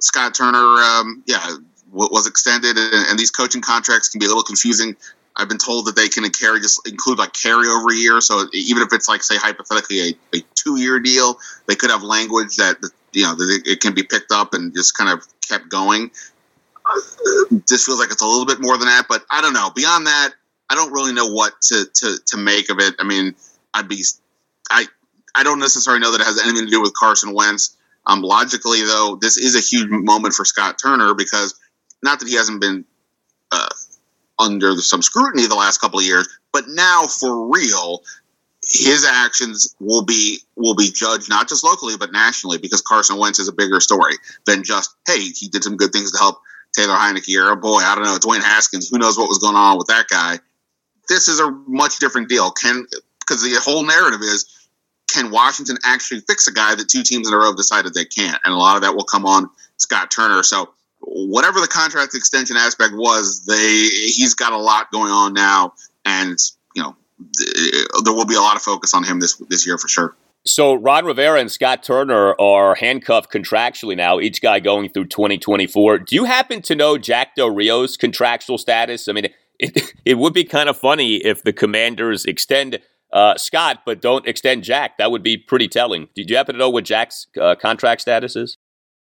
Scott 0.00 0.34
Turner, 0.34 0.58
um, 0.58 1.22
yeah, 1.26 1.46
was 1.92 2.26
extended, 2.26 2.76
and, 2.76 3.06
and, 3.08 3.18
these 3.18 3.30
coaching 3.30 3.62
contracts 3.62 4.08
can 4.08 4.18
be 4.18 4.26
a 4.26 4.28
little 4.28 4.42
confusing. 4.42 4.96
I've 5.36 5.48
been 5.48 5.58
told 5.58 5.86
that 5.86 5.96
they 5.96 6.08
can 6.08 6.28
carry 6.30 6.60
just 6.60 6.88
include 6.88 7.18
like 7.18 7.32
carryover 7.32 7.94
year. 7.94 8.20
So 8.20 8.46
even 8.52 8.82
if 8.82 8.92
it's 8.92 9.08
like 9.08 9.22
say 9.22 9.36
hypothetically 9.36 10.00
a, 10.00 10.36
a 10.36 10.42
two 10.54 10.80
year 10.80 10.98
deal, 10.98 11.38
they 11.66 11.74
could 11.74 11.90
have 11.90 12.02
language 12.02 12.56
that 12.56 12.78
you 13.12 13.24
know 13.24 13.34
that 13.34 13.62
it, 13.64 13.80
can 13.80 13.94
be 13.94 14.02
picked 14.02 14.32
up 14.32 14.54
and 14.54 14.74
just 14.74 14.96
kind 14.96 15.10
of 15.10 15.26
kept 15.46 15.68
going. 15.68 16.10
This 17.68 17.84
feels 17.84 17.98
like 17.98 18.10
it's 18.10 18.22
a 18.22 18.26
little 18.26 18.46
bit 18.46 18.60
more 18.60 18.78
than 18.78 18.86
that, 18.86 19.06
but 19.08 19.24
I 19.30 19.42
don't 19.42 19.52
know. 19.52 19.70
Beyond 19.74 20.06
that, 20.06 20.30
I 20.70 20.74
don't 20.74 20.92
really 20.92 21.12
know 21.12 21.30
what 21.30 21.60
to 21.62 21.84
to 21.94 22.16
to 22.26 22.36
make 22.36 22.70
of 22.70 22.78
it. 22.78 22.94
I 22.98 23.04
mean, 23.04 23.34
I'd 23.74 23.88
be 23.88 24.02
I 24.70 24.86
I 25.34 25.42
don't 25.42 25.58
necessarily 25.58 26.00
know 26.00 26.12
that 26.12 26.20
it 26.20 26.24
has 26.24 26.42
anything 26.42 26.64
to 26.64 26.70
do 26.70 26.80
with 26.80 26.94
Carson 26.94 27.34
Wentz. 27.34 27.76
Um, 28.06 28.22
logically, 28.22 28.82
though, 28.82 29.18
this 29.20 29.36
is 29.36 29.56
a 29.56 29.60
huge 29.60 29.90
moment 29.90 30.32
for 30.32 30.44
Scott 30.44 30.78
Turner 30.80 31.12
because 31.12 31.58
not 32.02 32.20
that 32.20 32.28
he 32.28 32.36
hasn't 32.36 32.60
been 32.60 32.84
uh, 33.50 33.68
under 34.38 34.76
some 34.76 35.02
scrutiny 35.02 35.46
the 35.46 35.54
last 35.54 35.80
couple 35.80 35.98
of 35.98 36.04
years, 36.04 36.28
but 36.52 36.64
now 36.68 37.06
for 37.06 37.48
real, 37.48 38.02
his 38.66 39.04
actions 39.04 39.74
will 39.78 40.04
be 40.04 40.40
will 40.56 40.74
be 40.74 40.90
judged 40.90 41.28
not 41.28 41.48
just 41.48 41.62
locally 41.62 41.96
but 41.96 42.10
nationally 42.10 42.58
because 42.58 42.82
Carson 42.82 43.16
Wentz 43.16 43.38
is 43.38 43.46
a 43.48 43.52
bigger 43.52 43.78
story 43.78 44.14
than 44.44 44.64
just 44.64 44.94
hey 45.06 45.20
he 45.20 45.48
did 45.48 45.62
some 45.62 45.76
good 45.76 45.92
things 45.92 46.10
to 46.10 46.18
help 46.18 46.40
Taylor 46.72 46.94
Heinicke 46.94 47.38
or 47.38 47.54
boy 47.54 47.78
I 47.78 47.94
don't 47.94 48.04
know 48.04 48.18
Dwayne 48.18 48.42
Haskins 48.42 48.88
who 48.88 48.98
knows 48.98 49.16
what 49.16 49.28
was 49.28 49.38
going 49.38 49.54
on 49.54 49.78
with 49.78 49.86
that 49.86 50.08
guy. 50.08 50.40
This 51.08 51.28
is 51.28 51.38
a 51.38 51.48
much 51.68 52.00
different 52.00 52.28
deal. 52.28 52.50
Can 52.50 52.86
because 53.20 53.42
the 53.42 53.60
whole 53.62 53.84
narrative 53.84 54.22
is 54.22 54.68
can 55.08 55.30
Washington 55.30 55.78
actually 55.84 56.20
fix 56.20 56.48
a 56.48 56.52
guy 56.52 56.74
that 56.74 56.88
two 56.88 57.04
teams 57.04 57.28
in 57.28 57.34
a 57.34 57.36
row 57.36 57.46
have 57.46 57.56
decided 57.56 57.94
they 57.94 58.04
can't, 58.04 58.40
and 58.44 58.52
a 58.52 58.56
lot 58.56 58.74
of 58.74 58.82
that 58.82 58.96
will 58.96 59.04
come 59.04 59.24
on 59.24 59.48
Scott 59.76 60.10
Turner. 60.10 60.42
So 60.42 60.70
whatever 61.00 61.60
the 61.60 61.68
contract 61.68 62.14
extension 62.14 62.56
aspect 62.56 62.94
was, 62.94 63.44
they 63.46 63.88
he's 63.88 64.34
got 64.34 64.52
a 64.52 64.58
lot 64.58 64.90
going 64.90 65.10
on 65.10 65.34
now, 65.34 65.74
and 66.04 66.38
you 66.74 66.82
know 66.82 66.96
there 68.04 68.12
will 68.12 68.26
be 68.26 68.34
a 68.34 68.40
lot 68.40 68.56
of 68.56 68.62
focus 68.62 68.94
on 68.94 69.04
him 69.04 69.20
this 69.20 69.36
this 69.48 69.66
year 69.66 69.78
for 69.78 69.88
sure. 69.88 70.16
So 70.46 70.74
Ron 70.74 71.04
Rivera 71.04 71.40
and 71.40 71.50
Scott 71.50 71.82
Turner 71.82 72.40
are 72.40 72.76
handcuffed 72.76 73.32
contractually 73.32 73.96
now, 73.96 74.20
each 74.20 74.40
guy 74.40 74.60
going 74.60 74.88
through 74.88 75.06
2024. 75.06 75.98
Do 75.98 76.14
you 76.14 76.24
happen 76.24 76.62
to 76.62 76.76
know 76.76 76.96
Jack 76.98 77.34
Del 77.34 77.50
Rio's 77.50 77.96
contractual 77.96 78.56
status? 78.56 79.08
I 79.08 79.12
mean, 79.12 79.28
it, 79.58 79.92
it 80.04 80.18
would 80.18 80.32
be 80.32 80.44
kind 80.44 80.68
of 80.68 80.76
funny 80.76 81.16
if 81.16 81.42
the 81.42 81.52
Commanders 81.52 82.24
extend 82.24 82.78
uh, 83.12 83.36
Scott 83.36 83.82
but 83.84 84.00
don't 84.00 84.26
extend 84.26 84.62
Jack. 84.62 84.98
That 84.98 85.10
would 85.10 85.22
be 85.22 85.36
pretty 85.36 85.66
telling. 85.68 86.08
Did 86.14 86.30
you 86.30 86.36
happen 86.36 86.54
to 86.54 86.58
know 86.58 86.70
what 86.70 86.84
Jack's 86.84 87.26
uh, 87.40 87.56
contract 87.56 88.02
status 88.02 88.36
is? 88.36 88.55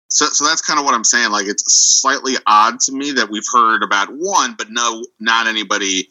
So, 0.08 0.26
so 0.26 0.44
that's 0.46 0.60
kind 0.62 0.78
of 0.78 0.84
what 0.84 0.94
I'm 0.94 1.04
saying. 1.04 1.32
Like, 1.32 1.46
it's 1.46 1.64
slightly 2.00 2.34
odd 2.46 2.80
to 2.80 2.92
me 2.92 3.12
that 3.12 3.30
we've 3.30 3.46
heard 3.52 3.82
about 3.82 4.08
one, 4.10 4.54
but 4.56 4.70
no, 4.70 5.04
not 5.18 5.46
anybody 5.46 6.08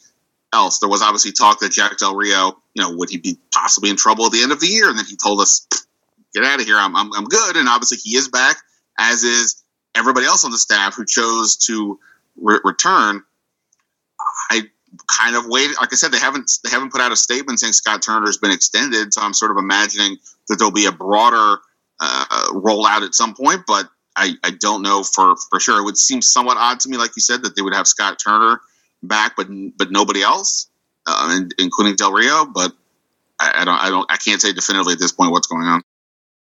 else. 0.53 0.79
There 0.79 0.89
was 0.89 1.01
obviously 1.01 1.31
talk 1.31 1.59
that 1.59 1.71
Jack 1.71 1.97
Del 1.97 2.15
Rio, 2.15 2.57
you 2.73 2.83
know, 2.83 2.95
would 2.95 3.09
he 3.09 3.17
be 3.17 3.37
possibly 3.53 3.89
in 3.89 3.95
trouble 3.95 4.25
at 4.25 4.31
the 4.31 4.41
end 4.41 4.51
of 4.51 4.59
the 4.59 4.67
year? 4.67 4.89
And 4.89 4.97
then 4.97 5.05
he 5.05 5.15
told 5.15 5.41
us, 5.41 5.67
"Get 6.33 6.43
out 6.43 6.59
of 6.59 6.65
here. 6.65 6.77
I'm, 6.77 6.95
I'm, 6.95 7.13
I'm 7.13 7.25
good." 7.25 7.55
And 7.55 7.67
obviously, 7.67 7.97
he 7.97 8.15
is 8.15 8.29
back, 8.29 8.57
as 8.97 9.23
is 9.23 9.63
everybody 9.95 10.25
else 10.25 10.43
on 10.45 10.51
the 10.51 10.57
staff 10.57 10.95
who 10.95 11.05
chose 11.05 11.57
to 11.67 11.99
re- 12.35 12.59
return. 12.63 13.23
I 14.49 14.63
kind 15.07 15.35
of 15.35 15.45
waited. 15.47 15.77
Like 15.79 15.91
I 15.91 15.95
said, 15.95 16.11
they 16.11 16.19
haven't 16.19 16.51
they 16.63 16.69
haven't 16.69 16.91
put 16.91 17.01
out 17.01 17.11
a 17.11 17.15
statement 17.15 17.59
saying 17.59 17.73
Scott 17.73 18.01
Turner's 18.01 18.37
been 18.37 18.51
extended. 18.51 19.13
So 19.13 19.21
I'm 19.21 19.33
sort 19.33 19.51
of 19.51 19.57
imagining 19.57 20.17
that 20.47 20.57
there'll 20.57 20.71
be 20.71 20.85
a 20.85 20.91
broader 20.91 21.61
uh, 21.99 22.47
rollout 22.51 23.05
at 23.05 23.15
some 23.15 23.33
point. 23.33 23.61
But 23.67 23.87
I, 24.15 24.33
I 24.43 24.51
don't 24.51 24.81
know 24.81 25.03
for, 25.03 25.35
for 25.49 25.59
sure. 25.59 25.79
It 25.79 25.83
would 25.83 25.97
seem 25.97 26.21
somewhat 26.21 26.57
odd 26.57 26.79
to 26.81 26.89
me, 26.89 26.97
like 26.97 27.11
you 27.15 27.21
said, 27.21 27.43
that 27.43 27.55
they 27.55 27.61
would 27.61 27.73
have 27.73 27.87
Scott 27.87 28.19
Turner 28.23 28.61
back, 29.01 29.35
but 29.35 29.47
but 29.77 29.91
nobody 29.91 30.21
else, 30.21 30.69
uh, 31.05 31.39
including 31.57 31.95
Del 31.95 32.11
Rio. 32.11 32.45
But 32.45 32.73
I, 33.39 33.61
I, 33.61 33.65
don't 33.65 33.79
I 33.79 33.89
don't 33.89 34.11
I 34.11 34.17
can't 34.17 34.41
say 34.41 34.53
definitively 34.53 34.93
at 34.93 34.99
this 34.99 35.11
point 35.11 35.31
what's 35.31 35.47
going 35.47 35.65
on. 35.65 35.81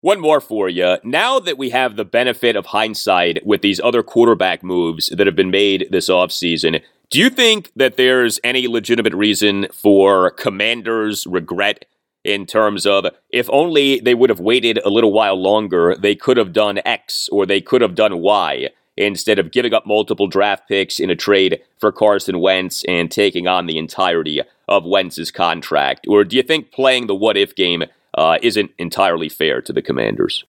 One 0.01 0.19
more 0.19 0.41
for 0.41 0.67
you. 0.67 0.97
Now 1.05 1.39
that 1.39 1.57
we 1.57 1.69
have 1.69 1.95
the 1.95 2.03
benefit 2.03 2.57
of 2.57 2.67
hindsight 2.67 3.45
with 3.45 3.61
these 3.61 3.79
other 3.79 4.03
quarterback 4.03 4.61
moves 4.61 5.07
that 5.07 5.27
have 5.27 5.35
been 5.35 5.49
made 5.49 5.87
this 5.91 6.09
offseason, 6.09 6.81
do 7.09 7.19
you 7.19 7.29
think 7.29 7.71
that 7.77 7.95
there's 7.95 8.37
any 8.43 8.67
legitimate 8.67 9.13
reason 9.13 9.67
for 9.71 10.31
commanders' 10.31 11.25
regret 11.25 11.85
in 12.23 12.45
terms 12.45 12.85
of 12.85 13.05
if 13.29 13.49
only 13.51 13.99
they 13.99 14.13
would 14.13 14.29
have 14.29 14.39
waited 14.39 14.79
a 14.85 14.89
little 14.89 15.11
while 15.11 15.41
longer, 15.41 15.95
they 15.99 16.15
could 16.15 16.37
have 16.37 16.53
done 16.53 16.79
X 16.85 17.29
or 17.31 17.45
they 17.45 17.61
could 17.61 17.81
have 17.81 17.95
done 17.95 18.19
Y 18.19 18.69
instead 18.95 19.39
of 19.39 19.51
giving 19.51 19.73
up 19.73 19.85
multiple 19.85 20.27
draft 20.27 20.67
picks 20.67 20.99
in 20.99 21.09
a 21.09 21.15
trade 21.15 21.59
for 21.79 21.91
Carson 21.91 22.39
Wentz 22.39 22.83
and 22.87 23.11
taking 23.11 23.47
on 23.47 23.65
the 23.65 23.77
entirety 23.77 24.41
of 24.67 24.85
Wentz's 24.85 25.31
contract? 25.31 26.05
Or 26.07 26.23
do 26.23 26.37
you 26.37 26.43
think 26.43 26.71
playing 26.71 27.07
the 27.07 27.15
what 27.15 27.37
if 27.37 27.55
game 27.55 27.83
uh, 28.17 28.37
isn't 28.41 28.71
entirely 28.77 29.29
fair 29.29 29.61
to 29.61 29.73
the 29.73 29.81
Commanders? 29.81 30.45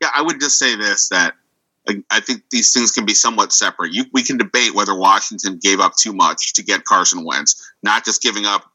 Yeah, 0.00 0.10
I 0.14 0.22
would 0.22 0.40
just 0.40 0.58
say 0.58 0.76
this 0.76 1.08
that 1.08 1.34
I 2.10 2.20
think 2.20 2.42
these 2.50 2.72
things 2.72 2.92
can 2.92 3.06
be 3.06 3.14
somewhat 3.14 3.52
separate. 3.52 3.92
You, 3.92 4.04
we 4.12 4.22
can 4.22 4.36
debate 4.36 4.74
whether 4.74 4.94
Washington 4.94 5.58
gave 5.60 5.80
up 5.80 5.96
too 5.96 6.12
much 6.12 6.54
to 6.54 6.62
get 6.62 6.84
Carson 6.84 7.24
Wentz, 7.24 7.70
not 7.82 8.04
just 8.04 8.22
giving 8.22 8.44
up 8.44 8.70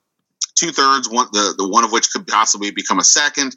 two 0.56 0.72
thirds, 0.72 1.10
one 1.10 1.28
the, 1.32 1.56
the 1.58 1.68
one 1.68 1.84
of 1.84 1.92
which 1.92 2.12
could 2.12 2.28
possibly 2.28 2.72
become 2.72 3.00
a 3.00 3.04
second, 3.04 3.56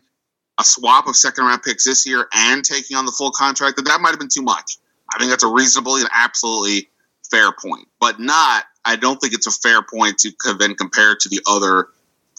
a 0.59 0.65
swap 0.65 1.07
of 1.07 1.17
second 1.17 1.45
round 1.45 1.63
picks 1.63 1.85
this 1.85 2.07
year, 2.07 2.27
and 2.33 2.65
taking 2.65 2.97
on 2.97 3.07
the 3.07 3.13
full 3.13 3.31
contract. 3.31 3.77
That 3.77 3.87
that 3.87 4.01
might 4.01 4.11
have 4.11 4.19
been 4.19 4.29
too 4.29 4.43
much. 4.43 4.79
I 5.13 5.19
think 5.19 5.31
that's 5.31 5.45
a 5.45 5.49
reasonably 5.49 6.01
and 6.01 6.11
absolutely 6.13 6.89
fair 7.31 7.53
point, 7.53 7.89
but 8.01 8.19
not. 8.19 8.65
I 8.85 8.97
don't 8.97 9.19
think 9.19 9.35
it's 9.35 9.47
a 9.47 9.51
fair 9.51 9.83
point 9.83 10.19
to 10.19 10.33
then 10.59 10.75
compare 10.75 11.17
to 11.17 11.29
the 11.29 11.41
other 11.47 11.89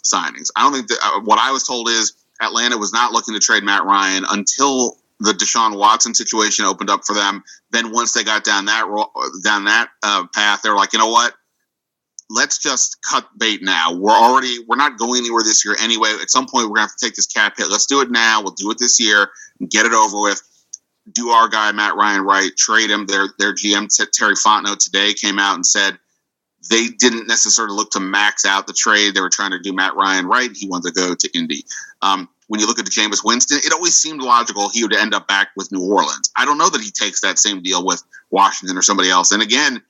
signings. 0.04 0.50
I 0.56 0.64
don't 0.64 0.74
think 0.74 0.88
that 0.88 1.00
uh, 1.04 1.22
what 1.22 1.40
I 1.40 1.52
was 1.52 1.64
told 1.64 1.90
is 1.90 2.14
Atlanta 2.42 2.78
was 2.78 2.94
not 2.94 3.12
looking 3.12 3.34
to 3.34 3.40
trade 3.40 3.64
Matt 3.64 3.84
Ryan 3.84 4.24
until 4.30 4.98
the 5.20 5.34
Deshaun 5.34 5.78
Watson 5.78 6.14
situation 6.14 6.66
opened 6.66 6.90
up 6.90 7.02
for 7.06 7.14
them. 7.14 7.44
Then 7.72 7.92
once 7.92 8.14
they 8.14 8.24
got 8.24 8.44
down 8.44 8.66
that 8.66 8.86
down 9.44 9.66
that 9.66 9.90
uh, 10.04 10.28
path, 10.34 10.62
they're 10.62 10.76
like, 10.76 10.94
you 10.94 11.00
know 11.00 11.10
what? 11.10 11.34
Let's 12.30 12.58
just 12.58 12.98
cut 13.02 13.28
bait 13.38 13.62
now. 13.62 13.94
We're 13.94 14.12
already 14.12 14.58
we're 14.68 14.76
not 14.76 14.98
going 14.98 15.20
anywhere 15.20 15.44
this 15.44 15.64
year 15.66 15.76
anyway. 15.80 16.16
At 16.22 16.30
some 16.30 16.48
point, 16.48 16.68
we're 16.70 16.76
gonna 16.76 16.88
have 16.88 16.96
to 16.96 17.06
take 17.06 17.16
this 17.16 17.28
cap 17.28 17.56
hit. 17.58 17.70
Let's 17.70 17.86
do 17.86 18.02
it 18.02 18.12
now. 18.12 18.42
We'll 18.42 18.54
do 18.54 18.72
it 18.72 18.78
this 18.80 19.00
year 19.00 19.30
and 19.60 19.70
get 19.70 19.86
it 19.86 19.94
over 19.94 20.22
with. 20.22 20.42
Do 21.10 21.30
our 21.30 21.48
guy 21.48 21.72
Matt 21.72 21.96
Ryan 21.96 22.22
right? 22.22 22.52
Trade 22.58 22.90
him. 22.90 23.06
Their 23.06 23.30
their 23.40 23.54
GM 23.54 23.88
Terry 24.12 24.36
Fontenot 24.36 24.80
today 24.80 25.14
came 25.14 25.40
out 25.40 25.56
and 25.56 25.66
said 25.66 25.98
they 26.70 26.88
didn't 26.88 27.28
necessarily 27.28 27.76
look 27.76 27.92
to 27.92 28.00
max 28.02 28.46
out 28.46 28.68
the 28.68 28.74
trade. 28.74 29.14
They 29.14 29.22
were 29.22 29.30
trying 29.30 29.52
to 29.52 29.60
do 29.60 29.74
Matt 29.74 29.96
Ryan 29.96 30.26
right. 30.26 30.50
He 30.54 30.68
wanted 30.68 30.94
to 30.94 31.00
go 31.00 31.16
to 31.16 31.38
Indy. 31.38 31.64
Um, 32.02 32.28
when 32.48 32.60
you 32.60 32.68
look 32.68 32.80
at 32.80 32.86
the 32.86 32.92
Jameis 32.92 33.24
Winston, 33.24 33.60
it 33.64 33.74
always 33.74 33.96
seemed 33.96 34.22
logical 34.22 34.70
he 34.70 34.84
would 34.84 34.94
end 34.94 35.14
up 35.14 35.28
back 35.28 35.50
with 35.56 35.72
New 35.72 35.84
Orleans. 35.86 36.32
I 36.36 36.46
don't 36.46 36.58
know 36.58 36.70
that 36.70 36.82
he 36.82 36.92
takes 36.92 37.22
that 37.22 37.40
same 37.40 37.62
deal 37.62 37.86
with 37.86 38.02
Washington 38.30 38.78
or 38.78 38.82
somebody 38.82 39.10
else. 39.10 39.32
And 39.32 39.42
again, 39.42 39.82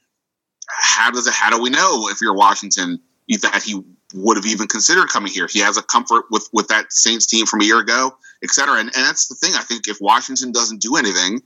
how 0.68 1.12
does 1.12 1.28
it? 1.28 1.34
How 1.34 1.50
do 1.50 1.62
we 1.62 1.70
know 1.70 2.10
if 2.10 2.22
you're 2.22 2.34
Washington 2.34 3.00
that 3.42 3.64
he 3.64 3.82
would 4.14 4.38
have 4.38 4.46
even 4.46 4.68
considered 4.68 5.10
coming 5.10 5.32
here? 5.32 5.48
He 5.48 5.60
has 5.60 5.78
a 5.78 5.84
comfort 5.84 6.26
with 6.32 6.50
with 6.54 6.70
that 6.70 6.92
Saints 6.92 7.26
team 7.26 7.46
from 7.46 7.62
a 7.62 7.66
year 7.66 7.80
ago, 7.80 8.18
et 8.44 8.52
cetera. 8.52 8.76
And, 8.76 8.90
and 8.96 9.06
that's 9.06 9.28
the 9.28 9.36
thing. 9.36 9.56
I 9.56 9.62
think 9.62 9.88
if 9.88 9.98
Washington 10.02 10.52
doesn't 10.52 10.82
do 10.82 10.96
anything, 10.96 11.42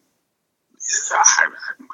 I, 1.11 1.47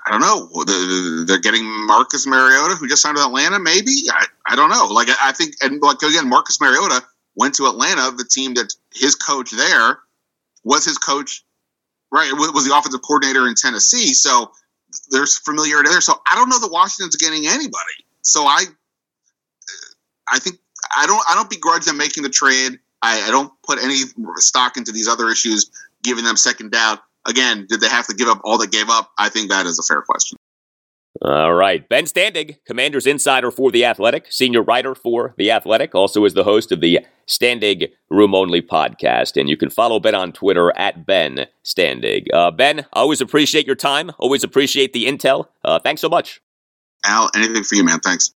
I 0.08 0.12
don't 0.12 0.22
know. 0.22 1.26
They're 1.26 1.40
getting 1.40 1.66
Marcus 1.86 2.26
Mariota, 2.26 2.76
who 2.76 2.88
just 2.88 3.02
signed 3.02 3.16
with 3.16 3.26
Atlanta. 3.26 3.60
Maybe 3.60 3.92
I, 4.12 4.26
I 4.46 4.56
don't 4.56 4.70
know. 4.70 4.88
Like 4.92 5.10
I 5.22 5.32
think, 5.32 5.56
and 5.62 5.82
like 5.82 6.02
again, 6.02 6.30
Marcus 6.30 6.62
Mariota 6.62 7.04
went 7.36 7.56
to 7.56 7.68
Atlanta, 7.68 8.16
the 8.16 8.26
team 8.26 8.56
that 8.56 8.74
his 8.94 9.16
coach 9.16 9.52
there 9.52 10.00
was 10.64 10.86
his 10.86 10.98
coach. 10.98 11.44
Right, 12.10 12.32
was 12.32 12.66
the 12.66 12.74
offensive 12.74 13.02
coordinator 13.02 13.50
in 13.50 13.56
Tennessee. 13.56 14.14
So 14.14 14.54
there's 15.10 15.38
familiarity 15.38 15.90
there. 15.90 16.02
So 16.02 16.14
I 16.30 16.36
don't 16.36 16.50
know 16.50 16.60
that 16.60 16.72
Washington's 16.72 17.16
getting 17.16 17.48
anybody. 17.48 18.06
So 18.22 18.46
I, 18.46 18.66
I 20.28 20.40
think 20.40 20.58
I 20.96 21.08
don't 21.08 21.24
I 21.30 21.36
don't 21.36 21.50
begrudge 21.50 21.86
them 21.86 21.98
making 21.98 22.24
the 22.24 22.30
trade. 22.30 22.80
I, 23.02 23.28
I 23.28 23.32
don't 23.32 23.52
put 23.64 23.80
any 23.82 23.98
stock 24.38 24.78
into 24.78 24.92
these 24.92 25.08
other 25.08 25.30
issues, 25.30 25.72
giving 26.04 26.24
them 26.24 26.36
second 26.36 26.72
doubt. 26.72 27.00
Again, 27.26 27.66
did 27.68 27.82
they 27.82 27.90
have 27.90 28.08
to 28.08 28.16
give 28.16 28.28
up 28.28 28.42
all 28.44 28.58
they 28.58 28.68
gave 28.68 28.90
up? 28.90 29.12
I 29.18 29.30
think 29.30 29.50
that 29.50 29.66
is 29.66 29.80
a 29.80 29.84
fair 29.84 30.02
question. 30.02 30.38
All 31.22 31.54
right. 31.54 31.88
Ben 31.90 32.06
Standig, 32.06 32.58
Commanders 32.66 33.08
Insider 33.08 33.50
for 33.50 33.72
The 33.72 33.86
Athletic, 33.86 34.28
senior 34.30 34.62
writer 34.62 34.94
for 34.94 35.34
The 35.38 35.52
Athletic, 35.52 35.96
also 35.96 36.26
is 36.26 36.34
the 36.34 36.44
host 36.44 36.72
of 36.72 36.80
the 36.80 37.00
Standig 37.28 37.92
Room 38.10 38.36
Only 38.36 38.62
podcast. 38.62 39.40
And 39.40 39.50
you 39.50 39.58
can 39.58 39.70
follow 39.70 40.00
Ben 40.00 40.16
on 40.16 40.32
Twitter 40.32 40.72
at 40.78 41.06
Ben 41.06 41.48
Standig. 41.66 42.26
Uh, 42.32 42.52
ben, 42.52 42.86
always 42.94 43.20
appreciate 43.20 43.66
your 43.66 43.76
time. 43.76 44.12
Always 44.20 44.44
appreciate 44.44 44.94
the 44.94 45.06
intel. 45.06 45.48
Uh, 45.64 45.80
thanks 45.80 46.02
so 46.02 46.10
much. 46.10 46.42
Al, 47.06 47.30
anything 47.36 47.64
for 47.64 47.76
you, 47.76 47.84
man. 47.84 48.00
Thanks. 48.00 48.34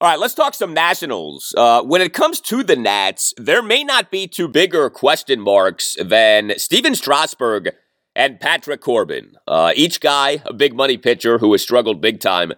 All 0.00 0.08
right, 0.08 0.20
let's 0.20 0.34
talk 0.34 0.54
some 0.54 0.74
Nationals. 0.74 1.52
Uh, 1.56 1.82
when 1.82 2.00
it 2.00 2.12
comes 2.12 2.38
to 2.42 2.62
the 2.62 2.76
Nats, 2.76 3.34
there 3.36 3.64
may 3.64 3.82
not 3.82 4.12
be 4.12 4.28
two 4.28 4.46
bigger 4.46 4.88
question 4.90 5.40
marks 5.40 5.96
than 6.00 6.52
Stephen 6.56 6.94
Strasburg 6.94 7.70
and 8.14 8.38
Patrick 8.38 8.80
Corbin. 8.80 9.32
Uh, 9.48 9.72
each 9.74 10.00
guy, 10.00 10.40
a 10.46 10.52
big 10.52 10.72
money 10.72 10.98
pitcher 10.98 11.38
who 11.38 11.50
has 11.50 11.62
struggled 11.62 12.00
big 12.00 12.20
time 12.20 12.52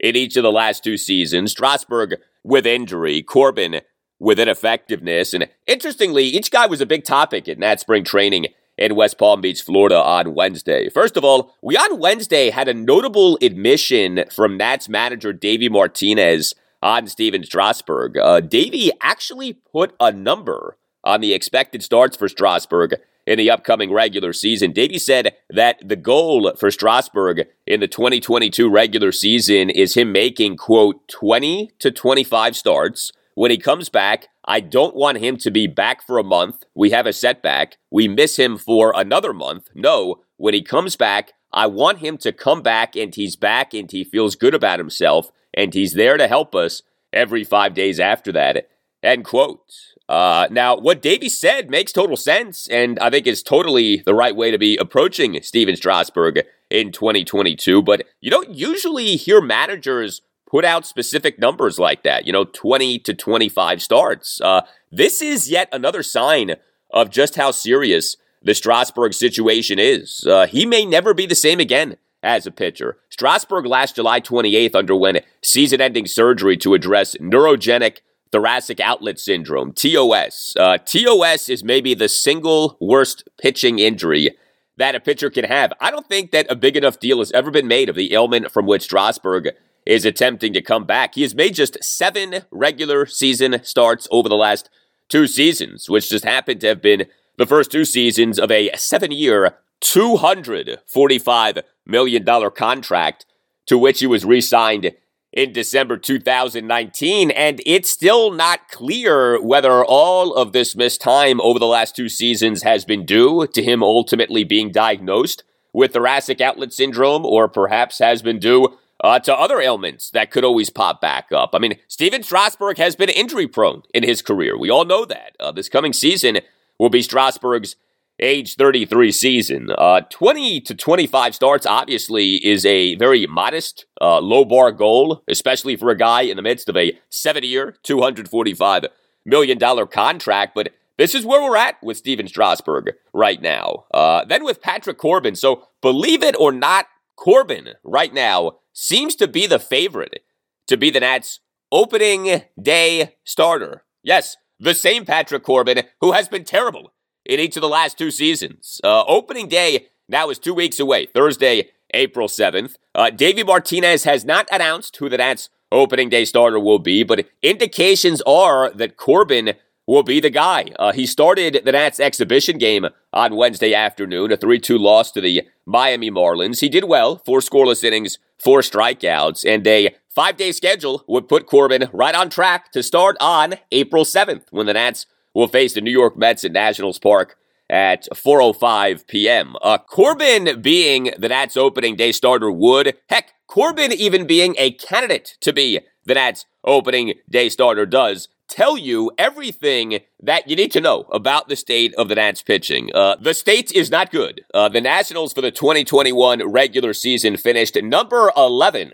in 0.00 0.16
each 0.16 0.38
of 0.38 0.42
the 0.42 0.50
last 0.50 0.82
two 0.82 0.96
seasons. 0.96 1.50
Strasburg 1.50 2.14
with 2.42 2.64
injury, 2.64 3.22
Corbin 3.22 3.82
with 4.18 4.40
ineffectiveness. 4.40 5.34
And 5.34 5.50
interestingly, 5.66 6.24
each 6.24 6.50
guy 6.50 6.64
was 6.64 6.80
a 6.80 6.86
big 6.86 7.04
topic 7.04 7.46
at 7.46 7.58
Nat 7.58 7.78
spring 7.78 8.04
training 8.04 8.46
in 8.78 8.94
West 8.94 9.18
Palm 9.18 9.42
Beach, 9.42 9.60
Florida 9.60 10.02
on 10.02 10.32
Wednesday. 10.32 10.88
First 10.88 11.18
of 11.18 11.24
all, 11.24 11.54
we 11.62 11.76
on 11.76 11.98
Wednesday 11.98 12.48
had 12.48 12.68
a 12.68 12.74
notable 12.74 13.36
admission 13.42 14.24
from 14.34 14.56
Nats 14.56 14.88
manager 14.88 15.34
Davey 15.34 15.68
Martinez 15.68 16.54
on 16.86 17.08
Stephen 17.08 17.42
Strasburg. 17.42 18.16
Uh, 18.16 18.38
Davey 18.38 18.92
actually 19.02 19.54
put 19.54 19.92
a 19.98 20.12
number 20.12 20.78
on 21.02 21.20
the 21.20 21.34
expected 21.34 21.82
starts 21.82 22.16
for 22.16 22.28
Strasburg 22.28 22.94
in 23.26 23.38
the 23.38 23.50
upcoming 23.50 23.92
regular 23.92 24.32
season. 24.32 24.70
Davey 24.70 25.00
said 25.00 25.34
that 25.50 25.80
the 25.84 25.96
goal 25.96 26.52
for 26.54 26.70
Strasburg 26.70 27.48
in 27.66 27.80
the 27.80 27.88
2022 27.88 28.70
regular 28.70 29.10
season 29.10 29.68
is 29.68 29.94
him 29.94 30.12
making, 30.12 30.56
quote, 30.56 31.08
20 31.08 31.72
to 31.80 31.90
25 31.90 32.54
starts. 32.54 33.10
When 33.34 33.50
he 33.50 33.58
comes 33.58 33.88
back, 33.88 34.28
I 34.44 34.60
don't 34.60 34.94
want 34.94 35.18
him 35.18 35.38
to 35.38 35.50
be 35.50 35.66
back 35.66 36.06
for 36.06 36.18
a 36.18 36.24
month. 36.24 36.62
We 36.72 36.90
have 36.90 37.06
a 37.06 37.12
setback. 37.12 37.78
We 37.90 38.06
miss 38.06 38.36
him 38.36 38.56
for 38.56 38.92
another 38.94 39.32
month. 39.32 39.70
No, 39.74 40.20
when 40.36 40.54
he 40.54 40.62
comes 40.62 40.94
back, 40.94 41.32
I 41.52 41.66
want 41.66 41.98
him 41.98 42.16
to 42.18 42.32
come 42.32 42.62
back 42.62 42.94
and 42.94 43.12
he's 43.12 43.34
back 43.34 43.74
and 43.74 43.90
he 43.90 44.04
feels 44.04 44.36
good 44.36 44.54
about 44.54 44.78
himself 44.78 45.32
and 45.56 45.72
he's 45.74 45.94
there 45.94 46.16
to 46.16 46.28
help 46.28 46.54
us 46.54 46.82
every 47.12 47.44
five 47.44 47.74
days 47.74 47.98
after 47.98 48.30
that. 48.32 48.68
End 49.02 49.24
quote. 49.24 49.60
Uh, 50.08 50.46
now, 50.50 50.76
what 50.76 51.02
Davey 51.02 51.28
said 51.28 51.68
makes 51.68 51.92
total 51.92 52.16
sense, 52.16 52.68
and 52.68 52.98
I 53.00 53.10
think 53.10 53.26
is 53.26 53.42
totally 53.42 54.02
the 54.06 54.14
right 54.14 54.36
way 54.36 54.50
to 54.50 54.58
be 54.58 54.76
approaching 54.76 55.40
Stephen 55.42 55.74
Strasburg 55.74 56.42
in 56.70 56.92
2022. 56.92 57.82
But 57.82 58.06
you 58.20 58.30
don't 58.30 58.50
usually 58.50 59.16
hear 59.16 59.40
managers 59.40 60.22
put 60.48 60.64
out 60.64 60.86
specific 60.86 61.40
numbers 61.40 61.78
like 61.78 62.04
that, 62.04 62.24
you 62.24 62.32
know, 62.32 62.44
20 62.44 63.00
to 63.00 63.14
25 63.14 63.82
starts. 63.82 64.40
Uh, 64.40 64.62
this 64.92 65.20
is 65.20 65.50
yet 65.50 65.68
another 65.72 66.04
sign 66.04 66.54
of 66.92 67.10
just 67.10 67.34
how 67.34 67.50
serious 67.50 68.16
the 68.42 68.54
Strasburg 68.54 69.12
situation 69.12 69.80
is. 69.80 70.24
Uh, 70.24 70.46
he 70.46 70.64
may 70.64 70.84
never 70.84 71.14
be 71.14 71.26
the 71.26 71.34
same 71.34 71.58
again 71.58 71.96
as 72.22 72.46
a 72.46 72.50
pitcher. 72.50 72.98
Strasburg 73.10 73.66
last 73.66 73.96
July 73.96 74.20
28th 74.20 74.74
underwent 74.74 75.18
season 75.42 75.80
ending 75.80 76.06
surgery 76.06 76.56
to 76.58 76.74
address 76.74 77.16
neurogenic 77.16 77.98
thoracic 78.32 78.80
outlet 78.80 79.18
syndrome, 79.18 79.72
TOS. 79.72 80.54
Uh, 80.58 80.78
TOS 80.78 81.48
is 81.48 81.62
maybe 81.64 81.94
the 81.94 82.08
single 82.08 82.76
worst 82.80 83.28
pitching 83.40 83.78
injury 83.78 84.36
that 84.76 84.94
a 84.94 85.00
pitcher 85.00 85.30
can 85.30 85.44
have. 85.44 85.72
I 85.80 85.90
don't 85.90 86.08
think 86.08 86.32
that 86.32 86.46
a 86.50 86.56
big 86.56 86.76
enough 86.76 87.00
deal 87.00 87.18
has 87.18 87.32
ever 87.32 87.50
been 87.50 87.68
made 87.68 87.88
of 87.88 87.96
the 87.96 88.12
ailment 88.12 88.50
from 88.50 88.66
which 88.66 88.82
Strasburg 88.82 89.48
is 89.86 90.04
attempting 90.04 90.52
to 90.52 90.60
come 90.60 90.84
back. 90.84 91.14
He 91.14 91.22
has 91.22 91.34
made 91.34 91.54
just 91.54 91.82
seven 91.82 92.42
regular 92.50 93.06
season 93.06 93.62
starts 93.62 94.08
over 94.10 94.28
the 94.28 94.36
last 94.36 94.68
two 95.08 95.26
seasons, 95.26 95.88
which 95.88 96.10
just 96.10 96.24
happened 96.24 96.60
to 96.60 96.66
have 96.66 96.82
been 96.82 97.06
the 97.38 97.46
first 97.46 97.70
two 97.70 97.84
seasons 97.84 98.38
of 98.38 98.50
a 98.50 98.70
seven 98.76 99.12
year, 99.12 99.56
$245 99.82 101.62
million 101.84 102.50
contract 102.50 103.26
to 103.66 103.78
which 103.78 104.00
he 104.00 104.06
was 104.06 104.24
re 104.24 104.40
signed 104.40 104.92
in 105.32 105.52
December 105.52 105.96
2019. 105.98 107.30
And 107.30 107.60
it's 107.66 107.90
still 107.90 108.32
not 108.32 108.68
clear 108.68 109.40
whether 109.40 109.84
all 109.84 110.34
of 110.34 110.52
this 110.52 110.74
missed 110.74 111.00
time 111.00 111.40
over 111.40 111.58
the 111.58 111.66
last 111.66 111.94
two 111.94 112.08
seasons 112.08 112.62
has 112.62 112.84
been 112.84 113.04
due 113.04 113.46
to 113.48 113.62
him 113.62 113.82
ultimately 113.82 114.44
being 114.44 114.72
diagnosed 114.72 115.44
with 115.72 115.92
thoracic 115.92 116.40
outlet 116.40 116.72
syndrome 116.72 117.26
or 117.26 117.48
perhaps 117.48 117.98
has 117.98 118.22
been 118.22 118.38
due 118.38 118.78
uh, 119.04 119.18
to 119.18 119.34
other 119.34 119.60
ailments 119.60 120.10
that 120.10 120.30
could 120.30 120.42
always 120.42 120.70
pop 120.70 121.02
back 121.02 121.30
up. 121.30 121.50
I 121.52 121.58
mean, 121.58 121.78
Stephen 121.86 122.22
Strasburg 122.22 122.78
has 122.78 122.96
been 122.96 123.10
injury 123.10 123.46
prone 123.46 123.82
in 123.92 124.02
his 124.02 124.22
career. 124.22 124.56
We 124.56 124.70
all 124.70 124.86
know 124.86 125.04
that. 125.04 125.36
Uh, 125.38 125.52
this 125.52 125.68
coming 125.68 125.92
season 125.92 126.38
will 126.78 126.88
be 126.88 127.02
Strasburg's 127.02 127.76
age 128.20 128.56
33 128.56 129.12
season. 129.12 129.68
Uh, 129.76 130.00
20 130.10 130.60
to 130.62 130.74
25 130.74 131.34
starts, 131.34 131.66
obviously, 131.66 132.34
is 132.36 132.64
a 132.64 132.94
very 132.96 133.26
modest, 133.26 133.86
uh, 134.00 134.20
low 134.20 134.44
bar 134.44 134.72
goal, 134.72 135.22
especially 135.28 135.76
for 135.76 135.90
a 135.90 135.96
guy 135.96 136.22
in 136.22 136.36
the 136.36 136.42
midst 136.42 136.68
of 136.68 136.76
a 136.76 136.98
seven 137.10 137.44
year, 137.44 137.76
$245 137.84 138.86
million 139.24 139.58
contract. 139.88 140.54
But 140.54 140.72
this 140.98 141.14
is 141.14 141.26
where 141.26 141.42
we're 141.42 141.56
at 141.56 141.82
with 141.82 141.96
Stephen 141.98 142.28
Strasburg 142.28 142.92
right 143.12 143.40
now. 143.40 143.84
Uh, 143.92 144.24
then 144.24 144.44
with 144.44 144.62
Patrick 144.62 144.98
Corbin. 144.98 145.36
So 145.36 145.68
believe 145.82 146.22
it 146.22 146.36
or 146.38 146.52
not, 146.52 146.86
Corbin 147.16 147.70
right 147.82 148.12
now 148.12 148.58
seems 148.72 149.14
to 149.16 149.28
be 149.28 149.46
the 149.46 149.58
favorite 149.58 150.20
to 150.66 150.76
be 150.76 150.90
the 150.90 151.00
Nats' 151.00 151.40
opening 151.72 152.42
day 152.60 153.16
starter. 153.24 153.84
Yes, 154.02 154.36
the 154.58 154.74
same 154.74 155.04
Patrick 155.04 155.42
Corbin 155.42 155.82
who 156.00 156.12
has 156.12 156.28
been 156.28 156.44
terrible 156.44 156.92
in 157.28 157.40
each 157.40 157.56
of 157.56 157.60
the 157.60 157.68
last 157.68 157.98
two 157.98 158.10
seasons. 158.10 158.80
Uh, 158.82 159.04
opening 159.06 159.48
day 159.48 159.88
now 160.08 160.30
is 160.30 160.38
two 160.38 160.54
weeks 160.54 160.78
away, 160.80 161.06
Thursday, 161.06 161.70
April 161.94 162.28
7th. 162.28 162.74
Uh, 162.94 163.10
Davey 163.10 163.42
Martinez 163.42 164.04
has 164.04 164.24
not 164.24 164.48
announced 164.52 164.96
who 164.96 165.08
the 165.08 165.18
Nats' 165.18 165.48
opening 165.72 166.08
day 166.08 166.24
starter 166.24 166.60
will 166.60 166.78
be, 166.78 167.02
but 167.02 167.28
indications 167.42 168.22
are 168.26 168.70
that 168.70 168.96
Corbin 168.96 169.54
will 169.86 170.02
be 170.02 170.20
the 170.20 170.30
guy. 170.30 170.66
Uh, 170.78 170.92
he 170.92 171.06
started 171.06 171.62
the 171.64 171.72
Nats 171.72 172.00
exhibition 172.00 172.58
game 172.58 172.86
on 173.12 173.36
Wednesday 173.36 173.72
afternoon, 173.72 174.32
a 174.32 174.36
3 174.36 174.58
2 174.58 174.78
loss 174.78 175.12
to 175.12 175.20
the 175.20 175.42
Miami 175.64 176.10
Marlins. 176.10 176.60
He 176.60 176.68
did 176.68 176.84
well, 176.84 177.16
four 177.24 177.40
scoreless 177.40 177.84
innings, 177.84 178.18
four 178.38 178.60
strikeouts, 178.60 179.44
and 179.46 179.66
a 179.66 179.94
five 180.08 180.36
day 180.36 180.52
schedule 180.52 181.04
would 181.06 181.28
put 181.28 181.46
Corbin 181.46 181.88
right 181.92 182.14
on 182.14 182.30
track 182.30 182.72
to 182.72 182.82
start 182.82 183.16
on 183.20 183.54
April 183.70 184.04
7th 184.04 184.44
when 184.50 184.66
the 184.66 184.74
Nats 184.74 185.06
will 185.36 185.48
face 185.48 185.74
the 185.74 185.82
New 185.82 185.90
York 185.90 186.16
Mets 186.16 186.44
at 186.44 186.52
Nationals 186.52 186.98
Park 186.98 187.36
at 187.68 188.08
4:05 188.14 189.06
p.m. 189.06 189.54
Uh, 189.60 189.76
Corbin 189.76 190.62
being 190.62 191.10
the 191.18 191.28
Nats 191.28 191.58
opening 191.58 191.94
day 191.94 192.10
starter 192.10 192.50
would, 192.50 192.96
heck, 193.10 193.34
Corbin 193.46 193.92
even 193.92 194.26
being 194.26 194.54
a 194.58 194.70
candidate 194.72 195.36
to 195.42 195.52
be 195.52 195.80
the 196.06 196.14
Nats 196.14 196.46
opening 196.64 197.14
day 197.28 197.50
starter 197.50 197.84
does 197.84 198.28
tell 198.48 198.78
you 198.78 199.10
everything 199.18 199.98
that 200.22 200.48
you 200.48 200.56
need 200.56 200.72
to 200.72 200.80
know 200.80 201.04
about 201.12 201.48
the 201.48 201.56
state 201.56 201.94
of 201.96 202.08
the 202.08 202.14
Nats 202.14 202.40
pitching. 202.40 202.90
Uh, 202.94 203.16
the 203.20 203.34
state 203.34 203.70
is 203.72 203.90
not 203.90 204.10
good. 204.10 204.42
Uh, 204.54 204.70
the 204.70 204.80
Nationals 204.80 205.34
for 205.34 205.42
the 205.42 205.50
2021 205.50 206.48
regular 206.50 206.94
season 206.94 207.36
finished 207.36 207.76
number 207.82 208.32
11 208.36 208.92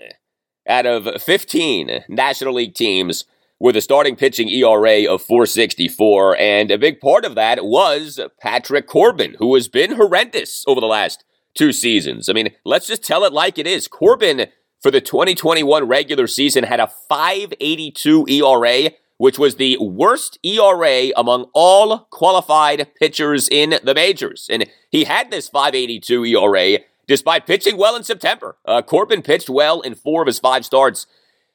out 0.66 0.86
of 0.86 1.22
15 1.22 2.04
National 2.08 2.54
League 2.54 2.74
teams 2.74 3.26
with 3.62 3.76
a 3.76 3.80
starting 3.80 4.16
pitching 4.16 4.48
ERA 4.48 5.08
of 5.08 5.22
464. 5.22 6.36
And 6.36 6.72
a 6.72 6.76
big 6.76 6.98
part 6.98 7.24
of 7.24 7.36
that 7.36 7.64
was 7.64 8.18
Patrick 8.40 8.88
Corbin, 8.88 9.36
who 9.38 9.54
has 9.54 9.68
been 9.68 9.92
horrendous 9.92 10.64
over 10.66 10.80
the 10.80 10.88
last 10.88 11.24
two 11.54 11.72
seasons. 11.72 12.28
I 12.28 12.32
mean, 12.32 12.50
let's 12.64 12.88
just 12.88 13.04
tell 13.04 13.22
it 13.22 13.32
like 13.32 13.58
it 13.58 13.66
is. 13.68 13.86
Corbin, 13.86 14.48
for 14.80 14.90
the 14.90 15.00
2021 15.00 15.86
regular 15.86 16.26
season, 16.26 16.64
had 16.64 16.80
a 16.80 16.90
582 17.08 18.26
ERA, 18.28 18.90
which 19.18 19.38
was 19.38 19.54
the 19.54 19.78
worst 19.80 20.40
ERA 20.42 21.10
among 21.16 21.48
all 21.54 22.00
qualified 22.10 22.92
pitchers 22.96 23.48
in 23.48 23.78
the 23.84 23.94
majors. 23.94 24.48
And 24.50 24.68
he 24.90 25.04
had 25.04 25.30
this 25.30 25.48
582 25.48 26.24
ERA 26.24 26.78
despite 27.06 27.46
pitching 27.46 27.76
well 27.76 27.94
in 27.94 28.02
September. 28.02 28.56
Uh, 28.64 28.82
Corbin 28.82 29.22
pitched 29.22 29.48
well 29.48 29.82
in 29.82 29.94
four 29.94 30.22
of 30.22 30.26
his 30.26 30.40
five 30.40 30.64
starts 30.64 31.06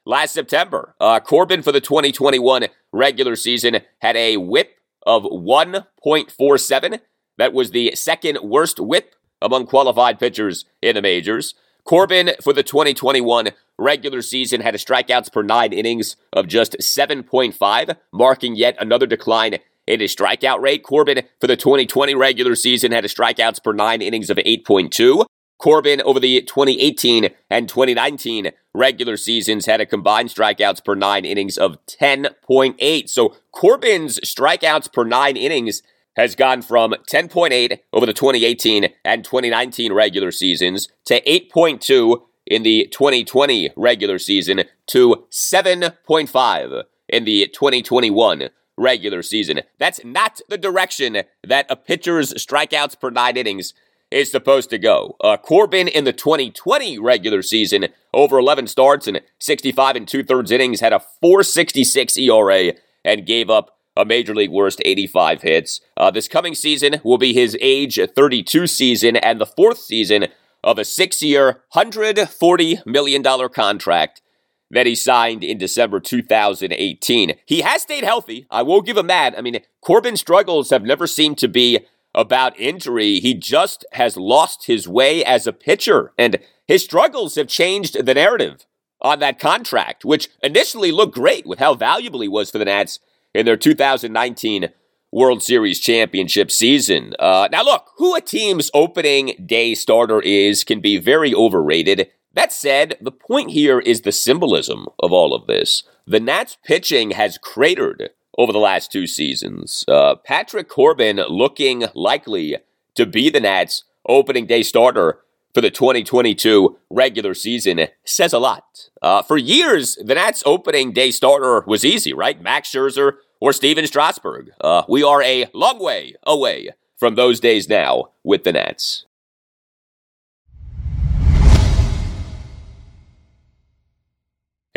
last 0.08 0.34
September. 0.34 0.96
Uh, 1.00 1.20
Corbin 1.20 1.62
for 1.62 1.72
the 1.72 1.82
2021 1.82 2.68
regular 2.92 3.36
season 3.36 3.82
had 4.00 4.16
a 4.16 4.38
whip 4.38 4.80
of 5.06 5.24
1.47. 5.24 7.00
That 7.38 7.54
was 7.54 7.72
the 7.72 7.92
second 7.96 8.40
worst 8.42 8.80
whip 8.80 9.14
among 9.42 9.68
qualified 9.68 10.20
pitchers 10.20 10.66
in 10.82 10.96
the 10.96 11.02
majors. 11.02 11.54
Corbin 11.84 12.32
for 12.42 12.54
the 12.54 12.64
2021 12.64 13.50
regular 13.78 14.22
season 14.22 14.62
had 14.62 14.74
a 14.74 14.80
strikeouts 14.80 15.32
per 15.32 15.44
nine 15.44 15.72
innings 15.72 16.16
of 16.34 16.48
just 16.48 16.76
7.5, 16.82 17.98
marking 18.12 18.56
yet 18.56 18.76
another 18.80 19.06
decline 19.06 19.58
in 19.86 20.00
his 20.00 20.16
strikeout 20.16 20.60
rate. 20.62 20.84
Corbin 20.84 21.22
for 21.40 21.48
the 21.48 21.56
2020 21.56 22.16
regular 22.16 22.56
season 22.56 22.92
had 22.92 23.06
a 23.06 23.10
strikeouts 23.10 23.64
per 23.64 23.74
nine 23.74 24.02
innings 24.02 24.30
of 24.30 24.38
8.2. 24.38 25.26
Corbin 25.58 26.02
over 26.02 26.20
the 26.20 26.42
2018 26.42 27.30
and 27.50 27.68
2019 27.68 28.52
regular 28.74 29.18
seasons 29.18 29.66
had 29.66 29.82
a 29.82 29.86
combined 29.86 30.30
strikeouts 30.30 30.84
per 30.84 30.96
nine 30.96 31.26
innings 31.26 31.58
of 31.58 31.78
10.8. 31.88 33.10
So 33.10 33.36
Corbin's 33.52 34.20
strikeouts 34.20 34.92
per 34.94 35.04
nine 35.04 35.36
innings 35.36 35.82
has 36.16 36.36
gone 36.36 36.62
from 36.62 36.96
10.8 37.10 37.80
over 37.94 38.06
the 38.06 38.14
2018 38.14 38.90
and 39.04 39.24
2019 39.24 39.94
regular 39.94 40.32
seasons 40.32 40.90
to 41.06 41.22
8.2 41.22 42.22
in 42.46 42.64
the 42.64 42.88
2020 42.92 43.72
regular 43.76 44.20
season 44.20 44.64
to 44.88 45.26
7.5 45.32 46.84
in 47.10 47.24
the 47.24 47.48
2021 47.48 48.50
regular 48.78 49.22
season. 49.24 49.62
That's 49.80 50.04
not 50.04 50.40
the 50.50 50.58
direction 50.58 51.24
that 51.44 51.66
a 51.70 51.76
pitcher's 51.76 52.34
strikeouts 52.34 53.00
per 53.00 53.10
nine 53.10 53.38
innings 53.38 53.74
is 54.12 54.32
supposed 54.32 54.70
to 54.70 54.78
go. 54.78 55.16
Uh, 55.22 55.38
Corbin 55.38 55.88
in 55.88 56.04
the 56.04 56.14
2020 56.14 57.00
regular 57.00 57.42
season, 57.42 57.88
over 58.14 58.40
11 58.40 58.68
starts 58.68 59.08
and 59.08 59.22
65 59.40 59.96
and 59.96 60.08
two 60.08 60.24
thirds 60.24 60.52
innings, 60.52 60.80
had 60.80 60.94
a 60.94 61.04
466 61.22 62.18
ERA 62.18 62.74
and 63.04 63.26
gave 63.26 63.50
up 63.50 63.78
a 63.96 64.06
major 64.06 64.36
league 64.36 64.52
worst 64.52 64.82
85 64.86 65.42
hits. 65.42 65.82
Uh, 65.98 66.12
this 66.12 66.28
coming 66.28 66.56
season 66.56 67.02
will 67.04 67.18
be 67.18 67.34
his 67.34 67.58
age 67.60 68.00
32 68.16 68.68
season 68.68 69.16
and 69.16 69.42
the 69.42 69.46
fourth 69.46 69.80
season 69.80 70.28
of 70.64 70.78
a 70.78 70.86
six 70.86 71.22
year, 71.22 71.64
$140 71.74 72.86
million 72.86 73.24
contract 73.50 74.22
that 74.70 74.86
he 74.86 74.96
signed 74.96 75.44
in 75.44 75.58
December 75.58 76.00
2018. 76.00 77.34
He 77.46 77.62
has 77.62 77.82
stayed 77.82 78.04
healthy. 78.04 78.46
I 78.52 78.64
will 78.64 78.82
give 78.82 78.98
him 78.98 79.08
that. 79.08 79.38
I 79.38 79.42
mean, 79.42 79.62
Corbin's 79.82 80.20
struggles 80.20 80.70
have 80.70 80.84
never 80.84 81.08
seemed 81.08 81.38
to 81.40 81.48
be 81.48 81.80
about 82.14 82.60
injury. 82.60 83.20
He 83.20 83.34
just 83.34 83.86
has 83.94 84.18
lost 84.18 84.66
his 84.66 84.88
way 84.88 85.24
as 85.24 85.48
a 85.48 85.54
pitcher, 85.54 86.14
and 86.18 86.40
his 86.68 86.84
struggles 86.84 87.36
have 87.36 87.48
changed 87.48 88.06
the 88.06 88.14
narrative 88.14 88.66
on 89.02 89.20
that 89.20 89.40
contract, 89.40 90.04
which 90.04 90.30
initially 90.42 90.92
looked 90.92 91.14
great 91.14 91.46
with 91.46 91.60
how 91.60 91.74
valuable 91.74 92.22
he 92.22 92.28
was 92.28 92.50
for 92.52 92.58
the 92.58 92.66
Nats 92.66 93.00
in 93.34 93.46
their 93.46 93.58
2019 93.58 94.70
World 95.12 95.42
Series 95.42 95.80
championship 95.80 96.52
season. 96.52 97.14
Uh, 97.18 97.48
now, 97.52 97.64
look, 97.64 97.92
who 97.98 98.16
a 98.16 98.22
team's 98.22 98.70
opening 98.74 99.34
day 99.46 99.74
starter 99.74 100.22
is 100.22 100.64
can 100.64 100.82
be 100.82 100.98
very 100.98 101.34
overrated. 101.34 102.10
That 102.34 102.52
said, 102.52 102.98
the 103.00 103.12
point 103.12 103.52
here 103.52 103.80
is 103.80 104.02
the 104.02 104.12
symbolism 104.12 104.88
of 105.00 105.14
all 105.14 105.34
of 105.34 105.48
this. 105.48 105.84
The 106.06 106.20
Nats 106.20 106.58
pitching 106.64 107.12
has 107.12 107.38
cratered 107.38 108.10
over 108.38 108.52
the 108.52 108.60
last 108.60 108.92
two 108.92 109.08
seasons. 109.08 109.84
Uh, 109.88 110.16
Patrick 110.16 110.70
Corbin 110.70 111.18
looking 111.28 111.86
likely 111.94 112.58
to 112.96 113.06
be 113.06 113.30
the 113.30 113.40
Nats' 113.40 113.84
opening 114.08 114.46
day 114.46 114.64
starter 114.64 115.20
for 115.54 115.62
the 115.62 115.72
2022 115.72 116.78
regular 116.90 117.34
season 117.34 117.88
says 118.06 118.34
a 118.34 118.40
lot. 118.40 118.90
Uh, 119.02 119.22
for 119.24 119.38
years, 119.38 119.96
the 119.96 120.16
Nats' 120.16 120.44
opening 120.46 120.92
day 120.92 121.12
starter 121.12 121.64
was 121.66 121.84
easy, 121.84 122.14
right? 122.14 122.40
Max 122.42 122.70
Scherzer 122.70 123.14
or 123.40 123.54
Stephen 123.54 123.88
Strasburg. 123.88 124.52
Uh, 124.62 124.84
we 124.88 125.04
are 125.04 125.22
a 125.24 125.48
long 125.54 125.80
way 125.80 126.16
away 126.24 126.70
from 126.98 127.16
those 127.16 127.40
days 127.40 127.70
now 127.70 128.10
with 128.24 128.44
the 128.44 128.54
Nats. 128.54 129.06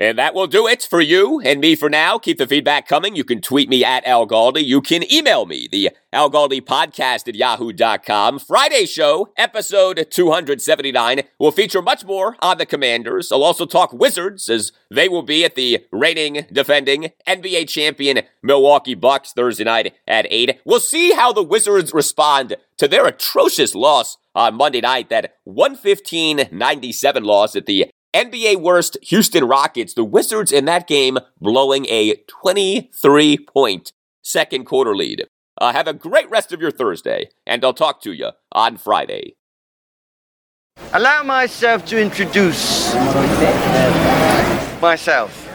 And 0.01 0.19
that 0.19 0.35
will 0.35 0.47
do 0.47 0.67
it 0.67 0.83
for 0.83 1.03
you 1.03 1.41
and 1.41 1.61
me 1.61 1.77
for 1.77 1.91
now. 1.91 2.17
Keep 2.17 2.39
the 2.39 2.47
feedback 2.47 2.89
coming. 2.89 3.15
You 3.15 3.23
can 3.23 3.43
tweet 3.43 3.69
me 3.69 3.85
at 3.85 4.07
Al 4.07 4.27
Galdi. 4.27 4.65
You 4.65 4.81
can 4.81 5.05
email 5.13 5.45
me, 5.45 5.69
the 5.71 5.91
Al 6.11 6.31
Galdi 6.31 6.63
podcast 6.63 7.29
at 7.29 7.35
yahoo.com. 7.35 8.39
Friday 8.39 8.87
show, 8.87 9.29
episode 9.37 10.07
279, 10.11 11.21
will 11.39 11.53
feature 11.53 11.83
much 11.83 12.07
more 12.07 12.35
on 12.41 12.57
the 12.57 12.65
Commanders. 12.65 13.31
I'll 13.31 13.45
also 13.45 13.67
talk 13.67 13.93
Wizards 13.93 14.49
as 14.49 14.73
they 14.91 15.07
will 15.07 15.23
be 15.23 15.45
at 15.45 15.55
the 15.55 15.85
reigning, 15.93 16.47
defending 16.51 17.11
NBA 17.29 17.69
champion 17.69 18.23
Milwaukee 18.43 18.95
Bucks 18.95 19.35
Thursday 19.35 19.65
night 19.65 19.95
at 20.09 20.27
8. 20.31 20.61
We'll 20.65 20.81
see 20.81 21.13
how 21.13 21.35
the 21.35 21.43
Wizards 21.43 21.93
respond 21.93 22.57
to 22.79 22.89
their 22.89 23.07
atrocious 23.07 23.75
loss 23.75 24.17
on 24.35 24.55
Monday 24.55 24.81
night, 24.81 25.11
that 25.11 25.35
115 25.45 26.49
97 26.51 27.23
loss 27.23 27.55
at 27.55 27.67
the 27.67 27.91
NBA 28.15 28.61
worst 28.61 28.97
Houston 29.03 29.45
Rockets, 29.45 29.95
the 29.95 30.05
Wizards 30.05 30.53
in 30.53 30.65
that 30.65 30.87
game 30.87 31.19
blowing 31.41 31.87
a 31.87 32.17
23 32.27 33.39
point 33.39 33.93
second 34.23 34.65
quarter 34.65 34.97
lead. 34.97 35.27
Uh, 35.59 35.73
have 35.73 35.87
a 35.87 35.93
great 35.93 36.29
rest 36.31 36.53
of 36.53 36.61
your 36.61 36.71
Thursday, 36.71 37.29
and 37.47 37.65
I'll 37.65 37.75
talk 37.75 38.01
to 38.03 38.13
you 38.13 38.31
on 38.53 38.77
Friday. 38.77 39.37
Allow 40.93 41.23
myself 41.23 41.85
to 41.87 42.01
introduce 42.01 42.95
myself. 44.81 45.50